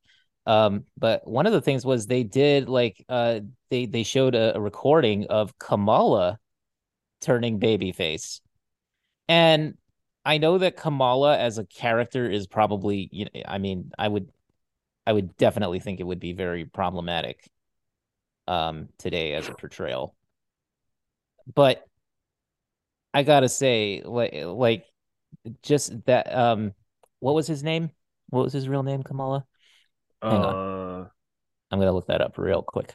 Um, 0.49 0.87
but 0.99 1.29
one 1.29 1.47
of 1.47 1.53
the 1.53 1.63
things 1.63 1.87
was 1.87 2.07
they 2.09 2.25
did 2.25 2.71
like 2.71 3.05
uh 3.11 3.41
they 3.71 3.87
they 3.87 4.03
showed 4.03 4.35
a, 4.35 4.57
a 4.57 4.61
recording 4.61 5.27
of 5.29 5.59
Kamala 5.59 6.41
turning 7.21 7.61
babyface. 7.61 8.41
And 9.29 9.77
I 10.25 10.39
know 10.39 10.59
that 10.59 10.77
Kamala 10.77 11.39
as 11.39 11.59
a 11.59 11.67
character 11.67 12.31
is 12.31 12.47
probably, 12.47 13.09
you 13.13 13.27
know, 13.27 13.43
I 13.47 13.59
mean, 13.59 13.93
I 13.99 14.09
would 14.09 14.31
I 15.07 15.13
would 15.13 15.37
definitely 15.39 15.81
think 15.81 16.01
it 16.01 16.07
would 16.07 16.21
be 16.21 16.33
very 16.35 16.65
problematic 16.67 17.49
um 18.49 18.89
today 18.99 19.35
as 19.35 19.49
a 19.49 19.55
portrayal. 19.55 20.15
But 21.55 21.87
I 23.15 23.23
gotta 23.23 23.49
say, 23.49 24.03
like, 24.05 24.35
like, 24.35 24.87
just 25.63 26.05
that. 26.07 26.35
Um, 26.35 26.75
what 27.21 27.35
was 27.35 27.47
his 27.47 27.63
name? 27.63 27.91
What 28.31 28.45
was 28.45 28.53
his 28.53 28.69
real 28.69 28.83
name? 28.83 29.03
Kamala. 29.03 29.47
Hang 30.23 30.45
uh, 30.45 31.09
I'm 31.71 31.79
gonna 31.79 31.93
look 31.93 32.07
that 32.07 32.21
up 32.21 32.39
real 32.39 32.63
quick. 32.63 32.95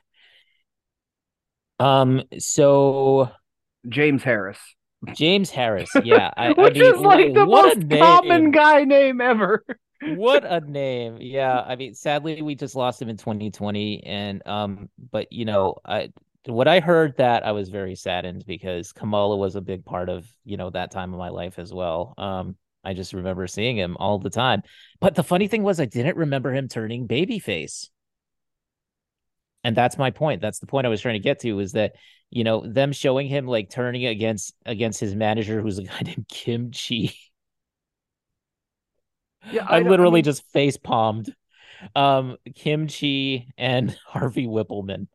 Um, 1.80 2.24
so 2.40 3.30
James 3.88 4.24
Harris, 4.24 4.60
James 5.14 5.50
Harris, 5.50 5.92
yeah, 6.04 6.32
I, 6.36 6.48
I 6.48 6.52
which 6.54 6.76
mean, 6.76 6.96
is 6.96 7.02
like 7.02 7.34
the 7.34 7.46
most 7.46 7.90
common 7.90 8.52
guy 8.52 8.84
name 8.84 9.22
ever. 9.22 9.66
what 10.16 10.44
a 10.44 10.60
name 10.60 11.18
yeah 11.22 11.62
i 11.62 11.78
mean 11.78 11.94
sadly 11.94 12.42
we 12.42 12.56
just 12.56 12.76
lost 12.76 13.02
him 13.02 13.08
in 13.08 13.16
2020 13.16 14.04
and 14.04 14.46
um 14.46 14.90
but 15.12 15.32
you 15.32 15.46
know 15.46 15.76
i 15.86 16.10
what 16.46 16.68
i 16.68 16.82
heard 16.82 17.16
that 17.18 17.46
i 17.46 17.54
was 17.54 17.70
very 17.70 17.96
saddened 17.96 18.44
because 18.46 18.92
kamala 18.92 19.38
was 19.38 19.56
a 19.56 19.62
big 19.62 19.86
part 19.86 20.10
of 20.10 20.28
you 20.44 20.58
know 20.58 20.70
that 20.70 20.92
time 20.92 21.14
of 21.14 21.20
my 21.20 21.30
life 21.30 21.58
as 21.58 21.74
well 21.74 22.14
um 22.18 22.56
i 22.84 22.94
just 22.94 23.14
remember 23.14 23.48
seeing 23.48 23.78
him 23.78 23.96
all 24.00 24.20
the 24.20 24.30
time 24.30 24.62
but 25.00 25.16
the 25.16 25.24
funny 25.24 25.48
thing 25.48 25.64
was 25.64 25.80
i 25.80 25.86
didn't 25.86 26.18
remember 26.18 26.54
him 26.54 26.68
turning 26.68 27.08
babyface 27.08 27.90
and 29.64 29.76
that's 29.76 29.98
my 29.98 30.12
point 30.12 30.42
that's 30.42 30.60
the 30.60 30.68
point 30.68 30.86
i 30.86 30.90
was 30.90 31.02
trying 31.02 31.16
to 31.16 31.20
get 31.20 31.40
to 31.40 31.60
is 31.60 31.74
that 31.74 31.94
you 32.30 32.44
know 32.44 32.66
them 32.66 32.92
showing 32.92 33.28
him 33.28 33.48
like 33.48 33.70
turning 33.70 34.06
against 34.06 34.54
against 34.66 35.00
his 35.00 35.16
manager 35.16 35.62
who's 35.62 35.78
a 35.78 35.84
guy 35.84 36.02
named 36.06 36.26
Kim 36.30 36.72
Chee 36.72 37.16
Yeah, 39.52 39.66
I, 39.68 39.80
don't- 39.80 39.90
literally 39.90 40.20
mean- 40.20 40.24
just 40.26 40.44
face 40.52 40.78
palmed. 40.78 41.34
Um, 41.96 42.38
Kim 42.56 42.88
Chee 42.88 43.50
and 43.58 43.96
Harvey 44.08 44.48
Whippleman. 44.48 45.08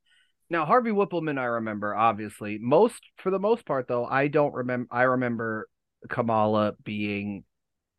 Now 0.50 0.66
Harvey 0.66 0.90
Whippleman, 0.90 1.38
I 1.38 1.44
remember 1.44 1.94
obviously. 1.94 2.58
Most 2.60 3.02
for 3.16 3.30
the 3.30 3.38
most 3.38 3.64
part, 3.64 3.88
though, 3.88 4.04
I 4.04 4.28
don't 4.28 4.52
remember. 4.54 4.86
I 4.90 5.02
remember 5.04 5.68
Kamala 6.08 6.74
being 6.84 7.44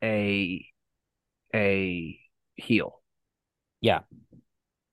a 0.03 0.65
a 1.53 2.19
heel. 2.55 3.01
Yeah. 3.81 3.99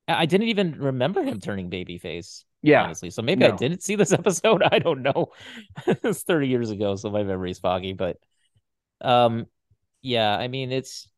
I 0.08 0.26
didn't 0.26 0.48
even 0.48 0.80
remember 0.80 1.22
him 1.22 1.40
turning 1.40 1.68
babyface. 1.68 2.44
Yeah, 2.62 2.84
honestly. 2.84 3.10
So 3.10 3.22
maybe 3.22 3.44
I 3.44 3.50
didn't 3.50 3.82
see 3.82 3.96
this 3.96 4.12
episode. 4.12 4.62
I 4.62 4.78
don't 4.78 5.02
know. 5.02 5.32
it's 5.86 6.22
30 6.22 6.48
years 6.48 6.70
ago, 6.70 6.96
so 6.96 7.10
my 7.10 7.22
memory's 7.22 7.58
foggy. 7.58 7.92
But 7.92 8.18
um, 9.00 9.46
yeah, 10.02 10.36
I 10.36 10.48
mean 10.48 10.72
it's 10.72 11.08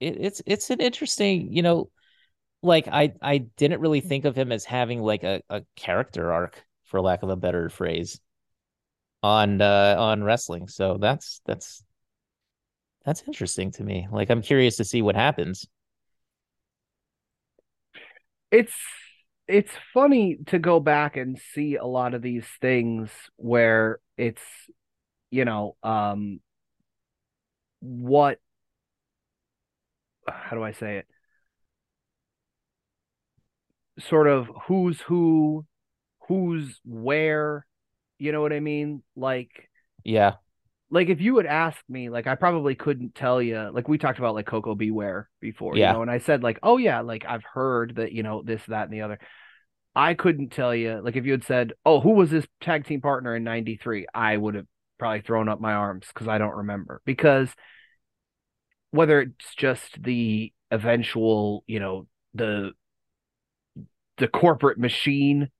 it, 0.00 0.16
it's 0.20 0.42
it's 0.46 0.70
an 0.70 0.80
interesting, 0.80 1.52
you 1.52 1.62
know, 1.62 1.90
like 2.62 2.88
I 2.88 3.14
I 3.22 3.38
didn't 3.38 3.80
really 3.80 4.00
think 4.00 4.24
of 4.24 4.36
him 4.36 4.52
as 4.52 4.64
having 4.64 5.00
like 5.00 5.22
a, 5.24 5.42
a 5.48 5.62
character 5.76 6.32
arc, 6.32 6.64
for 6.84 7.00
lack 7.00 7.22
of 7.22 7.30
a 7.30 7.36
better 7.36 7.68
phrase, 7.68 8.20
on 9.22 9.60
uh 9.60 9.96
on 9.98 10.22
wrestling. 10.22 10.68
So 10.68 10.98
that's 10.98 11.40
that's 11.46 11.82
that's 13.04 13.22
interesting 13.26 13.70
to 13.72 13.84
me. 13.84 14.06
Like 14.10 14.30
I'm 14.30 14.42
curious 14.42 14.76
to 14.76 14.84
see 14.84 15.02
what 15.02 15.16
happens. 15.16 15.66
It's 18.50 18.72
it's 19.48 19.72
funny 19.92 20.38
to 20.46 20.58
go 20.58 20.78
back 20.80 21.16
and 21.16 21.38
see 21.38 21.76
a 21.76 21.84
lot 21.84 22.14
of 22.14 22.22
these 22.22 22.46
things 22.60 23.10
where 23.36 23.98
it's 24.16 24.42
you 25.30 25.44
know 25.44 25.76
um 25.82 26.40
what 27.80 28.38
how 30.28 30.56
do 30.56 30.62
I 30.62 30.72
say 30.72 30.98
it 30.98 31.06
sort 33.98 34.26
of 34.26 34.48
who's 34.66 35.00
who 35.02 35.66
who's 36.28 36.80
where 36.84 37.66
you 38.18 38.32
know 38.32 38.40
what 38.42 38.52
I 38.52 38.60
mean 38.60 39.02
like 39.16 39.68
Yeah. 40.04 40.36
Like 40.92 41.08
if 41.08 41.20
you 41.20 41.34
would 41.34 41.46
ask 41.46 41.78
me 41.88 42.10
like 42.10 42.26
I 42.28 42.34
probably 42.36 42.74
couldn't 42.76 43.14
tell 43.14 43.40
you 43.42 43.70
like 43.72 43.88
we 43.88 43.98
talked 43.98 44.18
about 44.18 44.34
like 44.34 44.46
Koko 44.46 44.74
B. 44.76 44.90
Ware 44.92 45.28
before 45.40 45.76
Yeah. 45.76 45.88
you 45.88 45.92
know 45.94 46.02
and 46.02 46.10
I 46.10 46.18
said 46.18 46.42
like 46.42 46.58
oh 46.62 46.76
yeah 46.76 47.00
like 47.00 47.24
I've 47.26 47.42
heard 47.44 47.96
that 47.96 48.12
you 48.12 48.22
know 48.22 48.42
this 48.44 48.62
that 48.68 48.84
and 48.84 48.92
the 48.92 49.00
other 49.00 49.18
I 49.94 50.14
couldn't 50.14 50.50
tell 50.52 50.74
you. 50.74 51.00
Like 51.04 51.16
if 51.16 51.26
you 51.26 51.32
had 51.32 51.44
said, 51.44 51.74
"Oh, 51.84 52.00
who 52.00 52.12
was 52.12 52.30
this 52.30 52.46
tag 52.62 52.86
team 52.86 53.02
partner 53.02 53.36
in 53.36 53.44
'93?" 53.44 54.06
I 54.14 54.34
would 54.36 54.54
have 54.54 54.66
probably 54.98 55.20
thrown 55.20 55.50
up 55.50 55.60
my 55.60 55.74
arms 55.74 56.06
because 56.08 56.28
I 56.28 56.38
don't 56.38 56.56
remember. 56.56 57.02
Because 57.04 57.50
whether 58.90 59.20
it's 59.20 59.54
just 59.54 60.02
the 60.02 60.52
eventual, 60.70 61.62
you 61.66 61.80
know, 61.80 62.06
the 62.34 62.72
the 64.16 64.28
corporate 64.28 64.78
machine 64.78 65.50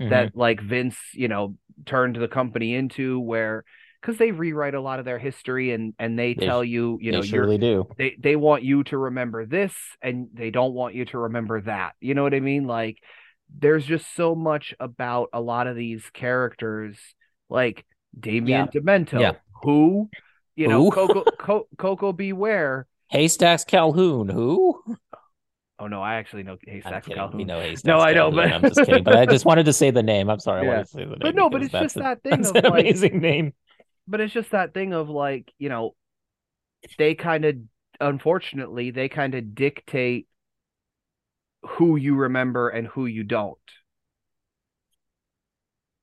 Mhm. 0.00 0.10
that 0.10 0.36
like 0.36 0.60
Vince, 0.60 0.98
you 1.12 1.28
know, 1.28 1.56
turned 1.84 2.16
the 2.16 2.28
company 2.28 2.74
into, 2.74 3.20
where 3.20 3.64
because 4.00 4.18
they 4.18 4.30
rewrite 4.32 4.74
a 4.74 4.80
lot 4.80 4.98
of 4.98 5.04
their 5.04 5.18
history 5.18 5.72
and 5.72 5.94
and 5.98 6.18
they 6.18 6.34
They 6.34 6.46
tell 6.46 6.62
you, 6.64 6.98
you 7.00 7.12
they 7.12 7.18
know, 7.18 7.22
surely 7.22 7.58
do. 7.58 7.86
they 7.98 8.16
they 8.18 8.36
want 8.36 8.62
you 8.62 8.84
to 8.84 8.98
remember 8.98 9.46
this 9.46 9.74
and 10.02 10.28
they 10.32 10.50
don't 10.50 10.72
want 10.74 10.94
you 10.94 11.04
to 11.06 11.18
remember 11.18 11.60
that. 11.62 11.92
You 12.00 12.14
know 12.14 12.22
what 12.22 12.34
I 12.34 12.40
mean? 12.40 12.66
Like 12.66 12.98
there's 13.56 13.84
just 13.86 14.14
so 14.14 14.34
much 14.34 14.74
about 14.80 15.28
a 15.32 15.40
lot 15.40 15.66
of 15.66 15.76
these 15.76 16.02
characters 16.12 16.98
like 17.48 17.84
Damien 18.18 18.68
Demento, 18.68 19.20
Yeah. 19.20 19.32
who 19.62 20.10
you 20.56 20.68
know, 20.68 20.84
Who? 20.84 20.90
Koko 20.90 21.22
Co- 21.38 21.68
Koko 21.76 22.12
B. 22.12 22.32
Ware. 22.32 22.86
Haystacks 23.08 23.64
Calhoun, 23.64 24.28
who? 24.28 24.82
Oh 25.78 25.86
no, 25.88 26.00
I 26.00 26.14
actually 26.14 26.42
know 26.42 26.52
I'm 26.52 26.58
Haystack 26.66 27.02
kidding. 27.04 27.18
Calhoun. 27.18 27.36
We 27.36 27.44
know 27.44 27.60
Haystacks. 27.60 27.84
No, 27.84 27.98
I 28.00 28.14
know, 28.14 28.30
but- 28.30 28.50
I'm 28.50 28.62
just 28.62 28.80
kidding. 28.80 29.04
But 29.04 29.16
I 29.16 29.26
just 29.26 29.44
wanted 29.44 29.66
to 29.66 29.74
say 29.74 29.90
the 29.90 30.02
name. 30.02 30.30
I'm 30.30 30.40
sorry. 30.40 30.62
I 30.62 30.64
Yeah. 30.64 30.70
wanted 30.70 30.84
to 30.86 30.90
say 30.92 31.04
the 31.04 31.10
name. 31.10 31.18
But 31.20 31.34
no, 31.34 31.50
but 31.50 31.62
it's 31.62 31.72
just 31.72 31.96
a- 31.96 32.00
that 32.00 32.22
thing 32.22 32.30
That's 32.40 32.48
of 32.50 32.56
an 32.56 32.64
like 32.64 32.80
amazing 32.80 33.20
name. 33.20 33.52
But 34.08 34.20
it's 34.20 34.32
just 34.34 34.50
that 34.52 34.74
thing 34.74 34.92
of 34.92 35.08
like, 35.08 35.52
you 35.58 35.68
know, 35.68 35.94
they 36.98 37.14
kind 37.14 37.44
of 37.44 37.56
unfortunately, 38.00 38.90
they 38.90 39.08
kind 39.08 39.34
of 39.34 39.54
dictate 39.54 40.26
who 41.62 41.96
you 41.96 42.14
remember 42.14 42.68
and 42.70 42.86
who 42.88 43.06
you 43.06 43.22
don't. 43.24 43.58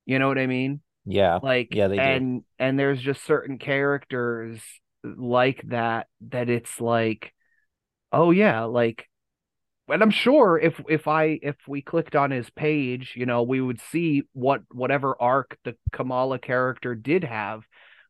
You 0.06 0.20
know 0.20 0.28
what 0.28 0.38
I 0.38 0.48
mean? 0.48 0.82
Yeah. 1.06 1.40
Like 1.42 1.70
Yeah, 1.72 1.88
they 1.88 1.98
do. 1.98 2.04
and 2.04 2.44
and 2.60 2.80
there's 2.80 3.02
just 3.02 3.24
certain 3.26 3.58
characters 3.58 4.62
like 5.04 5.62
that 5.68 6.08
that 6.30 6.50
it's 6.50 6.80
like 6.80 7.34
oh 8.12 8.32
yeah, 8.32 8.64
like 8.64 9.08
and 9.90 10.04
I'm 10.04 10.12
sure 10.12 10.60
if 10.60 10.82
if 10.90 11.08
I 11.08 11.40
if 11.44 11.56
we 11.68 11.82
clicked 11.82 12.16
on 12.16 12.32
his 12.32 12.50
page, 12.52 13.14
you 13.16 13.26
know, 13.26 13.44
we 13.44 13.62
would 13.62 13.82
see 13.92 14.24
what 14.34 14.64
whatever 14.72 15.16
arc 15.22 15.58
the 15.66 15.76
Kamala 15.92 16.40
character 16.40 16.96
did 16.96 17.24
have 17.24 17.64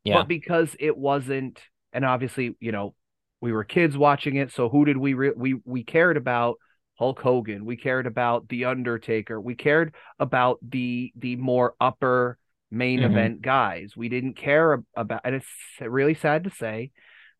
Yeah. 0.04 0.18
but 0.18 0.28
because 0.28 0.76
it 0.78 0.96
wasn't 0.96 1.60
and 1.92 2.04
obviously 2.04 2.56
you 2.60 2.72
know 2.72 2.94
we 3.40 3.52
were 3.52 3.64
kids 3.64 3.96
watching 3.96 4.36
it 4.36 4.52
so 4.52 4.68
who 4.68 4.84
did 4.84 4.96
we 4.96 5.14
re- 5.14 5.32
we 5.36 5.54
we 5.64 5.82
cared 5.84 6.16
about 6.16 6.56
Hulk 6.98 7.20
Hogan 7.20 7.64
we 7.64 7.76
cared 7.76 8.06
about 8.06 8.48
the 8.48 8.66
Undertaker 8.66 9.40
we 9.40 9.54
cared 9.54 9.94
about 10.18 10.58
the 10.62 11.12
the 11.16 11.36
more 11.36 11.74
upper 11.80 12.38
main 12.70 13.00
Mhm. 13.00 13.06
event 13.06 13.42
guys 13.42 13.96
we 13.96 14.08
didn't 14.08 14.34
care 14.34 14.82
about 14.96 15.20
and 15.24 15.34
it's 15.34 15.46
really 15.80 16.14
sad 16.14 16.44
to 16.44 16.50
say 16.50 16.90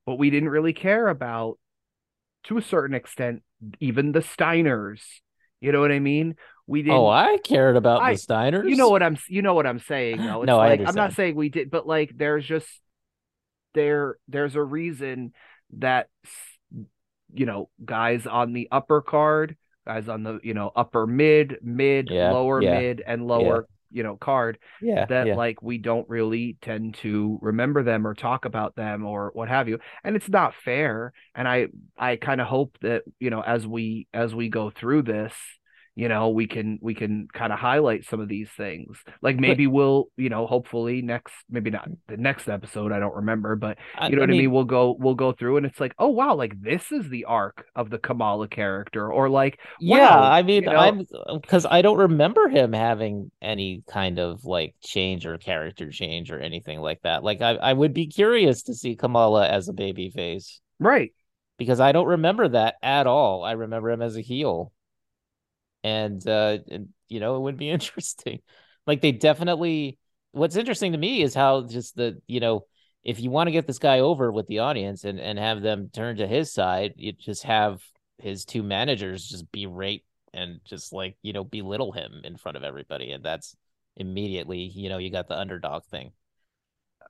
but 0.06 0.16
we 0.18 0.30
didn't 0.30 0.48
really 0.50 0.72
care 0.72 1.08
about 1.08 1.58
to 2.44 2.58
a 2.58 2.62
certain 2.62 2.94
extent 2.94 3.42
even 3.80 4.12
the 4.12 4.20
Steiners 4.20 5.00
you 5.60 5.72
know 5.72 5.80
what 5.80 5.92
I 5.92 5.98
mean 5.98 6.36
we 6.66 6.80
oh, 6.80 6.82
didn't 6.82 6.96
Oh, 6.98 7.06
I 7.08 7.38
cared 7.44 7.76
about 7.76 8.02
I- 8.02 8.14
the 8.14 8.18
Steiners. 8.18 8.68
you 8.68 8.76
know 8.76 8.88
what 8.88 9.02
I'm 9.02 9.16
you 9.28 9.42
know 9.42 9.54
what 9.54 9.66
I'm 9.66 9.78
saying 9.80 10.18
though. 10.18 10.42
It's 10.42 10.46
No, 10.46 10.58
I 10.58 10.68
like 10.70 10.88
I'm 10.88 10.94
not 10.94 11.12
saying 11.12 11.34
we 11.34 11.48
did, 11.48 11.70
but 11.70 11.86
like 11.86 12.12
there's 12.16 12.44
just 12.46 12.68
there 13.74 14.16
there's 14.28 14.54
a 14.56 14.62
reason 14.62 15.32
that 15.78 16.08
you 17.32 17.46
know 17.46 17.68
guys 17.84 18.26
on 18.26 18.52
the 18.52 18.68
upper 18.70 19.00
card, 19.02 19.56
guys 19.86 20.08
on 20.08 20.22
the 20.22 20.40
you 20.42 20.54
know 20.54 20.70
upper 20.74 21.06
mid, 21.06 21.58
mid, 21.62 22.08
Yeah, 22.10 22.32
lower 22.32 22.62
yeah, 22.62 22.78
mid, 22.78 23.02
and 23.06 23.26
lower 23.26 23.66
you 23.90 24.02
know 24.02 24.16
card 24.16 24.58
Yeah. 24.82 25.06
that 25.06 25.28
yeah. 25.28 25.34
like 25.36 25.62
we 25.62 25.78
don't 25.78 26.08
really 26.08 26.56
tend 26.60 26.94
to 26.96 27.38
remember 27.40 27.84
them 27.84 28.06
or 28.06 28.14
talk 28.14 28.44
about 28.44 28.74
them 28.74 29.04
or 29.06 29.30
what 29.34 29.48
have 29.48 29.68
you 29.68 29.78
and 30.02 30.16
it's 30.16 30.28
not 30.28 30.52
fair 30.52 31.12
and 31.32 31.46
i 31.46 31.68
i 31.96 32.16
kind 32.16 32.40
of 32.40 32.48
hope 32.48 32.76
that 32.82 33.04
you 33.20 33.30
know 33.30 33.40
as 33.40 33.64
we 33.68 34.08
as 34.12 34.34
we 34.34 34.48
go 34.48 34.68
through 34.70 35.02
this 35.02 35.32
you 35.94 36.08
know 36.08 36.30
we 36.30 36.46
can 36.46 36.78
we 36.82 36.94
can 36.94 37.28
kind 37.32 37.52
of 37.52 37.58
highlight 37.58 38.04
some 38.04 38.20
of 38.20 38.28
these 38.28 38.48
things. 38.56 38.98
Like 39.22 39.36
maybe 39.36 39.66
we'll 39.66 40.06
you 40.16 40.28
know 40.28 40.46
hopefully 40.46 41.02
next 41.02 41.32
maybe 41.48 41.70
not 41.70 41.88
mm. 41.88 41.96
the 42.08 42.16
next 42.16 42.48
episode 42.48 42.92
i 42.92 42.98
don't 42.98 43.14
remember 43.14 43.56
but 43.56 43.78
I- 43.96 44.08
you 44.08 44.16
know 44.16 44.22
I 44.22 44.24
what 44.24 44.30
i 44.30 44.32
mean? 44.32 44.40
mean, 44.42 44.50
we'll 44.52 44.64
go 44.64 44.96
we'll 44.98 45.14
go 45.14 45.32
through 45.32 45.56
and 45.56 45.66
it's 45.66 45.80
like 45.80 45.94
oh 45.98 46.08
wow 46.08 46.34
like 46.34 46.60
this 46.60 46.90
is 46.92 47.08
the 47.08 47.24
arc 47.26 47.64
of 47.76 47.90
the 47.90 47.98
kamala 47.98 48.48
character 48.48 49.10
or 49.12 49.28
like 49.28 49.58
Yeah, 49.80 50.18
I 50.18 50.42
mean, 50.42 50.64
you 50.64 50.70
know- 50.70 50.76
I'm 50.76 51.06
um, 51.26 51.40
because 51.40 51.66
I 51.66 51.82
don't 51.82 51.98
remember 51.98 52.48
him 52.48 52.72
having 52.72 53.30
any 53.42 53.82
kind 53.88 54.18
of 54.18 54.44
like 54.44 54.74
change 54.82 55.26
or 55.26 55.38
character 55.38 55.90
change 55.90 56.30
or 56.30 56.38
anything 56.38 56.80
like 56.80 57.00
that. 57.02 57.22
Like, 57.22 57.40
I, 57.42 57.54
I 57.54 57.72
would 57.72 57.92
be 57.94 58.06
curious 58.06 58.62
to 58.64 58.74
see 58.74 58.96
Kamala 58.96 59.48
as 59.48 59.68
a 59.68 59.72
baby 59.72 60.10
face. 60.10 60.60
Right. 60.78 61.12
Because 61.58 61.80
I 61.80 61.92
don't 61.92 62.06
remember 62.06 62.48
that 62.48 62.76
at 62.82 63.06
all. 63.06 63.44
I 63.44 63.52
remember 63.52 63.90
him 63.90 64.02
as 64.02 64.16
a 64.16 64.20
heel, 64.20 64.72
and 65.84 66.26
uh, 66.28 66.58
and, 66.68 66.90
you 67.08 67.20
know, 67.20 67.36
it 67.36 67.40
would 67.42 67.58
be 67.58 67.70
interesting. 67.78 68.40
Like, 68.86 69.02
they 69.02 69.12
definitely. 69.12 69.98
What's 70.32 70.56
interesting 70.56 70.92
to 70.92 70.98
me 70.98 71.22
is 71.22 71.34
how 71.34 71.62
just 71.68 71.96
the 71.96 72.20
you 72.28 72.40
know, 72.40 72.66
if 73.04 73.20
you 73.20 73.30
want 73.30 73.48
to 73.48 73.52
get 73.52 73.68
this 73.68 73.78
guy 73.80 74.00
over 74.00 74.32
with 74.32 74.48
the 74.48 74.60
audience 74.60 75.04
and 75.04 75.20
and 75.20 75.38
have 75.38 75.62
them 75.62 75.90
turn 75.94 76.16
to 76.18 76.26
his 76.28 76.52
side, 76.52 76.94
you 76.96 77.12
just 77.12 77.44
have 77.44 77.82
his 78.18 78.44
two 78.46 78.64
managers 78.64 79.28
just 79.28 79.50
berate 79.52 80.04
and 80.32 80.60
just 80.64 80.92
like 80.92 81.16
you 81.22 81.32
know 81.34 81.44
belittle 81.44 81.92
him 81.92 82.22
in 82.24 82.36
front 82.36 82.56
of 82.56 82.64
everybody, 82.64 83.12
and 83.12 83.24
that's 83.24 83.56
immediately 83.96 84.60
you 84.74 84.88
know 84.88 84.98
you 84.98 85.10
got 85.10 85.28
the 85.28 85.38
underdog 85.38 85.84
thing. 85.86 86.12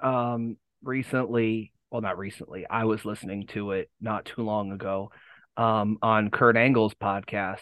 um 0.03 0.57
recently 0.83 1.73
well 1.91 2.03
not 2.03 2.19
recently 2.19 2.67
i 2.69 2.85
was 2.85 3.05
listening 3.05 3.47
to 3.47 3.73
it 3.73 3.91
not 4.01 4.25
too 4.25 4.43
long 4.43 4.73
ago 4.73 5.11
um 5.57 5.99
on 6.03 6.31
kurt 6.31 6.57
angle's 6.57 6.95
podcast 6.95 7.61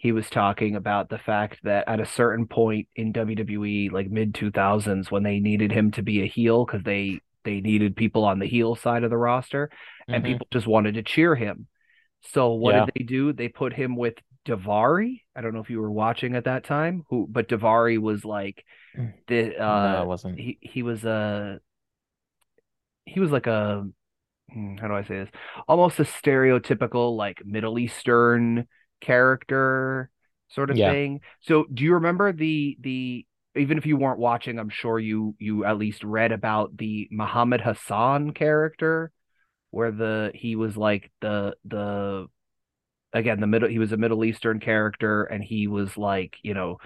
he 0.00 0.12
was 0.12 0.30
talking 0.30 0.76
about 0.76 1.08
the 1.08 1.18
fact 1.18 1.58
that 1.64 1.86
at 1.88 2.00
a 2.00 2.06
certain 2.06 2.46
point 2.46 2.88
in 2.96 3.12
wwe 3.12 3.92
like 3.92 4.10
mid 4.10 4.34
2000s 4.34 5.10
when 5.10 5.22
they 5.22 5.40
needed 5.40 5.72
him 5.72 5.90
to 5.92 6.02
be 6.02 6.22
a 6.22 6.26
heel 6.26 6.64
because 6.64 6.82
they 6.84 7.20
they 7.44 7.60
needed 7.60 7.96
people 7.96 8.24
on 8.24 8.38
the 8.38 8.46
heel 8.46 8.74
side 8.74 9.04
of 9.04 9.10
the 9.10 9.16
roster 9.16 9.70
and 10.12 10.24
Mhm. 10.24 10.24
people 10.24 10.46
just 10.52 10.66
wanted 10.66 10.94
to 10.94 11.02
cheer 11.02 11.34
him 11.34 11.66
so 12.32 12.52
what 12.52 12.72
Yeah. 12.72 12.86
did 12.86 12.90
they 12.94 13.04
do 13.04 13.32
they 13.32 13.48
put 13.48 13.72
him 13.72 13.96
with 13.96 14.14
Daivari. 14.46 15.20
I 15.36 15.42
don't 15.42 15.52
know 15.52 15.60
if 15.60 15.68
you 15.68 15.80
were 15.80 15.90
watching 15.90 16.34
at 16.34 16.44
that 16.44 16.64
time, 16.64 17.04
who 17.10 17.26
but 17.30 17.48
Daivari 17.48 17.98
was 17.98 18.24
like 18.24 18.64
the 19.28 19.56
no, 19.66 20.02
uh 20.02 20.04
it 20.04 20.06
wasn't. 20.06 20.36
he 20.36 20.58
he 20.60 20.82
was 20.82 21.04
a 21.04 21.60
he 23.04 23.20
was 23.20 23.30
like 23.30 23.46
a 23.46 23.86
hmm, 24.52 24.76
how 24.78 24.88
do 24.88 24.94
I 24.94 25.02
say 25.04 25.20
this? 25.20 25.30
Almost 25.68 26.00
a 26.00 26.04
stereotypical 26.04 27.16
like 27.16 27.42
Middle 27.44 27.78
Eastern 27.78 28.68
character 29.00 30.10
sort 30.50 30.70
of 30.70 30.78
Yeah. 30.78 30.80
thing. 30.80 31.20
So 31.40 31.64
do 31.72 31.84
you 31.84 31.94
remember 31.94 32.32
the 32.32 32.76
the 32.80 33.26
even 33.56 33.78
if 33.78 33.86
you 33.86 33.96
weren't 33.96 34.18
watching, 34.20 34.58
I'm 34.58 34.68
sure 34.70 34.98
you 34.98 35.34
you 35.38 35.64
at 35.64 35.78
least 35.78 36.04
read 36.04 36.32
about 36.32 36.76
the 36.76 37.08
Muhammad 37.10 37.60
Hassan 37.60 38.32
character 38.32 39.12
where 39.70 39.92
the 39.92 40.32
he 40.34 40.56
was 40.56 40.76
like 40.76 41.10
the 41.20 41.56
the 41.64 42.28
again 43.12 43.40
the 43.40 43.46
middle 43.46 43.68
he 43.68 43.78
was 43.78 43.92
a 43.92 43.96
Middle 43.96 44.24
Eastern 44.24 44.60
character 44.60 45.24
and 45.24 45.42
he 45.42 45.66
was 45.66 45.96
like, 45.96 46.36
you 46.42 46.54
know, 46.54 46.78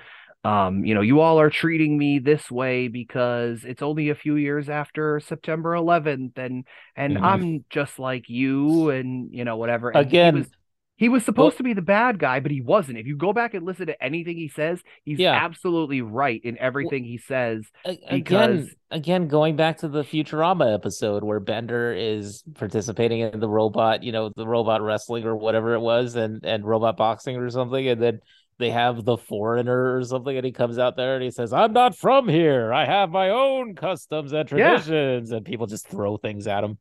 um, 0.44 0.84
you 0.84 0.94
know, 0.94 1.00
you 1.02 1.20
all 1.20 1.40
are 1.40 1.50
treating 1.50 1.96
me 1.98 2.18
this 2.18 2.50
way 2.50 2.88
because 2.88 3.64
it's 3.64 3.82
only 3.82 4.10
a 4.10 4.14
few 4.14 4.36
years 4.36 4.68
after 4.68 5.20
September 5.20 5.74
11th 5.74 6.38
and 6.38 6.66
and 6.96 7.18
Mhm. 7.18 7.18
I'm 7.18 7.64
just 7.70 7.98
like 7.98 8.28
you 8.28 8.90
and 8.90 9.34
you 9.34 9.44
know 9.44 9.56
whatever. 9.56 9.90
And 9.90 10.10
he 10.10 10.30
Again, 10.30 10.32
was- 10.32 10.50
He 10.96 11.08
was 11.08 11.24
supposed 11.24 11.54
well, 11.54 11.58
to 11.58 11.62
be 11.64 11.72
the 11.72 11.82
bad 11.82 12.20
guy, 12.20 12.38
but 12.38 12.52
he 12.52 12.60
wasn't. 12.60 12.98
If 12.98 13.06
you 13.06 13.16
go 13.16 13.32
back 13.32 13.54
and 13.54 13.66
listen 13.66 13.88
to 13.88 14.04
anything 14.04 14.36
he 14.36 14.48
says, 14.48 14.80
he's 15.04 15.18
yeah. 15.18 15.32
absolutely 15.32 16.02
right 16.02 16.40
in 16.44 16.56
everything 16.58 17.02
well, 17.02 17.10
he 17.10 17.18
says. 17.18 17.66
Because... 17.84 18.66
Again, 18.66 18.70
again, 18.92 19.28
going 19.28 19.56
back 19.56 19.78
to 19.78 19.88
the 19.88 20.04
Futurama 20.04 20.72
episode 20.72 21.24
where 21.24 21.40
Bender 21.40 21.92
is 21.92 22.44
participating 22.54 23.20
in 23.20 23.40
the 23.40 23.48
robot, 23.48 24.04
you 24.04 24.12
know, 24.12 24.30
the 24.36 24.46
robot 24.46 24.82
wrestling 24.82 25.24
or 25.24 25.34
whatever 25.34 25.74
it 25.74 25.80
was, 25.80 26.14
and 26.14 26.44
and 26.44 26.64
robot 26.64 26.96
boxing 26.96 27.36
or 27.36 27.50
something, 27.50 27.88
and 27.88 28.00
then 28.00 28.20
they 28.58 28.70
have 28.70 29.04
the 29.04 29.16
foreigner 29.16 29.96
or 29.96 30.04
something, 30.04 30.36
and 30.36 30.46
he 30.46 30.52
comes 30.52 30.78
out 30.78 30.96
there 30.96 31.14
and 31.14 31.24
he 31.24 31.30
says, 31.30 31.52
"I'm 31.52 31.72
not 31.72 31.96
from 31.96 32.28
here. 32.28 32.72
I 32.72 32.84
have 32.84 33.10
my 33.10 33.30
own 33.30 33.74
customs 33.74 34.32
and 34.32 34.48
traditions," 34.48 35.30
yeah. 35.30 35.36
and 35.36 35.44
people 35.44 35.66
just 35.66 35.88
throw 35.88 36.16
things 36.16 36.46
at 36.46 36.62
him. 36.62 36.78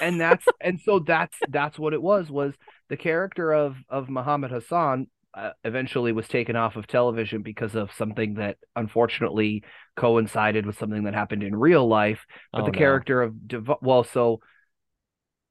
And 0.00 0.20
that's 0.20 0.44
and 0.60 0.80
so 0.80 0.98
that's 0.98 1.36
that's 1.48 1.78
what 1.78 1.92
it 1.92 2.02
was 2.02 2.30
was 2.30 2.54
the 2.88 2.96
character 2.96 3.52
of 3.52 3.76
of 3.88 4.08
Muhammad 4.08 4.50
Hassan 4.50 5.06
uh, 5.32 5.50
eventually 5.64 6.12
was 6.12 6.26
taken 6.26 6.56
off 6.56 6.76
of 6.76 6.86
television 6.86 7.42
because 7.42 7.74
of 7.76 7.92
something 7.92 8.34
that 8.34 8.56
unfortunately 8.74 9.62
coincided 9.96 10.66
with 10.66 10.78
something 10.78 11.04
that 11.04 11.14
happened 11.14 11.42
in 11.42 11.54
real 11.54 11.86
life. 11.86 12.26
But 12.52 12.62
oh, 12.62 12.66
the 12.66 12.72
no. 12.72 12.78
character 12.78 13.22
of 13.22 13.46
Dev- 13.46 13.70
well, 13.80 14.04
so 14.04 14.40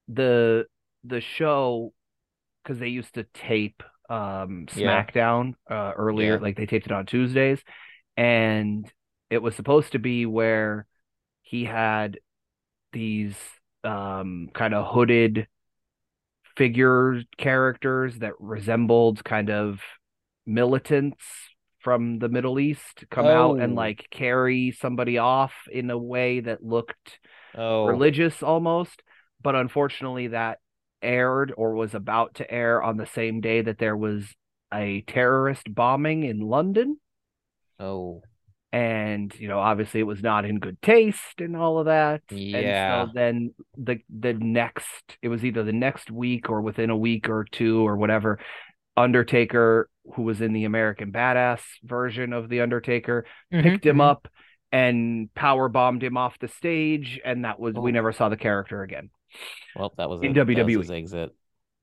the 0.07 0.65
the 1.03 1.21
show 1.21 1.93
because 2.63 2.79
they 2.79 2.89
used 2.89 3.13
to 3.13 3.23
tape 3.33 3.81
um 4.09 4.65
SmackDown 4.69 5.53
yeah. 5.69 5.89
uh, 5.89 5.93
earlier, 5.95 6.35
yeah. 6.35 6.41
like 6.41 6.57
they 6.57 6.65
taped 6.65 6.87
it 6.87 6.91
on 6.91 7.05
Tuesdays, 7.05 7.63
and 8.17 8.91
it 9.29 9.41
was 9.41 9.55
supposed 9.55 9.93
to 9.93 9.99
be 9.99 10.25
where 10.25 10.87
he 11.41 11.63
had 11.63 12.19
these 12.91 13.35
um 13.83 14.49
kind 14.53 14.73
of 14.73 14.93
hooded 14.93 15.47
figure 16.55 17.21
characters 17.37 18.19
that 18.19 18.33
resembled 18.39 19.23
kind 19.23 19.49
of 19.49 19.79
militants 20.45 21.23
from 21.79 22.19
the 22.19 22.27
Middle 22.27 22.59
East 22.59 23.05
come 23.09 23.25
oh. 23.25 23.29
out 23.29 23.59
and 23.61 23.73
oh. 23.73 23.75
like 23.75 24.07
carry 24.11 24.71
somebody 24.71 25.17
off 25.17 25.53
in 25.71 25.89
a 25.89 25.97
way 25.97 26.41
that 26.41 26.63
looked 26.63 27.19
oh. 27.55 27.85
religious 27.85 28.43
almost. 28.43 29.01
But 29.41 29.55
unfortunately, 29.55 30.27
that 30.27 30.59
aired 31.01 31.53
or 31.55 31.75
was 31.75 31.95
about 31.95 32.35
to 32.35 32.51
air 32.51 32.83
on 32.83 32.97
the 32.97 33.05
same 33.05 33.39
day 33.39 33.61
that 33.61 33.77
there 33.77 33.95
was 33.95 34.25
a 34.73 35.01
terrorist 35.07 35.73
bombing 35.73 36.23
in 36.23 36.41
London. 36.41 36.99
Oh 37.79 38.21
and 38.71 39.33
you 39.39 39.47
know 39.47 39.59
obviously 39.59 39.99
it 39.99 40.03
was 40.03 40.21
not 40.21 40.45
in 40.45 40.59
good 40.59 40.79
taste 40.81 41.39
and 41.39 41.57
all 41.57 41.79
of 41.79 41.85
that 41.85 42.21
yeah 42.29 43.01
and 43.01 43.09
so 43.09 43.13
then 43.15 43.53
the 43.77 43.97
the 44.09 44.33
next 44.33 45.17
it 45.23 45.27
was 45.27 45.43
either 45.43 45.63
the 45.63 45.73
next 45.73 46.11
week 46.11 46.49
or 46.49 46.61
within 46.61 46.91
a 46.91 46.97
week 46.97 47.29
or 47.29 47.45
two 47.51 47.87
or 47.87 47.97
whatever 47.97 48.39
undertaker 48.95 49.89
who 50.15 50.21
was 50.21 50.39
in 50.39 50.53
the 50.53 50.65
american 50.65 51.11
badass 51.11 51.61
version 51.83 52.31
of 52.31 52.47
the 52.47 52.61
undertaker 52.61 53.25
mm-hmm, 53.51 53.63
picked 53.63 53.85
him 53.85 53.93
mm-hmm. 53.93 54.01
up 54.01 54.27
and 54.71 55.33
power 55.33 55.67
bombed 55.67 56.03
him 56.03 56.15
off 56.15 56.37
the 56.37 56.47
stage 56.47 57.19
and 57.25 57.45
that 57.45 57.59
was 57.59 57.75
oh. 57.75 57.81
we 57.81 57.91
never 57.91 58.11
saw 58.11 58.29
the 58.29 58.37
character 58.37 58.83
again 58.83 59.09
well 59.75 59.93
that 59.97 60.09
was 60.09 60.21
in 60.21 60.37
a, 60.37 60.45
wwe 60.45 60.77
was 60.77 60.91
exit 60.91 61.33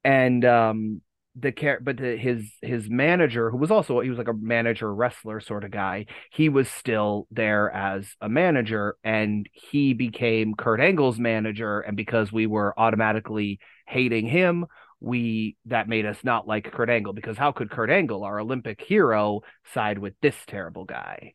and 0.04 0.44
um 0.44 1.00
the 1.38 1.52
care 1.52 1.78
but 1.82 1.98
the, 1.98 2.16
his 2.16 2.50
his 2.62 2.88
manager 2.88 3.50
who 3.50 3.58
was 3.58 3.70
also 3.70 4.00
he 4.00 4.08
was 4.08 4.18
like 4.18 4.28
a 4.28 4.32
manager 4.32 4.92
wrestler 4.92 5.38
sort 5.38 5.64
of 5.64 5.70
guy 5.70 6.06
he 6.32 6.48
was 6.48 6.68
still 6.68 7.26
there 7.30 7.70
as 7.70 8.08
a 8.20 8.28
manager 8.28 8.96
and 9.04 9.48
he 9.52 9.92
became 9.92 10.54
Kurt 10.54 10.80
Angle's 10.80 11.18
manager 11.18 11.80
and 11.80 11.96
because 11.96 12.32
we 12.32 12.46
were 12.46 12.78
automatically 12.78 13.58
hating 13.86 14.26
him 14.26 14.66
we 15.00 15.56
that 15.66 15.88
made 15.88 16.06
us 16.06 16.18
not 16.24 16.48
like 16.48 16.72
Kurt 16.72 16.88
Angle 16.88 17.12
because 17.12 17.36
how 17.36 17.52
could 17.52 17.70
Kurt 17.70 17.90
Angle 17.90 18.24
our 18.24 18.40
Olympic 18.40 18.80
hero 18.80 19.42
side 19.74 19.98
with 19.98 20.14
this 20.22 20.36
terrible 20.46 20.84
guy 20.84 21.34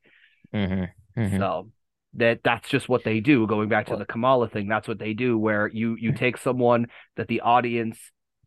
mm-hmm. 0.53 1.21
Mm-hmm. 1.21 1.37
so 1.37 1.69
that 2.15 2.39
that's 2.43 2.67
just 2.67 2.89
what 2.89 3.03
they 3.03 3.19
do 3.19 3.45
going 3.45 3.69
back 3.69 3.85
to 3.85 3.95
the 3.95 4.05
Kamala 4.05 4.49
thing 4.49 4.67
that's 4.67 4.87
what 4.87 4.99
they 4.99 5.13
do 5.13 5.37
where 5.37 5.67
you 5.67 5.95
you 5.99 6.11
take 6.11 6.37
someone 6.37 6.87
that 7.17 7.27
the 7.27 7.41
audience 7.41 7.99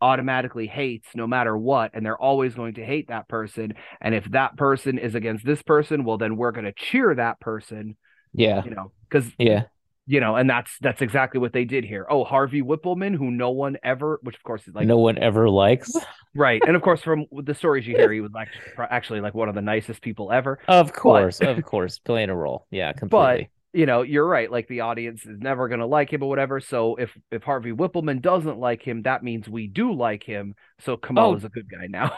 automatically 0.05 0.67
hates 0.67 1.09
no 1.15 1.27
matter 1.27 1.57
what 1.57 1.91
and 1.95 2.05
they're 2.05 2.21
always 2.21 2.55
going 2.55 2.75
to 2.75 2.85
hate 2.85 3.09
that 3.09 3.27
person. 3.27 3.73
And 4.03 4.15
if 4.15 4.27
that 4.33 4.55
person 4.59 4.99
is 4.99 5.15
against 5.15 5.47
this 5.47 5.63
person 5.63 6.05
well 6.05 6.19
then 6.19 6.37
we're 6.37 6.53
going 6.53 6.67
to 6.67 6.75
cheer 6.75 7.15
that 7.15 7.41
person 7.41 7.97
yeah. 8.35 8.63
you 8.65 8.71
know 8.71 8.93
because 9.09 9.31
yeah. 9.39 9.63
you 10.07 10.21
know 10.21 10.37
and 10.37 10.51
that's 10.51 10.71
that's 10.83 11.01
exactly 11.01 11.41
what 11.41 11.55
they 11.55 11.65
did 11.65 11.85
here. 11.85 12.07
Oh 12.11 12.23
harvey 12.23 12.61
whippleman 12.61 13.17
who 13.17 13.31
no 13.31 13.51
one 13.51 13.79
ever 13.83 14.21
which 14.23 14.37
of 14.37 14.43
course 14.43 14.69
is 14.69 14.75
like 14.75 14.87
no 14.87 14.99
one 14.99 15.17
ever 15.19 15.49
likes. 15.49 15.93
Right. 16.37 16.61
And 16.67 16.75
of 16.75 16.83
course 16.83 17.01
from 17.01 17.27
the 17.31 17.55
stories 17.55 17.87
you 17.87 17.97
hear 17.97 18.11
he 18.11 18.21
was 18.21 18.33
like 18.33 18.49
actually 18.91 19.21
like 19.21 19.35
one 19.35 19.49
of 19.49 19.55
the 19.55 19.63
nicest 19.63 20.03
people 20.03 20.33
ever. 20.33 20.59
Of 20.67 20.93
course 20.93 21.39
but, 21.39 21.51
of 21.51 21.65
course 21.65 22.01
playing 22.01 22.29
a 22.29 22.35
role. 22.35 22.67
Yeah 22.73 22.93
completely 22.93 23.51
you 23.75 23.87
know, 23.87 24.03
you're 24.03 24.27
right. 24.27 24.51
Like 24.51 24.69
the 24.69 24.81
audience 24.81 25.27
is 25.27 25.39
never 25.41 25.67
going 25.67 25.81
to 25.81 25.87
like 25.87 26.13
him 26.13 26.23
or 26.23 26.29
whatever. 26.29 26.61
So 26.61 26.95
if 26.95 27.11
if 27.33 27.43
Harvey 27.43 27.73
Whippleman 27.73 28.23
doesn't 28.23 28.59
like 28.59 28.83
him, 28.83 29.03
that 29.03 29.25
means 29.25 29.49
we 29.49 29.67
do 29.67 29.93
like 29.93 30.23
him. 30.23 30.55
So 30.81 30.97
Kamal 30.97 31.31
oh, 31.31 31.35
is 31.35 31.45
a 31.45 31.49
good 31.49 31.69
guy 31.69 31.89
now. 31.89 32.13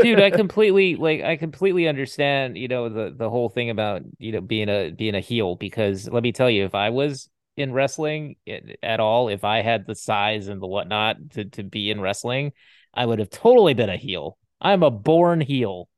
dude, 0.00 0.20
I 0.20 0.30
completely 0.30 0.96
like 0.96 1.20
I 1.20 1.36
completely 1.36 1.86
understand, 1.86 2.56
you 2.56 2.66
know, 2.66 2.88
the 2.88 3.14
the 3.14 3.28
whole 3.28 3.50
thing 3.50 3.68
about, 3.68 4.02
you 4.18 4.32
know, 4.32 4.40
being 4.40 4.70
a 4.70 4.90
being 4.90 5.14
a 5.14 5.20
heel 5.20 5.54
because 5.54 6.08
let 6.08 6.22
me 6.22 6.32
tell 6.32 6.48
you, 6.48 6.64
if 6.64 6.74
I 6.74 6.88
was 6.88 7.28
in 7.58 7.74
wrestling 7.74 8.36
eh, 8.46 8.60
at 8.82 8.98
all, 8.98 9.28
if 9.28 9.44
I 9.44 9.60
had 9.60 9.86
the 9.86 9.94
size 9.94 10.48
and 10.48 10.62
the 10.62 10.66
whatnot 10.66 11.32
to 11.32 11.44
to 11.44 11.62
be 11.62 11.90
in 11.90 12.00
wrestling, 12.00 12.52
I 12.94 13.04
would 13.04 13.18
have 13.18 13.30
totally 13.30 13.74
been 13.74 13.90
a 13.90 13.98
heel. 13.98 14.38
I'm 14.62 14.82
a 14.82 14.90
born 14.90 15.42
heel. 15.42 15.90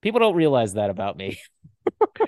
People 0.00 0.20
don't 0.20 0.36
realize 0.36 0.72
that 0.74 0.88
about 0.88 1.18
me. 1.18 1.38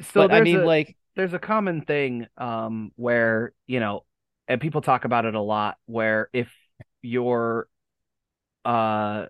so 0.00 0.26
but, 0.26 0.32
I 0.32 0.40
mean, 0.42 0.60
a, 0.60 0.64
like 0.64 0.96
there's 1.16 1.34
a 1.34 1.38
common 1.38 1.82
thing 1.82 2.26
um 2.36 2.92
where 2.96 3.52
you 3.66 3.80
know, 3.80 4.04
and 4.48 4.60
people 4.60 4.80
talk 4.80 5.04
about 5.04 5.24
it 5.24 5.34
a 5.34 5.40
lot, 5.40 5.76
where 5.86 6.28
if 6.32 6.52
you're 7.02 7.68
uh 8.64 9.26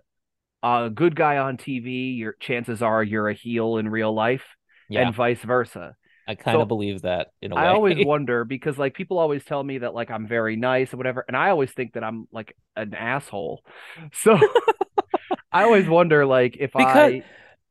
a 0.63 0.89
good 0.89 1.15
guy 1.15 1.37
on 1.37 1.57
TV, 1.57 2.17
your 2.17 2.33
chances 2.39 2.81
are 2.81 3.03
you're 3.03 3.29
a 3.29 3.33
heel 3.33 3.77
in 3.77 3.87
real 3.87 4.13
life, 4.13 4.45
yeah. 4.89 5.01
and 5.01 5.15
vice 5.15 5.41
versa. 5.41 5.95
I 6.27 6.33
kind 6.33 6.55
so, 6.55 6.61
of 6.61 6.67
believe 6.67 7.03
that 7.03 7.27
in 7.41 7.51
a 7.51 7.55
way. 7.55 7.61
I 7.61 7.67
always 7.67 7.97
wonder 8.05 8.45
because 8.45 8.77
like 8.77 8.95
people 8.95 9.19
always 9.19 9.45
tell 9.45 9.63
me 9.63 9.79
that 9.79 9.93
like 9.93 10.09
I'm 10.09 10.27
very 10.27 10.55
nice 10.55 10.93
or 10.93 10.97
whatever, 10.97 11.23
and 11.27 11.37
I 11.37 11.51
always 11.51 11.71
think 11.71 11.93
that 11.93 12.03
I'm 12.03 12.27
like 12.31 12.55
an 12.75 12.93
asshole. 12.93 13.63
So 14.13 14.39
I 15.51 15.63
always 15.63 15.87
wonder 15.87 16.25
like 16.25 16.57
if 16.59 16.73
because, 16.73 17.13
I 17.13 17.23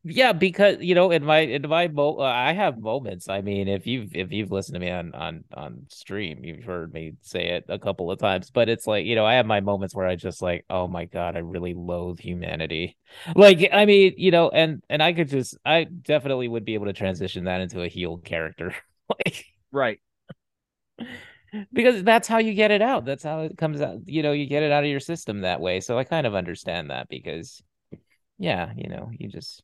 yeah 0.04 0.32
because 0.32 0.76
you 0.80 0.94
know 0.94 1.10
in 1.10 1.24
my 1.24 1.38
in 1.38 1.66
my 1.66 1.88
mo- 1.88 2.18
uh, 2.18 2.22
i 2.24 2.52
have 2.52 2.78
moments 2.78 3.28
i 3.28 3.40
mean 3.40 3.68
if 3.68 3.86
you've 3.86 4.14
if 4.14 4.30
you've 4.30 4.52
listened 4.52 4.74
to 4.74 4.80
me 4.80 4.90
on 4.90 5.14
on 5.14 5.42
on 5.54 5.86
stream 5.88 6.44
you've 6.44 6.64
heard 6.64 6.92
me 6.92 7.14
say 7.22 7.48
it 7.48 7.64
a 7.70 7.78
couple 7.78 8.10
of 8.10 8.18
times 8.18 8.50
but 8.50 8.68
it's 8.68 8.86
like 8.86 9.06
you 9.06 9.14
know 9.14 9.24
i 9.24 9.34
have 9.34 9.46
my 9.46 9.60
moments 9.60 9.94
where 9.94 10.06
i 10.06 10.14
just 10.14 10.42
like 10.42 10.64
oh 10.68 10.86
my 10.86 11.06
god 11.06 11.36
i 11.36 11.38
really 11.38 11.74
loathe 11.74 12.20
humanity. 12.20 12.96
Like 13.36 13.68
i 13.72 13.84
mean 13.86 14.14
you 14.16 14.30
know 14.30 14.50
and 14.50 14.82
and 14.90 15.02
i 15.02 15.12
could 15.12 15.28
just 15.28 15.56
i 15.64 15.84
definitely 15.84 16.48
would 16.48 16.64
be 16.64 16.74
able 16.74 16.86
to 16.86 16.92
transition 16.92 17.44
that 17.44 17.60
into 17.60 17.82
a 17.82 17.88
heel 17.88 18.18
character 18.18 18.74
like 19.08 19.46
right. 19.72 20.00
because 21.72 22.02
that's 22.02 22.28
how 22.28 22.38
you 22.38 22.54
get 22.54 22.70
it 22.70 22.82
out 22.82 23.04
that's 23.04 23.22
how 23.22 23.40
it 23.40 23.56
comes 23.56 23.80
out 23.80 23.98
you 24.06 24.22
know 24.22 24.32
you 24.32 24.46
get 24.46 24.62
it 24.62 24.72
out 24.72 24.82
of 24.84 24.90
your 24.90 25.00
system 25.00 25.42
that 25.42 25.60
way 25.60 25.80
so 25.80 25.98
i 25.98 26.04
kind 26.04 26.26
of 26.26 26.34
understand 26.34 26.90
that 26.90 27.08
because 27.08 27.62
yeah 28.38 28.72
you 28.76 28.88
know 28.88 29.10
you 29.18 29.28
just 29.28 29.62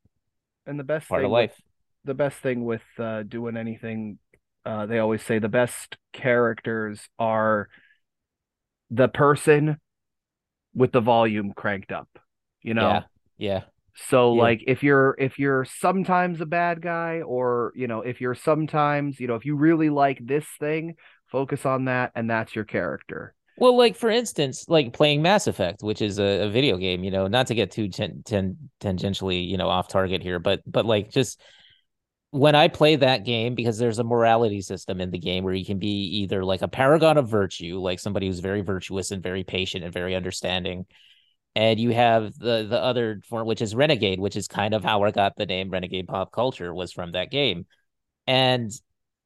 and 0.66 0.78
the 0.78 0.85
best 0.85 1.09
part 1.09 1.24
of 1.24 1.31
life. 1.31 1.51
With, 1.51 1.65
the 2.05 2.15
best 2.15 2.39
thing 2.39 2.65
with 2.65 2.82
uh, 2.99 3.23
doing 3.24 3.57
anything, 3.57 4.19
uh, 4.65 4.87
they 4.87 4.99
always 4.99 5.23
say 5.23 5.39
the 5.39 5.49
best 5.49 5.97
characters 6.12 7.09
are 7.19 7.69
the 8.91 9.09
person 9.09 9.78
with 10.74 10.93
the 10.93 11.01
volume 11.01 11.53
cranked 11.53 11.93
up. 11.93 12.09
You 12.62 12.74
know. 12.74 12.89
Yeah. 12.89 13.03
Yeah. 13.39 13.62
So 14.09 14.35
yeah. 14.35 14.43
like 14.43 14.65
if 14.66 14.82
you're 14.82 15.15
if 15.19 15.39
you're 15.39 15.65
sometimes 15.65 16.41
a 16.41 16.47
bad 16.47 16.81
guy 16.81 17.23
or 17.23 17.73
you 17.74 17.87
know 17.87 18.01
if 18.03 18.20
you're 18.20 18.35
sometimes 18.35 19.20
you 19.20 19.27
know 19.27 19.35
if 19.35 19.45
you 19.45 19.57
really 19.57 19.91
like 19.91 20.24
this 20.24 20.47
thing 20.59 20.95
focus 21.27 21.66
on 21.66 21.87
that 21.87 22.12
and 22.15 22.31
that's 22.31 22.55
your 22.55 22.65
character 22.65 23.35
well, 23.61 23.77
like 23.77 23.95
for 23.95 24.09
instance, 24.09 24.65
like 24.69 24.95
playing 24.95 25.20
Mass 25.20 25.47
Effect, 25.47 25.82
which 25.82 26.01
is 26.01 26.19
a, 26.19 26.47
a 26.47 26.51
video 26.51 26.78
game, 26.78 27.05
you 27.05 27.11
know, 27.11 27.28
not 27.28 27.49
to 27.49 27.55
get 27.55 27.70
too 27.70 27.89
ten, 27.89 28.23
ten, 28.24 28.57
tangentially, 28.81 29.47
you 29.47 29.59
know, 29.59 29.69
off 29.69 29.87
target 29.87 30.23
here, 30.23 30.39
but 30.39 30.62
but 30.66 30.87
like 30.87 31.11
just 31.11 31.41
when 32.31 32.55
I 32.55 32.69
play 32.69 32.97
that 32.97 33.24
game, 33.24 33.55
because 33.55 33.77
there's 33.78 33.99
a 33.99 34.05
morality 34.05 34.62
system 34.62 35.01
in 35.01 35.11
the 35.11 35.19
game 35.19 35.45
where 35.45 35.53
you 35.53 35.66
can 35.66 35.78
be 35.78 36.23
either 36.23 36.43
like 36.43 36.62
a 36.62 36.69
paragon 36.69 37.19
of 37.19 37.28
virtue, 37.28 37.78
like 37.78 38.01
somebody 38.01 38.28
who's 38.28 38.41
very 38.41 38.62
virtuous 38.62 39.11
and 39.11 39.23
very 39.23 39.45
patient 39.45 39.85
and 39.85 39.93
very 39.93 40.15
understanding, 40.16 40.87
and 41.55 41.78
you 41.78 41.91
have 41.91 42.32
the 42.39 42.66
the 42.66 42.81
other 42.81 43.20
form, 43.28 43.47
which 43.47 43.61
is 43.61 43.74
renegade, 43.74 44.20
which 44.20 44.37
is 44.37 44.49
kind 44.49 44.73
of 44.73 44.82
how 44.82 45.03
I 45.03 45.11
got 45.11 45.37
the 45.37 45.45
name 45.45 45.69
renegade 45.69 46.09
pop 46.09 46.32
culture 46.32 46.73
was 46.73 46.93
from 46.93 47.12
that 47.12 47.31
game, 47.31 47.66
and 48.27 48.70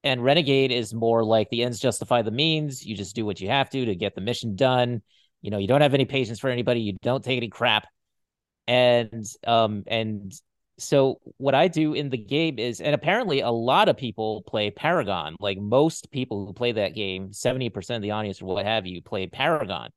and 0.04 0.22
renegade 0.22 0.70
is 0.72 0.94
more 0.94 1.24
like 1.24 1.50
the 1.50 1.62
ends 1.64 1.80
justify 1.80 2.22
the 2.22 2.30
means 2.30 2.84
you 2.86 2.96
just 2.96 3.16
do 3.16 3.26
what 3.26 3.40
you 3.40 3.48
have 3.48 3.70
to 3.70 3.84
to 3.86 3.94
get 3.96 4.14
the 4.14 4.20
mission 4.20 4.56
done 4.56 5.02
You 5.42 5.50
know, 5.50 5.58
you 5.58 5.68
don't 5.68 5.82
have 5.82 5.94
any 5.94 6.06
patience 6.06 6.40
for 6.40 6.50
anybody. 6.50 6.80
You 6.80 6.94
don't 7.02 7.24
take 7.24 7.36
any 7.38 7.50
crap. 7.50 7.86
And 8.66 9.24
um 9.46 9.84
and 9.86 10.32
so 10.78 11.20
what 11.38 11.54
I 11.54 11.68
do 11.68 11.94
in 11.94 12.10
the 12.10 12.18
game 12.18 12.58
is, 12.58 12.80
and 12.80 12.94
apparently 12.94 13.40
a 13.40 13.50
lot 13.50 13.88
of 13.88 13.96
people 13.96 14.42
play 14.42 14.70
Paragon. 14.70 15.36
Like 15.40 15.58
most 15.58 16.10
people 16.10 16.46
who 16.46 16.52
play 16.52 16.72
that 16.72 16.94
game, 16.94 17.32
70% 17.32 17.96
of 17.96 18.02
the 18.02 18.12
audience 18.12 18.42
or 18.42 18.46
what 18.46 18.66
have 18.66 18.86
you 18.86 19.02
play 19.02 19.26
Paragon. 19.28 19.90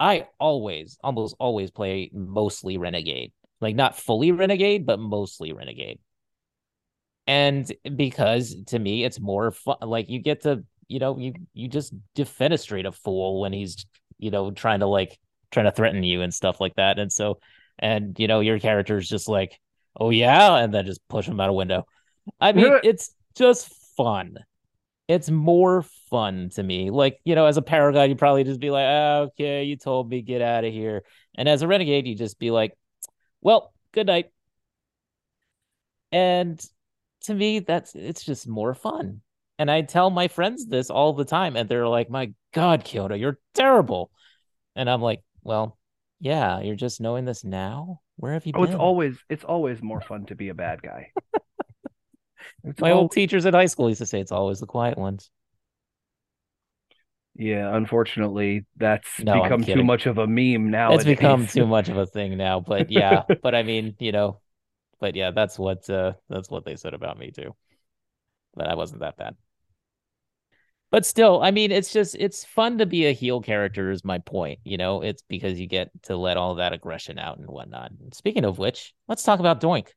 I 0.00 0.28
always, 0.40 0.98
almost 1.02 1.36
always 1.40 1.70
play 1.70 2.10
mostly 2.12 2.78
Renegade. 2.78 3.32
Like 3.60 3.76
not 3.76 3.96
fully 3.98 4.32
Renegade, 4.32 4.86
but 4.86 4.98
mostly 5.00 5.52
Renegade. 5.52 5.98
And 7.28 7.70
because 7.94 8.56
to 8.68 8.78
me, 8.78 9.04
it's 9.04 9.20
more 9.20 9.50
fun. 9.52 9.76
Like 9.82 10.08
you 10.08 10.18
get 10.18 10.42
to, 10.42 10.64
you 10.88 10.98
know, 10.98 11.18
you 11.18 11.34
you 11.52 11.68
just 11.68 11.92
defenestrate 12.16 12.86
a 12.86 12.92
fool 12.92 13.42
when 13.42 13.52
he's, 13.52 13.84
you 14.18 14.30
know, 14.30 14.50
trying 14.50 14.80
to 14.80 14.86
like 14.86 15.18
trying 15.50 15.66
to 15.66 15.72
threaten 15.72 16.02
you 16.02 16.22
and 16.22 16.32
stuff 16.32 16.58
like 16.58 16.74
that. 16.76 16.98
And 16.98 17.12
so, 17.12 17.38
and 17.78 18.18
you 18.18 18.28
know, 18.28 18.40
your 18.40 18.58
character 18.58 18.96
is 18.96 19.06
just 19.06 19.28
like, 19.28 19.60
oh 20.00 20.08
yeah, 20.08 20.56
and 20.56 20.72
then 20.72 20.86
just 20.86 21.06
push 21.08 21.26
him 21.28 21.38
out 21.38 21.50
a 21.50 21.52
window. 21.52 21.84
I 22.40 22.52
mean, 22.52 22.78
it's 22.82 23.14
just 23.36 23.68
fun. 23.94 24.38
It's 25.06 25.30
more 25.30 25.82
fun 26.08 26.50
to 26.54 26.62
me. 26.62 26.90
Like, 26.90 27.20
you 27.24 27.34
know, 27.34 27.44
as 27.44 27.58
a 27.58 27.62
paragon, 27.62 28.08
you 28.08 28.16
probably 28.16 28.44
just 28.44 28.60
be 28.60 28.70
like, 28.70 28.84
oh, 28.86 29.30
okay, 29.32 29.64
you 29.64 29.76
told 29.76 30.08
me, 30.08 30.22
get 30.22 30.40
out 30.40 30.64
of 30.64 30.72
here. 30.72 31.02
And 31.36 31.48
as 31.48 31.60
a 31.60 31.68
renegade, 31.68 32.06
you 32.06 32.14
just 32.14 32.38
be 32.38 32.50
like, 32.50 32.72
well, 33.42 33.72
good 33.92 34.06
night. 34.06 34.30
And 36.12 36.62
to 37.28 37.34
me, 37.34 37.60
that's 37.60 37.94
it's 37.94 38.24
just 38.24 38.48
more 38.48 38.74
fun. 38.74 39.20
And 39.58 39.70
I 39.70 39.82
tell 39.82 40.10
my 40.10 40.28
friends 40.28 40.66
this 40.66 40.90
all 40.90 41.12
the 41.12 41.24
time, 41.24 41.56
and 41.56 41.68
they're 41.68 41.88
like, 41.88 42.10
My 42.10 42.32
God, 42.52 42.84
Kyoto, 42.84 43.14
you're 43.14 43.38
terrible. 43.54 44.10
And 44.74 44.90
I'm 44.90 45.02
like, 45.02 45.22
Well, 45.42 45.78
yeah, 46.20 46.60
you're 46.60 46.76
just 46.76 47.00
knowing 47.00 47.24
this 47.24 47.44
now. 47.44 48.00
Where 48.16 48.32
have 48.32 48.46
you 48.46 48.52
oh, 48.56 48.60
been? 48.60 48.62
oh, 48.62 48.66
been? 48.66 48.74
it's 48.74 48.80
always 48.80 49.18
it's 49.28 49.44
always 49.44 49.82
more 49.82 50.00
fun 50.00 50.26
to 50.26 50.34
be 50.34 50.48
a 50.48 50.54
bad 50.54 50.82
guy. 50.82 51.12
My 52.80 52.90
old 52.92 53.12
teachers 53.12 53.46
at 53.46 53.54
high 53.54 53.66
school 53.66 53.88
used 53.88 54.00
to 54.00 54.06
say 54.06 54.20
it's 54.20 54.32
always 54.32 54.60
the 54.60 54.66
quiet 54.66 54.98
ones. 54.98 55.30
Yeah, 57.36 57.74
unfortunately, 57.76 58.66
that's 58.76 59.20
No, 59.20 59.42
become 59.42 59.62
too 59.62 59.84
much 59.84 60.06
of 60.06 60.18
a 60.18 60.26
meme 60.26 60.70
now. 60.70 60.92
It's 60.94 61.04
become 61.04 61.46
too 61.46 61.66
much 61.66 61.88
of 61.88 61.96
a 61.96 62.06
thing 62.06 62.36
now, 62.36 62.58
but 62.58 62.90
yeah, 62.90 63.22
but 63.42 63.54
I 63.54 63.62
mean, 63.62 63.94
you 64.00 64.10
know, 64.10 64.40
but 65.00 65.14
yeah, 65.16 65.30
that's 65.32 65.58
what 65.58 65.88
uh 65.90 66.12
that's 66.28 66.50
what 66.50 66.64
they 66.64 66.76
said 66.76 66.94
about 66.94 67.18
me 67.18 67.30
too. 67.30 67.54
But 68.54 68.68
I 68.68 68.74
wasn't 68.74 69.00
that 69.00 69.16
bad. 69.16 69.36
But 70.90 71.04
still, 71.06 71.42
I 71.42 71.50
mean, 71.50 71.70
it's 71.70 71.92
just 71.92 72.14
it's 72.18 72.44
fun 72.44 72.78
to 72.78 72.86
be 72.86 73.06
a 73.06 73.12
heel 73.12 73.40
character 73.42 73.90
is 73.90 74.04
my 74.04 74.18
point, 74.18 74.60
you 74.64 74.76
know? 74.78 75.02
It's 75.02 75.22
because 75.22 75.60
you 75.60 75.66
get 75.66 75.90
to 76.04 76.16
let 76.16 76.36
all 76.38 76.54
that 76.56 76.72
aggression 76.72 77.18
out 77.18 77.38
and 77.38 77.46
whatnot. 77.48 77.90
And 77.92 78.14
speaking 78.14 78.44
of 78.44 78.58
which, 78.58 78.94
let's 79.06 79.22
talk 79.22 79.38
about 79.40 79.60
Doink. 79.60 79.88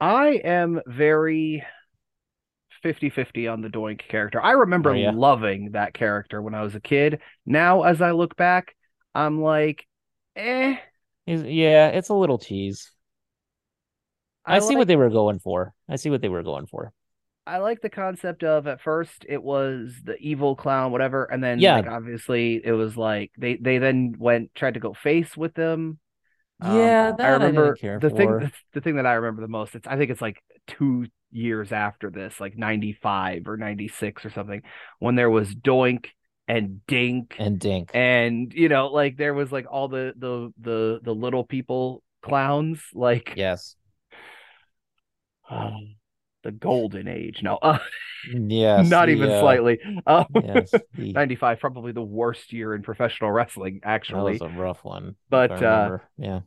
I 0.00 0.40
am 0.44 0.80
very 0.86 1.64
50-50 2.82 3.48
on 3.48 3.60
the 3.60 3.68
Doink 3.68 4.00
character. 4.08 4.40
I 4.42 4.52
remember 4.52 4.92
Oh, 4.92 4.96
yeah? 4.96 5.12
loving 5.12 5.72
that 5.72 5.94
character 5.94 6.40
when 6.40 6.54
I 6.54 6.62
was 6.62 6.74
a 6.74 6.80
kid. 6.80 7.20
Now, 7.46 7.82
as 7.82 8.00
I 8.00 8.12
look 8.12 8.36
back, 8.36 8.74
I'm 9.14 9.40
like, 9.42 9.86
eh. 10.36 10.76
He's, 11.26 11.42
yeah, 11.42 11.88
it's 11.88 12.08
a 12.08 12.14
little 12.14 12.38
cheese. 12.38 12.90
I, 14.56 14.58
see 14.58 14.74
like, 14.74 14.78
what 14.78 14.88
they 14.88 14.96
were 14.96 15.10
going 15.10 15.38
for. 15.38 15.74
I 15.88 15.96
see 15.96 16.10
what 16.10 16.20
they 16.22 16.28
were 16.28 16.42
going 16.42 16.66
for. 16.66 16.92
I 17.46 17.58
like 17.58 17.80
the 17.80 17.90
concept 17.90 18.44
of 18.44 18.66
at 18.66 18.80
first 18.80 19.24
it 19.28 19.42
was 19.42 19.94
the 20.04 20.16
evil 20.18 20.54
clown, 20.54 20.92
whatever, 20.92 21.24
and 21.24 21.42
then 21.42 21.60
Yeah. 21.60 21.76
like 21.76 21.86
obviously 21.86 22.60
it 22.64 22.72
was 22.72 22.96
like 22.96 23.32
they 23.38 23.56
they 23.56 23.78
then 23.78 24.14
went 24.18 24.54
tried 24.54 24.74
to 24.74 24.80
go 24.80 24.94
face 24.94 25.36
with 25.36 25.54
them. 25.54 25.98
Um, 26.60 26.96
Yeah, 26.98 27.12
that 27.12 27.26
I 27.26 27.28
I 27.28 27.34
remember 27.34 27.72
care 27.72 28.00
the 28.00 28.10
thing 28.10 28.36
for. 28.36 28.40
the, 28.40 28.52
the 28.74 28.80
thing 28.82 28.96
that 28.96 29.06
I 29.06 29.14
remember 29.14 29.42
the 29.42 29.48
most. 29.48 29.74
It's 29.76 29.86
I 29.86 29.96
think 29.96 30.10
it's 30.10 30.22
like 30.22 30.42
two 30.66 31.06
years 31.32 31.72
after 31.72 32.10
this, 32.10 32.40
like 32.40 32.56
ninety 32.58 32.92
five 32.92 33.48
or 33.48 33.56
ninety 33.56 33.88
six 33.88 34.24
or 34.24 34.30
something, 34.30 34.62
when 34.98 35.16
there 35.16 35.30
was 35.30 35.54
Doink 35.54 36.06
and 36.48 36.86
Dink 36.86 37.36
And 37.38 37.58
Dink. 37.58 37.92
and 37.92 38.52
you 38.54 38.68
know 38.68 38.88
like 38.88 39.16
there 39.16 39.34
was 39.34 39.52
like 39.52 39.66
all 39.70 39.88
the 39.88 40.14
the 40.16 40.52
the 40.60 41.00
the 41.02 41.14
little 41.14 41.44
people 41.44 42.02
clowns 42.22 42.80
like 42.94 43.36
Yes. 43.36 43.76
The 46.42 46.52
golden 46.52 47.06
age. 47.06 47.40
No, 47.42 47.56
uh, 47.56 47.78
Yes. 48.34 48.88
not 48.88 49.06
the, 49.06 49.12
even 49.12 49.30
uh, 49.30 49.40
slightly. 49.40 49.78
Uh, 50.06 50.24
Yes. 50.42 50.72
The, 50.94 51.12
95 51.12 51.60
probably 51.60 51.92
the 51.92 52.02
worst 52.02 52.52
year 52.52 52.74
in 52.74 52.82
professional 52.82 53.30
wrestling 53.30 53.80
actually. 53.82 54.38
that 54.38 54.44
was 54.44 54.52
a 54.52 54.58
rough 54.58 54.84
one. 54.84 55.16
But, 55.28 55.62
uh, 55.62 55.98
yeah. 56.16 56.40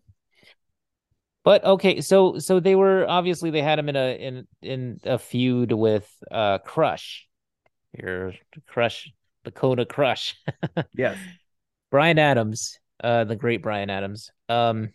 But 1.44 1.66
okay, 1.66 2.00
so 2.02 2.40
so 2.40 2.62
they 2.62 2.76
were 2.76 3.06
obviously 3.08 3.52
they 3.52 3.62
had 3.62 3.78
him 3.78 3.90
in 3.90 3.98
a 3.98 4.16
in 4.18 4.48
in 4.62 5.00
a 5.04 5.20
feud 5.20 5.74
with 5.74 6.10
uh 6.32 6.60
Crush. 6.60 7.28
Your 8.00 8.34
Crush, 8.66 9.12
the 9.44 9.52
Kona 9.52 9.86
Crush. 9.86 10.38
yes 10.94 11.18
Brian 11.94 12.18
Adams, 12.18 12.80
uh, 13.04 13.24
the 13.24 13.36
great 13.36 13.62
Brian 13.62 13.92
Adams, 13.92 14.32
um, 14.50 14.90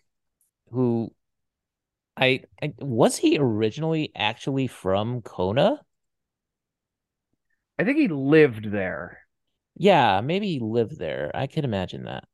who 0.72 1.12
I, 2.18 2.42
I 2.62 2.74
was 2.80 3.16
he 3.16 3.38
originally 3.38 4.12
actually 4.14 4.66
from 4.66 5.22
Kona? 5.22 5.80
i 7.78 7.84
think 7.84 7.98
he 7.98 8.08
lived 8.08 8.70
there 8.70 9.20
Yeah, 9.78 10.20
maybe 10.20 10.46
he 10.46 10.58
lived 10.60 10.98
there. 10.98 11.30
I 11.34 11.46
could 11.46 11.64
imagine 11.64 12.04
that. 12.04 12.24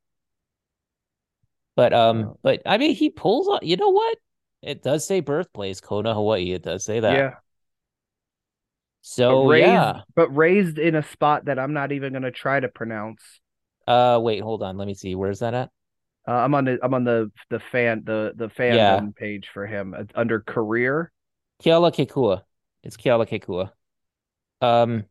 But 1.77 1.93
um, 1.93 2.31
Yeah. 2.31 2.33
but 2.43 2.63
I 2.67 2.79
mean, 2.79 2.95
he 2.95 3.11
pulls 3.11 3.49
on. 3.49 3.61
You 3.63 3.77
know 3.77 3.91
what? 3.91 4.19
It 4.63 4.83
does 4.83 5.07
say 5.07 5.21
birthplace 5.21 5.81
Kona, 5.81 6.15
Hawaii. 6.15 6.53
It 6.53 6.63
does 6.63 6.85
say 6.85 7.01
that. 7.01 7.27
yeah 7.27 7.35
but 9.27 9.37
So 9.37 9.39
raised 9.39 9.91
yeah. 9.93 10.03
but 10.15 10.29
raised 10.35 10.79
in 10.79 10.95
a 10.95 11.03
spot 11.03 11.47
that 11.47 11.59
i'm 11.59 11.73
not 11.73 11.93
even 11.93 12.13
going 12.13 12.23
to 12.23 12.31
try 12.31 12.61
to 12.61 12.69
pronounce 12.69 13.23
Uh, 13.87 14.19
wait, 14.23 14.41
hold 14.43 14.63
on. 14.63 14.77
Let 14.77 14.87
me 14.87 14.95
see. 14.95 15.15
Where's 15.15 15.41
that 15.41 15.55
at? 15.55 15.71
Uh, 16.29 16.33
i'm 16.33 16.55
on 16.55 16.65
the 16.65 16.79
i'm 16.83 16.95
on 16.95 17.05
the 17.05 17.31
the 17.51 17.61
fan 17.61 18.03
the 18.05 18.33
the 18.37 18.49
fandom 18.49 18.77
Yeah. 18.77 19.01
page 19.17 19.49
for 19.53 19.67
him 19.67 19.95
It's 19.95 20.13
under 20.15 20.41
career 20.41 21.13
Kiala 21.63 21.93
Kekua. 21.93 22.43
It's 22.83 22.97
Kealakekua. 22.97 23.71
Um, 24.61 25.05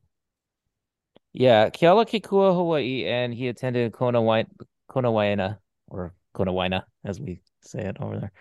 yeah, 1.31 1.69
Kiala 1.69 2.05
Kekua, 2.05 2.53
Hawaii, 2.53 3.05
and 3.05 3.33
he 3.33 3.47
attended 3.47 3.93
Kona 3.93 4.21
Wai- 4.21 4.45
Kona 4.87 5.09
Waina 5.09 5.57
or 5.87 6.13
Kona 6.33 6.51
Waina, 6.51 6.83
as 7.03 7.19
we 7.19 7.41
say 7.61 7.79
it 7.79 7.97
over 7.99 8.19
there. 8.19 8.31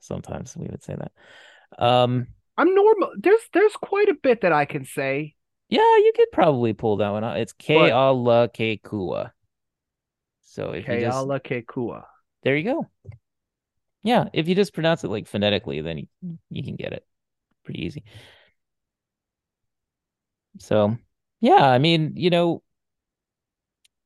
Sometimes 0.00 0.54
we 0.56 0.66
would 0.66 0.82
say 0.82 0.96
that. 0.96 1.12
Um, 1.82 2.26
i'm 2.56 2.72
normal 2.72 3.10
there's 3.18 3.40
there's 3.52 3.72
quite 3.72 4.08
a 4.08 4.14
bit 4.14 4.42
that 4.42 4.52
i 4.52 4.64
can 4.64 4.84
say 4.84 5.34
yeah, 5.70 5.80
you 5.80 6.12
could 6.14 6.30
probably 6.30 6.72
pull 6.72 6.98
that 6.98 7.10
one 7.10 7.24
out. 7.24 7.38
It's 7.38 7.52
Kealakekua. 7.54 9.32
So 10.42 10.70
if 10.70 10.86
you 10.86 11.00
just 11.00 11.16
Keala 11.16 11.40
Kekua. 11.40 12.04
There 12.44 12.56
you 12.56 12.64
go. 12.64 12.86
Yeah, 14.02 14.28
if 14.32 14.48
you 14.48 14.54
just 14.54 14.74
pronounce 14.74 15.02
it 15.04 15.08
like 15.08 15.26
phonetically, 15.26 15.80
then 15.80 15.98
you, 15.98 16.06
you 16.50 16.62
can 16.62 16.76
get 16.76 16.92
it 16.92 17.06
pretty 17.64 17.84
easy. 17.86 18.04
So, 20.58 20.96
yeah, 21.40 21.64
I 21.68 21.78
mean, 21.78 22.12
you 22.16 22.30
know, 22.30 22.62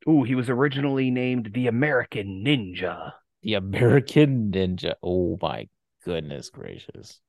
Ooh, 0.08 0.24
he 0.24 0.34
was 0.34 0.50
originally 0.50 1.08
named 1.08 1.52
the 1.52 1.68
American 1.68 2.42
Ninja. 2.44 3.12
the 3.42 3.54
American 3.54 4.52
Ninja. 4.52 4.94
Oh 5.02 5.38
my 5.42 5.68
goodness 6.04 6.50
gracious. 6.50 7.20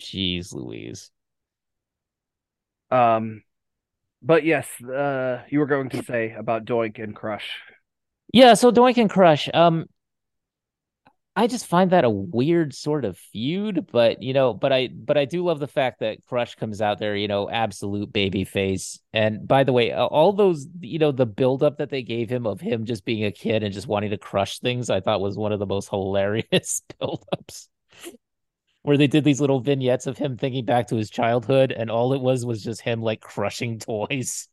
Jeez 0.00 0.54
Louise. 0.54 1.10
Um, 2.90 3.42
but 4.22 4.44
yes, 4.44 4.68
uh, 4.82 5.44
you 5.50 5.60
were 5.60 5.66
going 5.66 5.90
to 5.90 5.98
say 6.04 6.32
about 6.32 6.64
Doink 6.64 7.02
and 7.02 7.14
Crush. 7.14 7.48
Yeah, 8.32 8.54
so 8.54 8.70
Doink 8.70 8.98
and 8.98 9.10
Crush. 9.10 9.48
Um, 9.54 9.86
I 11.38 11.46
just 11.48 11.66
find 11.66 11.90
that 11.90 12.04
a 12.04 12.10
weird 12.10 12.74
sort 12.74 13.04
of 13.04 13.18
feud, 13.18 13.88
but 13.92 14.22
you 14.22 14.32
know, 14.32 14.54
but 14.54 14.72
I 14.72 14.88
but 14.88 15.18
I 15.18 15.26
do 15.26 15.44
love 15.44 15.58
the 15.60 15.66
fact 15.68 16.00
that 16.00 16.24
Crush 16.24 16.54
comes 16.54 16.80
out 16.80 16.98
there, 16.98 17.14
you 17.14 17.28
know, 17.28 17.50
absolute 17.50 18.10
baby 18.10 18.44
face. 18.44 18.98
And 19.12 19.46
by 19.46 19.62
the 19.64 19.72
way, 19.74 19.92
all 19.92 20.32
those, 20.32 20.66
you 20.80 20.98
know, 20.98 21.12
the 21.12 21.26
buildup 21.26 21.76
that 21.76 21.90
they 21.90 22.02
gave 22.02 22.30
him 22.30 22.46
of 22.46 22.60
him 22.62 22.86
just 22.86 23.04
being 23.04 23.24
a 23.26 23.30
kid 23.32 23.62
and 23.62 23.74
just 23.74 23.86
wanting 23.86 24.10
to 24.10 24.18
crush 24.18 24.60
things, 24.60 24.88
I 24.88 25.00
thought 25.00 25.20
was 25.20 25.36
one 25.36 25.52
of 25.52 25.58
the 25.58 25.66
most 25.66 25.90
hilarious 25.90 26.80
buildups. 27.00 27.68
Where 28.82 28.96
they 28.96 29.06
did 29.06 29.22
these 29.24 29.40
little 29.40 29.60
vignettes 29.60 30.06
of 30.06 30.16
him 30.16 30.38
thinking 30.38 30.64
back 30.64 30.86
to 30.86 30.96
his 30.96 31.10
childhood, 31.10 31.72
and 31.72 31.90
all 31.90 32.14
it 32.14 32.22
was 32.22 32.46
was 32.46 32.62
just 32.62 32.80
him 32.80 33.02
like 33.02 33.20
crushing 33.20 33.78
toys. 33.80 34.48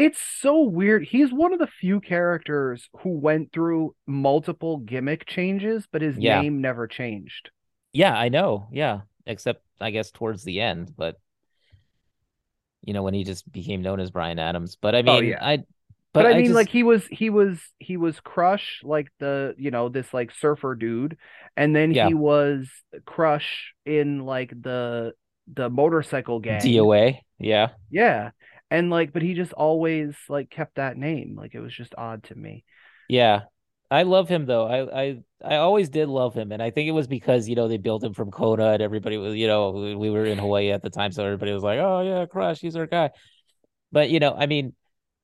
It's 0.00 0.18
so 0.18 0.62
weird. 0.62 1.04
He's 1.04 1.30
one 1.30 1.52
of 1.52 1.58
the 1.58 1.66
few 1.66 2.00
characters 2.00 2.88
who 3.00 3.10
went 3.18 3.52
through 3.52 3.94
multiple 4.06 4.78
gimmick 4.78 5.26
changes, 5.26 5.86
but 5.92 6.00
his 6.00 6.16
Yeah. 6.16 6.40
name 6.40 6.62
never 6.62 6.86
changed. 6.86 7.50
Yeah, 7.92 8.16
I 8.16 8.30
know. 8.30 8.68
Yeah, 8.72 9.02
except 9.26 9.62
I 9.78 9.90
guess 9.90 10.10
towards 10.10 10.42
the 10.42 10.60
end, 10.60 10.94
but 10.96 11.16
you 12.82 12.94
know 12.94 13.02
when 13.02 13.12
he 13.14 13.24
just 13.24 13.50
became 13.52 13.82
known 13.82 14.00
as 14.00 14.10
Brian 14.10 14.38
Adams. 14.38 14.76
But 14.76 14.94
I 14.94 15.00
oh, 15.00 15.02
mean, 15.02 15.14
Oh, 15.16 15.20
yeah. 15.20 15.44
I 15.44 15.56
But, 15.58 15.66
but 16.12 16.26
I 16.26 16.30
I 16.30 16.34
mean, 16.36 16.46
just 16.46 16.54
like 16.54 16.70
he 16.70 16.82
was 16.82 17.06
he 17.06 17.28
was 17.28 17.60
he 17.78 17.98
was 17.98 18.20
Crush, 18.20 18.80
like 18.82 19.12
the 19.18 19.54
you 19.58 19.70
know 19.70 19.90
this 19.90 20.14
like 20.14 20.32
surfer 20.32 20.74
dude, 20.74 21.18
and 21.56 21.76
then 21.76 21.92
yeah 21.92 22.08
he 22.08 22.14
was 22.14 22.70
Crush 23.04 23.74
in 23.84 24.20
like 24.20 24.50
the 24.50 25.12
the 25.52 25.68
motorcycle 25.68 26.40
gang. 26.40 26.60
DOA. 26.60 27.18
Yeah. 27.38 27.70
Yeah, 27.90 28.30
and 28.70 28.90
like, 28.90 29.12
but 29.12 29.22
he 29.22 29.34
just 29.34 29.52
always 29.52 30.14
like 30.28 30.50
kept 30.50 30.76
that 30.76 30.96
name. 30.96 31.36
Like 31.36 31.54
it 31.54 31.60
was 31.60 31.74
just 31.74 31.94
odd 31.96 32.24
to 32.24 32.34
me. 32.34 32.64
Yeah. 33.08 33.42
I 33.90 34.04
love 34.04 34.28
him 34.28 34.46
though. 34.46 34.66
I 34.66 35.02
I 35.02 35.22
I 35.44 35.56
always 35.56 35.88
did 35.88 36.08
love 36.08 36.32
him, 36.32 36.52
and 36.52 36.62
I 36.62 36.70
think 36.70 36.88
it 36.88 36.92
was 36.92 37.08
because 37.08 37.48
you 37.48 37.56
know 37.56 37.66
they 37.66 37.76
built 37.76 38.04
him 38.04 38.14
from 38.14 38.30
Kona, 38.30 38.74
and 38.74 38.82
everybody 38.82 39.16
was 39.16 39.34
you 39.34 39.48
know 39.48 39.72
we 39.72 39.96
we 39.96 40.10
were 40.10 40.24
in 40.24 40.38
Hawaii 40.38 40.70
at 40.70 40.82
the 40.82 40.90
time, 40.90 41.10
so 41.10 41.24
everybody 41.24 41.52
was 41.52 41.64
like, 41.64 41.80
oh 41.80 42.00
yeah, 42.02 42.26
Crush, 42.26 42.60
he's 42.60 42.76
our 42.76 42.86
guy. 42.86 43.10
But 43.90 44.10
you 44.10 44.20
know, 44.20 44.34
I 44.38 44.46
mean, 44.46 44.74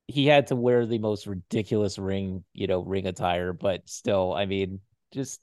he 0.09 0.27
had 0.27 0.49
to 0.49 0.57
wear 0.57 0.85
the 0.85 0.99
most 0.99 1.29
ridiculous 1.29 1.97
ring, 1.99 2.45
you 2.55 2.67
know, 2.67 2.81
ring 2.81 3.07
attire, 3.07 3.53
but 3.53 3.89
still, 3.89 4.33
I 4.35 4.47
mean, 4.47 4.81
just 5.13 5.41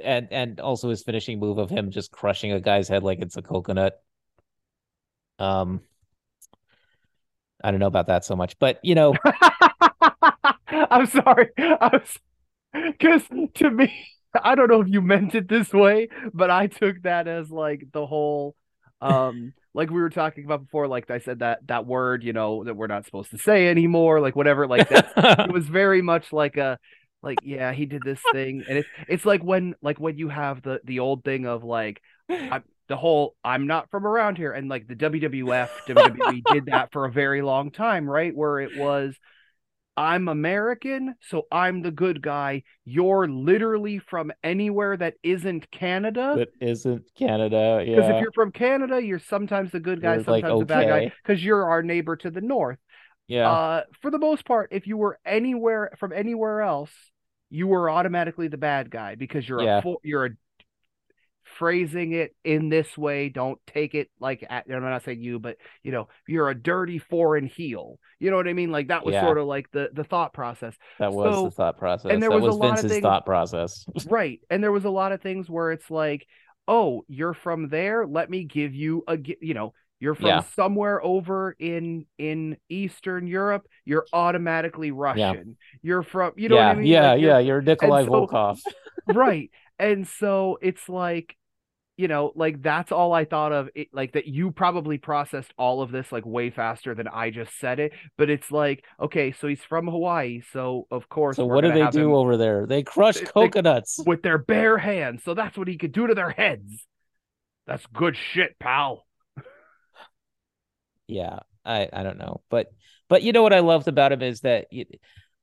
and 0.00 0.28
and 0.30 0.60
also 0.60 0.90
his 0.90 1.02
finishing 1.02 1.40
move 1.40 1.58
of 1.58 1.70
him 1.70 1.90
just 1.90 2.12
crushing 2.12 2.52
a 2.52 2.60
guy's 2.60 2.88
head 2.88 3.02
like 3.02 3.20
it's 3.20 3.36
a 3.36 3.42
coconut. 3.42 4.00
Um, 5.40 5.80
I 7.62 7.70
don't 7.70 7.80
know 7.80 7.86
about 7.86 8.06
that 8.06 8.24
so 8.24 8.36
much, 8.36 8.58
but 8.58 8.78
you 8.82 8.94
know, 8.94 9.14
I'm 10.68 11.06
sorry. 11.06 11.50
Because 12.72 13.22
to 13.54 13.70
me, 13.70 13.92
I 14.42 14.54
don't 14.54 14.68
know 14.68 14.80
if 14.80 14.88
you 14.88 15.02
meant 15.02 15.34
it 15.34 15.48
this 15.48 15.72
way, 15.72 16.08
but 16.32 16.50
I 16.50 16.66
took 16.66 17.02
that 17.02 17.26
as 17.26 17.50
like 17.50 17.84
the 17.92 18.06
whole 18.06 18.54
um 19.00 19.52
like 19.74 19.90
we 19.90 20.00
were 20.00 20.10
talking 20.10 20.44
about 20.44 20.64
before, 20.64 20.88
like 20.88 21.10
I 21.10 21.18
said 21.20 21.40
that 21.40 21.66
that 21.68 21.86
word, 21.86 22.24
you 22.24 22.32
know, 22.32 22.64
that 22.64 22.74
we're 22.74 22.88
not 22.88 23.04
supposed 23.04 23.30
to 23.30 23.38
say 23.38 23.68
anymore, 23.68 24.20
like 24.20 24.34
whatever, 24.36 24.66
like 24.66 24.88
that 24.88 25.12
it 25.48 25.52
was 25.52 25.66
very 25.66 26.02
much 26.02 26.32
like 26.32 26.56
a 26.56 26.78
like 27.22 27.38
yeah, 27.42 27.72
he 27.72 27.86
did 27.86 28.02
this 28.04 28.20
thing. 28.32 28.64
And 28.68 28.78
it's 28.78 28.88
it's 29.08 29.24
like 29.24 29.42
when 29.42 29.74
like 29.82 29.98
when 29.98 30.18
you 30.18 30.28
have 30.28 30.62
the 30.62 30.80
the 30.84 31.00
old 31.00 31.24
thing 31.24 31.46
of 31.46 31.64
like 31.64 32.00
I, 32.30 32.62
the 32.88 32.96
whole 32.96 33.34
I'm 33.44 33.66
not 33.66 33.90
from 33.90 34.06
around 34.06 34.36
here 34.38 34.52
and 34.52 34.68
like 34.68 34.86
the 34.88 34.96
WWF 34.96 35.68
WWE 35.88 36.42
did 36.52 36.66
that 36.66 36.92
for 36.92 37.04
a 37.04 37.10
very 37.12 37.42
long 37.42 37.70
time, 37.70 38.08
right? 38.08 38.34
Where 38.34 38.60
it 38.60 38.76
was 38.76 39.16
I'm 39.96 40.28
American, 40.28 41.16
so 41.28 41.48
I'm 41.50 41.82
the 41.82 41.90
good 41.90 42.22
guy. 42.22 42.62
You're 42.84 43.26
literally 43.26 43.98
from 43.98 44.30
anywhere 44.44 44.96
that 44.96 45.14
isn't 45.24 45.68
Canada. 45.72 46.34
that 46.38 46.50
isn't 46.64 47.02
Canada. 47.18 47.82
yeah. 47.84 47.96
Because 47.96 48.10
if 48.10 48.22
you're 48.22 48.32
from 48.32 48.52
Canada, 48.52 49.02
you're 49.02 49.18
sometimes 49.18 49.72
the 49.72 49.80
good 49.80 50.00
guy, 50.00 50.14
You're, 50.14 50.22
like, 50.22 50.44
sometimes 50.44 50.60
the 50.60 50.66
bad 50.66 50.86
guy, 50.88 51.12
because 51.26 51.44
you're 51.44 51.68
our 51.68 51.82
neighbor 51.82 52.14
to 52.14 52.30
the 52.30 52.40
north. 52.40 52.78
yeah, 53.26 53.50
Uh, 53.50 53.82
for 54.00 54.12
the 54.12 54.18
most 54.20 54.44
part, 54.44 54.68
if 54.70 54.86
you 54.86 54.96
were 54.96 55.18
anywhere 55.26 55.90
from 55.98 56.12
anywhere 56.12 56.62
else, 56.62 56.92
you 57.50 57.66
were 57.66 57.90
automatically 57.90 58.46
the 58.46 58.56
bad 58.56 58.90
guy 58.92 59.16
because 59.16 59.48
you're 59.48 59.62
Yeah. 59.62 59.78
a 59.78 59.82
full, 59.82 60.00
you're 60.04 60.26
a 60.26 60.30
phrasing 61.58 62.12
it 62.12 62.34
in 62.44 62.68
this 62.68 62.96
way. 62.96 63.28
Don't 63.28 63.58
take 63.66 63.94
it 63.94 64.10
like 64.20 64.44
at, 64.48 64.64
I'm 64.72 64.82
not 64.82 65.04
saying 65.04 65.22
you, 65.22 65.38
but 65.38 65.56
you 65.82 65.92
know, 65.92 66.08
you're 66.26 66.48
a 66.50 66.54
dirty 66.54 66.98
foreign 66.98 67.46
heel. 67.46 67.98
You 68.20 68.30
know 68.30 68.36
what 68.36 68.48
I 68.48 68.52
mean? 68.52 68.70
Like 68.70 68.88
that 68.88 69.04
was 69.04 69.14
Yeah. 69.14 69.22
sort 69.22 69.38
of 69.38 69.46
like 69.46 69.70
the 69.72 69.90
the 69.92 70.04
thought 70.04 70.32
process. 70.32 70.74
that 70.98 71.12
was 71.12 71.34
so- 71.34 71.44
the 71.46 71.50
thought 71.50 71.78
process. 71.78 72.10
and 72.12 72.22
there 72.22 72.30
that 72.30 72.36
was 72.36 72.44
a 72.44 72.46
was 72.48 72.56
lot 72.56 72.84
of 72.84 72.90
things- 72.90 73.02
thought 73.02 73.26
process. 73.26 73.84
Right. 74.08 74.40
And 74.50 74.62
there 74.62 74.72
was 74.72 74.84
a 74.84 74.90
lot 74.90 75.12
of 75.12 75.20
things 75.20 75.48
where 75.50 75.72
it's 75.72 75.90
like, 75.90 76.26
oh, 76.66 77.04
you're 77.08 77.34
from 77.34 77.68
there. 77.68 78.06
Let 78.06 78.30
me 78.30 78.44
give 78.44 78.74
you 78.74 79.02
a, 79.08 79.18
you 79.40 79.54
know, 79.54 79.72
you're 80.00 80.14
from 80.14 80.26
Yeah. 80.26 80.42
somewhere 80.54 81.02
over 81.02 81.56
in 81.58 82.06
in 82.18 82.56
Eastern 82.68 83.26
Europe. 83.26 83.66
You're 83.84 84.06
automatically 84.12 84.92
Russian. 84.92 85.56
You're 85.82 86.02
from, 86.04 86.32
you 86.36 86.48
know 86.48 86.54
yeah, 86.56 86.66
what 86.68 86.76
I 86.76 86.78
mean? 86.78 86.86
yeah, 86.86 87.10
Like, 87.12 87.20
you're- 87.20 87.32
yeah. 87.32 87.38
You're 87.40 87.62
Nikolai 87.62 88.04
so- 88.04 88.10
Volkov. 88.10 88.58
right. 89.08 89.50
And 89.80 90.06
so 90.06 90.58
it's 90.60 90.88
like, 90.88 91.36
you 91.98 92.08
know, 92.08 92.32
like 92.34 92.62
that's 92.62 92.92
all 92.92 93.12
I 93.12 93.26
thought 93.26 93.52
of. 93.52 93.68
It, 93.74 93.88
like 93.92 94.12
that 94.12 94.26
you 94.26 94.50
probably 94.52 94.96
processed 94.96 95.52
all 95.58 95.82
of 95.82 95.90
this 95.90 96.10
like 96.10 96.24
way 96.24 96.48
faster 96.48 96.94
than 96.94 97.08
I 97.08 97.28
just 97.30 97.58
said 97.58 97.80
it. 97.80 97.92
But 98.16 98.30
it's 98.30 98.50
like, 98.50 98.84
okay, 98.98 99.32
so 99.32 99.48
he's 99.48 99.62
from 99.64 99.86
Hawaii, 99.88 100.40
so 100.52 100.86
of 100.90 101.08
course. 101.10 101.36
So 101.36 101.44
what 101.44 101.62
do 101.62 101.72
they 101.72 101.86
do 101.90 102.14
over 102.14 102.36
there? 102.38 102.64
They 102.66 102.82
crush 102.84 103.16
They- 103.16 103.24
they- 103.24 103.30
coconuts. 103.32 104.00
with 104.06 104.22
their 104.22 104.38
bare 104.38 104.78
hands. 104.78 105.22
So 105.24 105.34
that's 105.34 105.58
what 105.58 105.68
he 105.68 105.76
could 105.76 105.92
do 105.92 106.06
to 106.06 106.14
their 106.14 106.30
heads. 106.30 106.86
That's 107.66 107.84
good 107.92 108.16
shit, 108.16 108.58
pal. 108.58 109.04
Yeah, 111.06 111.40
I 111.64 111.88
I 111.92 112.02
don't 112.02 112.18
know, 112.18 112.42
but 112.50 112.68
but 113.08 113.22
you 113.22 113.32
know 113.32 113.42
what 113.42 113.52
I 113.54 113.60
loved 113.60 113.88
about 113.88 114.12
him 114.12 114.22
is 114.22 114.40
that 114.42 114.66
y- 114.72 114.84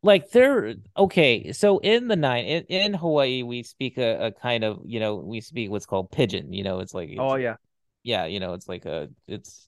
like 0.06 0.30
they're 0.30 0.76
okay. 0.96 1.52
So 1.52 1.80
in 1.80 2.08
the 2.08 2.16
nine 2.16 2.46
in, 2.46 2.64
in 2.66 2.94
Hawaii, 2.94 3.42
we 3.42 3.64
speak 3.64 3.98
a, 3.98 4.28
a 4.28 4.32
kind 4.32 4.64
of 4.64 4.82
you 4.86 5.00
know 5.00 5.16
we 5.16 5.42
speak 5.42 5.72
what's 5.72 5.88
called 5.88 6.12
pidgin. 6.12 6.54
You 6.54 6.64
know, 6.64 6.80
it's 6.80 6.94
like 6.94 7.10
it's, 7.10 7.20
Oh 7.20 7.36
yeah. 7.36 7.56
yeah, 8.04 8.26
you 8.26 8.40
know, 8.40 8.54
it's 8.54 8.70
like 8.70 8.86
a 8.86 9.10
it's 9.28 9.68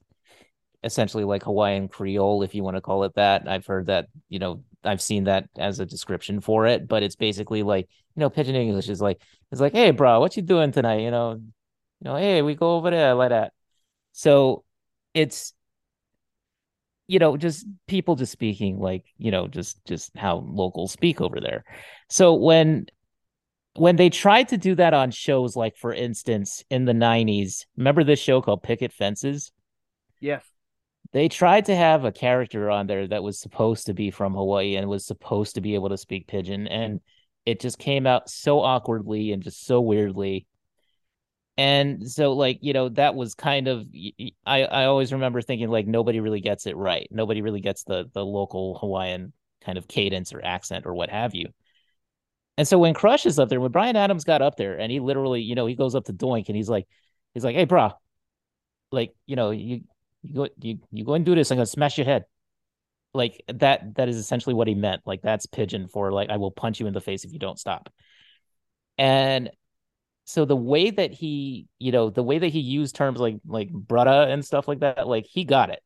essentially 0.84 1.23
like 1.23 1.43
Hawaiian 1.43 1.88
Creole, 1.88 2.43
if 2.43 2.53
you 2.53 2.64
want 2.64 2.77
to 2.77 2.81
call 2.81 3.03
it 3.03 3.15
that. 3.15 3.47
I've 3.49 3.65
heard 3.65 3.88
that, 3.88 4.07
you 4.30 4.38
know, 4.38 4.64
I've 4.84 5.01
seen 5.01 5.23
that 5.23 5.49
as 5.57 5.80
a 5.80 5.85
description 5.88 6.39
for 6.39 6.68
it, 6.68 6.88
but 6.88 7.01
it's 7.01 7.15
basically 7.15 7.64
like, 7.64 7.88
you 8.15 8.19
know, 8.19 8.30
pidgin 8.30 8.55
English 8.55 8.89
is 8.89 9.01
like 9.01 9.19
it's 9.51 9.59
like, 9.59 9.73
hey 9.73 9.89
bro, 9.89 10.19
what 10.19 10.38
you 10.38 10.43
doing 10.43 10.72
tonight? 10.72 11.01
You 11.01 11.11
know, 11.11 11.31
you 11.34 12.05
know, 12.05 12.15
hey, 12.15 12.43
we 12.43 12.53
go 12.53 12.76
over 12.76 12.91
there 12.91 13.15
like 13.15 13.30
that. 13.30 13.53
So 14.11 14.64
it's 15.15 15.53
you 17.07 17.19
know, 17.19 17.38
just 17.38 17.65
people 17.88 18.15
just 18.15 18.31
speaking 18.31 18.79
like, 18.79 19.05
you 19.17 19.31
know, 19.31 19.47
just 19.47 19.84
just 19.85 20.15
how 20.17 20.45
locals 20.47 20.91
speak 20.91 21.21
over 21.21 21.39
there. 21.39 21.63
So 22.09 22.34
when 22.35 22.88
when 23.75 23.95
they 23.95 24.09
tried 24.09 24.49
to 24.49 24.57
do 24.57 24.75
that 24.75 24.93
on 24.93 25.11
shows 25.11 25.55
like 25.55 25.77
for 25.77 25.93
instance 25.93 26.63
in 26.69 26.85
the 26.85 26.93
90s, 26.93 27.65
remember 27.77 28.03
this 28.03 28.19
show 28.19 28.41
called 28.41 28.63
Picket 28.63 28.91
Fences? 28.91 29.51
Yes. 30.19 30.43
They 31.13 31.29
tried 31.29 31.65
to 31.65 31.75
have 31.75 32.03
a 32.03 32.11
character 32.11 32.69
on 32.69 32.88
there 32.88 33.07
that 33.07 33.23
was 33.23 33.39
supposed 33.39 33.85
to 33.85 33.93
be 33.93 34.11
from 34.11 34.34
Hawaii 34.34 34.75
and 34.75 34.89
was 34.89 35.05
supposed 35.05 35.55
to 35.55 35.61
be 35.61 35.75
able 35.75 35.89
to 35.89 35.97
speak 35.97 36.27
pidgin 36.27 36.67
and 36.67 36.99
it 37.45 37.61
just 37.61 37.79
came 37.79 38.05
out 38.05 38.29
so 38.29 38.59
awkwardly 38.59 39.31
and 39.31 39.41
just 39.41 39.65
so 39.65 39.79
weirdly. 39.79 40.47
And 41.57 42.09
so 42.09 42.34
like, 42.34 42.59
you 42.61 42.73
know, 42.73 42.89
that 42.89 43.15
was 43.15 43.34
kind 43.34 43.67
of 43.67 43.88
i 44.45 44.63
i 44.63 44.85
always 44.85 45.11
remember 45.11 45.41
thinking 45.41 45.69
like 45.69 45.88
nobody 45.88 46.19
really 46.19 46.41
gets 46.41 46.67
it 46.67 46.77
right. 46.77 47.07
Nobody 47.11 47.41
really 47.41 47.61
gets 47.61 47.84
the 47.84 48.09
the 48.13 48.23
local 48.23 48.77
Hawaiian 48.79 49.34
kind 49.61 49.77
of 49.77 49.88
cadence 49.88 50.34
or 50.34 50.43
accent 50.43 50.85
or 50.85 50.93
what 50.93 51.09
have 51.09 51.34
you. 51.34 51.49
And 52.57 52.67
so 52.67 52.79
when 52.79 52.93
Crush 52.93 53.25
is 53.25 53.38
up 53.39 53.49
there, 53.49 53.61
when 53.61 53.71
Brian 53.71 53.95
Adams 53.95 54.23
got 54.23 54.41
up 54.41 54.55
there 54.55 54.79
and 54.79 54.91
he 54.91 54.99
literally, 54.99 55.41
you 55.41 55.55
know, 55.55 55.67
he 55.67 55.75
goes 55.75 55.93
up 55.95 56.05
to 56.05 56.13
Doink 56.13 56.47
and 56.47 56.55
he's 56.55 56.69
like, 56.69 56.88
he's 57.34 57.43
like, 57.43 57.55
hey, 57.55 57.67
brah, 57.67 57.93
like, 58.91 59.13
you 59.25 59.35
know, 59.35 59.51
you 59.51 59.81
you 60.23 60.34
go 60.34 60.47
you 60.59 60.79
you 60.91 61.05
go 61.05 61.13
and 61.13 61.25
do 61.25 61.35
this, 61.35 61.51
I'm 61.51 61.57
gonna 61.57 61.65
smash 61.65 61.97
your 61.97 62.05
head. 62.05 62.25
Like 63.13 63.43
that 63.47 63.95
that 63.95 64.09
is 64.09 64.17
essentially 64.17 64.53
what 64.53 64.67
he 64.67 64.75
meant. 64.75 65.01
Like 65.05 65.21
that's 65.21 65.45
pidgin 65.45 65.88
for 65.88 66.11
like 66.11 66.29
I 66.29 66.38
will 66.38 66.51
punch 66.51 66.79
you 66.79 66.88
in 66.88 66.93
the 66.93 67.01
face 67.01 67.23
if 67.25 67.34
you 67.34 67.39
don't 67.39 67.59
stop. 67.59 67.91
And 68.97 69.51
so 70.27 70.43
the 70.43 70.57
way 70.57 70.89
that 70.91 71.13
he, 71.13 71.67
you 71.79 71.93
know, 71.93 72.09
the 72.09 72.21
way 72.21 72.37
that 72.37 72.49
he 72.49 72.59
used 72.59 72.95
terms 72.95 73.17
like 73.17 73.37
like 73.47 73.71
brutta 73.71 74.27
and 74.31 74.43
stuff 74.43 74.67
like 74.67 74.79
that, 74.81 75.07
like 75.07 75.25
he 75.25 75.45
got 75.45 75.69
it. 75.69 75.81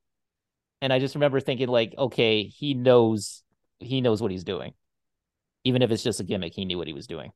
And 0.82 0.94
I 0.94 1.00
just 1.00 1.16
remember 1.16 1.40
thinking 1.40 1.68
like, 1.70 1.94
okay, 1.98 2.46
he 2.46 2.74
knows 2.74 3.44
he 3.80 4.02
knows 4.02 4.22
what 4.22 4.32
he's 4.32 4.44
doing. 4.44 4.74
Even 5.64 5.82
if 5.84 5.92
it's 5.92 6.04
just 6.04 6.20
a 6.20 6.24
gimmick, 6.26 6.54
he 6.56 6.66
knew 6.66 6.78
what 6.78 6.88
he 6.88 6.94
was 6.94 7.08
doing. 7.08 7.32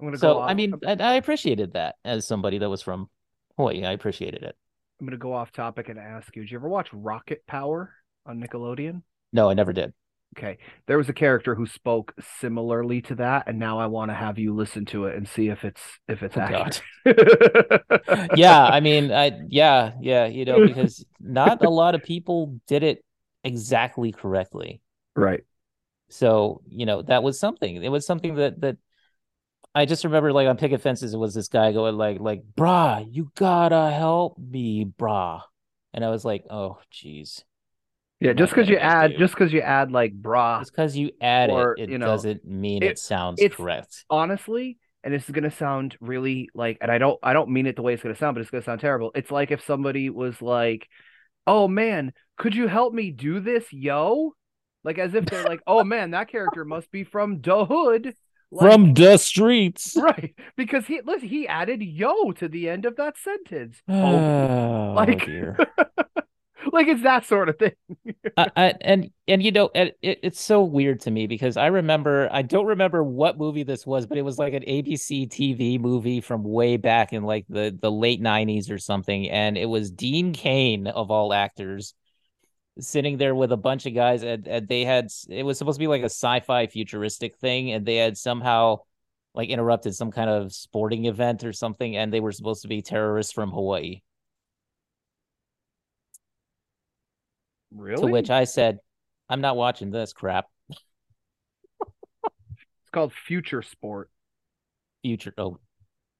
I'm 0.00 0.06
gonna 0.06 0.18
So 0.18 0.40
go 0.40 0.42
I 0.46 0.54
mean, 0.54 0.80
I, 0.86 0.92
I 0.98 1.14
appreciated 1.14 1.72
that 1.74 1.96
as 2.04 2.26
somebody 2.26 2.58
that 2.58 2.70
was 2.70 2.82
from 2.82 3.10
Hawaii. 3.56 3.84
I 3.84 3.92
appreciated 3.92 4.42
it. 4.42 4.56
I'm 5.00 5.06
gonna 5.06 5.16
go 5.18 5.32
off 5.32 5.52
topic 5.52 5.88
and 5.88 5.98
ask 6.00 6.34
you, 6.34 6.42
did 6.42 6.50
you 6.50 6.58
ever 6.58 6.68
watch 6.68 6.92
Rocket 6.92 7.46
Power 7.46 7.94
on 8.26 8.40
Nickelodeon? 8.40 9.02
No, 9.32 9.50
I 9.50 9.54
never 9.54 9.72
did. 9.72 9.92
Okay. 10.36 10.58
There 10.86 10.98
was 10.98 11.08
a 11.08 11.12
character 11.12 11.54
who 11.54 11.66
spoke 11.66 12.12
similarly 12.40 13.00
to 13.02 13.14
that, 13.16 13.44
and 13.46 13.58
now 13.58 13.78
I 13.78 13.86
want 13.86 14.10
to 14.10 14.14
have 14.14 14.38
you 14.38 14.54
listen 14.54 14.84
to 14.86 15.06
it 15.06 15.16
and 15.16 15.28
see 15.28 15.48
if 15.48 15.64
it's 15.64 15.80
if 16.08 16.22
it's 16.22 16.36
Oh, 16.36 16.38
accurate. 16.38 16.82
yeah, 18.32 18.66
I 18.66 18.80
mean, 18.80 19.10
I 19.12 19.32
yeah, 19.48 19.92
yeah, 20.00 20.26
you 20.26 20.44
know, 20.44 20.60
because 20.60 21.04
not 21.20 21.62
a 21.62 21.70
lot 21.70 21.94
of 21.94 22.02
people 22.02 22.58
did 22.66 22.82
it 22.82 23.04
exactly 23.44 24.12
correctly. 24.12 24.80
Right. 25.16 25.44
So, 26.10 26.62
you 26.68 26.86
know, 26.86 27.02
that 27.02 27.22
was 27.22 27.38
something. 27.40 27.82
It 27.82 27.88
was 27.90 28.06
something 28.06 28.36
that 28.36 28.60
that 28.60 28.76
I 29.74 29.86
just 29.86 30.04
remember 30.04 30.32
like 30.32 30.48
on 30.48 30.56
picket 30.58 30.82
fences, 30.82 31.14
it 31.14 31.18
was 31.18 31.34
this 31.34 31.48
guy 31.48 31.72
going 31.72 31.96
like 31.96 32.20
like, 32.20 32.42
brah, 32.56 33.06
you 33.10 33.32
gotta 33.36 33.90
help 33.92 34.38
me, 34.38 34.84
brah. 34.86 35.42
And 35.94 36.04
I 36.04 36.10
was 36.10 36.24
like, 36.24 36.46
oh 36.50 36.78
geez. 36.90 37.44
Yeah, 38.24 38.32
just 38.32 38.52
because 38.52 38.68
you 38.68 38.78
add 38.78 39.12
do? 39.12 39.18
just 39.18 39.34
because 39.34 39.52
you 39.52 39.60
add 39.60 39.92
like 39.92 40.12
bra, 40.14 40.60
Just 40.60 40.72
because 40.72 40.96
you 40.96 41.10
add 41.20 41.50
Or, 41.50 41.74
it, 41.78 41.84
it 41.84 41.90
you 41.90 41.98
know, 41.98 42.06
doesn't 42.06 42.44
mean 42.44 42.82
it- 42.82 42.92
it, 42.92 42.98
sounds 42.98 43.40
it's- 43.40 43.56
correct. 43.56 44.04
honestly, 44.10 44.78
and 45.04 45.12
this 45.12 45.24
is 45.24 45.30
gonna 45.30 45.50
sound 45.50 45.96
really 46.00 46.48
like, 46.54 46.78
and 46.80 46.90
I 46.90 46.98
don't 46.98 47.18
I 47.22 47.32
don't 47.34 47.50
mean 47.50 47.66
it 47.66 47.76
the 47.76 47.82
way 47.82 47.92
it's 47.94 48.02
gonna 48.02 48.14
sound, 48.16 48.34
but 48.34 48.40
it's 48.40 48.50
gonna 48.50 48.64
sound 48.64 48.80
terrible. 48.80 49.12
It's 49.14 49.30
like 49.30 49.50
if 49.50 49.62
somebody 49.62 50.08
was 50.10 50.40
like, 50.42 50.88
"Oh 51.46 51.68
man, 51.68 52.12
could 52.38 52.54
you 52.56 52.66
help 52.68 52.94
me 52.94 53.10
do 53.10 53.40
this, 53.40 53.72
yo?" 53.72 54.32
like 54.82 54.98
as 54.98 55.14
if 55.14 55.24
they're 55.26 55.44
like, 55.44 55.60
oh 55.66 55.82
man, 55.94 56.10
that 56.12 56.28
character 56.28 56.64
must 56.64 56.90
be 56.90 57.04
from 57.04 57.40
the 57.42 57.64
hood. 57.66 58.14
Like, 58.50 58.70
From 58.70 58.94
the 58.94 59.16
streets. 59.18 59.96
right 60.00 60.34
because 60.56 60.86
he 60.86 61.00
listen, 61.04 61.28
he 61.28 61.48
added 61.48 61.82
yo 61.82 62.32
to 62.32 62.48
the 62.48 62.68
end 62.68 62.84
of 62.86 62.96
that 62.96 63.16
sentence. 63.18 63.76
Oh, 63.88 63.94
Oh, 63.94 64.92
like-. 64.96 65.28
like 66.74 66.88
it's 66.88 67.02
that 67.02 67.24
sort 67.24 67.48
of 67.48 67.58
thing. 67.58 67.72
I, 68.36 68.50
I, 68.56 68.74
and 68.80 69.10
and 69.26 69.42
you 69.42 69.52
know 69.52 69.70
it, 69.74 69.96
it's 70.02 70.40
so 70.40 70.62
weird 70.62 71.00
to 71.02 71.10
me 71.10 71.26
because 71.26 71.56
I 71.56 71.68
remember 71.68 72.28
I 72.30 72.42
don't 72.42 72.66
remember 72.66 73.02
what 73.02 73.38
movie 73.38 73.62
this 73.62 73.86
was, 73.86 74.06
but 74.06 74.18
it 74.18 74.22
was 74.22 74.38
like 74.38 74.52
an 74.52 74.64
ABC 74.64 75.28
TV 75.28 75.80
movie 75.80 76.20
from 76.20 76.42
way 76.42 76.76
back 76.76 77.12
in 77.12 77.22
like 77.22 77.46
the 77.48 77.76
the 77.80 77.90
late 77.90 78.20
'90s 78.20 78.70
or 78.70 78.78
something, 78.78 79.30
and 79.30 79.56
it 79.56 79.66
was 79.66 79.90
Dean 79.90 80.32
Cain 80.32 80.86
of 80.86 81.10
all 81.10 81.32
actors 81.32 81.94
sitting 82.80 83.18
there 83.18 83.34
with 83.34 83.52
a 83.52 83.56
bunch 83.56 83.86
of 83.86 83.94
guys, 83.94 84.22
and, 84.22 84.46
and 84.48 84.68
they 84.68 84.84
had 84.84 85.08
it 85.28 85.44
was 85.44 85.58
supposed 85.58 85.76
to 85.76 85.82
be 85.82 85.86
like 85.86 86.02
a 86.02 86.06
sci-fi 86.06 86.66
futuristic 86.66 87.36
thing, 87.36 87.72
and 87.72 87.86
they 87.86 87.96
had 87.96 88.18
somehow 88.18 88.80
like 89.34 89.48
interrupted 89.48 89.94
some 89.94 90.10
kind 90.10 90.30
of 90.30 90.52
sporting 90.52 91.06
event 91.06 91.44
or 91.44 91.52
something, 91.52 91.96
and 91.96 92.12
they 92.12 92.20
were 92.20 92.32
supposed 92.32 92.62
to 92.62 92.68
be 92.68 92.82
terrorists 92.82 93.32
from 93.32 93.50
Hawaii. 93.50 94.00
Really? 97.74 98.00
To 98.02 98.06
which 98.06 98.30
I 98.30 98.44
said, 98.44 98.78
"I'm 99.28 99.40
not 99.40 99.56
watching 99.56 99.90
this 99.90 100.12
crap." 100.12 100.46
it's 100.70 100.80
called 102.92 103.12
Future 103.26 103.62
Sport. 103.62 104.10
Future. 105.02 105.34
Oh 105.36 105.58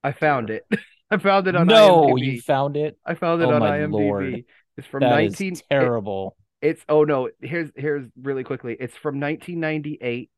I 0.03 0.11
found 0.11 0.49
it. 0.49 0.65
I 1.11 1.17
found 1.17 1.47
it 1.47 1.55
on 1.55 1.67
IMDb. 1.67 1.69
no, 1.69 2.05
IMDb. 2.07 2.25
you 2.33 2.41
found 2.41 2.77
it. 2.77 2.97
I 3.05 3.13
found 3.15 3.41
it 3.41 3.45
Oh 3.45 3.55
on 3.55 3.61
IMDb. 3.61 3.91
lord. 3.91 4.43
It's 4.77 4.87
from 4.87 5.01
That 5.01 5.23
is 5.23 5.33
19 5.39 5.53
it- 5.53 5.63
terrible. 5.69 6.35
it's 6.61 6.83
oh 6.89 7.03
no, 7.03 7.29
here's 7.41 7.71
here's 7.75 8.07
really 8.21 8.43
quickly. 8.43 8.75
It's 8.79 8.95
from 8.97 9.19
1998. 9.19 10.29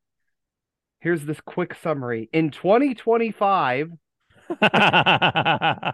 Here's 1.00 1.24
this 1.24 1.40
quick 1.40 1.74
summary. 1.82 2.28
In 2.32 2.50
2025, 2.50 3.90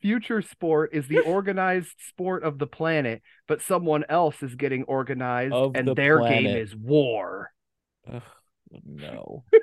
future 0.00 0.42
sport 0.42 0.90
is 0.92 1.08
the 1.08 1.20
organized 1.20 1.94
sport 2.08 2.42
of 2.44 2.58
the 2.58 2.66
planet, 2.66 3.22
but 3.46 3.62
someone 3.62 4.04
else 4.08 4.42
is 4.42 4.54
getting 4.54 4.84
organized 4.84 5.54
Of 5.54 5.76
and 5.76 5.88
the 5.88 5.94
their 5.94 6.20
game 6.20 6.46
is 6.46 6.74
war. 6.74 7.50
Ugh, 8.12 8.22
no. 8.84 9.44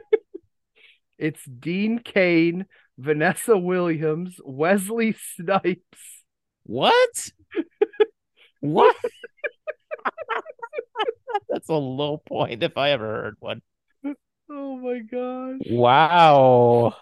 It's 1.17 1.43
Dean 1.45 1.97
Cain, 1.99 2.67
Vanessa 2.97 3.57
Williams, 3.57 4.39
Wesley 4.43 5.15
Snipes. 5.35 6.23
What? 6.63 7.31
what? 8.59 8.95
That's 11.49 11.69
a 11.69 11.73
low 11.73 12.17
point 12.17 12.61
if 12.61 12.77
I 12.77 12.91
ever 12.91 13.05
heard 13.05 13.37
one. 13.39 13.61
Oh 14.49 14.77
my 14.77 14.99
gosh. 14.99 15.61
Wow. 15.69 16.95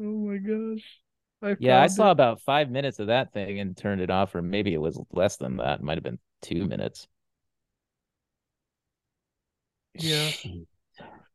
Oh 0.00 0.02
my 0.02 0.38
gosh. 0.38 0.99
I 1.42 1.56
Yeah, 1.58 1.80
I 1.80 1.86
saw 1.86 2.08
it. 2.08 2.12
about 2.12 2.42
five 2.42 2.70
minutes 2.70 2.98
of 2.98 3.06
that 3.08 3.32
thing 3.32 3.60
and 3.60 3.76
turned 3.76 4.00
it 4.00 4.10
off, 4.10 4.34
or 4.34 4.42
maybe 4.42 4.74
it 4.74 4.80
was 4.80 5.00
less 5.12 5.36
than 5.36 5.56
that. 5.56 5.80
It 5.80 5.82
might 5.84 5.96
have 5.96 6.04
been 6.04 6.18
two 6.42 6.66
minutes. 6.66 7.08
Yeah. 9.94 10.30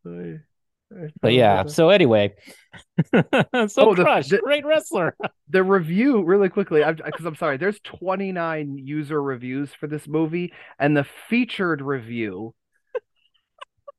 I- 0.05 0.39
I 0.93 1.09
But 1.19 1.33
yeah, 1.33 1.65
so 1.65 1.89
anyway. 1.89 2.35
so 3.13 3.23
Oh, 3.77 3.95
the- 3.95 4.03
Crush, 4.03 4.27
the- 4.29 4.37
great 4.37 4.65
wrestler. 4.65 5.15
the 5.49 5.63
review 5.63 6.23
really 6.23 6.49
quickly 6.49 6.83
because 7.05 7.25
I'm 7.25 7.35
sorry 7.35 7.57
there's 7.57 7.79
29 7.79 8.77
user 8.77 9.21
reviews 9.21 9.73
for 9.73 9.87
this 9.87 10.07
movie 10.07 10.53
and 10.77 10.95
the 10.95 11.03
featured 11.03 11.81
review 11.81 12.53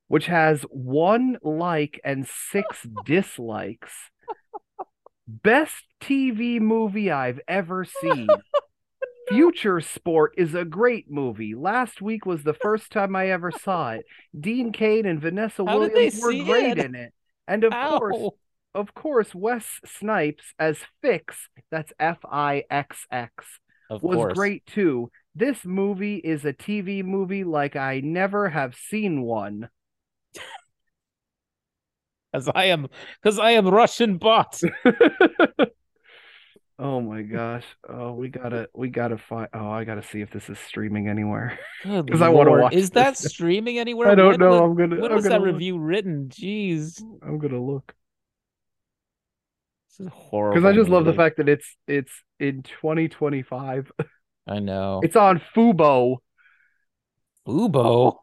which 0.08 0.26
has 0.26 0.62
one 0.70 1.36
like 1.42 2.00
and 2.04 2.28
six 2.28 2.86
dislikes 3.04 3.92
best 5.28 5.84
TV 6.00 6.60
movie 6.60 7.10
I've 7.10 7.40
ever 7.48 7.84
seen 7.84 8.28
Future 9.28 9.80
Sport 9.80 10.34
is 10.36 10.54
a 10.54 10.64
great 10.64 11.10
movie. 11.10 11.54
Last 11.54 12.00
week 12.00 12.26
was 12.26 12.44
the 12.44 12.54
first 12.54 12.92
time 12.92 13.16
I 13.16 13.30
ever 13.30 13.50
saw 13.50 13.92
it. 13.92 14.06
Dean 14.38 14.72
Cain 14.72 15.04
and 15.04 15.20
Vanessa 15.20 15.64
How 15.66 15.78
Williams 15.80 16.20
were 16.22 16.32
great 16.32 16.78
it? 16.78 16.78
in 16.78 16.94
it. 16.94 17.12
And 17.48 17.64
of 17.64 17.72
course, 17.72 18.16
of 18.74 18.94
course, 18.94 19.34
Wes 19.34 19.80
Snipes 19.84 20.54
as 20.58 20.78
Fix, 21.02 21.48
that's 21.70 21.92
F 21.98 22.18
I 22.24 22.64
X 22.70 23.06
X, 23.10 23.58
was 24.00 24.00
course. 24.16 24.34
great 24.34 24.64
too. 24.66 25.10
This 25.34 25.64
movie 25.64 26.16
is 26.16 26.44
a 26.44 26.52
TV 26.52 27.04
movie 27.04 27.44
like 27.44 27.76
I 27.76 28.00
never 28.00 28.48
have 28.48 28.74
seen 28.76 29.22
one. 29.22 29.68
As 32.36 32.48
I 32.54 32.66
am, 32.66 32.86
because 33.22 33.38
I 33.38 33.52
am 33.52 33.66
Russian 33.66 34.18
bot. 34.18 34.60
oh 36.78 37.00
my 37.00 37.22
gosh. 37.22 37.64
Oh, 37.88 38.12
we 38.12 38.28
gotta 38.28 38.68
we 38.74 38.90
gotta 38.90 39.16
find 39.16 39.48
oh, 39.54 39.70
I 39.70 39.84
gotta 39.84 40.02
see 40.02 40.20
if 40.20 40.30
this 40.30 40.50
is 40.50 40.58
streaming 40.58 41.08
anywhere. 41.08 41.58
Good 41.82 42.10
'Cause 42.10 42.20
I 42.20 42.28
wanna 42.28 42.50
watch 42.52 42.74
Is 42.74 42.90
that 42.90 43.16
this. 43.16 43.32
streaming 43.32 43.78
anywhere? 43.78 44.10
I 44.10 44.14
don't 44.14 44.32
When 44.32 44.40
know. 44.40 44.64
I'm 44.64 44.74
gonna 44.76 45.00
When 45.00 45.10
I'm 45.10 45.14
was 45.16 45.24
gonna 45.24 45.36
that 45.36 45.40
look. 45.44 45.54
review 45.54 45.78
written? 45.78 46.28
Jeez, 46.28 47.00
I'm 47.22 47.38
gonna 47.38 47.62
look. 47.62 47.94
this 49.88 50.06
is 50.06 50.12
horrible. 50.12 50.60
Because 50.60 50.70
I 50.70 50.76
just 50.76 50.90
love 50.90 51.06
the 51.06 51.14
fact 51.14 51.38
that 51.38 51.48
it's 51.48 51.74
it's 51.88 52.12
in 52.38 52.62
2025. 52.64 53.90
I 54.46 54.58
know. 54.58 55.00
It's 55.02 55.16
on 55.16 55.40
Fubo. 55.54 56.18
Ubo. 57.48 58.16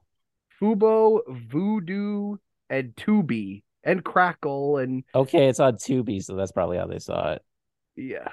Fubo, 0.61 1.19
Vudu, 1.49 2.37
and 2.69 2.95
Tubi, 2.95 3.62
and 3.83 4.03
Crackle, 4.03 4.77
and 4.77 5.03
Okay, 5.13 5.47
it's 5.47 5.59
on 5.59 5.75
Tubi, 5.75 6.23
so 6.23 6.35
that's 6.35 6.51
probably 6.51 6.77
how 6.77 6.87
they 6.87 6.99
saw 6.99 7.33
it. 7.33 7.41
yeah. 7.95 8.29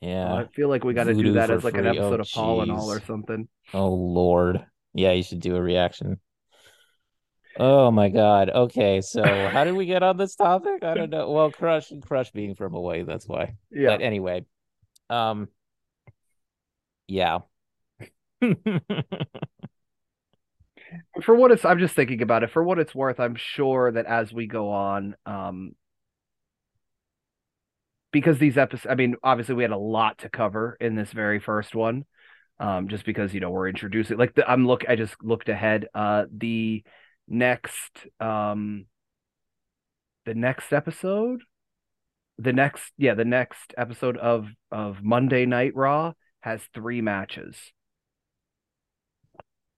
Yeah. 0.00 0.34
I 0.34 0.46
feel 0.48 0.68
like 0.68 0.84
we 0.84 0.92
got 0.92 1.04
to 1.04 1.14
do 1.14 1.32
that 1.32 1.50
as 1.50 1.64
like 1.64 1.76
an 1.78 1.86
episode 1.86 2.20
Oh, 2.20 2.22
of 2.22 2.28
Paul 2.30 2.60
and 2.60 2.70
all 2.70 2.92
or 2.92 3.00
something. 3.00 3.48
Oh 3.72 3.88
Lord. 3.94 4.66
Yeah, 4.92 5.12
you 5.12 5.22
should 5.22 5.40
do 5.40 5.56
a 5.56 5.60
reaction. 5.62 6.20
Oh 7.58 7.90
my 7.90 8.10
God. 8.10 8.50
Okay, 8.50 9.00
so 9.00 9.22
how 9.24 9.64
did 9.64 9.74
we 9.74 9.86
get 9.86 10.02
on 10.02 10.18
this 10.18 10.34
topic? 10.36 10.84
I 10.84 10.92
don't 10.92 11.08
know. 11.08 11.30
Well, 11.30 11.50
Crush 11.50 11.90
and 11.90 12.02
Crush 12.02 12.32
being 12.32 12.54
from 12.54 12.72
Hawaii, 12.74 13.02
that's 13.04 13.26
why. 13.26 13.54
Yeah. 13.70 13.90
But 13.90 14.02
anyway, 14.02 14.44
um, 15.08 15.48
yeah. 17.08 17.38
For 21.22 21.34
what 21.34 21.50
it's, 21.50 21.64
I'm 21.64 21.78
just 21.78 21.94
thinking 21.94 22.22
about 22.22 22.42
it. 22.42 22.50
For 22.50 22.62
what 22.62 22.78
it's 22.78 22.94
worth, 22.94 23.20
I'm 23.20 23.36
sure 23.36 23.92
that 23.92 24.06
as 24.06 24.32
we 24.32 24.46
go 24.46 24.70
on, 24.70 25.16
um, 25.26 25.74
because 28.12 28.38
these 28.38 28.56
episodes, 28.56 28.86
I 28.90 28.94
mean, 28.94 29.16
obviously 29.22 29.56
we 29.56 29.64
had 29.64 29.72
a 29.72 29.76
lot 29.76 30.18
to 30.18 30.28
cover 30.28 30.76
in 30.80 30.94
this 30.94 31.10
very 31.10 31.40
first 31.40 31.74
one. 31.74 32.04
Um, 32.60 32.86
just 32.86 33.04
because 33.04 33.34
you 33.34 33.40
know 33.40 33.50
we're 33.50 33.68
introducing, 33.68 34.16
like 34.16 34.36
the, 34.36 34.48
I'm 34.48 34.64
look, 34.64 34.88
I 34.88 34.94
just 34.94 35.16
looked 35.20 35.48
ahead. 35.48 35.88
Uh, 35.92 36.26
the 36.32 36.84
next, 37.26 38.06
um, 38.20 38.86
the 40.24 40.34
next 40.34 40.72
episode, 40.72 41.42
the 42.38 42.52
next, 42.52 42.92
yeah, 42.96 43.14
the 43.14 43.24
next 43.24 43.74
episode 43.76 44.16
of 44.16 44.46
of 44.70 45.02
Monday 45.02 45.46
Night 45.46 45.72
Raw 45.74 46.12
has 46.42 46.60
three 46.72 47.00
matches, 47.00 47.56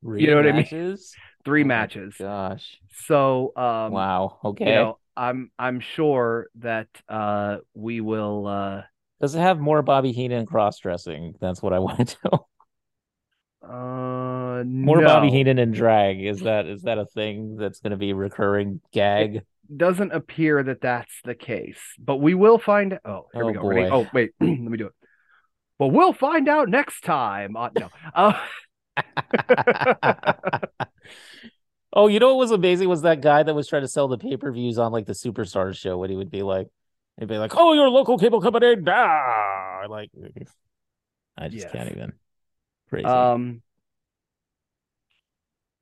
You 0.03 0.29
know 0.29 0.37
what 0.37 0.47
I 0.47 0.53
mean? 0.53 0.57
Matches? 0.57 1.15
three 1.45 1.63
Oh 1.63 1.67
matches. 1.67 2.15
Gosh. 2.19 2.79
So, 3.07 3.53
um, 3.57 3.93
Wow. 3.93 4.39
Okay. 4.45 4.67
you 4.67 4.73
know, 4.75 4.99
I'm 5.17 5.51
I'm 5.59 5.81
sure 5.81 6.49
that 6.57 6.89
uh 7.09 7.59
we 7.75 8.01
will 8.01 8.47
uh 8.47 8.83
Does 9.21 9.35
it 9.35 9.41
have 9.41 9.59
more 9.59 9.83
Bobby 9.83 10.13
Heenan 10.13 10.47
cross 10.47 10.79
dressing? 10.79 11.35
That's 11.41 11.63
what 11.63 11.73
I 11.73 11.79
want 11.87 12.09
to 12.09 12.17
know. 12.25 12.47
uh 13.63 14.63
More 14.65 15.03
Bobby 15.03 15.29
no. 15.29 15.33
Heenan 15.33 15.59
and 15.59 15.75
drag. 15.75 16.21
Is 16.25 16.41
that 16.41 16.67
is 16.67 16.83
that 16.83 16.99
a 16.99 17.07
thing 17.07 17.57
that's 17.57 17.81
going 17.81 17.91
to 17.93 17.97
be 17.97 18.13
recurring 18.13 18.81
gag? 18.93 19.43
doesn't 19.75 20.13
appear 20.13 20.63
that 20.63 20.81
that's 20.81 21.13
the 21.25 21.35
case, 21.35 21.81
but 21.99 22.17
we 22.17 22.35
will 22.35 22.59
find. 22.59 22.99
Oh, 23.05 23.27
here 23.35 23.45
we 23.45 23.53
Oh, 23.53 23.55
go. 23.55 23.69
Ready? 23.69 23.91
Oh, 23.91 24.07
wait, 24.13 24.33
let 24.41 24.49
me 24.59 24.77
do 24.79 24.87
it. 24.87 24.93
But 25.79 25.89
we'll 25.89 26.13
find 26.15 26.49
out 26.49 26.69
next 26.69 27.03
time. 27.03 27.57
Uh, 27.57 27.71
no, 27.75 27.89
uh, 28.15 28.33
oh, 31.93 32.09
you 32.09 32.19
know 32.19 32.29
what 32.29 32.39
was 32.39 32.51
amazing 32.51 32.89
was 32.89 33.03
that 33.03 33.21
guy 33.21 33.43
that 33.43 33.55
was 33.55 33.69
trying 33.69 33.83
to 33.83 33.89
sell 33.89 34.09
the 34.09 34.19
pay 34.19 34.37
per 34.37 34.53
views 34.53 34.79
on 34.79 34.93
like 34.93 35.07
the 35.07 35.13
Superstars 35.13 35.77
show. 35.77 35.99
When 35.99 36.11
he 36.11 36.17
would 36.17 36.31
be 36.31 36.43
like, 36.43 36.69
he'd 37.19 37.29
be 37.29 37.39
like, 37.39 37.53
"Oh, 37.57 37.73
your 37.73 37.89
local 37.89 38.19
cable 38.19 38.41
company, 38.41 38.77
nah!" 38.77 39.87
Like, 39.89 40.11
I 41.37 41.49
just 41.49 41.65
Yes. 41.65 41.73
can't 41.73 41.91
even. 41.91 42.13
Crazy. 42.89 43.07
um. 43.07 43.63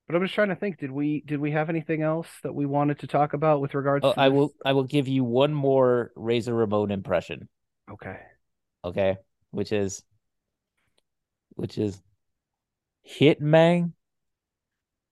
But 0.07 0.17
I'm 0.17 0.23
just 0.23 0.35
trying 0.35 0.49
to 0.49 0.57
think. 0.57 0.79
Did 0.79 0.91
we 0.91 1.23
did 1.25 1.41
we 1.41 1.53
have 1.53 1.71
anything 1.71 2.03
else 2.03 2.29
that 2.43 2.55
we 2.55 2.67
wanted 2.67 2.99
to 2.99 3.07
talk 3.07 3.33
about 3.33 3.63
with 3.63 3.75
regards 3.75 4.05
oh, 4.05 4.11
to 4.13 4.21
I 4.21 4.29
this? 4.29 4.37
will. 4.37 4.53
I 4.65 4.73
will 4.73 4.85
give 4.85 5.09
you 5.09 5.25
one 5.25 5.55
more 5.55 6.13
Razor 6.15 6.55
Ramon 6.55 6.91
impression. 6.91 7.49
Okay. 7.91 8.19
Okay, 8.85 9.17
which 9.51 9.73
is, 9.73 10.03
which 11.55 11.79
is, 11.79 12.03
Hitman. 13.07 13.93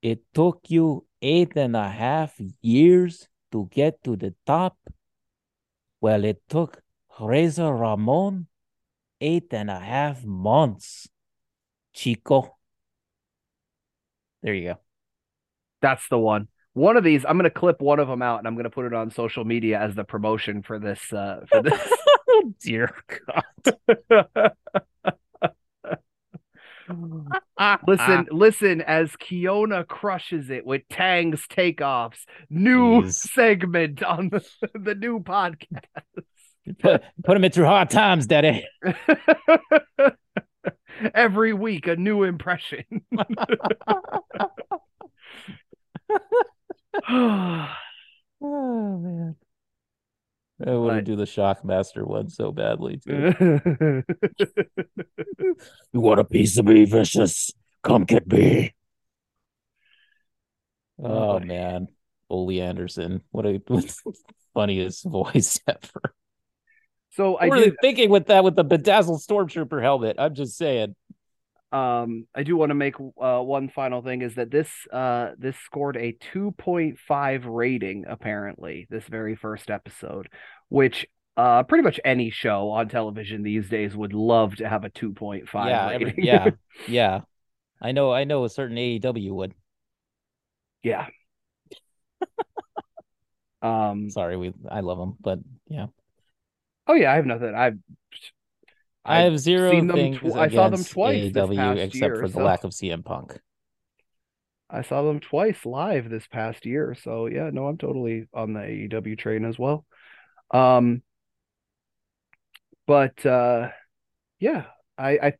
It 0.00 0.22
took 0.34 0.62
you 0.68 1.06
eight 1.20 1.52
and 1.56 1.76
a 1.76 1.88
half 1.88 2.40
years 2.60 3.28
to 3.52 3.68
get 3.70 4.02
to 4.04 4.16
the 4.16 4.34
top. 4.46 4.76
Well, 6.00 6.24
it 6.24 6.42
took 6.48 6.80
Razor 7.20 7.72
Ramon 7.72 8.48
eight 9.20 9.52
and 9.52 9.70
a 9.70 9.78
half 9.78 10.24
months. 10.24 11.08
Chico. 11.92 12.56
There 14.42 14.54
you 14.54 14.70
go. 14.70 14.80
That's 15.80 16.08
the 16.08 16.18
one. 16.18 16.48
One 16.72 16.96
of 16.96 17.04
these, 17.04 17.24
I'm 17.24 17.36
gonna 17.36 17.50
clip 17.50 17.80
one 17.80 18.00
of 18.00 18.08
them 18.08 18.22
out 18.22 18.38
and 18.38 18.48
I'm 18.48 18.56
gonna 18.56 18.70
put 18.70 18.86
it 18.86 18.94
on 18.94 19.10
social 19.10 19.44
media 19.44 19.78
as 19.78 19.94
the 19.94 20.04
promotion 20.04 20.62
for 20.62 20.78
this. 20.78 21.12
Uh, 21.12 21.44
for 21.48 21.62
this. 21.62 21.78
Dear 22.60 22.90
God. 23.26 24.52
listen, 27.86 28.26
listen 28.32 28.80
as 28.80 29.12
Kiona 29.12 29.86
crushes 29.86 30.50
it 30.50 30.66
with 30.66 30.82
Tang's 30.88 31.46
takeoffs. 31.46 32.24
New 32.50 33.02
Jeez. 33.02 33.14
segment 33.14 34.02
on 34.02 34.28
the, 34.30 34.44
the 34.74 34.94
new 34.94 35.20
podcast. 35.20 35.86
put, 36.80 37.02
put 37.24 37.36
him 37.36 37.44
in 37.44 37.52
through 37.52 37.66
hard 37.66 37.90
times, 37.90 38.26
Daddy. 38.26 38.66
Every 41.14 41.52
week, 41.52 41.86
a 41.88 41.96
new 41.96 42.22
impression. 42.22 42.84
Oh 48.44 48.98
man. 48.98 49.36
I 50.66 50.74
want 50.74 50.96
to 50.96 51.02
do 51.02 51.16
the 51.16 51.24
Shockmaster 51.24 52.06
one 52.06 52.30
so 52.30 52.52
badly 52.52 52.98
too. 52.98 54.02
You 55.92 56.00
want 56.00 56.20
a 56.20 56.24
piece 56.24 56.56
of 56.58 56.66
me, 56.66 56.84
vicious? 56.84 57.50
Come 57.82 58.04
get 58.04 58.26
me. 58.26 58.74
Oh, 61.02 61.32
oh 61.34 61.38
boy. 61.40 61.44
man, 61.46 61.88
Ole 62.30 62.60
Anderson, 62.62 63.22
what 63.30 63.46
a 63.46 63.60
funniest 64.54 65.04
voice 65.04 65.60
ever. 65.68 66.14
so 67.10 67.36
I 67.36 67.48
What 67.48 67.58
were 67.58 67.64
do 67.64 67.70
they 67.70 67.76
thinking 67.80 68.10
with 68.10 68.26
that 68.26 68.44
with 68.44 68.56
the 68.56 68.64
bedazzled 68.64 69.20
stormtrooper 69.20 69.82
helmet? 69.82 70.16
I'm 70.18 70.34
just 70.34 70.56
saying. 70.56 70.94
Um 71.72 72.26
I 72.34 72.42
do 72.42 72.56
want 72.56 72.70
to 72.70 72.74
make 72.74 72.94
uh 73.00 73.40
one 73.40 73.68
final 73.70 74.02
thing 74.02 74.22
is 74.22 74.34
that 74.34 74.50
this 74.50 74.68
uh 74.92 75.30
this 75.38 75.56
scored 75.64 75.96
a 75.96 76.12
2.5 76.34 77.44
rating 77.46 78.04
apparently 78.08 78.86
this 78.90 79.04
very 79.04 79.36
first 79.36 79.70
episode 79.70 80.28
which 80.68 81.06
uh 81.36 81.62
pretty 81.62 81.82
much 81.82 81.98
any 82.04 82.30
show 82.30 82.70
on 82.70 82.88
television 82.88 83.42
these 83.42 83.68
days 83.68 83.96
would 83.96 84.12
love 84.12 84.56
to 84.56 84.68
have 84.68 84.84
a 84.84 84.90
2.5 84.90 85.66
yeah, 85.66 85.88
every- 85.90 86.14
yeah, 86.18 86.50
yeah. 86.88 87.20
I 87.80 87.90
know, 87.92 88.12
I 88.12 88.24
know 88.24 88.44
a 88.44 88.48
certain 88.50 88.76
AEW 88.76 89.32
would. 89.32 89.54
yeah. 90.82 91.06
um 93.62 94.10
Sorry, 94.10 94.36
we 94.36 94.52
I 94.70 94.80
love 94.80 94.98
them, 94.98 95.16
but 95.20 95.38
yeah. 95.68 95.86
oh 96.86 96.94
yeah, 96.94 97.12
I 97.12 97.16
have 97.16 97.26
nothing. 97.26 97.54
I've 97.54 97.78
I 99.04 99.26
I've 99.26 99.38
zero 99.38 99.70
things 99.70 100.18
tw- 100.18 100.36
I 100.36 100.48
saw 100.48 100.68
them 100.68 100.84
twice 100.84 101.32
AEW 101.32 101.76
except 101.78 102.18
for 102.18 102.28
the 102.28 102.34
so- 102.34 102.44
lack 102.44 102.64
of 102.64 102.70
CM 102.72 103.04
Punk. 103.04 103.38
I 104.70 104.82
saw 104.82 105.02
them 105.02 105.20
twice 105.20 105.66
live 105.66 106.08
this 106.08 106.26
past 106.26 106.64
year. 106.64 106.96
So 107.02 107.26
yeah, 107.26 107.50
no, 107.52 107.66
I'm 107.66 107.76
totally 107.76 108.26
on 108.32 108.54
the 108.54 108.60
AEW 108.60 109.18
train 109.18 109.44
as 109.44 109.58
well. 109.58 109.84
Um 110.50 111.02
but 112.86 113.24
uh 113.26 113.68
yeah, 114.38 114.64
I 114.96 115.10
I 115.18 115.32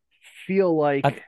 feel 0.47 0.77
like 0.77 1.07
I- 1.07 1.23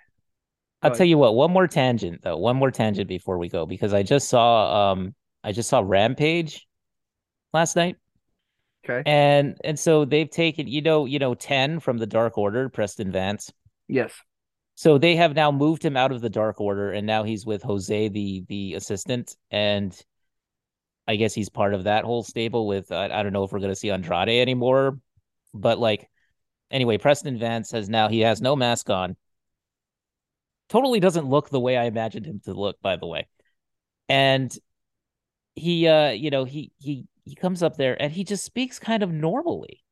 I'll 0.83 0.91
tell 0.95 1.07
you 1.07 1.17
what, 1.17 1.35
one 1.35 1.51
more 1.51 1.67
tangent 1.67 2.21
though, 2.23 2.37
one 2.37 2.57
more 2.57 2.71
tangent 2.71 3.09
before 3.09 3.39
we 3.39 3.49
go, 3.49 3.65
because 3.65 3.95
I 3.95 4.03
just 4.03 4.29
saw 4.29 4.93
um 4.93 5.15
I 5.43 5.53
just 5.53 5.69
saw 5.71 5.83
Rampage 5.85 6.67
last 7.55 7.75
night. 7.77 7.97
Okay. 8.85 9.03
And 9.07 9.57
and 9.65 9.79
so 9.79 10.05
they've 10.05 10.31
taken, 10.31 10.67
you 10.67 10.83
know, 10.83 11.07
you 11.07 11.19
know, 11.19 11.35
10 11.35 11.81
from 11.81 11.99
the 11.99 12.07
Dark 12.07 12.39
Order, 12.39 12.69
Preston 12.69 13.11
Vance. 13.11 13.53
Yes. 13.89 14.13
So 14.77 14.99
they 14.99 15.17
have 15.17 15.35
now 15.35 15.53
moved 15.53 15.85
him 15.85 15.97
out 15.97 16.13
of 16.13 16.21
the 16.21 16.31
Dark 16.31 16.61
Order 16.61 16.91
and 16.91 17.07
now 17.07 17.23
he's 17.23 17.47
with 17.47 17.63
Jose, 17.63 18.09
the 18.09 18.45
the 18.49 18.75
assistant, 18.75 19.37
and 19.51 19.99
I 21.07 21.17
guess 21.17 21.35
he's 21.35 21.49
part 21.49 21.75
of 21.75 21.85
that 21.85 22.05
whole 22.05 22.23
stable 22.23 22.67
with 22.67 22.91
I, 22.91 23.07
I 23.07 23.23
don't 23.23 23.33
know 23.33 23.45
if 23.45 23.53
we're 23.53 23.61
gonna 23.61 23.77
see 23.77 23.91
Andrade 23.91 24.29
anymore, 24.29 24.99
but 25.53 25.79
like 25.79 26.09
anyway, 26.71 26.99
Preston 26.99 27.39
Vance 27.39 27.71
has 27.71 27.89
now 27.89 28.09
he 28.09 28.21
has 28.21 28.41
no 28.41 28.57
mask 28.57 28.91
on. 28.91 29.17
Totally 30.69 30.99
doesn't 30.99 31.29
look 31.29 31.51
the 31.51 31.61
way 31.61 31.77
I 31.77 31.85
imagined 31.85 32.27
him 32.27 32.41
to 32.45 32.55
look, 32.55 32.81
by 32.81 32.97
the 32.97 33.07
way. 33.07 33.29
And 34.09 34.57
he 35.55 35.87
uh, 35.87 36.11
you 36.11 36.31
know, 36.31 36.45
he 36.45 36.73
he 36.79 37.07
he 37.25 37.35
comes 37.35 37.63
up 37.63 37.77
there 37.77 38.01
and 38.01 38.13
he 38.13 38.25
just 38.25 38.45
speaks 38.45 38.79
kind 38.79 39.03
of 39.03 39.11
normally. 39.13 39.83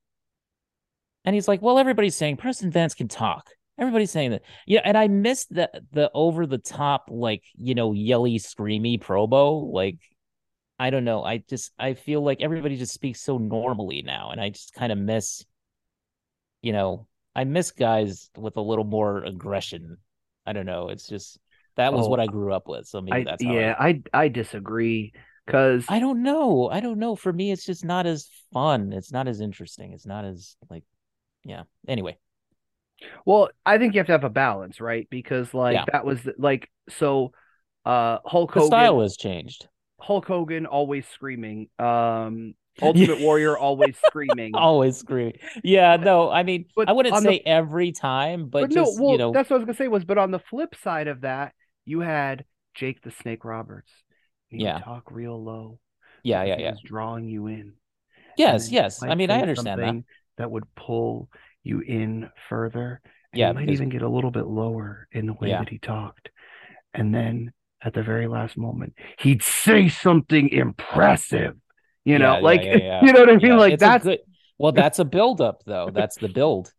And 1.24 1.34
he's 1.34 1.48
like, 1.48 1.62
Well, 1.62 1.78
everybody's 1.78 2.16
saying 2.16 2.36
Preston 2.36 2.70
Vance 2.70 2.94
can 2.94 3.08
talk. 3.08 3.50
Everybody's 3.78 4.10
saying 4.10 4.32
that. 4.32 4.42
Yeah, 4.66 4.80
and 4.84 4.96
I 4.96 5.08
missed 5.08 5.52
the 5.54 5.70
the 5.92 6.10
over 6.14 6.46
the 6.46 6.58
top, 6.58 7.06
like, 7.10 7.42
you 7.54 7.74
know, 7.74 7.92
yelly, 7.92 8.38
screamy 8.38 9.00
promo. 9.00 9.72
Like, 9.72 9.98
I 10.78 10.90
don't 10.90 11.04
know. 11.04 11.22
I 11.24 11.38
just 11.38 11.72
I 11.78 11.94
feel 11.94 12.22
like 12.22 12.42
everybody 12.42 12.76
just 12.76 12.92
speaks 12.92 13.20
so 13.22 13.38
normally 13.38 14.02
now, 14.02 14.30
and 14.30 14.40
I 14.40 14.50
just 14.50 14.74
kind 14.74 14.92
of 14.92 14.98
miss, 14.98 15.44
you 16.60 16.72
know, 16.72 17.06
I 17.34 17.44
miss 17.44 17.70
guys 17.72 18.30
with 18.36 18.56
a 18.56 18.60
little 18.60 18.84
more 18.84 19.24
aggression. 19.24 19.98
I 20.46 20.52
don't 20.52 20.66
know. 20.66 20.88
It's 20.88 21.06
just 21.08 21.38
that 21.76 21.94
was 21.94 22.06
Oh, 22.06 22.08
what 22.08 22.20
I 22.20 22.26
grew 22.26 22.52
up 22.52 22.68
with. 22.68 22.86
So 22.86 23.00
maybe 23.00 23.22
I 23.22 23.24
that's 23.24 23.42
yeah, 23.42 23.74
I 23.78 24.02
I 24.12 24.28
disagree 24.28 25.12
cuz 25.46 25.86
I, 25.88 25.98
don't 25.98 26.22
know. 26.22 26.68
I 26.70 26.80
don't 26.80 26.98
know. 26.98 27.16
For 27.16 27.32
me, 27.32 27.50
it's 27.52 27.64
just 27.64 27.84
not 27.84 28.06
as 28.06 28.28
fun. 28.52 28.92
It's 28.92 29.12
not 29.12 29.28
as 29.28 29.40
interesting. 29.40 29.92
It's 29.92 30.06
not 30.06 30.24
as 30.24 30.56
like, 30.70 30.84
yeah. 31.44 31.62
Anyway, 31.88 32.18
well, 33.24 33.50
I 33.66 33.78
think 33.78 33.94
you 33.94 33.98
have 34.00 34.06
to 34.06 34.12
have 34.12 34.24
a 34.24 34.30
balance, 34.30 34.80
right? 34.80 35.06
Because 35.10 35.52
like 35.52 35.74
Yeah. 35.74 35.84
that 35.92 36.04
was 36.04 36.20
like 36.38 36.70
so 36.88 37.32
uh 37.84 38.18
Hulk 38.24 38.54
the 38.54 38.60
Hogan 38.60 38.66
style 38.66 39.00
has 39.00 39.16
changed. 39.16 39.66
Hulk 40.00 40.26
Hogan 40.26 40.66
always 40.66 41.06
screaming. 41.08 41.68
Um 41.78 42.54
Ultimate 42.80 43.20
Warrior 43.20 43.58
always 43.58 43.96
screaming. 44.06 44.54
Always 44.54 44.96
screaming. 44.96 45.34
Yeah, 45.62 45.96
no, 45.96 46.30
I 46.30 46.42
mean, 46.42 46.66
But 46.74 46.88
I 46.88 46.92
wouldn't 46.92 47.16
say 47.18 47.38
the- 47.38 47.46
every 47.46 47.92
time, 47.92 48.46
but, 48.48 48.62
but 48.62 48.70
just 48.70 48.96
no, 48.96 49.02
well, 49.02 49.12
you 49.12 49.18
know, 49.18 49.32
that's 49.32 49.50
what 49.50 49.56
I 49.56 49.58
was 49.58 49.66
gonna 49.66 49.76
say 49.76 49.88
was, 49.88 50.04
but 50.04 50.16
on 50.16 50.30
the 50.30 50.38
flip 50.38 50.74
side 50.82 51.06
of 51.06 51.20
that, 51.20 51.52
you 51.84 52.00
had 52.00 52.46
Jake 52.74 53.02
the 53.02 53.10
Snake 53.10 53.44
Roberts. 53.44 53.92
Yeah. 54.60 54.78
talk 54.80 55.10
real 55.10 55.42
low. 55.42 55.78
yeah, 56.22 56.44
yeah, 56.44 56.58
yeah. 56.58 56.74
drawing 56.84 57.28
you 57.28 57.46
in. 57.46 57.74
Yes, 58.36 58.70
yes. 58.70 59.02
I 59.02 59.14
mean, 59.14 59.30
I 59.30 59.40
understand 59.40 59.80
that. 59.80 60.04
That 60.38 60.50
would 60.50 60.64
pull 60.74 61.28
you 61.62 61.80
in 61.80 62.30
further. 62.48 63.00
And 63.32 63.38
Yeah, 63.38 63.48
he 63.48 63.54
might 63.54 63.70
even 63.70 63.88
get 63.90 64.02
a 64.02 64.08
little 64.08 64.30
bit 64.30 64.46
lower 64.46 65.06
in 65.12 65.26
the 65.26 65.34
way 65.34 65.48
Yeah. 65.50 65.58
that 65.58 65.68
he 65.68 65.78
talked. 65.78 66.30
And 66.94 67.14
then 67.14 67.52
at 67.82 67.94
the 67.94 68.02
very 68.02 68.26
last 68.26 68.56
moment, 68.56 68.94
he'd 69.18 69.42
say 69.42 69.88
something 69.88 70.48
impressive. 70.48 71.56
You 72.04 72.18
know, 72.18 72.34
Yeah, 72.36 72.40
like 72.40 72.62
yeah, 72.64 73.00
you 73.04 73.12
know 73.12 73.20
what 73.20 73.30
I 73.30 73.36
mean? 73.36 73.56
Like 73.56 73.74
it's 73.74 73.80
that's 73.80 74.04
good. 74.04 74.20
Well, 74.58 74.72
that's 74.72 74.98
a 74.98 75.04
build 75.04 75.40
up, 75.40 75.62
though. 75.66 75.90
That's 75.92 76.16
the 76.16 76.28
build. 76.28 76.72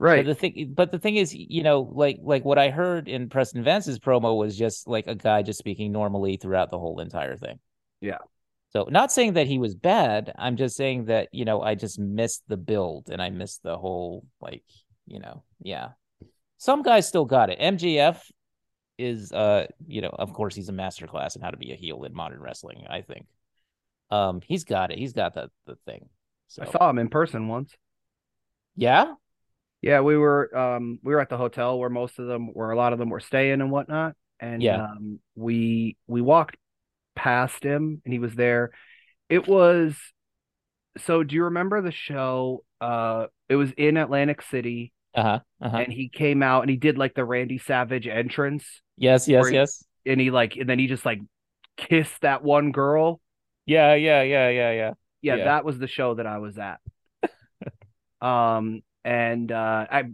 Right. 0.00 0.24
But 0.24 0.30
the 0.30 0.34
thing, 0.34 0.72
but 0.74 0.90
the 0.90 0.98
thing 0.98 1.16
is, 1.16 1.34
you 1.34 1.62
know, 1.62 1.82
like 1.92 2.20
like 2.22 2.42
what 2.42 2.56
I 2.56 2.70
heard 2.70 3.06
in 3.06 3.28
Preston 3.28 3.62
Vance's 3.62 3.98
promo 3.98 4.34
was 4.34 4.56
just 4.56 4.88
like 4.88 5.06
a 5.06 5.14
guy 5.14 5.42
just 5.42 5.58
speaking 5.58 5.92
normally 5.92 6.38
throughout 6.38 6.70
the 6.70 6.78
whole 6.78 7.00
entire 7.00 7.36
thing. 7.36 7.58
Yeah. 8.00 8.16
So 8.70 8.88
not 8.90 9.12
saying 9.12 9.34
that 9.34 9.46
he 9.46 9.58
was 9.58 9.74
bad. 9.74 10.32
I'm 10.38 10.56
just 10.56 10.74
saying 10.74 11.04
that 11.06 11.28
you 11.32 11.44
know 11.44 11.60
I 11.60 11.74
just 11.74 11.98
missed 11.98 12.44
the 12.48 12.56
build 12.56 13.10
and 13.10 13.20
I 13.20 13.28
missed 13.28 13.62
the 13.62 13.76
whole 13.76 14.24
like 14.40 14.64
you 15.06 15.20
know 15.20 15.44
yeah. 15.60 15.88
Some 16.56 16.80
guys 16.82 17.06
still 17.06 17.26
got 17.26 17.50
it. 17.50 17.60
MJF 17.60 18.22
is 18.96 19.32
uh 19.32 19.66
you 19.86 20.00
know 20.00 20.14
of 20.18 20.32
course 20.32 20.54
he's 20.54 20.70
a 20.70 20.72
master 20.72 21.08
class 21.08 21.36
in 21.36 21.42
how 21.42 21.50
to 21.50 21.58
be 21.58 21.72
a 21.72 21.76
heel 21.76 22.04
in 22.04 22.14
modern 22.14 22.40
wrestling. 22.40 22.86
I 22.88 23.02
think. 23.02 23.26
Um, 24.10 24.40
he's 24.46 24.64
got 24.64 24.92
it. 24.92 24.98
He's 24.98 25.12
got 25.12 25.34
the 25.34 25.50
the 25.66 25.76
thing. 25.84 26.08
So 26.48 26.62
I 26.62 26.70
saw 26.70 26.88
him 26.88 26.98
in 26.98 27.10
person 27.10 27.48
once. 27.48 27.76
yeah, 28.76 29.12
Yeah, 29.82 30.00
we 30.00 30.16
were 30.16 30.54
um 30.56 30.98
we 31.02 31.14
were 31.14 31.20
at 31.20 31.28
the 31.30 31.36
hotel 31.38 31.78
where 31.78 31.90
most 31.90 32.18
of 32.18 32.26
them 32.26 32.48
where 32.52 32.70
a 32.70 32.76
lot 32.76 32.92
of 32.92 32.98
them 32.98 33.08
were 33.10 33.20
staying 33.20 33.60
and 33.60 33.70
whatnot. 33.70 34.14
And 34.38 34.62
Yeah. 34.62 34.84
um 34.84 35.20
we 35.34 35.96
we 36.06 36.20
walked 36.20 36.56
past 37.14 37.62
him 37.64 38.02
and 38.04 38.12
he 38.12 38.18
was 38.18 38.34
there. 38.34 38.70
It 39.28 39.46
was 39.48 39.96
so 40.98 41.22
do 41.22 41.34
you 41.34 41.44
remember 41.44 41.80
the 41.82 41.92
show? 41.92 42.64
Uh 42.80 43.26
it 43.48 43.56
was 43.56 43.70
in 43.72 43.96
Atlantic 43.96 44.42
City 44.42 44.92
uh 45.14 45.22
huh, 45.22 45.38
uh 45.60 45.68
huh. 45.70 45.76
and 45.78 45.92
he 45.92 46.08
came 46.08 46.42
out 46.42 46.62
and 46.62 46.70
he 46.70 46.76
did 46.76 46.96
like 46.98 47.14
the 47.14 47.24
Randy 47.24 47.58
Savage 47.58 48.06
entrance 48.06 48.64
Yes, 48.96 49.26
yes, 49.28 49.46
Or- 49.46 49.50
yes. 49.50 49.84
and 50.06 50.20
he 50.20 50.30
like 50.30 50.56
and 50.56 50.68
then 50.68 50.78
he 50.78 50.86
just 50.86 51.04
like 51.06 51.20
kissed 51.76 52.20
that 52.20 52.42
one 52.44 52.72
girl. 52.72 53.20
Yeah, 53.66 53.94
yeah, 53.94 54.22
yeah, 54.22 54.48
yeah, 54.50 54.70
yeah. 54.72 54.92
Yeah, 55.22 55.36
Yeah. 55.36 55.44
that 55.44 55.64
was 55.64 55.78
the 55.78 55.86
show 55.86 56.14
that 56.14 56.26
I 56.26 56.38
was 56.38 56.58
at. 56.58 56.80
um 58.20 58.82
and 59.04 59.50
uh, 59.50 59.86
I 59.90 60.04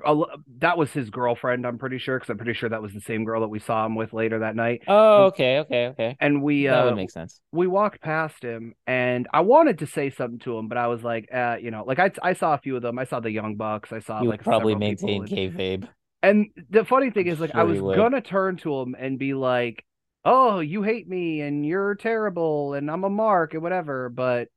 that 0.59 0.79
was 0.79 0.93
his 0.93 1.11
girlfriend. 1.11 1.67
I'm 1.67 1.79
pretty 1.79 1.99
sure 1.99 2.19
because 2.19 2.31
I'm 2.31 2.37
pretty 2.39 2.55
sure 2.55 2.69
that 2.69 2.83
was 2.83 2.93
the 2.93 3.01
same 3.01 3.25
girl 3.25 3.41
that 3.43 3.49
we 3.49 3.59
saw 3.59 3.85
him 3.85 3.95
with 3.97 4.13
later 4.13 4.41
that 4.41 4.57
night. 4.57 4.83
Oh, 4.87 5.25
okay, 5.27 5.59
okay, 5.61 5.87
okay. 5.89 6.17
And 6.21 6.43
we 6.43 6.65
That 6.65 6.81
uh, 6.83 6.85
would 6.87 6.97
make 6.97 7.11
sense. 7.11 7.41
we 7.53 7.67
walked 7.67 8.01
past 8.01 8.43
him, 8.43 8.75
and 8.87 9.27
I 9.33 9.41
wanted 9.41 9.79
to 9.81 9.87
say 9.87 10.11
something 10.11 10.39
to 10.41 10.57
him, 10.59 10.69
but 10.69 10.79
I 10.79 10.87
was 10.87 11.03
like, 11.03 11.29
uh, 11.33 11.57
you 11.61 11.71
know, 11.71 11.85
like 11.85 11.99
I 11.99 12.11
I 12.23 12.33
saw 12.35 12.55
a 12.55 12.59
few 12.59 12.77
of 12.77 12.83
them. 12.83 12.99
I 12.99 13.05
saw 13.05 13.21
the 13.21 13.31
Young 13.31 13.57
Bucks. 13.57 13.93
I 13.93 13.99
saw 14.01 14.23
You 14.23 14.29
like 14.31 14.43
probably 14.45 14.75
maintain 14.75 15.27
kayfabe. 15.27 15.89
and 16.23 16.47
the 16.71 16.85
funny 16.85 17.11
thing 17.11 17.27
is, 17.27 17.41
like, 17.41 17.55
I 17.55 17.65
was 17.65 17.81
gonna 17.81 18.21
turn 18.21 18.57
to 18.59 18.81
him 18.81 18.97
and 18.99 19.19
be 19.19 19.35
like, 19.35 19.85
"Oh, 20.25 20.61
you 20.61 20.83
hate 20.83 21.09
me, 21.09 21.41
and 21.41 21.65
you're 21.67 21.95
terrible, 21.95 22.75
and 22.75 22.91
I'm 22.91 23.05
a 23.05 23.11
mark, 23.11 23.55
and 23.55 23.63
whatever." 23.63 24.09
But 24.09 24.49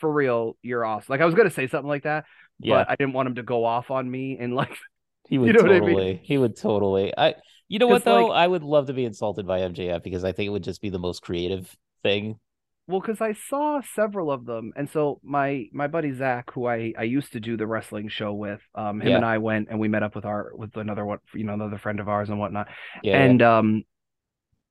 for 0.00 0.10
real, 0.10 0.56
you're 0.62 0.84
awesome. 0.84 1.06
Like, 1.12 1.20
I 1.20 1.26
was 1.26 1.34
gonna 1.34 1.50
say 1.50 1.66
something 1.68 1.88
like 1.88 2.04
that, 2.04 2.24
Yeah, 2.60 2.74
but 2.84 2.90
I 2.90 2.96
didn't 2.96 3.14
want 3.14 3.28
him 3.28 3.34
to 3.36 3.42
go 3.42 3.64
off 3.64 3.90
on 3.90 4.10
me 4.10 4.36
and 4.40 4.54
like, 4.54 4.76
he 5.28 5.38
would 5.38 5.54
know 5.56 5.62
what 5.62 5.70
I 5.72 5.80
mean? 5.80 5.88
totally. 5.90 6.20
He 6.22 6.38
would 6.38 6.56
totally. 6.56 7.12
I. 7.16 7.34
You 7.68 7.78
know 7.78 7.86
what 7.86 8.04
'Cause, 8.04 8.12
like- 8.14 8.26
though? 8.26 8.30
I 8.32 8.46
would 8.46 8.62
love 8.62 8.86
to 8.88 8.92
be 8.92 9.04
insulted 9.06 9.46
by 9.46 9.60
MJF 9.60 10.02
because 10.02 10.24
I 10.24 10.32
think 10.32 10.46
it 10.48 10.50
would 10.50 10.64
just 10.64 10.82
be 10.82 10.90
the 10.90 10.98
most 10.98 11.22
creative 11.22 11.74
thing. 12.02 12.38
well, 12.86 13.00
because 13.00 13.20
I 13.22 13.32
saw 13.32 13.80
several 13.94 14.30
of 14.30 14.44
them, 14.44 14.72
and 14.76 14.90
so 14.90 15.20
my 15.22 15.66
my 15.72 15.86
buddy 15.86 16.12
Zach, 16.12 16.50
who 16.52 16.66
I 16.66 16.92
I 16.98 17.04
used 17.04 17.32
to 17.32 17.40
do 17.40 17.56
the 17.56 17.66
wrestling 17.66 18.08
show 18.08 18.34
with, 18.34 18.60
um, 18.74 19.00
him 19.00 19.08
Yeah. 19.08 19.16
and 19.16 19.24
I 19.24 19.38
went 19.38 19.68
and 19.70 19.78
we 19.80 19.88
met 19.88 20.02
up 20.02 20.14
with 20.14 20.26
our 20.26 20.50
with 20.54 20.76
another 20.76 21.04
one, 21.06 21.18
you 21.34 21.44
know, 21.44 21.54
another 21.54 21.78
friend 21.78 21.98
of 22.00 22.08
ours 22.08 22.28
and 22.28 22.38
whatnot. 22.38 22.68
Yeah. 23.02 23.12
yeah. 23.12 23.22
and 23.24 23.40
um 23.42 23.82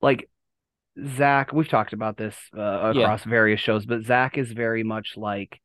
like 0.01 0.29
Zach, 1.17 1.53
we've 1.53 1.69
talked 1.69 1.93
about 1.93 2.17
this 2.17 2.35
uh, 2.55 2.91
Yeah. 2.93 3.01
across 3.03 3.23
various 3.23 3.61
shows, 3.61 3.85
but 3.85 4.03
Zach 4.03 4.37
is 4.37 4.51
very 4.51 4.83
much 4.83 5.13
like 5.15 5.59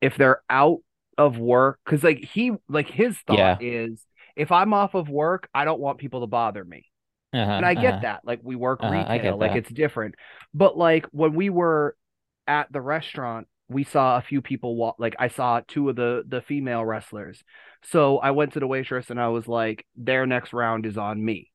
if 0.00 0.16
they're 0.16 0.42
out 0.48 0.78
of 1.18 1.38
work, 1.38 1.80
because 1.84 2.04
like 2.04 2.20
he 2.24 2.52
like 2.68 2.88
his 2.88 3.18
thought 3.26 3.38
Yeah. 3.38 3.58
is 3.60 4.04
if 4.36 4.52
I'm 4.52 4.72
off 4.74 4.94
of 4.94 5.08
work, 5.10 5.48
I 5.54 5.64
don't 5.66 5.80
want 5.80 5.98
people 5.98 6.20
to 6.22 6.28
bother 6.28 6.64
me. 6.64 6.86
Uh-huh, 7.32 7.50
And 7.58 7.66
I 7.66 7.74
get 7.74 7.94
uh-huh. 7.94 8.02
that. 8.02 8.20
Like 8.24 8.40
we 8.42 8.56
work 8.56 8.82
Uh-huh, 8.82 9.04
I 9.08 9.18
retail, 9.18 9.38
like 9.38 9.54
it's 9.56 9.70
different. 9.70 10.14
But 10.54 10.76
like 10.78 11.06
when 11.12 11.34
we 11.34 11.50
were 11.50 11.96
at 12.46 12.72
the 12.72 12.80
restaurant, 12.80 13.48
we 13.68 13.84
saw 13.84 14.16
a 14.16 14.22
few 14.22 14.40
people 14.42 14.76
walk 14.76 14.96
like 14.98 15.16
I 15.18 15.28
saw 15.28 15.60
two 15.66 15.90
of 15.90 15.96
the 15.96 16.24
the 16.26 16.40
female 16.42 16.84
wrestlers. 16.84 17.42
So 17.84 18.18
I 18.18 18.30
went 18.32 18.54
to 18.54 18.60
the 18.60 18.66
waitress 18.66 19.10
and 19.10 19.20
I 19.20 19.28
was 19.28 19.46
like, 19.48 19.86
their 19.96 20.26
next 20.26 20.52
round 20.52 20.86
is 20.86 20.96
on 20.98 21.22
me. 21.22 21.50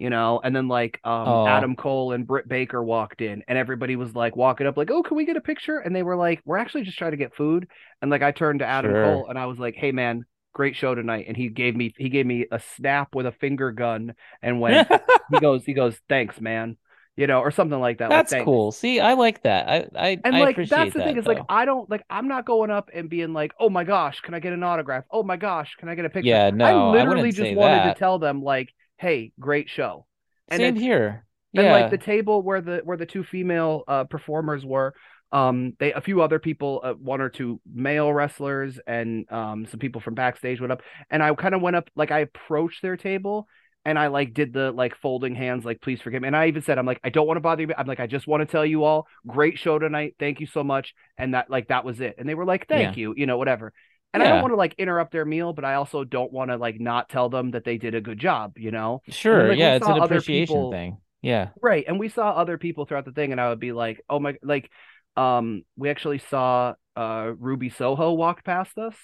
You 0.00 0.10
know, 0.10 0.40
and 0.42 0.56
then 0.56 0.66
like 0.68 0.98
um 1.04 1.26
Oh. 1.26 1.46
Adam 1.46 1.76
Cole 1.76 2.12
and 2.12 2.26
Britt 2.26 2.48
Baker 2.48 2.82
walked 2.82 3.20
in 3.20 3.44
and 3.48 3.58
everybody 3.58 3.96
was 3.96 4.14
like 4.16 4.34
walking 4.34 4.66
up 4.66 4.76
like, 4.78 4.90
"Oh, 4.90 5.02
can 5.02 5.16
we 5.16 5.26
get 5.26 5.36
a 5.36 5.42
picture?" 5.42 5.78
And 5.78 5.94
they 5.94 6.02
were 6.02 6.16
like, 6.16 6.40
"We're 6.46 6.56
actually 6.58 6.84
just 6.84 6.98
trying 6.98 7.12
to 7.12 7.18
get 7.18 7.36
food." 7.36 7.68
And 8.02 8.10
like 8.10 8.22
I 8.22 8.32
turned 8.32 8.60
to 8.60 8.66
Adam 8.66 8.94
Sure. 8.94 9.02
Cole 9.02 9.28
and 9.28 9.38
I 9.38 9.46
was 9.46 9.58
like, 9.58 9.76
"Hey 9.76 9.92
man, 9.92 10.24
great 10.54 10.74
show 10.76 10.94
tonight." 10.94 11.26
And 11.28 11.36
he 11.36 11.50
gave 11.50 11.76
me 11.76 11.94
he 11.98 12.08
gave 12.08 12.26
me 12.26 12.46
a 12.50 12.60
snap 12.76 13.14
with 13.14 13.26
a 13.26 13.32
finger 13.32 13.72
gun 13.72 14.14
and 14.42 14.60
went 14.60 14.82
he 15.30 15.38
goes 15.38 15.64
he 15.66 15.74
goes 15.74 15.96
thanks 16.08 16.40
man 16.40 16.78
you 17.16 17.26
know 17.26 17.40
or 17.40 17.50
something 17.50 17.78
like 17.80 17.98
that 17.98 18.08
That's 18.08 18.30
"Thanks." 18.30 18.44
cool. 18.44 18.72
See, 18.72 19.00
I 19.00 19.14
like 19.14 19.42
that. 19.42 19.68
I 19.68 20.08
I, 20.08 20.24
and 20.24 20.36
I 20.36 20.40
like 20.40 20.56
that's 20.68 20.92
the 20.94 21.00
thing 21.00 21.16
is 21.18 21.26
like 21.26 21.40
i 21.48 21.64
don't 21.64 21.88
like 21.90 22.04
i'm 22.10 22.28
not 22.28 22.46
going 22.46 22.70
up 22.70 22.90
and 22.94 23.08
being 23.10 23.32
like 23.32 23.52
oh 23.58 23.68
my 23.70 23.84
gosh 23.84 24.20
can 24.20 24.34
i 24.34 24.40
get 24.40 24.52
an 24.52 24.62
autograph 24.62 25.04
oh 25.10 25.22
my 25.22 25.36
gosh 25.36 25.74
can 25.78 25.88
i 25.88 25.94
get 25.94 26.04
a 26.04 26.10
picture 26.10 26.28
Yeah, 26.28 26.50
no, 26.50 26.64
i 26.64 26.72
I 26.96 27.04
literally 27.04 27.06
wouldn't 27.06 27.34
just 27.34 27.52
wanted 27.52 27.82
that. 27.82 27.84
to 27.84 27.92
tell 27.92 28.18
them 28.18 28.42
like 28.42 28.70
hey 29.00 29.32
great 29.40 29.68
show. 29.68 30.06
And 30.48 30.60
Same 30.60 30.76
here. 30.76 31.24
and 31.54 31.66
like 31.72 31.90
the 31.90 31.98
table 31.98 32.42
where 32.42 32.60
the 32.60 32.82
where 32.84 32.96
the 32.96 33.06
two 33.06 33.24
female 33.24 33.82
uh 33.88 34.04
performers 34.04 34.64
were 34.64 34.94
um 35.32 35.72
they 35.80 35.92
a 35.92 36.00
few 36.00 36.22
other 36.22 36.38
people 36.38 36.80
uh, 36.84 36.92
one 36.92 37.20
or 37.20 37.28
two 37.28 37.60
male 37.72 38.12
wrestlers 38.12 38.78
and 38.86 39.30
um 39.32 39.66
some 39.66 39.80
people 39.80 40.00
from 40.00 40.14
backstage 40.14 40.60
went 40.60 40.72
up. 40.72 40.82
And 41.08 41.22
i 41.22 41.34
kind 41.34 41.54
of 41.54 41.62
went 41.62 41.76
up 41.76 41.88
like 41.96 42.10
i 42.10 42.20
approached 42.20 42.82
their 42.82 42.96
table 42.96 43.48
and 43.84 43.98
i 43.98 44.08
like 44.08 44.34
did 44.34 44.52
the 44.52 44.70
like 44.70 44.94
folding 44.96 45.34
hands 45.34 45.64
like 45.64 45.80
please 45.80 46.00
forgive 46.02 46.20
me. 46.20 46.28
And 46.28 46.36
i 46.36 46.48
even 46.48 46.62
said 46.62 46.78
i'm 46.78 46.86
like 46.86 47.00
i 47.02 47.08
don't 47.08 47.26
want 47.26 47.36
to 47.38 47.40
bother 47.40 47.62
you 47.62 47.72
i'm 47.78 47.86
like 47.86 48.00
i 48.00 48.06
just 48.06 48.26
want 48.26 48.42
to 48.42 48.46
tell 48.46 48.66
you 48.66 48.84
all 48.84 49.06
great 49.26 49.58
show 49.58 49.78
tonight 49.78 50.16
thank 50.18 50.40
you 50.40 50.46
so 50.46 50.62
much 50.62 50.94
and 51.16 51.34
that 51.34 51.48
like 51.48 51.68
that 51.68 51.84
was 51.84 52.00
it. 52.00 52.16
And 52.18 52.28
they 52.28 52.34
were 52.34 52.44
like 52.44 52.68
thank 52.68 52.96
you 52.96 53.14
you 53.16 53.26
know 53.26 53.38
whatever 53.38 53.72
and 54.12 54.22
i 54.22 54.28
don't 54.28 54.42
want 54.42 54.52
to 54.52 54.56
like 54.56 54.74
interrupt 54.78 55.12
their 55.12 55.24
meal 55.24 55.52
but 55.52 55.64
i 55.64 55.74
also 55.74 56.04
don't 56.04 56.32
want 56.32 56.50
to 56.50 56.56
like 56.56 56.80
not 56.80 57.08
tell 57.08 57.28
them 57.28 57.50
that 57.52 57.64
they 57.64 57.78
did 57.78 57.94
a 57.94 58.00
good 58.00 58.18
job 58.18 58.58
you 58.58 58.70
know 58.70 59.00
Sure, 59.08 59.48
like, 59.48 59.58
yeah, 59.58 59.74
it's 59.76 59.86
an 59.86 59.98
appreciation 60.00 60.54
people- 60.56 60.72
thing. 60.72 60.98
Yeah. 61.22 61.50
Right. 61.60 61.84
And 61.86 62.00
we 62.00 62.08
saw 62.08 62.30
other 62.30 62.56
people 62.56 62.86
throughout 62.86 63.04
the 63.04 63.12
thing, 63.12 63.30
and 63.32 63.38
I 63.38 63.50
would 63.50 63.60
be 63.60 63.72
like, 63.72 64.00
oh 64.08 64.18
my, 64.18 64.36
like, 64.42 64.70
um, 65.18 65.64
we 65.76 65.90
actually 65.90 66.16
saw 66.18 66.72
uh 66.96 67.32
Ruby 67.38 67.68
Soho 67.68 68.12
walk 68.14 68.42
past 68.42 68.78
us. 68.78 68.94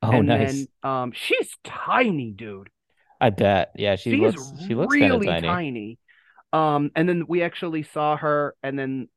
Oh, 0.00 0.12
and 0.12 0.28
nice. 0.28 0.52
then 0.52 0.66
um 0.88 1.12
she's 1.12 1.50
tiny, 1.64 2.30
dude. 2.30 2.70
I 3.20 3.30
bet. 3.30 3.72
Yeah, 3.74 3.96
she 3.96 4.12
She's 4.12 4.20
looks 4.20 4.52
she 4.68 4.76
looks 4.76 4.94
really 4.94 5.26
tiny. 5.26 5.48
tiny. 5.48 5.98
Um, 6.52 6.92
and 6.94 7.08
then 7.08 7.24
we 7.26 7.42
actually 7.42 7.82
saw 7.82 8.16
her, 8.16 8.54
and 8.62 8.78
then 8.78 9.08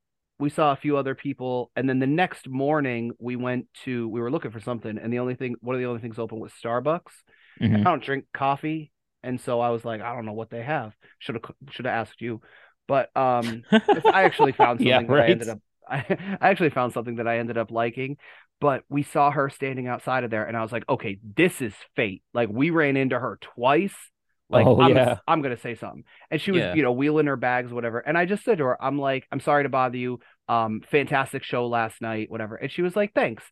we 0.42 0.50
saw 0.50 0.74
a 0.74 0.78
few 0.78 0.98
other 0.98 1.16
people, 1.16 1.72
and 1.78 1.90
then 1.90 2.00
the 2.00 2.08
next 2.08 2.50
morning 2.50 3.14
we 3.20 3.38
went 3.38 3.68
to 3.86 4.10
we 4.10 4.22
were 4.22 4.32
looking 4.32 4.52
for 4.52 4.62
something, 4.62 4.98
and 4.98 5.14
the 5.14 5.20
only 5.20 5.36
thing 5.36 5.56
one 5.62 5.76
of 5.76 5.82
the 5.82 5.88
only 5.88 6.02
things 6.02 6.20
open 6.20 6.40
was 6.40 6.54
Starbucks. 6.64 7.14
Mhm. 7.60 7.86
I 7.86 7.90
don't 7.92 8.04
drink 8.04 8.26
coffee, 8.34 8.92
and 9.24 9.40
so 9.42 9.60
I 9.62 9.70
was 9.70 9.86
like, 9.86 10.02
I 10.02 10.14
don't 10.16 10.26
know 10.26 10.34
what 10.34 10.50
they 10.50 10.64
have. 10.64 10.94
Should 11.20 11.36
have 11.36 11.44
should 11.72 11.86
have 11.86 11.96
asked 12.08 12.22
you, 12.22 12.42
but 12.88 13.16
um, 13.18 13.66
I 14.10 14.24
actually 14.24 14.54
found 14.54 14.82
something 14.82 15.08
Yeah, 15.08 15.10
that 15.10 15.20
I 15.20 15.30
ended 15.32 15.50
up. 15.50 15.60
I, 15.88 16.06
I 16.42 16.50
actually 16.50 16.72
found 16.72 16.94
something 16.94 17.16
that 17.18 17.28
I 17.28 17.40
ended 17.40 17.58
up 17.58 17.72
liking, 17.72 18.18
but 18.60 18.84
we 18.90 19.04
saw 19.04 19.32
her 19.32 19.50
standing 19.50 19.88
outside 19.88 20.24
of 20.24 20.32
there, 20.32 20.46
and 20.46 20.58
I 20.58 20.62
was 20.64 20.72
like, 20.72 20.88
okay, 20.90 21.20
this 21.38 21.62
is 21.62 21.74
fate. 21.96 22.24
Like 22.34 22.50
we 22.50 22.70
ran 22.70 22.98
into 22.98 23.20
her 23.20 23.38
twice. 23.42 23.96
Like 24.52 24.70
Oh, 24.70 24.80
I'm, 24.80 25.00
yeah. 25.00 25.20
I'm 25.28 25.42
gonna 25.42 25.58
say 25.58 25.76
something, 25.76 26.04
and 26.30 26.42
she 26.42 26.52
was, 26.52 26.66
Yeah. 26.66 26.72
you 26.72 26.84
know, 26.84 26.92
wheeling 26.92 27.28
her 27.28 27.38
bags, 27.38 27.72
whatever. 27.74 28.00
And 28.00 28.18
I 28.18 28.26
just 28.26 28.44
said 28.44 28.58
to 28.60 28.66
her, 28.66 28.84
I'm 28.84 29.00
like, 29.00 29.26
I'm 29.32 29.40
sorry 29.40 29.64
to 29.64 29.70
bother 29.70 29.98
you. 29.98 30.20
Um, 30.48 30.82
fantastic 30.92 31.44
show 31.44 31.68
last 31.68 32.02
night, 32.02 32.30
whatever. 32.30 32.56
And 32.58 32.72
she 32.72 32.82
was 32.82 32.96
like, 32.96 33.14
thanks. 33.14 33.44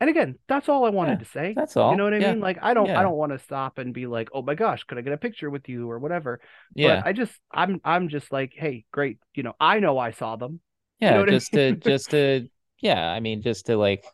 And 0.00 0.08
again, 0.08 0.36
that's 0.48 0.68
all 0.68 0.84
I 0.86 0.90
wanted 0.90 1.18
Yeah, 1.18 1.20
to 1.20 1.24
say. 1.26 1.60
That's 1.60 1.76
all. 1.76 1.90
You 1.90 1.96
know 1.96 2.04
what 2.04 2.14
I 2.14 2.20
Yeah, 2.20 2.20
mean? 2.20 2.40
Like 2.40 2.58
I 2.62 2.74
don't 2.74 2.90
Yeah. 2.90 2.96
I 2.96 3.02
don't 3.02 3.16
want 3.16 3.32
to 3.32 3.38
stop 3.38 3.78
and 3.78 3.92
be 3.94 4.06
like, 4.06 4.28
"Oh 4.34 4.42
my 4.42 4.54
gosh, 4.54 4.84
could 4.84 4.98
I 4.98 5.02
get 5.02 5.12
a 5.12 5.18
picture 5.18 5.50
with 5.50 5.68
you 5.68 5.90
or 5.90 5.98
whatever?" 5.98 6.40
Yeah. 6.74 7.02
But 7.02 7.04
I 7.04 7.12
just 7.12 7.32
I'm 7.50 7.80
I'm 7.84 8.08
just 8.08 8.32
like, 8.32 8.52
"Hey, 8.54 8.84
great. 8.92 9.18
You 9.34 9.42
know, 9.42 9.54
I 9.60 9.80
know 9.80 9.98
I 9.98 10.12
saw 10.12 10.36
them." 10.36 10.60
Yeah, 11.00 11.12
know 11.14 11.20
what 11.20 11.30
I 11.30 11.38
just 11.38 11.52
to 11.54 11.74
just 11.74 12.10
to 12.10 12.48
yeah, 12.80 13.10
I 13.10 13.20
mean 13.20 13.42
just 13.42 13.66
to 13.66 13.76
like 13.76 14.04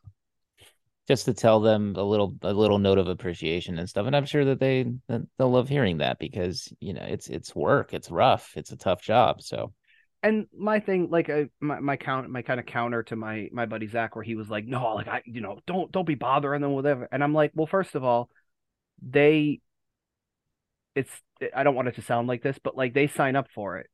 just 1.08 1.24
to 1.26 1.34
tell 1.34 1.60
them 1.60 1.94
a 1.96 2.02
little 2.02 2.36
a 2.42 2.52
little 2.52 2.78
note 2.78 2.98
of 2.98 3.08
appreciation 3.08 3.78
and 3.78 3.88
stuff. 3.88 4.06
And 4.06 4.16
I'm 4.16 4.26
sure 4.26 4.44
that 4.46 4.60
they 4.60 4.86
that 5.08 5.22
they'll 5.38 5.50
love 5.50 5.68
hearing 5.68 5.98
that 5.98 6.18
because, 6.18 6.72
you 6.80 6.92
know, 6.94 7.04
it's 7.04 7.28
it's 7.28 7.54
work, 7.54 7.94
it's 7.94 8.10
rough, 8.10 8.52
it's 8.56 8.72
a 8.72 8.76
tough 8.76 9.02
job. 9.02 9.42
So 9.42 9.72
And 10.22 10.46
my 10.56 10.80
thing 10.80 11.08
like 11.10 11.28
uh, 11.28 11.44
my 11.60 11.78
my 11.80 11.96
count 11.96 12.28
my 12.30 12.42
kind 12.42 12.58
of 12.58 12.66
counter 12.66 13.02
to 13.04 13.16
my 13.16 13.48
my 13.52 13.66
buddy 13.66 13.86
Zach 13.86 14.16
where 14.16 14.24
he 14.24 14.34
was 14.34 14.48
like, 14.50 14.66
"No, 14.66 14.94
like 14.94 15.08
I 15.08 15.22
you 15.24 15.40
know, 15.40 15.60
don't 15.66 15.92
don't 15.92 16.06
be 16.06 16.14
bothering 16.16 16.62
them 16.62 16.72
whatever." 16.72 17.08
And 17.12 17.22
I'm 17.22 17.34
like, 17.34 17.52
"Well, 17.54 17.66
first 17.66 17.94
of 17.94 18.02
all, 18.02 18.30
they 19.00 19.60
it's 20.96 21.10
I 21.54 21.62
don't 21.62 21.74
want 21.74 21.88
it 21.88 21.94
to 21.96 22.02
sound 22.02 22.26
like 22.26 22.42
this, 22.42 22.58
but 22.62 22.76
like 22.76 22.94
they 22.94 23.06
sign 23.06 23.36
up 23.36 23.48
for 23.54 23.76
it. 23.76 23.88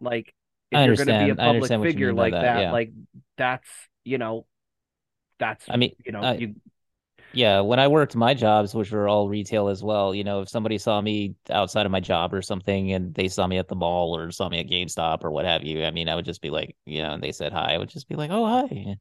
Like 0.00 0.32
if 0.70 0.86
you're 0.86 0.96
going 0.96 1.08
to 1.08 1.24
be 1.24 1.30
a 1.30 1.34
public 1.34 1.56
understand 1.56 1.80
what 1.80 1.86
you 1.86 1.92
figure 1.92 2.12
like 2.14 2.32
that, 2.32 2.42
that, 2.42 2.60
yeah. 2.60 2.72
like 2.72 2.92
that's, 3.36 3.68
you 4.04 4.18
know, 4.18 4.46
that's 5.38 5.64
I 5.68 5.76
mean, 5.76 5.94
you 6.04 6.12
know, 6.12 6.28
I- 6.28 6.34
you 6.34 6.56
yeah, 7.32 7.60
when 7.60 7.78
I 7.80 7.88
worked 7.88 8.16
my 8.16 8.34
jobs, 8.34 8.74
which 8.74 8.90
were 8.92 9.08
all 9.08 9.28
retail 9.28 9.68
as 9.68 9.82
well, 9.82 10.14
you 10.14 10.24
know, 10.24 10.42
if 10.42 10.48
somebody 10.48 10.78
saw 10.78 11.00
me 11.00 11.34
outside 11.50 11.86
of 11.86 11.92
my 11.92 12.00
job 12.00 12.34
or 12.34 12.42
something 12.42 12.92
and 12.92 13.14
they 13.14 13.28
saw 13.28 13.46
me 13.46 13.58
at 13.58 13.68
the 13.68 13.76
mall 13.76 14.16
or 14.16 14.30
saw 14.32 14.48
me 14.48 14.60
at 14.60 14.66
GameStop 14.68 15.24
or 15.24 15.30
what 15.30 15.44
have 15.46 15.62
you, 15.64 15.84
I 15.84 15.90
mean, 15.92 16.08
I 16.08 16.14
would 16.16 16.24
just 16.24 16.42
be 16.42 16.50
like, 16.50 16.76
you 16.86 17.02
know, 17.02 17.12
and 17.14 17.22
they 17.22 17.32
said 17.32 17.52
hi, 17.52 17.74
I 17.74 17.78
would 17.78 17.90
just 17.90 18.08
be 18.08 18.16
like, 18.16 18.30
oh, 18.32 18.46
hi. 18.46 18.96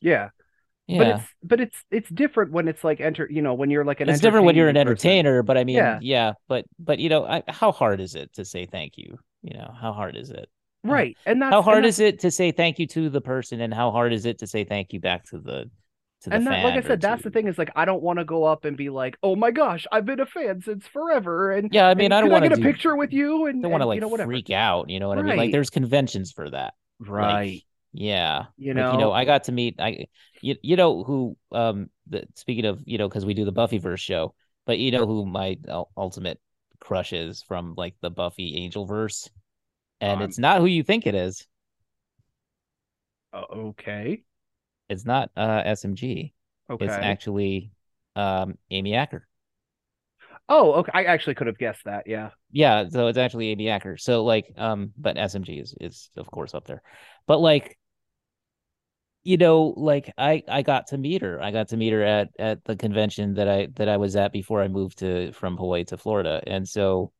yeah. 0.00 0.30
Yeah. 0.86 0.98
But 0.98 1.08
it's 1.08 1.24
but 1.42 1.60
it's 1.60 1.84
it's 1.90 2.10
different 2.10 2.52
when 2.52 2.68
it's 2.68 2.84
like 2.84 3.00
enter 3.00 3.28
you 3.30 3.42
know 3.42 3.54
when 3.54 3.70
you're 3.70 3.84
like 3.84 4.00
an 4.00 4.08
it's 4.08 4.20
different 4.20 4.46
when 4.46 4.56
you're 4.56 4.68
an 4.68 4.76
person. 4.76 4.76
entertainer, 4.76 5.42
but 5.42 5.56
I 5.58 5.64
mean, 5.64 5.76
Yeah. 5.76 6.00
yeah, 6.00 6.32
but 6.48 6.64
but 6.78 6.98
you 6.98 7.08
know, 7.08 7.24
I, 7.26 7.42
how 7.48 7.72
hard 7.72 8.00
is 8.00 8.14
it 8.14 8.32
to 8.34 8.44
say 8.44 8.66
thank 8.66 8.98
you? 8.98 9.18
You 9.42 9.58
know, 9.58 9.72
how 9.78 9.92
hard 9.92 10.16
is 10.16 10.30
it? 10.30 10.48
Right? 10.84 11.16
And 11.26 11.40
that's 11.42 11.52
how 11.52 11.58
and 11.58 11.64
hard 11.64 11.76
that's- 11.78 11.94
is 11.94 12.00
it 12.00 12.20
to 12.20 12.30
say 12.30 12.52
thank 12.52 12.78
you 12.78 12.86
to 12.88 13.08
the 13.10 13.20
person, 13.20 13.60
and 13.60 13.72
how 13.72 13.90
hard 13.90 14.12
is 14.12 14.26
it 14.26 14.38
to 14.38 14.46
say 14.46 14.64
thank 14.64 14.92
you 14.92 15.00
back 15.00 15.24
to 15.26 15.38
the 15.38 15.70
to 16.22 16.28
the 16.30 16.36
and 16.36 16.46
that, 16.46 16.64
like 16.64 16.74
I 16.84 16.86
said, 16.86 17.00
that's 17.00 17.22
to- 17.22 17.28
the 17.28 17.32
thing 17.32 17.46
is 17.48 17.56
like 17.56 17.70
I 17.74 17.84
don't 17.84 18.02
want 18.02 18.18
to 18.18 18.24
go 18.24 18.44
up 18.44 18.64
and 18.64 18.76
be 18.76 18.90
like, 18.90 19.16
oh 19.22 19.36
my 19.36 19.50
gosh, 19.50 19.86
I've 19.90 20.04
been 20.04 20.20
a 20.20 20.26
fan 20.26 20.60
since 20.60 20.86
forever, 20.86 21.50
and 21.52 21.68
Yeah, 21.72 21.88
I 21.88 21.94
mean, 21.94 22.06
and 22.06 22.14
I 22.14 22.20
don't 22.20 22.30
want 22.30 22.44
to 22.44 22.50
get 22.50 22.58
a 22.58 22.62
picture 22.62 22.94
with 22.96 23.12
you, 23.12 23.46
and 23.46 23.62
Don't 23.62 23.70
want 23.72 23.82
to 23.82 23.86
like 23.86 23.96
you 23.96 24.00
know 24.02 24.08
whatever, 24.08 24.28
freak 24.30 24.50
out. 24.50 24.90
You 24.90 25.00
know 25.00 25.08
what 25.08 25.18
I 25.18 25.22
mean? 25.22 25.36
Like, 25.36 25.52
there's 25.52 25.70
conventions 25.70 26.32
for 26.32 26.50
that. 26.50 26.74
right? 26.98 27.62
Yeah, 27.92 28.44
you 28.56 28.72
Like, 28.72 28.76
know, 28.84 28.92
you 28.92 28.98
know, 28.98 29.12
I 29.12 29.24
got 29.24 29.44
to 29.44 29.52
meet 29.52 29.76
I, 29.80 30.06
you, 30.40 30.54
you 30.62 30.76
know 30.76 31.02
who 31.02 31.36
um 31.50 31.90
the, 32.06 32.24
speaking 32.36 32.64
of 32.66 32.80
you 32.84 32.98
know 32.98 33.08
because 33.08 33.24
we 33.26 33.34
do 33.34 33.44
the 33.44 33.52
Buffyverse 33.52 33.98
show, 33.98 34.34
but 34.66 34.78
you 34.78 34.92
know 34.92 35.06
who 35.06 35.26
my 35.26 35.58
ultimate 35.96 36.38
crush 36.78 37.12
is 37.12 37.42
from 37.42 37.74
like 37.76 37.94
the 38.00 38.10
Buffy 38.10 38.68
Angelverse, 38.68 39.28
and 40.00 40.20
Um, 40.20 40.22
it's 40.22 40.38
not 40.38 40.60
who 40.60 40.66
you 40.66 40.82
think 40.82 41.06
it 41.06 41.14
is. 41.14 41.46
Uh, 43.32 43.44
okay, 43.50 44.24
It's 44.88 45.04
not 45.04 45.30
uh 45.36 45.62
SMG. 45.64 46.32
okay, 46.68 46.86
It's 46.86 46.98
actually 47.00 47.72
um, 48.16 48.58
Amy 48.70 48.94
Acker. 48.94 49.26
Oh, 50.48 50.72
okay. 50.74 50.90
I 50.94 51.04
actually 51.04 51.34
could 51.34 51.46
have 51.46 51.58
guessed 51.58 51.84
that. 51.84 52.06
Yeah. 52.06 52.30
Yeah, 52.52 52.88
so 52.88 53.06
it's 53.06 53.18
actually 53.18 53.48
Amy 53.50 53.68
Acker. 53.68 53.96
So 53.96 54.24
like, 54.24 54.52
um, 54.56 54.92
but 54.98 55.16
SMG 55.16 55.58
is 55.60 55.74
is 55.80 56.10
of 56.16 56.26
course 56.30 56.54
up 56.54 56.66
there. 56.66 56.82
But 57.26 57.40
like, 57.40 57.78
you 59.22 59.36
know, 59.36 59.74
like 59.76 60.12
I 60.16 60.42
I 60.48 60.62
got 60.62 60.88
to 60.88 60.98
meet 60.98 61.22
her. 61.22 61.42
I 61.42 61.50
got 61.50 61.68
to 61.68 61.76
meet 61.76 61.92
her 61.92 62.02
at 62.02 62.30
at 62.38 62.64
the 62.64 62.76
convention 62.76 63.34
that 63.34 63.48
I 63.48 63.66
that 63.76 63.88
I 63.88 63.96
was 63.98 64.16
at 64.16 64.32
before 64.32 64.62
I 64.62 64.68
moved 64.68 64.98
to 65.00 65.32
from 65.32 65.56
Hawaii 65.56 65.84
to 65.86 65.98
Florida. 65.98 66.42
And 66.46 66.66
so 66.68 67.12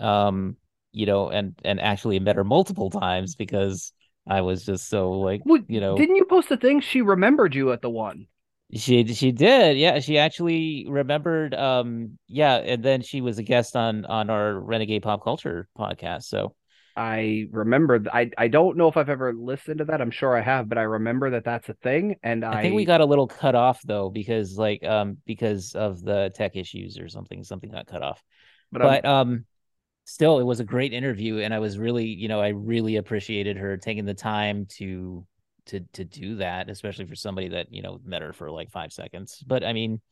um, 0.00 0.56
you 0.96 1.06
know, 1.06 1.28
and 1.28 1.54
and 1.64 1.80
actually 1.80 2.18
met 2.20 2.36
her 2.36 2.44
multiple 2.44 2.90
times 2.90 3.34
because 3.36 3.92
I 4.26 4.40
was 4.40 4.64
just 4.64 4.88
so 4.88 5.12
like, 5.12 5.42
Well, 5.44 5.62
you 5.68 5.80
know, 5.80 5.96
didn't 5.96 6.16
you 6.16 6.24
post 6.24 6.50
a 6.50 6.56
thing? 6.56 6.80
She 6.80 7.02
remembered 7.02 7.54
you 7.54 7.72
at 7.72 7.82
the 7.82 7.90
one. 7.90 8.26
she 8.74 9.06
she 9.14 9.32
did. 9.32 9.76
Yeah, 9.76 10.00
she 10.00 10.18
actually 10.18 10.86
remembered 10.88 11.54
um 11.54 12.18
yeah, 12.26 12.56
and 12.56 12.82
then 12.82 13.02
she 13.02 13.20
was 13.20 13.38
a 13.38 13.42
guest 13.42 13.76
on 13.76 14.04
on 14.06 14.28
our 14.30 14.58
Renegade 14.58 15.02
Pop 15.02 15.22
Culture 15.22 15.68
podcast. 15.78 16.24
So 16.24 16.54
I 16.96 17.46
remember. 17.50 18.02
I 18.12 18.30
I 18.38 18.48
don't 18.48 18.76
know 18.76 18.88
if 18.88 18.96
I've 18.96 19.10
ever 19.10 19.32
listened 19.34 19.78
to 19.78 19.84
that. 19.86 20.00
I'm 20.00 20.10
sure 20.10 20.36
I 20.36 20.40
have, 20.40 20.68
but 20.68 20.78
I 20.78 20.82
remember 20.82 21.30
that 21.30 21.44
that's 21.44 21.68
a 21.68 21.74
thing. 21.74 22.16
And 22.22 22.44
I, 22.44 22.54
I 22.54 22.62
think 22.62 22.74
we 22.74 22.84
got 22.86 23.00
a 23.02 23.04
little 23.04 23.26
cut 23.26 23.54
off 23.54 23.82
though 23.84 24.08
because 24.08 24.56
like 24.56 24.82
um 24.82 25.18
because 25.26 25.74
of 25.74 26.02
the 26.02 26.32
tech 26.34 26.56
issues 26.56 26.98
or 26.98 27.08
something 27.08 27.44
something 27.44 27.70
got 27.70 27.86
cut 27.86 28.02
off. 28.02 28.22
but, 28.72 28.82
But 28.82 29.04
um 29.04 29.44
still 30.06 30.40
it 30.40 30.44
was 30.44 30.60
a 30.60 30.64
great 30.64 30.94
interview 30.94 31.40
and 31.40 31.54
I 31.54 31.60
was 31.60 31.78
really, 31.78 32.06
you 32.06 32.28
know, 32.28 32.40
I 32.40 32.50
really 32.50 32.96
appreciated 32.96 33.58
her 33.58 33.76
taking 33.78 34.06
the 34.06 34.14
time 34.14 34.66
to 34.78 35.26
to 35.68 35.80
to 35.94 36.04
do 36.06 36.36
that, 36.36 36.70
especially 36.70 37.06
for 37.06 37.16
somebody 37.16 37.48
that, 37.50 37.72
you 37.72 37.82
know, 37.82 38.00
met 38.04 38.22
her 38.22 38.32
for 38.34 38.50
like 38.50 38.70
5 38.72 38.92
seconds. 38.92 39.44
But 39.46 39.64
I 39.64 39.74
mean 39.74 40.02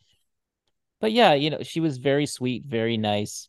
but 1.00 1.12
yeah, 1.12 1.34
you 1.34 1.50
know, 1.50 1.62
she 1.62 1.80
was 1.80 1.98
very 1.98 2.26
sweet, 2.26 2.64
very 2.66 2.96
nice. 2.96 3.48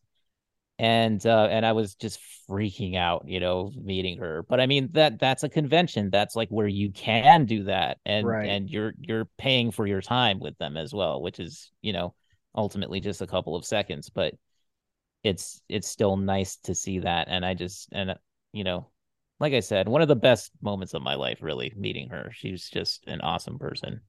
And 0.79 1.25
uh 1.25 1.47
and 1.51 1.65
I 1.65 1.73
was 1.73 1.95
just 1.95 2.19
freaking 2.49 2.97
out, 2.97 3.25
you 3.27 3.39
know, 3.39 3.71
meeting 3.77 4.19
her. 4.19 4.43
But 4.43 4.59
I 4.61 4.67
mean 4.67 4.89
that 4.93 5.19
that's 5.19 5.43
a 5.43 5.49
convention. 5.49 6.09
That's 6.11 6.35
like 6.35 6.49
where 6.49 6.67
you 6.67 6.91
can 6.91 7.45
do 7.45 7.65
that 7.65 7.99
and 8.05 8.35
Right. 8.35 8.43
and 8.43 8.69
you're 8.69 8.93
you're 8.99 9.25
paying 9.37 9.71
for 9.71 9.87
your 9.87 10.01
time 10.01 10.39
with 10.39 10.57
them 10.59 10.77
as 10.77 10.93
well, 10.93 11.21
which 11.21 11.39
is, 11.39 11.71
you 11.81 11.93
know, 11.93 12.15
ultimately 12.55 13.01
just 13.01 13.21
a 13.21 13.27
couple 13.27 13.55
of 13.55 13.65
seconds, 13.65 14.09
but 14.09 14.35
it's 15.25 15.61
it's 15.67 15.87
still 15.87 16.17
nice 16.17 16.57
to 16.57 16.75
see 16.75 16.99
that 16.99 17.27
and 17.29 17.45
I 17.45 17.53
just 17.55 17.89
and 17.91 18.15
you 18.53 18.63
know, 18.63 18.87
like 19.39 19.53
I 19.53 19.59
said, 19.59 19.89
one 19.89 20.01
of 20.01 20.07
the 20.07 20.15
best 20.15 20.51
moments 20.61 20.93
of 20.93 21.01
my 21.01 21.15
life 21.15 21.39
really 21.41 21.73
meeting 21.75 22.09
her. 22.09 22.31
She's 22.33 22.69
just 22.69 23.05
an 23.07 23.21
awesome 23.21 23.57
person. 23.59 24.01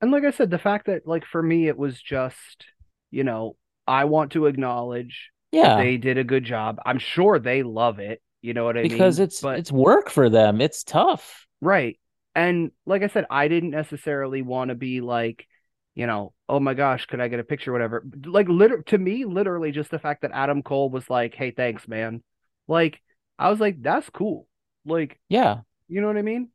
and 0.00 0.10
like 0.12 0.24
I 0.24 0.30
said, 0.30 0.50
the 0.50 0.58
fact 0.58 0.86
that 0.86 1.06
like 1.06 1.24
for 1.24 1.42
me 1.42 1.68
it 1.68 1.76
was 1.78 2.00
just, 2.00 2.66
you 3.10 3.24
know, 3.24 3.56
I 3.86 4.04
want 4.04 4.32
to 4.32 4.46
acknowledge 4.46 5.30
Yeah. 5.50 5.76
they 5.78 5.96
did 5.96 6.18
a 6.18 6.24
good 6.24 6.44
job. 6.44 6.78
I'm 6.86 6.98
sure 6.98 7.38
they 7.38 7.62
love 7.62 7.98
it. 7.98 8.20
You 8.42 8.54
know 8.54 8.64
what 8.64 8.76
I 8.76 8.82
mean? 8.82 8.90
because 8.92 9.18
it's 9.20 9.40
but 9.40 9.58
it's 9.58 9.72
work 9.72 10.10
for 10.10 10.28
them. 10.28 10.60
It's 10.60 10.84
tough. 10.84 11.46
right. 11.60 11.98
And 12.34 12.70
like 12.86 13.02
I 13.02 13.08
said, 13.08 13.26
I 13.30 13.48
didn't 13.48 13.70
necessarily 13.70 14.40
want 14.42 14.70
to 14.70 14.74
be 14.74 15.00
like, 15.02 15.46
you 15.94 16.06
know, 16.06 16.32
oh 16.48 16.60
my 16.60 16.74
gosh, 16.74 17.06
could 17.06 17.20
I 17.20 17.28
get 17.28 17.40
a 17.40 17.44
picture, 17.44 17.72
whatever. 17.72 18.04
Like, 18.24 18.48
liter- 18.48 18.82
to 18.84 18.98
me, 18.98 19.24
literally, 19.24 19.72
just 19.72 19.90
the 19.90 19.98
fact 19.98 20.22
that 20.22 20.32
Adam 20.32 20.62
Cole 20.62 20.90
was 20.90 21.08
like, 21.10 21.34
"Hey, 21.34 21.50
thanks, 21.50 21.88
man." 21.88 22.22
Like, 22.68 23.00
I 23.38 23.50
was 23.50 23.60
like, 23.60 23.82
"That's 23.82 24.08
cool." 24.10 24.48
Like, 24.86 25.20
Yeah. 25.28 25.62
you 25.88 26.00
know 26.00 26.06
what 26.08 26.18
I 26.18 26.22
mean? 26.22 26.50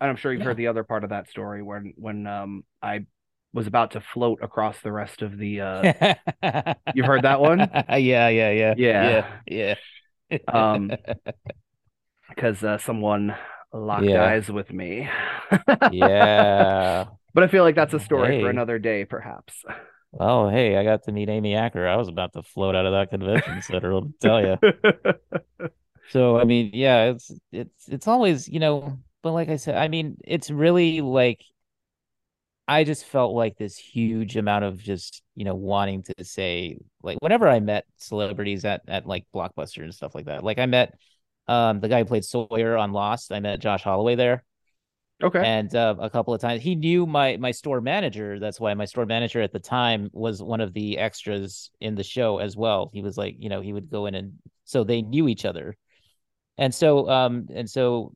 And 0.00 0.10
I'm 0.10 0.16
sure 0.16 0.32
you've 0.32 0.42
Yeah. 0.42 0.44
heard 0.44 0.58
the 0.58 0.68
other 0.68 0.84
part 0.84 1.04
of 1.04 1.10
that 1.10 1.28
story 1.30 1.62
when 1.62 1.94
when 1.96 2.26
um 2.26 2.64
I 2.82 3.06
was 3.54 3.66
about 3.68 3.92
to 3.92 4.00
float 4.02 4.40
across 4.42 4.80
the 4.80 4.92
rest 4.92 5.22
of 5.22 5.38
the 5.38 5.60
uh 5.62 5.86
You've 6.92 7.06
heard 7.06 7.22
that 7.22 7.40
one? 7.40 7.72
Yeah, 7.88 8.28
yeah, 8.28 8.50
yeah. 8.50 8.74
Yeah. 8.90 9.24
Yeah. 9.46 9.74
Yeah. 10.30 10.38
Um, 10.48 10.98
because 12.28 12.62
uh, 12.62 12.78
someone 12.78 13.34
locked 13.72 14.14
Yeah. 14.14 14.14
eyes 14.14 14.48
with 14.50 14.72
me. 14.72 15.08
yeah. 15.86 17.06
But 17.34 17.42
I 17.42 17.48
feel 17.48 17.64
like 17.64 17.74
that's 17.74 17.94
a 17.94 18.00
story 18.00 18.40
for 18.40 18.48
another 18.48 18.78
day, 18.78 19.04
perhaps. 19.04 19.64
Oh, 20.18 20.48
hey, 20.48 20.76
I 20.76 20.84
got 20.84 21.02
to 21.04 21.12
meet 21.12 21.28
Amy 21.28 21.56
Acker. 21.56 21.86
I 21.88 21.96
was 21.96 22.08
about 22.08 22.32
to 22.34 22.42
float 22.42 22.76
out 22.76 22.86
of 22.86 22.92
that 22.92 23.10
convention 23.10 23.60
center, 23.62 24.00
me 24.00 24.12
tell 24.20 24.40
you. 24.40 24.56
So, 26.10 26.38
I 26.38 26.44
mean, 26.44 26.70
yeah, 26.74 27.04
it's 27.06 27.32
it's 27.50 27.88
it's 27.88 28.06
always, 28.06 28.46
you 28.46 28.60
know, 28.60 28.98
but 29.22 29.32
like 29.32 29.48
I 29.48 29.56
said, 29.56 29.76
I 29.76 29.88
mean, 29.88 30.18
it's 30.22 30.50
really 30.50 31.00
like 31.00 31.42
I 32.66 32.84
just 32.84 33.04
felt 33.04 33.34
like 33.34 33.56
this 33.56 33.76
huge 33.76 34.36
amount 34.36 34.64
of 34.64 34.78
just, 34.78 35.22
you 35.34 35.44
know, 35.44 35.54
wanting 35.54 36.02
to 36.04 36.24
say 36.24 36.78
like 37.02 37.18
whenever 37.20 37.48
I 37.48 37.60
met 37.60 37.86
celebrities 37.96 38.64
at 38.64 38.82
at 38.88 39.06
like 39.06 39.24
Blockbuster 39.34 39.82
and 39.82 39.94
stuff 39.94 40.14
like 40.14 40.26
that. 40.26 40.44
Like 40.44 40.58
I 40.58 40.66
met 40.66 40.94
um 41.48 41.80
the 41.80 41.88
guy 41.88 42.00
who 42.00 42.04
played 42.04 42.24
Sawyer 42.24 42.76
on 42.76 42.92
Lost. 42.92 43.32
I 43.32 43.40
met 43.40 43.60
Josh 43.60 43.82
Holloway 43.82 44.14
there 44.14 44.44
okay. 45.22 45.42
and 45.44 45.74
uh, 45.74 45.94
a 45.98 46.10
couple 46.10 46.34
of 46.34 46.40
times. 46.40 46.62
He 46.62 46.74
knew 46.74 47.06
my 47.06 47.36
my 47.36 47.50
store 47.50 47.80
manager 47.80 48.38
that's 48.38 48.60
why 48.60 48.74
my 48.74 48.84
store 48.84 49.06
manager 49.06 49.40
at 49.40 49.52
the 49.52 49.58
time 49.58 50.10
was 50.12 50.42
one 50.42 50.60
of 50.60 50.72
the 50.72 50.98
extras 50.98 51.70
in 51.80 51.94
the 51.94 52.04
show 52.04 52.38
as 52.38 52.56
well. 52.56 52.90
He 52.92 53.02
was 53.02 53.16
like 53.16 53.36
you 53.38 53.48
know 53.48 53.60
he 53.60 53.72
would 53.72 53.90
go 53.90 54.06
in 54.06 54.14
and 54.14 54.34
so 54.64 54.84
they 54.84 55.02
knew 55.02 55.28
each 55.28 55.44
other. 55.44 55.76
And 56.58 56.74
so 56.74 57.08
um 57.08 57.48
and 57.54 57.68
so 57.68 58.14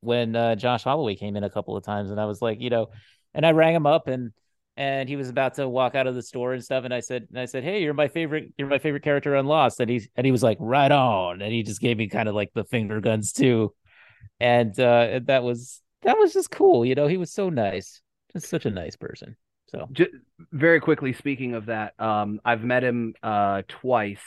when 0.00 0.36
uh, 0.36 0.54
josh 0.54 0.84
holloway 0.84 1.16
came 1.16 1.34
in 1.34 1.42
a 1.42 1.50
couple 1.50 1.76
of 1.76 1.82
times 1.82 2.12
and 2.12 2.20
i 2.20 2.24
was 2.24 2.40
like 2.40 2.60
you 2.60 2.70
know 2.70 2.86
and 3.34 3.44
i 3.44 3.50
rang 3.50 3.74
him 3.74 3.84
up 3.84 4.06
and 4.06 4.30
and 4.78 5.08
he 5.08 5.16
was 5.16 5.28
about 5.28 5.54
to 5.54 5.68
walk 5.68 5.96
out 5.96 6.06
of 6.06 6.14
the 6.14 6.22
store 6.22 6.52
and 6.52 6.62
stuff 6.62 6.84
and 6.84 6.94
i 6.94 7.00
said 7.00 7.26
and 7.30 7.38
i 7.40 7.44
said 7.44 7.64
hey 7.64 7.82
you're 7.82 7.92
my 7.92 8.06
favorite 8.06 8.52
you're 8.56 8.68
my 8.68 8.78
favorite 8.78 9.02
character 9.02 9.34
on 9.34 9.44
lost. 9.44 9.80
And 9.80 9.90
he 9.90 10.08
and 10.14 10.24
he 10.24 10.30
was 10.30 10.42
like 10.42 10.56
right 10.60 10.90
on. 10.90 11.42
And 11.42 11.52
he 11.52 11.64
just 11.64 11.80
gave 11.80 11.96
me 11.96 12.08
kind 12.08 12.28
of 12.28 12.34
like 12.36 12.52
the 12.54 12.64
finger 12.64 13.00
guns 13.00 13.32
too. 13.32 13.74
And 14.38 14.78
uh 14.78 15.18
that 15.24 15.42
was 15.42 15.82
that 16.02 16.16
was 16.18 16.32
just 16.32 16.50
cool 16.50 16.84
you 16.84 16.94
know 16.94 17.06
he 17.06 17.16
was 17.16 17.32
so 17.32 17.48
nice 17.48 18.00
just 18.32 18.48
such 18.48 18.66
a 18.66 18.70
nice 18.70 18.96
person 18.96 19.36
so 19.66 19.88
J- 19.92 20.08
very 20.52 20.80
quickly 20.80 21.12
speaking 21.12 21.54
of 21.54 21.66
that, 21.66 21.92
um, 22.00 22.40
I've 22.44 22.62
met 22.64 22.82
him 22.82 23.14
uh 23.22 23.62
twice, 23.68 24.22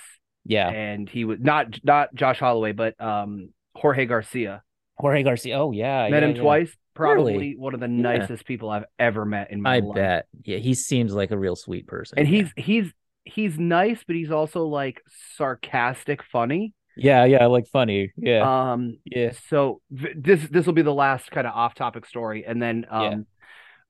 yeah 0.46 0.70
and 0.70 1.10
he 1.10 1.26
was 1.26 1.40
not 1.40 1.80
not 1.84 2.14
Josh 2.14 2.40
Holloway, 2.40 2.74
but 2.74 3.00
um 3.02 3.50
Jorge 3.76 4.06
Garcia. 4.06 4.62
jorge 4.98 5.24
garcia 5.24 5.58
oh 5.58 5.72
yeah 5.72 6.08
met 6.10 6.22
yeah, 6.24 6.30
him 6.30 6.36
yeah. 6.36 6.42
twice. 6.42 6.76
Probably 6.94 7.34
Really? 7.34 7.56
one 7.58 7.74
of 7.74 7.80
the 7.80 7.88
Yeah. 7.96 8.20
nicest 8.20 8.46
people 8.46 8.70
I've 8.70 8.86
ever 9.00 9.26
met 9.26 9.52
in 9.52 9.62
my 9.62 9.76
i 9.76 9.80
life. 9.80 9.98
I 9.98 10.02
bet 10.02 10.28
yeah 10.44 10.58
he 10.58 10.74
seems 10.76 11.14
like 11.14 11.32
a 11.32 11.38
real 11.38 11.56
sweet 11.56 11.88
person 11.88 12.20
And 12.20 12.28
he's 12.28 12.52
he's 12.56 12.92
he's 13.24 13.58
nice, 13.58 14.04
but 14.06 14.16
he's 14.16 14.32
also 14.32 14.66
like 14.66 15.02
sarcastic, 15.38 16.22
funny. 16.24 16.74
Yeah 17.02 17.26
yeah 17.26 17.46
like 17.48 17.68
funny 17.68 18.12
yeah 18.18 18.72
Um, 18.74 18.98
yeah 19.06 19.32
so 19.50 19.82
v- 19.92 20.14
this 20.16 20.48
this 20.50 20.66
will 20.66 20.74
be 20.74 20.82
the 20.82 20.94
last 20.94 21.32
kind 21.32 21.48
of 21.48 21.54
off-topic 21.54 22.06
story, 22.06 22.46
and 22.46 22.62
then 22.62 22.86
um, 22.90 23.26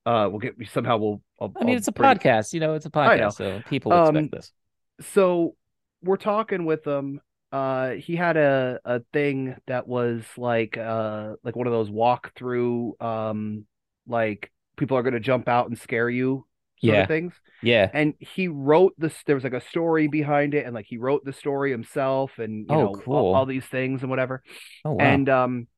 uh, 0.06 0.28
we'll 0.30 0.40
get 0.40 0.54
somehow 0.72 0.96
we'll. 0.98 1.22
I'll, 1.40 1.52
i 1.60 1.64
mean 1.64 1.70
I'll 1.70 1.76
it's 1.78 1.88
a 1.88 1.92
podcast 1.92 2.52
you 2.52 2.60
know 2.60 2.74
it's 2.74 2.86
a 2.86 2.90
podcast 2.90 3.34
so 3.34 3.60
people 3.68 3.92
Um, 3.92 4.16
expect 4.16 4.32
this 4.32 4.52
So 5.00 5.56
we're 6.02 6.16
talking 6.16 6.64
with 6.64 6.86
him. 6.86 7.20
Uh, 7.50 7.90
he 7.92 8.16
had 8.16 8.36
a 8.36 8.80
a 8.84 9.00
thing 9.12 9.56
that 9.66 9.86
was 9.86 10.22
like 10.36 10.76
uh 10.78 11.34
like 11.44 11.54
one 11.56 11.66
of 11.66 11.72
those 11.72 11.90
walk 11.90 12.32
through 12.34 12.96
um 13.00 13.66
like 14.06 14.50
people 14.76 14.96
are 14.96 15.02
gonna 15.02 15.20
jump 15.20 15.48
out 15.48 15.68
and 15.68 15.78
scare 15.78 16.08
you 16.10 16.46
sort 16.84 16.98
Yeah. 16.98 17.00
of 17.00 17.06
things. 17.06 17.34
yeah 17.62 17.92
And 17.92 18.14
he 18.20 18.48
wrote 18.48 18.94
this. 18.98 19.14
There 19.26 19.34
was 19.36 19.44
like 19.44 19.52
a 19.52 19.60
story 19.60 20.08
behind 20.08 20.54
it, 20.54 20.64
and 20.66 20.74
like 20.74 20.86
he 20.86 20.98
wrote 20.98 21.24
the 21.24 21.32
story 21.32 21.70
himself, 21.70 22.32
and 22.38 22.68
you 22.68 22.76
Oh, 22.76 22.78
know 22.78 23.04
all, 23.10 23.28
cool. 23.28 23.32
all 23.32 23.46
these 23.46 23.66
things 23.66 24.02
and 24.02 24.10
whatever. 24.10 24.42
oh 24.84 24.92
wow 24.92 25.22
and 25.22 25.28
um 25.28 25.68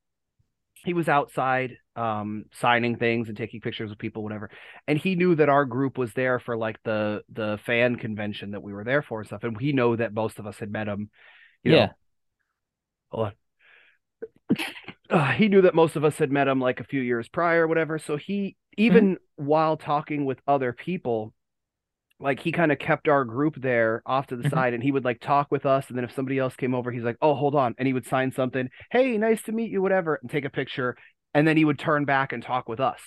he 0.84 0.94
was 0.94 1.08
outside 1.08 1.78
um 1.96 2.44
signing 2.52 2.96
things 2.96 3.28
and 3.28 3.36
taking 3.36 3.60
pictures 3.60 3.90
of 3.92 3.98
people 3.98 4.22
whatever 4.22 4.50
and 4.88 4.98
he 4.98 5.14
knew 5.14 5.34
that 5.34 5.48
our 5.48 5.64
group 5.64 5.96
was 5.98 6.12
there 6.14 6.38
for 6.40 6.56
like 6.56 6.76
the 6.84 7.22
the 7.32 7.58
fan 7.66 7.96
convention 7.96 8.50
that 8.52 8.62
we 8.62 8.72
were 8.72 8.84
there 8.84 9.02
for 9.02 9.20
and 9.20 9.26
stuff 9.28 9.44
and 9.44 9.56
we 9.56 9.72
know 9.72 9.96
that 9.96 10.12
most 10.12 10.38
of 10.38 10.46
us 10.46 10.58
had 10.58 10.70
met 10.72 10.88
him 10.88 11.10
you 11.64 11.72
know, 11.72 11.88
yeah 11.88 11.92
hold 13.10 13.26
on. 13.26 13.32
Uh, 15.10 15.32
he 15.32 15.48
knew 15.48 15.60
that 15.62 15.74
most 15.74 15.96
of 15.96 16.04
us 16.04 16.16
had 16.16 16.32
met 16.32 16.48
him 16.48 16.60
like 16.60 16.80
a 16.80 16.84
few 16.84 17.00
years 17.00 17.28
prior 17.28 17.66
whatever 17.66 17.98
so 17.98 18.16
he 18.16 18.56
even 18.76 19.18
while 19.36 19.76
talking 19.76 20.24
with 20.24 20.38
other 20.46 20.72
people 20.72 21.32
like 22.20 22.38
he 22.40 22.52
kind 22.52 22.70
of 22.72 22.78
kept 22.78 23.08
our 23.08 23.24
group 23.24 23.56
there 23.60 24.02
off 24.06 24.28
to 24.28 24.36
the 24.36 24.44
Mhm. 24.44 24.50
side 24.50 24.74
and 24.74 24.82
he 24.82 24.92
would 24.92 25.04
like 25.04 25.20
talk 25.20 25.48
with 25.50 25.66
us 25.66 25.88
and 25.88 25.96
then 25.98 26.04
if 26.04 26.12
somebody 26.14 26.38
else 26.38 26.54
came 26.56 26.74
over 26.74 26.90
he's 26.92 27.02
like 27.02 27.16
oh 27.20 27.34
hold 27.34 27.54
on 27.54 27.74
and 27.78 27.86
he 27.86 27.92
would 27.92 28.06
sign 28.06 28.30
something 28.32 28.68
hey 28.90 29.18
nice 29.18 29.42
to 29.42 29.52
meet 29.52 29.70
you 29.70 29.82
whatever 29.82 30.16
and 30.22 30.30
take 30.30 30.44
a 30.44 30.50
picture 30.50 30.96
and 31.34 31.46
then 31.46 31.56
he 31.56 31.64
would 31.64 31.78
turn 31.78 32.04
back 32.04 32.32
and 32.32 32.42
talk 32.42 32.68
with 32.68 32.80
us 32.80 33.00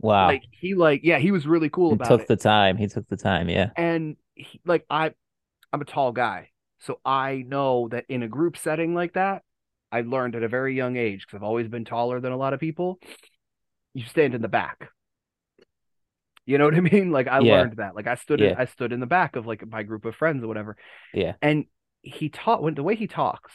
wow 0.00 0.28
like 0.28 0.42
he 0.52 0.74
like 0.74 1.00
yeah 1.02 1.18
he 1.18 1.32
was 1.32 1.46
really 1.46 1.68
cool 1.68 1.92
about 1.92 2.04
it. 2.04 2.08
he 2.08 2.14
about 2.14 2.18
took 2.20 2.22
it 2.22 2.28
the 2.28 2.36
time 2.36 2.76
he 2.76 2.86
took 2.86 3.08
the 3.08 3.16
time 3.16 3.48
yeah 3.48 3.70
and 3.76 4.16
he, 4.34 4.60
like 4.64 4.84
i 4.88 5.10
i'm 5.72 5.80
a 5.80 5.84
tall 5.84 6.12
guy 6.12 6.48
so 6.78 7.00
i 7.04 7.44
know 7.46 7.88
that 7.90 8.04
in 8.08 8.22
a 8.22 8.28
group 8.28 8.56
setting 8.56 8.94
like 8.94 9.14
that 9.14 9.42
i 9.90 10.00
learned 10.02 10.36
at 10.36 10.44
a 10.44 10.48
very 10.48 10.76
young 10.76 10.96
age 10.96 11.22
because 11.26 11.36
i've 11.36 11.42
always 11.42 11.66
been 11.68 11.84
taller 11.84 12.20
than 12.20 12.30
a 12.32 12.36
lot 12.36 12.52
of 12.52 12.60
people 12.60 13.00
you 13.94 14.04
stand 14.06 14.34
in 14.34 14.42
the 14.42 14.48
back 14.48 14.90
You 16.46 16.58
know 16.58 16.64
what 16.64 16.74
I 16.74 16.80
mean? 16.92 17.10
Like 17.10 17.28
I 17.28 17.38
Yeah. 17.38 17.40
learned 17.40 17.74
that. 17.76 17.94
Like 17.94 18.06
I 18.06 18.14
stood 18.14 18.42
in 18.42 18.52
I 18.54 18.64
stood 18.66 18.92
in 18.92 19.00
the 19.00 19.06
back 19.06 19.36
of 19.36 19.46
like 19.46 19.66
my 19.66 19.82
group 19.82 20.04
of 20.04 20.14
friends 20.16 20.42
or 20.42 20.48
whatever. 20.48 20.76
Yeah. 21.12 21.34
And 21.42 21.66
he 22.02 22.28
taught 22.30 22.62
when 22.62 22.74
the 22.74 22.82
way 22.82 22.96
he 22.96 23.06
talks, 23.06 23.52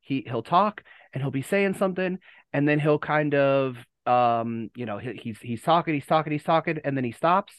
he 0.00 0.24
he'll 0.26 0.42
talk 0.42 0.84
and 1.12 1.22
he'll 1.22 1.32
be 1.32 1.42
saying 1.42 1.74
something 1.74 2.18
and 2.52 2.68
then 2.68 2.80
he'll 2.80 2.98
kind 2.98 3.34
of 3.34 3.76
um, 4.06 4.70
you 4.76 4.86
know, 4.86 4.98
he, 4.98 5.14
he's 5.14 5.38
he's 5.40 5.62
talking, 5.62 5.94
he's 5.94 6.06
talking, 6.06 6.32
he's 6.32 6.44
talking, 6.44 6.78
and 6.84 6.96
then 6.96 7.04
he 7.04 7.12
stops. 7.12 7.54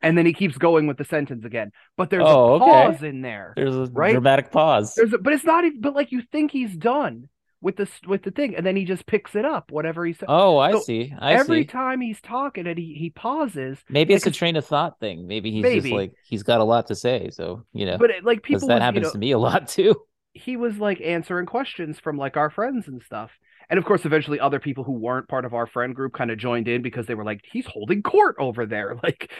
And 0.00 0.16
then 0.16 0.26
he 0.26 0.32
keeps 0.32 0.58
going 0.58 0.86
with 0.86 0.96
the 0.96 1.04
sentence 1.04 1.44
again. 1.44 1.72
But 1.96 2.10
there's 2.10 2.30
Oh, 2.30 2.54
a 2.56 2.56
okay. 2.56 2.62
pause 2.62 3.02
in 3.02 3.22
there. 3.22 3.58
There's 3.58 3.76
a 3.76 3.88
Right? 3.94 4.22
dramatic 4.28 4.52
pause. 4.52 4.94
There's 4.96 5.12
a, 5.12 5.18
but 5.18 5.32
it's 5.32 5.44
not 5.44 5.64
even 5.64 5.80
but 5.80 5.94
like 5.94 6.12
you 6.12 6.22
think 6.22 6.50
he's 6.52 6.76
done 6.76 7.28
with 7.60 7.76
the 7.76 7.88
with 8.06 8.22
the 8.22 8.30
thing, 8.30 8.56
and 8.56 8.64
then 8.66 8.76
he 8.76 8.84
just 8.84 9.06
picks 9.06 9.34
it 9.34 9.44
up, 9.44 9.70
whatever 9.70 10.04
he 10.06 10.12
said. 10.12 10.28
Oh, 10.28 10.58
I 10.58 10.74
So 10.74 10.76
see. 10.76 11.12
I 11.18 11.36
Every 11.36 11.64
see. 11.64 11.66
time 11.66 12.00
he's 12.00 12.20
talking 12.20 12.66
and 12.66 12.78
he, 12.78 12.94
he 12.94 13.10
pauses, 13.10 13.78
Maybe 13.90 14.12
it's 14.14 14.26
a 14.26 14.30
train 14.30 14.56
of 14.56 14.66
thought 14.66 15.00
thing. 15.00 15.26
Maybe 15.26 15.50
he's 15.50 15.70
Maybe. 15.70 15.72
just 15.72 15.90
like 15.90 16.12
he's 16.22 16.42
got 16.42 16.60
a 16.60 16.64
lot 16.64 16.88
to 16.88 16.94
say. 16.94 17.30
So 17.30 17.64
you 17.72 17.86
know, 17.86 17.98
but 17.98 18.10
it, 18.10 18.24
like 18.24 18.42
people 18.42 18.68
that 18.68 18.72
would, 18.72 18.86
you 18.88 19.00
happens 19.00 19.00
know, 19.00 19.12
to 19.12 19.18
me 19.18 19.30
a 19.32 19.38
lot 19.38 19.68
too. 19.68 19.94
he 20.34 20.56
was 20.56 20.78
like 20.78 21.00
answering 21.00 21.46
questions 21.46 21.98
from 21.98 22.16
like 22.16 22.36
our 22.36 22.50
friends 22.50 22.86
and 22.88 23.02
stuff. 23.02 23.30
And 23.70 23.76
of 23.78 23.84
course, 23.84 24.06
eventually 24.06 24.40
other 24.40 24.60
people 24.60 24.84
who 24.84 24.92
weren't 24.92 25.28
part 25.28 25.44
of 25.44 25.52
our 25.52 25.66
friend 25.66 25.94
group 25.94 26.14
kind 26.14 26.30
of 26.30 26.38
joined 26.38 26.68
in 26.68 26.80
because 26.80 27.06
they 27.06 27.14
were 27.14 27.24
like, 27.24 27.42
he's 27.50 27.66
holding 27.66 28.02
court 28.02 28.36
over 28.38 28.64
there, 28.64 28.96
like 29.02 29.30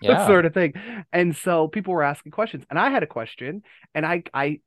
Yeah. 0.00 0.18
sort 0.26 0.46
of 0.46 0.54
thing. 0.54 0.74
And 1.12 1.34
so 1.34 1.68
people 1.68 1.92
were 1.94 2.02
asking 2.02 2.32
questions. 2.32 2.64
And 2.70 2.78
I 2.78 2.90
had 2.90 3.02
a 3.02 3.06
question 3.08 3.62
and 3.94 4.06
I 4.06 4.22
I 4.32 4.60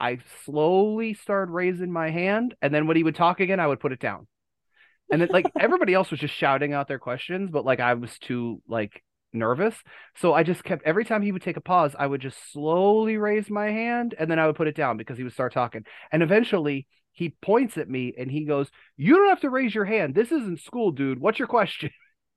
I 0.00 0.18
slowly 0.44 1.14
started 1.14 1.52
raising 1.52 1.92
my 1.92 2.10
hand. 2.10 2.54
And 2.62 2.74
then 2.74 2.86
when 2.86 2.96
he 2.96 3.04
would 3.04 3.14
talk 3.14 3.40
again, 3.40 3.60
I 3.60 3.66
would 3.66 3.80
put 3.80 3.92
it 3.92 4.00
down. 4.00 4.26
And 5.12 5.20
then 5.20 5.28
like 5.30 5.46
everybody 5.58 5.94
else 5.94 6.10
was 6.10 6.20
just 6.20 6.34
shouting 6.34 6.72
out 6.72 6.88
their 6.88 6.98
questions, 6.98 7.50
but 7.50 7.64
like 7.64 7.80
I 7.80 7.94
was 7.94 8.18
too 8.18 8.62
like 8.68 9.02
nervous. 9.32 9.74
So 10.16 10.34
I 10.34 10.42
just 10.42 10.64
kept 10.64 10.84
every 10.84 11.04
time 11.04 11.22
he 11.22 11.32
would 11.32 11.42
take 11.42 11.56
a 11.56 11.60
pause, 11.62 11.94
I 11.98 12.06
would 12.06 12.20
just 12.20 12.38
slowly 12.52 13.16
raise 13.16 13.50
my 13.50 13.66
hand 13.66 14.14
and 14.18 14.30
then 14.30 14.38
I 14.38 14.46
would 14.46 14.56
put 14.56 14.68
it 14.68 14.76
down 14.76 14.96
because 14.96 15.18
he 15.18 15.24
would 15.24 15.32
start 15.32 15.52
talking. 15.52 15.84
And 16.12 16.22
eventually 16.22 16.86
he 17.12 17.30
points 17.42 17.76
at 17.76 17.88
me 17.88 18.14
and 18.16 18.30
he 18.30 18.44
goes, 18.44 18.70
You 18.96 19.16
don't 19.16 19.28
have 19.28 19.40
to 19.40 19.50
raise 19.50 19.74
your 19.74 19.84
hand. 19.84 20.14
This 20.14 20.32
isn't 20.32 20.60
school, 20.60 20.92
dude. 20.92 21.20
What's 21.20 21.38
your 21.38 21.48
question? 21.48 21.90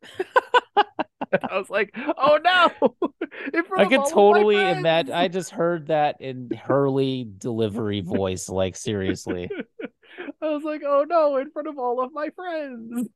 I 1.49 1.57
was 1.57 1.69
like, 1.69 1.93
Oh 1.95 2.39
no. 2.43 2.71
I 3.77 3.85
could 3.85 3.99
all 3.99 4.05
of 4.07 4.11
my 4.11 4.11
totally 4.11 4.55
imagine. 4.55 5.13
I 5.13 5.27
just 5.27 5.49
heard 5.51 5.87
that 5.87 6.21
in 6.21 6.49
Hurley 6.51 7.27
delivery 7.37 8.01
voice. 8.01 8.49
Like 8.49 8.75
seriously. 8.75 9.49
I 10.41 10.49
was 10.49 10.63
like, 10.63 10.81
Oh 10.85 11.05
no, 11.07 11.37
in 11.37 11.51
front 11.51 11.67
of 11.67 11.77
all 11.77 12.03
of 12.03 12.13
my 12.13 12.29
friends. 12.29 13.07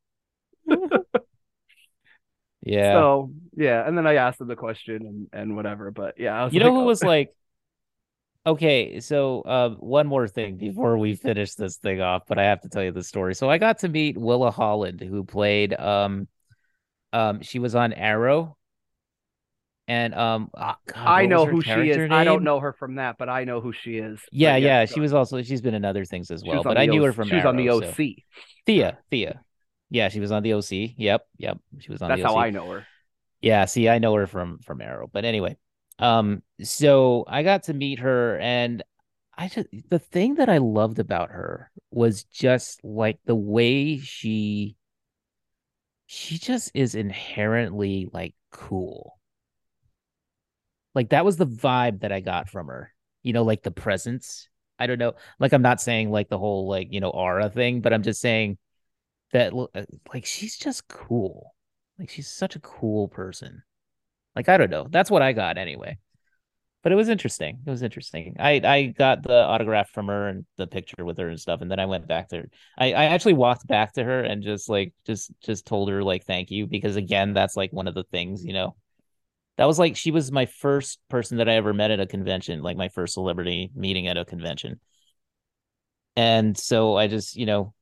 Yeah. 2.63 2.93
So 2.93 3.31
yeah, 3.55 3.87
and 3.87 3.97
then 3.97 4.05
I 4.07 4.15
asked 4.15 4.41
him 4.41 4.47
the 4.47 4.55
question 4.55 4.95
and, 5.05 5.27
and 5.31 5.55
whatever. 5.55 5.91
But 5.91 6.19
yeah, 6.19 6.39
I 6.39 6.43
was 6.43 6.53
you 6.53 6.59
like, 6.59 6.67
know 6.67 6.75
who 6.75 6.81
"Oh." 6.81 6.85
was 6.85 7.03
like 7.03 7.33
okay 8.47 9.01
so 9.01 9.41
uh, 9.41 9.69
one 9.71 10.07
more 10.07 10.25
thing 10.27 10.55
before 10.55 10.97
we 10.97 11.15
finish 11.15 11.53
this 11.55 11.75
thing 11.77 11.99
off 11.99 12.23
but 12.27 12.39
i 12.39 12.43
have 12.43 12.61
to 12.61 12.69
tell 12.69 12.81
you 12.81 12.93
the 12.93 13.03
story 13.03 13.35
so 13.35 13.49
i 13.49 13.57
got 13.57 13.79
to 13.79 13.89
meet 13.89 14.17
willa 14.17 14.49
holland 14.49 15.01
who 15.01 15.23
played 15.23 15.73
um 15.77 16.27
um 17.17 17.41
she 17.41 17.59
was 17.59 17.73
on 17.75 17.93
arrow 17.93 18.55
and 19.87 20.13
um 20.13 20.49
ah, 20.55 20.77
God, 20.87 21.07
I 21.07 21.25
know 21.25 21.45
who 21.45 21.61
she 21.61 21.69
is. 21.89 21.95
character 21.95 22.07
I 22.11 22.23
don't 22.23 22.43
know 22.43 22.59
her 22.59 22.73
from 22.73 22.95
that, 22.95 23.17
but 23.17 23.29
I 23.29 23.45
know 23.45 23.61
who 23.61 23.71
she 23.71 23.97
is. 23.97 24.19
But 24.19 24.37
yeah 24.43 24.55
yeah 24.57 24.85
she 24.85 24.99
was 24.99 25.13
also 25.13 25.41
she's 25.41 25.61
been 25.61 25.73
in 25.73 25.85
other 25.85 26.05
things 26.05 26.29
as 26.31 26.43
well 26.43 26.63
but 26.63 26.77
i 26.77 26.85
knew 26.85 27.01
OC 27.01 27.07
her 27.07 27.13
from 27.13 27.27
She 27.29 27.35
was 27.35 27.45
on 27.45 27.55
the 27.55 27.69
OC. 27.69 27.83
so- 27.83 28.03
thea 28.65 28.97
thea 29.09 29.41
yeah 29.89 30.09
she 30.09 30.19
was 30.19 30.31
on 30.31 30.43
the 30.43 30.53
oc 30.53 30.71
yep 30.71 31.21
yep 31.37 31.57
she 31.79 31.91
was 31.91 32.01
on 32.01 32.09
That's 32.09 32.21
the 32.21 32.27
OC. 32.27 32.33
how 32.35 32.41
I 32.41 32.49
know 32.49 32.69
her. 32.71 32.85
Yeah, 33.39 33.65
see, 33.65 33.87
I 33.87 33.99
know 33.99 34.15
her 34.15 34.25
from 34.25 34.57
from 34.59 34.81
Arrow, 34.81 35.07
but 35.13 35.23
anyway, 35.23 35.57
um, 35.99 36.41
so 36.63 37.23
I 37.27 37.43
got 37.43 37.63
to 37.63 37.73
meet 37.73 37.99
her, 37.99 38.35
and 38.39 38.81
I 39.37 39.47
just 39.47 39.67
the 39.89 39.99
thing 39.99 40.35
that 40.35 40.49
I 40.49 40.57
loved 40.57 40.97
about 40.97 41.29
her 41.29 41.69
was 41.91 42.23
just 42.23 42.83
like 42.83 43.19
the 43.25 43.35
way 43.35 43.99
she 43.99 44.75
she 46.07 46.37
just 46.37 46.71
is 46.73 46.95
inherently 46.95 48.09
like 48.11 48.33
cool. 48.51 49.19
Like 50.95 51.09
that 51.09 51.25
was 51.25 51.37
the 51.37 51.45
vibe 51.45 51.99
that 51.99 52.11
I 52.11 52.21
got 52.21 52.49
from 52.49 52.67
her. 52.67 52.93
You 53.21 53.33
know, 53.33 53.43
like 53.43 53.61
the 53.61 53.71
presence. 53.71 54.49
I 54.79 54.87
don't 54.87 54.99
know. 54.99 55.13
Like 55.39 55.53
I'm 55.53 55.61
not 55.61 55.81
saying 55.81 56.09
like 56.09 56.29
the 56.29 56.37
whole 56.37 56.67
like, 56.67 56.87
you 56.91 57.01
know, 57.01 57.09
aura 57.09 57.49
thing, 57.49 57.81
but 57.81 57.93
I'm 57.93 58.03
just 58.03 58.21
saying 58.21 58.57
that 59.33 59.53
uh, 59.53 59.83
like 60.13 60.25
she's 60.25 60.57
just 60.57 60.87
cool. 60.87 61.53
Like 61.99 62.09
she's 62.09 62.29
such 62.29 62.55
a 62.55 62.61
cool 62.61 63.09
person. 63.09 63.63
Like 64.35 64.49
I 64.49 64.57
don't 64.57 64.71
know. 64.71 64.87
That's 64.89 65.11
what 65.11 65.21
I 65.21 65.33
got 65.33 65.57
anyway. 65.57 65.97
But 66.87 66.93
it 66.93 66.95
was 66.95 67.09
interesting. 67.09 67.59
It 67.65 67.69
was 67.69 67.83
interesting. 67.83 68.37
I 68.39 68.61
I 68.63 68.85
got 68.85 69.21
the 69.21 69.43
autograph 69.43 69.89
from 69.89 70.07
her 70.07 70.29
and 70.29 70.45
the 70.55 70.67
picture 70.67 71.03
with 71.03 71.17
her 71.17 71.27
and 71.27 71.37
stuff, 71.37 71.59
and 71.59 71.69
then 71.69 71.81
I 71.81 71.85
went 71.85 72.07
back 72.07 72.29
to 72.29 72.37
her. 72.37 72.49
I 72.77 72.93
I 72.93 73.03
actually 73.07 73.33
walked 73.33 73.67
back 73.67 73.91
to 73.95 74.05
her 74.05 74.21
and 74.21 74.41
just 74.41 74.69
like 74.69 74.93
just 75.05 75.29
just 75.41 75.65
told 75.65 75.89
her 75.89 76.01
like 76.01 76.23
thank 76.23 76.49
you 76.49 76.65
because 76.65 76.95
again 76.95 77.33
that's 77.33 77.57
like 77.57 77.73
one 77.73 77.89
of 77.89 77.93
the 77.93 78.05
things 78.05 78.45
you 78.45 78.53
know. 78.53 78.77
That 79.57 79.65
was 79.65 79.77
like 79.77 79.97
she 79.97 80.11
was 80.11 80.31
my 80.31 80.45
first 80.45 80.99
person 81.09 81.39
that 81.39 81.49
I 81.49 81.55
ever 81.55 81.73
met 81.73 81.91
at 81.91 81.99
a 81.99 82.07
convention, 82.07 82.61
like 82.61 82.77
my 82.77 82.87
first 82.87 83.15
celebrity 83.15 83.69
meeting 83.75 84.07
at 84.07 84.15
a 84.15 84.23
convention. 84.23 84.79
And 86.15 86.57
so 86.57 86.95
I 86.95 87.07
just, 87.07 87.35
you 87.35 87.47
know, 87.47 87.73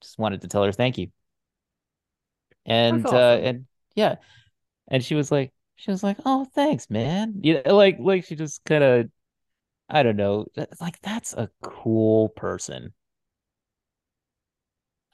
just 0.00 0.18
wanted 0.18 0.40
to 0.40 0.48
tell 0.48 0.64
her 0.64 0.72
thank 0.72 0.96
you. 0.96 1.08
And 2.64 3.02
That's 3.02 3.12
uh 3.12 3.40
and 3.42 3.66
yeah. 3.94 4.14
And 4.88 5.04
she 5.04 5.16
was 5.16 5.30
like 5.30 5.52
she 5.76 5.90
was 5.90 6.02
like, 6.02 6.18
"Oh, 6.24 6.44
thanks, 6.54 6.90
man." 6.90 7.40
You 7.42 7.62
know, 7.64 7.76
like 7.76 7.98
like 7.98 8.24
she 8.24 8.36
just 8.36 8.64
kind 8.64 8.84
of 8.84 9.10
I 9.88 10.02
don't 10.02 10.16
know, 10.16 10.46
like 10.80 11.00
that's 11.02 11.34
a 11.34 11.50
cool 11.62 12.30
person. 12.30 12.92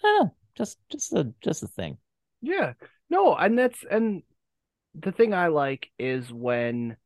I 0.03 0.07
don't 0.07 0.25
know, 0.27 0.35
just 0.55 0.79
just 0.89 1.13
a 1.13 1.33
just 1.41 1.63
a 1.63 1.67
thing. 1.67 1.99
Yeah. 2.41 2.75
No, 3.11 3.35
and 3.35 3.59
that's 3.59 3.85
and 3.91 4.23
the 4.95 5.13
thing 5.13 5.35
I 5.35 5.49
like 5.49 5.91
is 5.99 6.33
when 6.33 6.97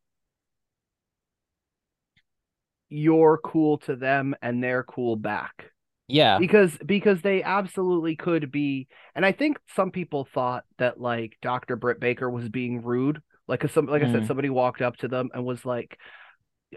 you're 2.89 3.39
cool 3.43 3.79
to 3.79 3.97
them 3.97 4.35
and 4.43 4.63
they're 4.63 4.85
cool 4.85 5.17
back. 5.17 5.71
Yeah. 6.09 6.39
Because 6.39 6.77
because 6.85 7.23
they 7.23 7.43
absolutely 7.43 8.17
could 8.17 8.53
be 8.53 8.89
and 9.15 9.25
I 9.25 9.33
think 9.33 9.59
some 9.75 9.91
people 9.91 10.29
thought 10.35 10.65
that 10.79 11.01
like 11.01 11.39
Dr. 11.41 11.77
Britt 11.77 12.01
Baker 12.01 12.29
was 12.29 12.49
being 12.49 12.83
rude. 12.83 13.23
Like 13.53 13.71
some 13.71 13.87
like 13.87 14.03
I 14.03 14.07
said 14.09 14.25
Mm. 14.25 14.27
somebody 14.27 14.51
walked 14.51 14.83
up 14.83 14.97
to 14.99 15.09
them 15.09 15.31
and 15.35 15.45
was 15.45 15.65
like 15.67 15.99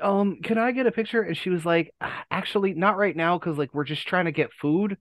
um 0.01 0.41
can 0.43 0.57
I 0.57 0.71
get 0.71 0.87
a 0.87 0.91
picture? 0.91 1.21
And 1.23 1.37
she 1.37 1.49
was 1.51 1.65
like 1.65 1.93
"Ah, 2.01 2.25
actually 2.31 2.73
not 2.75 2.97
right 2.97 3.15
now 3.15 3.39
cuz 3.39 3.57
like 3.57 3.73
we're 3.73 3.85
just 3.85 4.07
trying 4.07 4.25
to 4.25 4.33
get 4.33 4.53
food. 4.53 4.97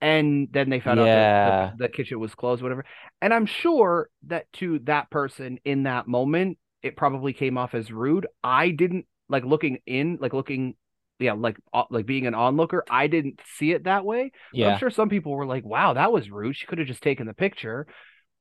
And 0.00 0.48
then 0.52 0.70
they 0.70 0.80
found 0.80 1.00
out 1.00 1.12
Yeah. 1.12 1.14
that 1.14 1.30
the, 1.42 1.54
the 1.84 1.88
kitchen 1.88 2.20
was 2.20 2.34
closed 2.34 2.62
whatever. 2.62 2.84
And 3.22 3.34
i'm 3.34 3.46
sure 3.46 4.10
that 4.28 4.52
to 4.54 4.80
that 4.84 5.10
person 5.10 5.58
in 5.64 5.84
that 5.84 6.06
moment 6.08 6.58
it 6.82 6.96
probably 6.96 7.32
came 7.32 7.58
off 7.58 7.74
as 7.74 7.90
rude. 7.92 8.26
I 8.44 8.70
didn't 8.70 9.06
like 9.28 9.44
looking 9.44 9.78
in 9.86 10.18
like 10.20 10.32
looking 10.34 10.76
yeah 11.18 11.32
like 11.32 11.58
like 11.90 12.06
being 12.06 12.26
an 12.26 12.34
onlooker 12.34 12.84
i 12.90 13.06
didn't 13.08 13.40
see 13.58 13.72
it 13.72 13.84
that 13.84 14.04
way. 14.04 14.32
But 14.60 14.68
i'm 14.68 14.74
sure 14.76 14.90
some 14.90 15.08
people 15.08 15.32
were 15.32 15.46
like 15.46 15.64
wow 15.64 15.94
that 15.94 16.12
was 16.12 16.30
rude. 16.30 16.56
She 16.56 16.66
could 16.66 16.78
have 16.78 16.88
just 16.88 17.02
taken 17.02 17.26
the 17.26 17.34
picture. 17.34 17.86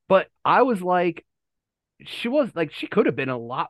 But 0.08 0.28
i 0.44 0.62
was 0.64 0.82
like 0.82 1.26
she 2.04 2.28
was 2.28 2.50
like 2.56 2.74
she 2.74 2.88
could 2.88 3.06
have 3.06 3.16
been 3.16 3.30
a 3.30 3.38
lot 3.38 3.70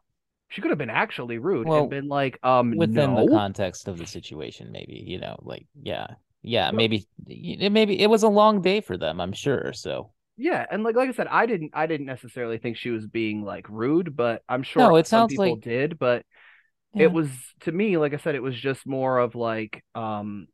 she 0.50 0.62
could 0.62 0.72
have 0.72 0.78
been 0.78 0.90
actually 0.90 1.38
rude 1.38 1.68
Well, 1.68 1.82
and 1.82 1.90
been 1.90 2.08
like 2.08 2.40
um 2.44 2.76
within 2.76 3.14
no 3.16 3.26
the 3.26 3.32
context 3.32 3.88
of 3.88 3.98
the 3.98 4.06
situation 4.06 4.72
maybe 4.72 5.04
you 5.06 5.20
know 5.20 5.38
like 5.42 5.68
yeah 5.82 6.08
yeah 6.42 6.68
Well- 6.68 6.78
maybe 6.78 7.08
it 7.28 7.72
maybe 7.72 8.00
it 8.00 8.10
was 8.10 8.24
a 8.24 8.28
long 8.30 8.62
day 8.62 8.82
for 8.82 8.98
them 8.98 9.20
i'm 9.22 9.34
sure 9.34 9.74
so 9.74 10.12
Yeah, 10.38 10.66
and 10.70 10.84
like 10.84 10.96
like 10.98 11.08
I 11.10 11.14
said, 11.14 11.28
I 11.32 11.46
didn't 11.46 11.72
I 11.74 11.88
didn't 11.88 12.08
necessarily 12.08 12.58
think 12.58 12.76
she 12.76 12.90
was 12.92 13.08
being 13.08 13.42
like 13.46 13.70
rude, 13.70 14.18
but 14.18 14.42
I'm 14.50 14.64
sure 14.64 14.82
No, 14.84 14.98
it 14.98 15.08
some 15.08 15.22
sounds 15.22 15.32
people 15.32 15.54
like- 15.56 15.64
did. 15.64 15.98
But 15.98 16.26
yeah. 16.94 17.04
it 17.06 17.12
was 17.14 17.30
to 17.62 17.72
me, 17.72 17.96
like 17.98 18.14
I 18.14 18.18
said, 18.18 18.36
it 18.36 18.44
was 18.44 18.60
just 18.70 18.86
more 18.86 19.18
of 19.26 19.34
like, 19.36 19.82
um, 19.96 20.48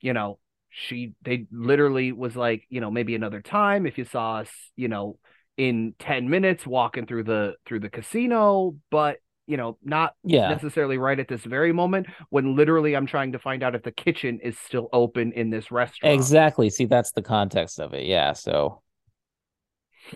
you 0.00 0.14
know, 0.14 0.38
she 0.70 1.14
they 1.22 1.46
literally 1.52 2.10
was 2.10 2.34
like, 2.34 2.66
you 2.74 2.80
know, 2.82 2.90
maybe 2.90 3.14
another 3.14 3.40
time 3.40 3.86
if 3.86 3.98
you 3.98 4.04
saw 4.04 4.42
us, 4.42 4.50
you 4.74 4.88
know, 4.88 5.16
in 5.56 5.94
ten 5.98 6.28
minutes 6.28 6.66
walking 6.66 7.06
through 7.06 7.24
the 7.24 7.54
through 7.66 7.80
the 7.80 7.90
casino, 7.90 8.76
but 8.90 9.18
you 9.46 9.56
know, 9.56 9.76
not 9.84 10.14
yeah. 10.24 10.48
necessarily 10.48 10.96
right 10.96 11.18
at 11.18 11.28
this 11.28 11.42
very 11.44 11.72
moment 11.72 12.06
when 12.30 12.56
literally 12.56 12.96
I'm 12.96 13.06
trying 13.06 13.32
to 13.32 13.38
find 13.38 13.62
out 13.62 13.74
if 13.74 13.82
the 13.82 13.92
kitchen 13.92 14.40
is 14.42 14.58
still 14.58 14.88
open 14.92 15.32
in 15.32 15.50
this 15.50 15.70
restaurant. 15.70 16.14
exactly. 16.14 16.70
See 16.70 16.86
that's 16.86 17.12
the 17.12 17.22
context 17.22 17.78
of 17.78 17.92
it. 17.92 18.04
Yeah 18.04 18.32
so 18.32 18.82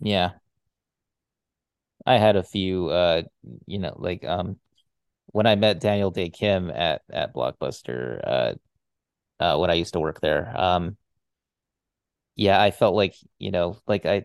yeah. 0.01 0.31
I 2.06 2.16
had 2.16 2.36
a 2.36 2.43
few 2.43 2.89
uh 2.89 3.23
you 3.66 3.78
know 3.78 3.94
like 3.98 4.24
um 4.24 4.56
when 5.27 5.47
i 5.47 5.56
met 5.56 5.78
Daniel 5.78 6.10
Dae 6.10 6.31
Kim 6.31 6.70
at 6.70 7.02
at 7.10 7.35
blockbuster 7.35 8.20
uh 8.24 8.55
uh 9.40 9.59
when 9.59 9.70
i 9.70 9.74
used 9.74 9.93
to 9.93 10.01
work 10.01 10.20
there 10.23 10.59
um 10.59 10.97
yeah 12.35 12.59
i 12.60 12.70
felt 12.70 12.94
like 12.94 13.15
you 13.39 13.51
know 13.51 13.77
like 13.86 14.06
i 14.06 14.24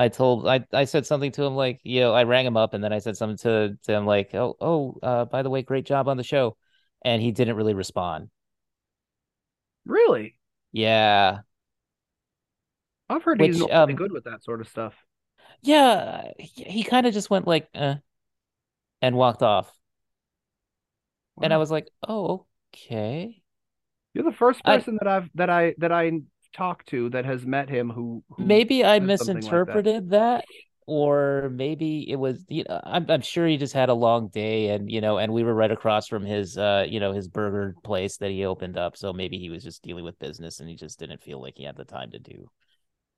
I 0.00 0.08
told 0.08 0.48
I 0.48 0.64
I 0.72 0.86
said 0.86 1.04
something 1.04 1.30
to 1.32 1.44
him 1.44 1.54
like, 1.54 1.80
you 1.84 2.00
know, 2.00 2.14
I 2.14 2.24
rang 2.24 2.46
him 2.46 2.56
up 2.56 2.72
and 2.72 2.82
then 2.82 2.90
I 2.90 3.00
said 3.00 3.18
something 3.18 3.36
to, 3.38 3.76
to 3.82 3.92
him 3.92 4.06
like, 4.06 4.34
oh, 4.34 4.56
oh, 4.58 4.98
uh, 5.02 5.24
by 5.26 5.42
the 5.42 5.50
way, 5.50 5.60
great 5.62 5.84
job 5.84 6.08
on 6.08 6.16
the 6.16 6.24
show. 6.24 6.56
And 7.04 7.20
he 7.20 7.32
didn't 7.32 7.56
really 7.56 7.74
respond. 7.74 8.30
Really? 9.84 10.36
Yeah. 10.72 11.40
I've 13.10 13.22
heard 13.24 13.40
Which 13.40 13.48
he's 13.48 13.58
normally 13.58 13.92
um 13.92 13.96
good 13.96 14.12
with 14.12 14.24
that 14.24 14.42
sort 14.42 14.62
of 14.62 14.68
stuff. 14.68 14.94
yeah, 15.62 16.32
he, 16.38 16.64
he 16.64 16.82
kind 16.82 17.06
of 17.06 17.12
just 17.12 17.28
went 17.28 17.46
like, 17.46 17.68
uh, 17.74 17.96
and 19.02 19.16
walked 19.16 19.42
off. 19.42 19.70
And 21.42 21.52
I 21.52 21.58
was 21.58 21.70
like, 21.70 21.88
oh, 22.06 22.46
okay. 22.74 23.42
You're 24.14 24.24
the 24.24 24.32
first 24.32 24.60
I 24.64 24.76
person 24.76 24.98
that 25.00 25.08
I've 25.08 25.30
that 25.34 25.50
I 25.50 25.74
that 25.78 25.92
I 25.92 26.20
talked 26.52 26.88
to 26.88 27.10
that 27.10 27.24
has 27.24 27.46
met 27.46 27.68
him 27.68 27.90
who 27.90 28.24
who 28.30 28.66
maybe 28.66 28.84
I 28.84 29.00
something 29.18 29.44
like 29.46 29.64
that. 29.66 29.84
misinterpreted 29.84 30.10
that, 30.10 30.44
or 30.86 31.50
maybe 31.54 32.10
it 32.10 32.16
was, 32.16 32.44
you 32.48 32.64
know, 32.68 32.80
I'm 32.84 33.06
I'm 33.10 33.20
sure 33.22 33.46
he 33.46 33.56
just 33.56 33.74
had 33.74 33.88
a 33.88 33.94
long 33.94 34.28
day 34.28 34.70
and 34.70 34.90
you 34.90 35.00
know, 35.00 35.18
and 35.18 35.32
we 35.32 35.44
were 35.44 35.54
right 35.54 35.70
across 35.70 36.08
from 36.08 36.24
his 36.24 36.56
uh, 36.58 36.86
you 36.88 37.00
know, 37.00 37.12
his 37.12 37.28
burger 37.28 37.76
place 37.84 38.16
that 38.18 38.30
he 38.30 38.44
opened 38.44 38.76
up. 38.78 38.96
So 38.96 39.12
maybe 39.12 39.38
he 39.38 39.50
was 39.50 39.62
just 39.64 39.82
dealing 39.82 40.04
with 40.04 40.18
business 40.18 40.60
and 40.60 40.68
he 40.68 40.76
just 40.76 40.98
didn't 40.98 41.22
feel 41.22 41.40
like 41.40 41.54
he 41.56 41.64
had 41.64 41.76
the 41.76 41.84
time 41.84 42.10
to 42.12 42.18
do 42.18 42.50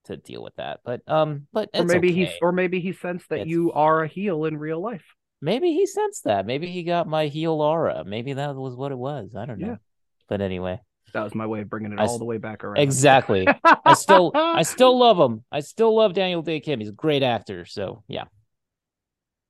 to 0.06 0.16
deal 0.16 0.42
with 0.42 0.56
that. 0.56 0.80
But 0.84 1.02
um, 1.08 1.46
but 1.52 1.70
Or 1.76 1.84
maybe 1.84 2.12
he's 2.14 2.30
okay. 2.30 2.38
or 2.40 2.50
maybe 2.50 2.80
he 2.80 2.92
sensed 2.94 3.28
that 3.28 3.42
It's 3.42 3.44
you 3.44 3.72
are 3.72 4.02
a 4.02 4.08
heel 4.08 4.46
in 4.46 4.56
real 4.56 4.80
life. 4.80 5.14
maybe 5.40 5.72
he 5.72 5.86
sensed 5.86 6.24
that. 6.24 6.46
Maybe 6.46 6.70
he 6.70 6.82
got 6.84 7.06
my 7.08 7.26
heel 7.26 7.60
aura. 7.60 8.04
Maybe 8.04 8.34
that 8.34 8.54
was 8.54 8.74
what 8.76 8.92
it 8.92 8.98
was. 8.98 9.34
I 9.34 9.44
don't 9.46 9.58
Yeah. 9.58 9.66
know. 9.66 9.78
But 10.28 10.40
anyway, 10.40 10.80
That 11.12 11.24
was 11.24 11.34
my 11.34 11.46
way 11.46 11.60
of 11.60 11.70
bringing 11.70 11.92
it 11.92 11.98
I 11.98 12.06
all 12.06 12.18
the 12.18 12.24
way 12.24 12.38
back 12.38 12.64
around. 12.64 12.78
exactly. 12.78 13.46
I 13.84 13.94
still 13.94 14.32
I 14.34 14.62
still 14.62 14.98
love 14.98 15.18
him. 15.18 15.44
I 15.52 15.60
still 15.60 15.94
love 15.94 16.14
Daniel 16.14 16.42
Dae 16.42 16.60
Kim. 16.60 16.80
He's 16.80 16.88
a 16.88 16.92
great 16.92 17.22
actor. 17.22 17.64
So 17.64 18.02
yeah. 18.08 18.24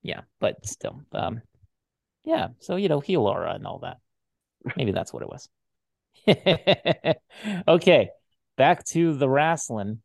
Yeah, 0.02 0.22
but 0.40 0.66
still. 0.66 1.02
Um 1.12 1.42
yeah, 2.24 2.48
so 2.60 2.76
you 2.76 2.88
know, 2.88 3.00
heel 3.00 3.26
aura 3.26 3.54
and 3.54 3.66
all 3.66 3.80
that. 3.80 3.98
Maybe 4.76 4.92
that's 4.92 5.12
what 5.12 5.22
it 5.22 5.28
was. 5.28 5.48
okay. 7.68 8.10
Back 8.56 8.84
to 8.86 9.14
the 9.14 9.28
wrestling. 9.28 10.02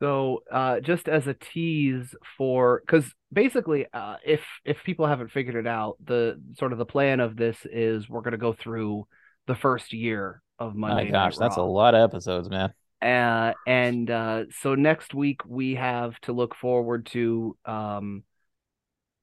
So, 0.00 0.42
uh, 0.52 0.80
just 0.80 1.08
as 1.08 1.26
a 1.26 1.34
tease 1.34 2.14
for, 2.36 2.82
because 2.84 3.10
basically, 3.32 3.86
uh, 3.92 4.16
if 4.24 4.42
if 4.64 4.82
people 4.84 5.06
haven't 5.06 5.30
figured 5.30 5.54
it 5.54 5.66
out, 5.66 5.96
the 6.04 6.40
sort 6.58 6.72
of 6.72 6.78
the 6.78 6.84
plan 6.84 7.20
of 7.20 7.36
this 7.36 7.56
is 7.64 8.08
we're 8.08 8.20
gonna 8.20 8.36
go 8.36 8.52
through 8.52 9.06
the 9.46 9.54
first 9.54 9.92
year 9.92 10.42
of 10.58 10.74
Monday 10.74 11.04
My 11.04 11.10
gosh, 11.10 11.36
that's 11.36 11.56
a 11.56 11.62
lot 11.62 11.94
of 11.94 12.08
episodes, 12.08 12.48
man. 12.48 12.72
Uh, 13.02 13.52
and 13.66 14.10
uh, 14.10 14.44
so 14.62 14.74
next 14.74 15.14
week 15.14 15.40
we 15.46 15.74
have 15.74 16.18
to 16.20 16.32
look 16.32 16.54
forward 16.54 17.06
to. 17.06 17.56
Um, 17.64 18.24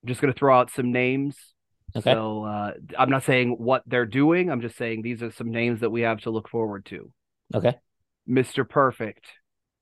I'm 0.03 0.07
just 0.07 0.21
gonna 0.21 0.33
throw 0.33 0.57
out 0.57 0.71
some 0.71 0.91
names. 0.91 1.35
Okay. 1.95 2.13
So 2.13 2.43
uh, 2.43 2.71
I'm 2.97 3.09
not 3.09 3.23
saying 3.23 3.55
what 3.57 3.83
they're 3.85 4.05
doing. 4.05 4.49
I'm 4.49 4.61
just 4.61 4.77
saying 4.77 5.01
these 5.01 5.21
are 5.23 5.31
some 5.31 5.51
names 5.51 5.81
that 5.81 5.89
we 5.89 6.01
have 6.01 6.21
to 6.21 6.29
look 6.29 6.47
forward 6.47 6.85
to. 6.85 7.11
Okay. 7.53 7.75
Mr. 8.29 8.67
Perfect, 8.67 9.25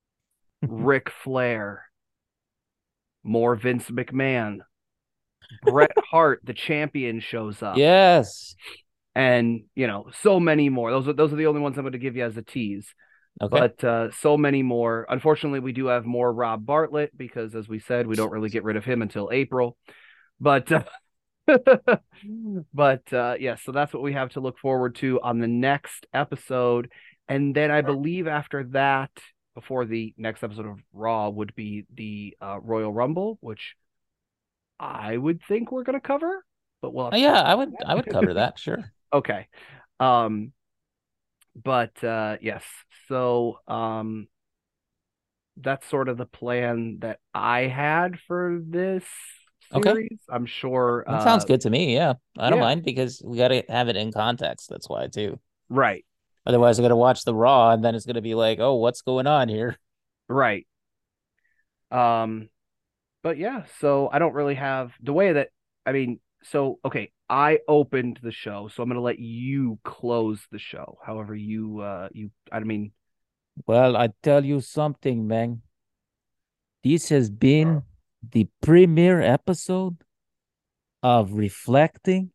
Ric 0.62 1.10
Flair, 1.22 1.84
more 3.22 3.54
Vince 3.54 3.90
McMahon, 3.90 4.58
Bret 5.62 5.92
Hart, 6.10 6.40
the 6.44 6.54
champion, 6.54 7.20
shows 7.20 7.62
up. 7.62 7.76
Yes. 7.76 8.54
And 9.14 9.64
you 9.74 9.86
know, 9.86 10.10
so 10.22 10.38
many 10.38 10.68
more. 10.68 10.90
Those 10.90 11.08
are 11.08 11.12
those 11.12 11.32
are 11.32 11.36
the 11.36 11.46
only 11.46 11.60
ones 11.60 11.76
I'm 11.76 11.84
going 11.84 11.92
to 11.92 11.98
give 11.98 12.16
you 12.16 12.24
as 12.24 12.36
a 12.36 12.42
tease. 12.42 12.94
Okay. 13.40 13.58
But 13.58 13.84
uh, 13.84 14.10
so 14.12 14.36
many 14.36 14.62
more. 14.62 15.06
Unfortunately, 15.08 15.60
we 15.60 15.72
do 15.72 15.86
have 15.86 16.04
more 16.04 16.32
Rob 16.32 16.66
Bartlett 16.66 17.16
because, 17.16 17.54
as 17.54 17.68
we 17.68 17.78
said, 17.78 18.06
we 18.06 18.16
don't 18.16 18.32
really 18.32 18.50
get 18.50 18.64
rid 18.64 18.76
of 18.76 18.84
him 18.84 19.02
until 19.02 19.30
April. 19.32 19.76
But 20.40 20.70
uh, 20.70 20.82
but 22.74 23.12
uh, 23.12 23.36
yeah, 23.38 23.56
so 23.56 23.72
that's 23.72 23.92
what 23.92 24.02
we 24.02 24.12
have 24.12 24.30
to 24.30 24.40
look 24.40 24.58
forward 24.58 24.96
to 24.96 25.20
on 25.22 25.38
the 25.38 25.48
next 25.48 26.06
episode. 26.12 26.90
And 27.28 27.54
then 27.54 27.70
I 27.70 27.80
believe 27.80 28.26
after 28.26 28.64
that, 28.72 29.10
before 29.54 29.84
the 29.84 30.14
next 30.16 30.42
episode 30.42 30.66
of 30.66 30.78
Raw, 30.92 31.28
would 31.28 31.54
be 31.54 31.86
the 31.94 32.36
uh, 32.40 32.58
Royal 32.60 32.92
Rumble, 32.92 33.38
which 33.40 33.76
I 34.78 35.16
would 35.16 35.40
think 35.46 35.70
we're 35.70 35.84
going 35.84 35.98
to 35.98 36.06
cover. 36.06 36.44
But 36.82 36.94
we'll 36.94 37.10
Oh, 37.12 37.16
yeah, 37.16 37.40
I 37.40 37.54
would. 37.54 37.72
I 37.86 37.94
would 37.94 38.06
cover 38.06 38.34
that, 38.34 38.58
sure. 38.58 38.92
Okay. 39.12 39.48
Um 39.98 40.52
but 41.54 42.02
uh 42.04 42.36
yes. 42.40 42.64
So 43.08 43.58
um 43.68 44.28
that's 45.56 45.88
sort 45.88 46.08
of 46.08 46.16
the 46.16 46.26
plan 46.26 46.98
that 47.00 47.18
I 47.34 47.62
had 47.62 48.18
for 48.26 48.60
this 48.64 49.04
Okay. 49.72 49.94
series. 49.94 50.18
I'm 50.28 50.46
sure 50.46 51.04
That 51.08 51.22
sounds 51.22 51.44
uh 51.44 51.44
good 51.44 51.60
to 51.62 51.70
me. 51.70 51.94
Yeah. 51.94 52.14
I 52.38 52.50
don't 52.50 52.60
mind 52.60 52.84
because 52.84 53.20
we 53.24 53.36
got 53.38 53.48
to 53.48 53.62
have 53.68 53.88
it 53.88 53.96
in 53.96 54.12
context. 54.12 54.68
That's 54.70 54.88
why 54.88 55.08
too. 55.08 55.38
right. 55.70 56.04
Otherwise, 56.46 56.78
I 56.78 56.82
got 56.82 56.88
to 56.88 56.96
watch 56.96 57.24
the 57.24 57.34
Raw 57.34 57.70
and 57.70 57.82
then 57.84 57.94
it's 57.94 58.04
going 58.06 58.14
to 58.16 58.20
be 58.22 58.34
like, 58.34 58.58
"Oh, 58.58 58.74
what's 58.76 59.02
going 59.02 59.26
on 59.26 59.48
here?" 59.48 59.78
Right. 60.28 60.66
Um 61.90 62.48
but 63.22 63.38
yeah, 63.38 63.64
so 63.80 64.08
I 64.12 64.18
don't 64.20 64.34
really 64.34 64.56
have 64.56 64.92
the 65.02 65.12
way 65.12 65.32
that 65.34 65.50
I 65.86 65.92
mean, 65.92 66.20
so 66.44 66.78
okay, 66.84 67.12
I 67.30 67.60
opened 67.68 68.18
the 68.22 68.32
show, 68.32 68.68
so 68.68 68.82
I'm 68.82 68.88
going 68.88 68.96
to 68.96 69.02
let 69.02 69.20
you 69.20 69.78
close 69.84 70.40
the 70.50 70.58
show. 70.58 70.98
However 71.06 71.34
you 71.34 71.78
uh 71.80 72.08
you 72.12 72.30
I 72.50 72.60
mean 72.60 72.92
Well, 73.66 73.96
I 73.96 74.08
tell 74.22 74.44
you 74.44 74.60
something, 74.60 75.26
man. 75.28 75.62
This 76.82 77.08
has 77.10 77.30
been 77.30 77.82
the 78.32 78.48
premiere 78.60 79.20
episode 79.20 80.02
of 81.02 81.32
reflecting 81.34 82.32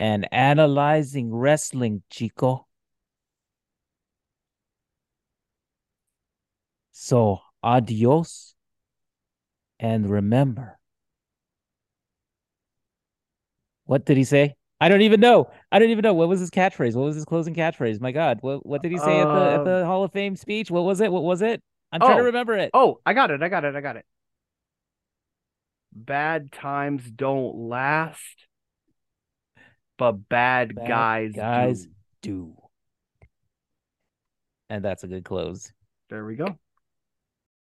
and 0.00 0.26
analyzing 0.32 1.34
wrestling, 1.34 2.02
Chico. 2.08 2.66
So, 6.92 7.40
adios. 7.62 8.54
And 9.78 10.08
remember, 10.08 10.78
what 13.92 14.06
did 14.06 14.16
he 14.16 14.24
say? 14.24 14.54
I 14.80 14.88
don't 14.88 15.02
even 15.02 15.20
know. 15.20 15.50
I 15.70 15.78
don't 15.78 15.90
even 15.90 16.02
know. 16.02 16.14
What 16.14 16.26
was 16.30 16.40
his 16.40 16.50
catchphrase? 16.50 16.94
What 16.94 17.04
was 17.04 17.14
his 17.14 17.26
closing 17.26 17.54
catchphrase? 17.54 18.00
My 18.00 18.10
God, 18.10 18.38
what 18.40 18.64
what 18.64 18.80
did 18.82 18.90
he 18.90 18.96
say 18.96 19.20
at 19.20 19.28
the 19.28 19.50
at 19.52 19.56
Um, 19.58 19.64
the 19.64 19.84
Hall 19.84 20.02
of 20.02 20.12
Fame 20.12 20.34
speech? 20.34 20.70
What 20.70 20.84
was 20.84 21.02
it? 21.02 21.12
What 21.12 21.24
was 21.24 21.42
it? 21.42 21.62
I'm 21.92 22.00
trying 22.00 22.16
to 22.16 22.22
Oh, 22.22 22.26
remember 22.26 22.56
it. 22.56 22.70
Oh, 22.72 23.00
I 23.04 23.12
got 23.12 23.30
it. 23.30 23.42
I 23.42 23.50
got 23.50 23.66
it. 23.66 23.76
I 23.76 23.82
got 23.82 23.96
it. 23.96 24.06
Bad 25.92 26.50
times 26.52 27.04
don't 27.10 27.68
last, 27.68 28.46
but 29.98 30.12
bad, 30.12 30.74
Bad 30.74 30.88
guys, 30.88 31.32
guys 31.34 31.82
do. 31.82 31.90
do. 32.22 32.56
And 34.70 34.82
that's 34.82 35.04
a 35.04 35.06
good 35.06 35.24
close. 35.26 35.70
There 36.08 36.24
we 36.24 36.36
go. 36.36 36.58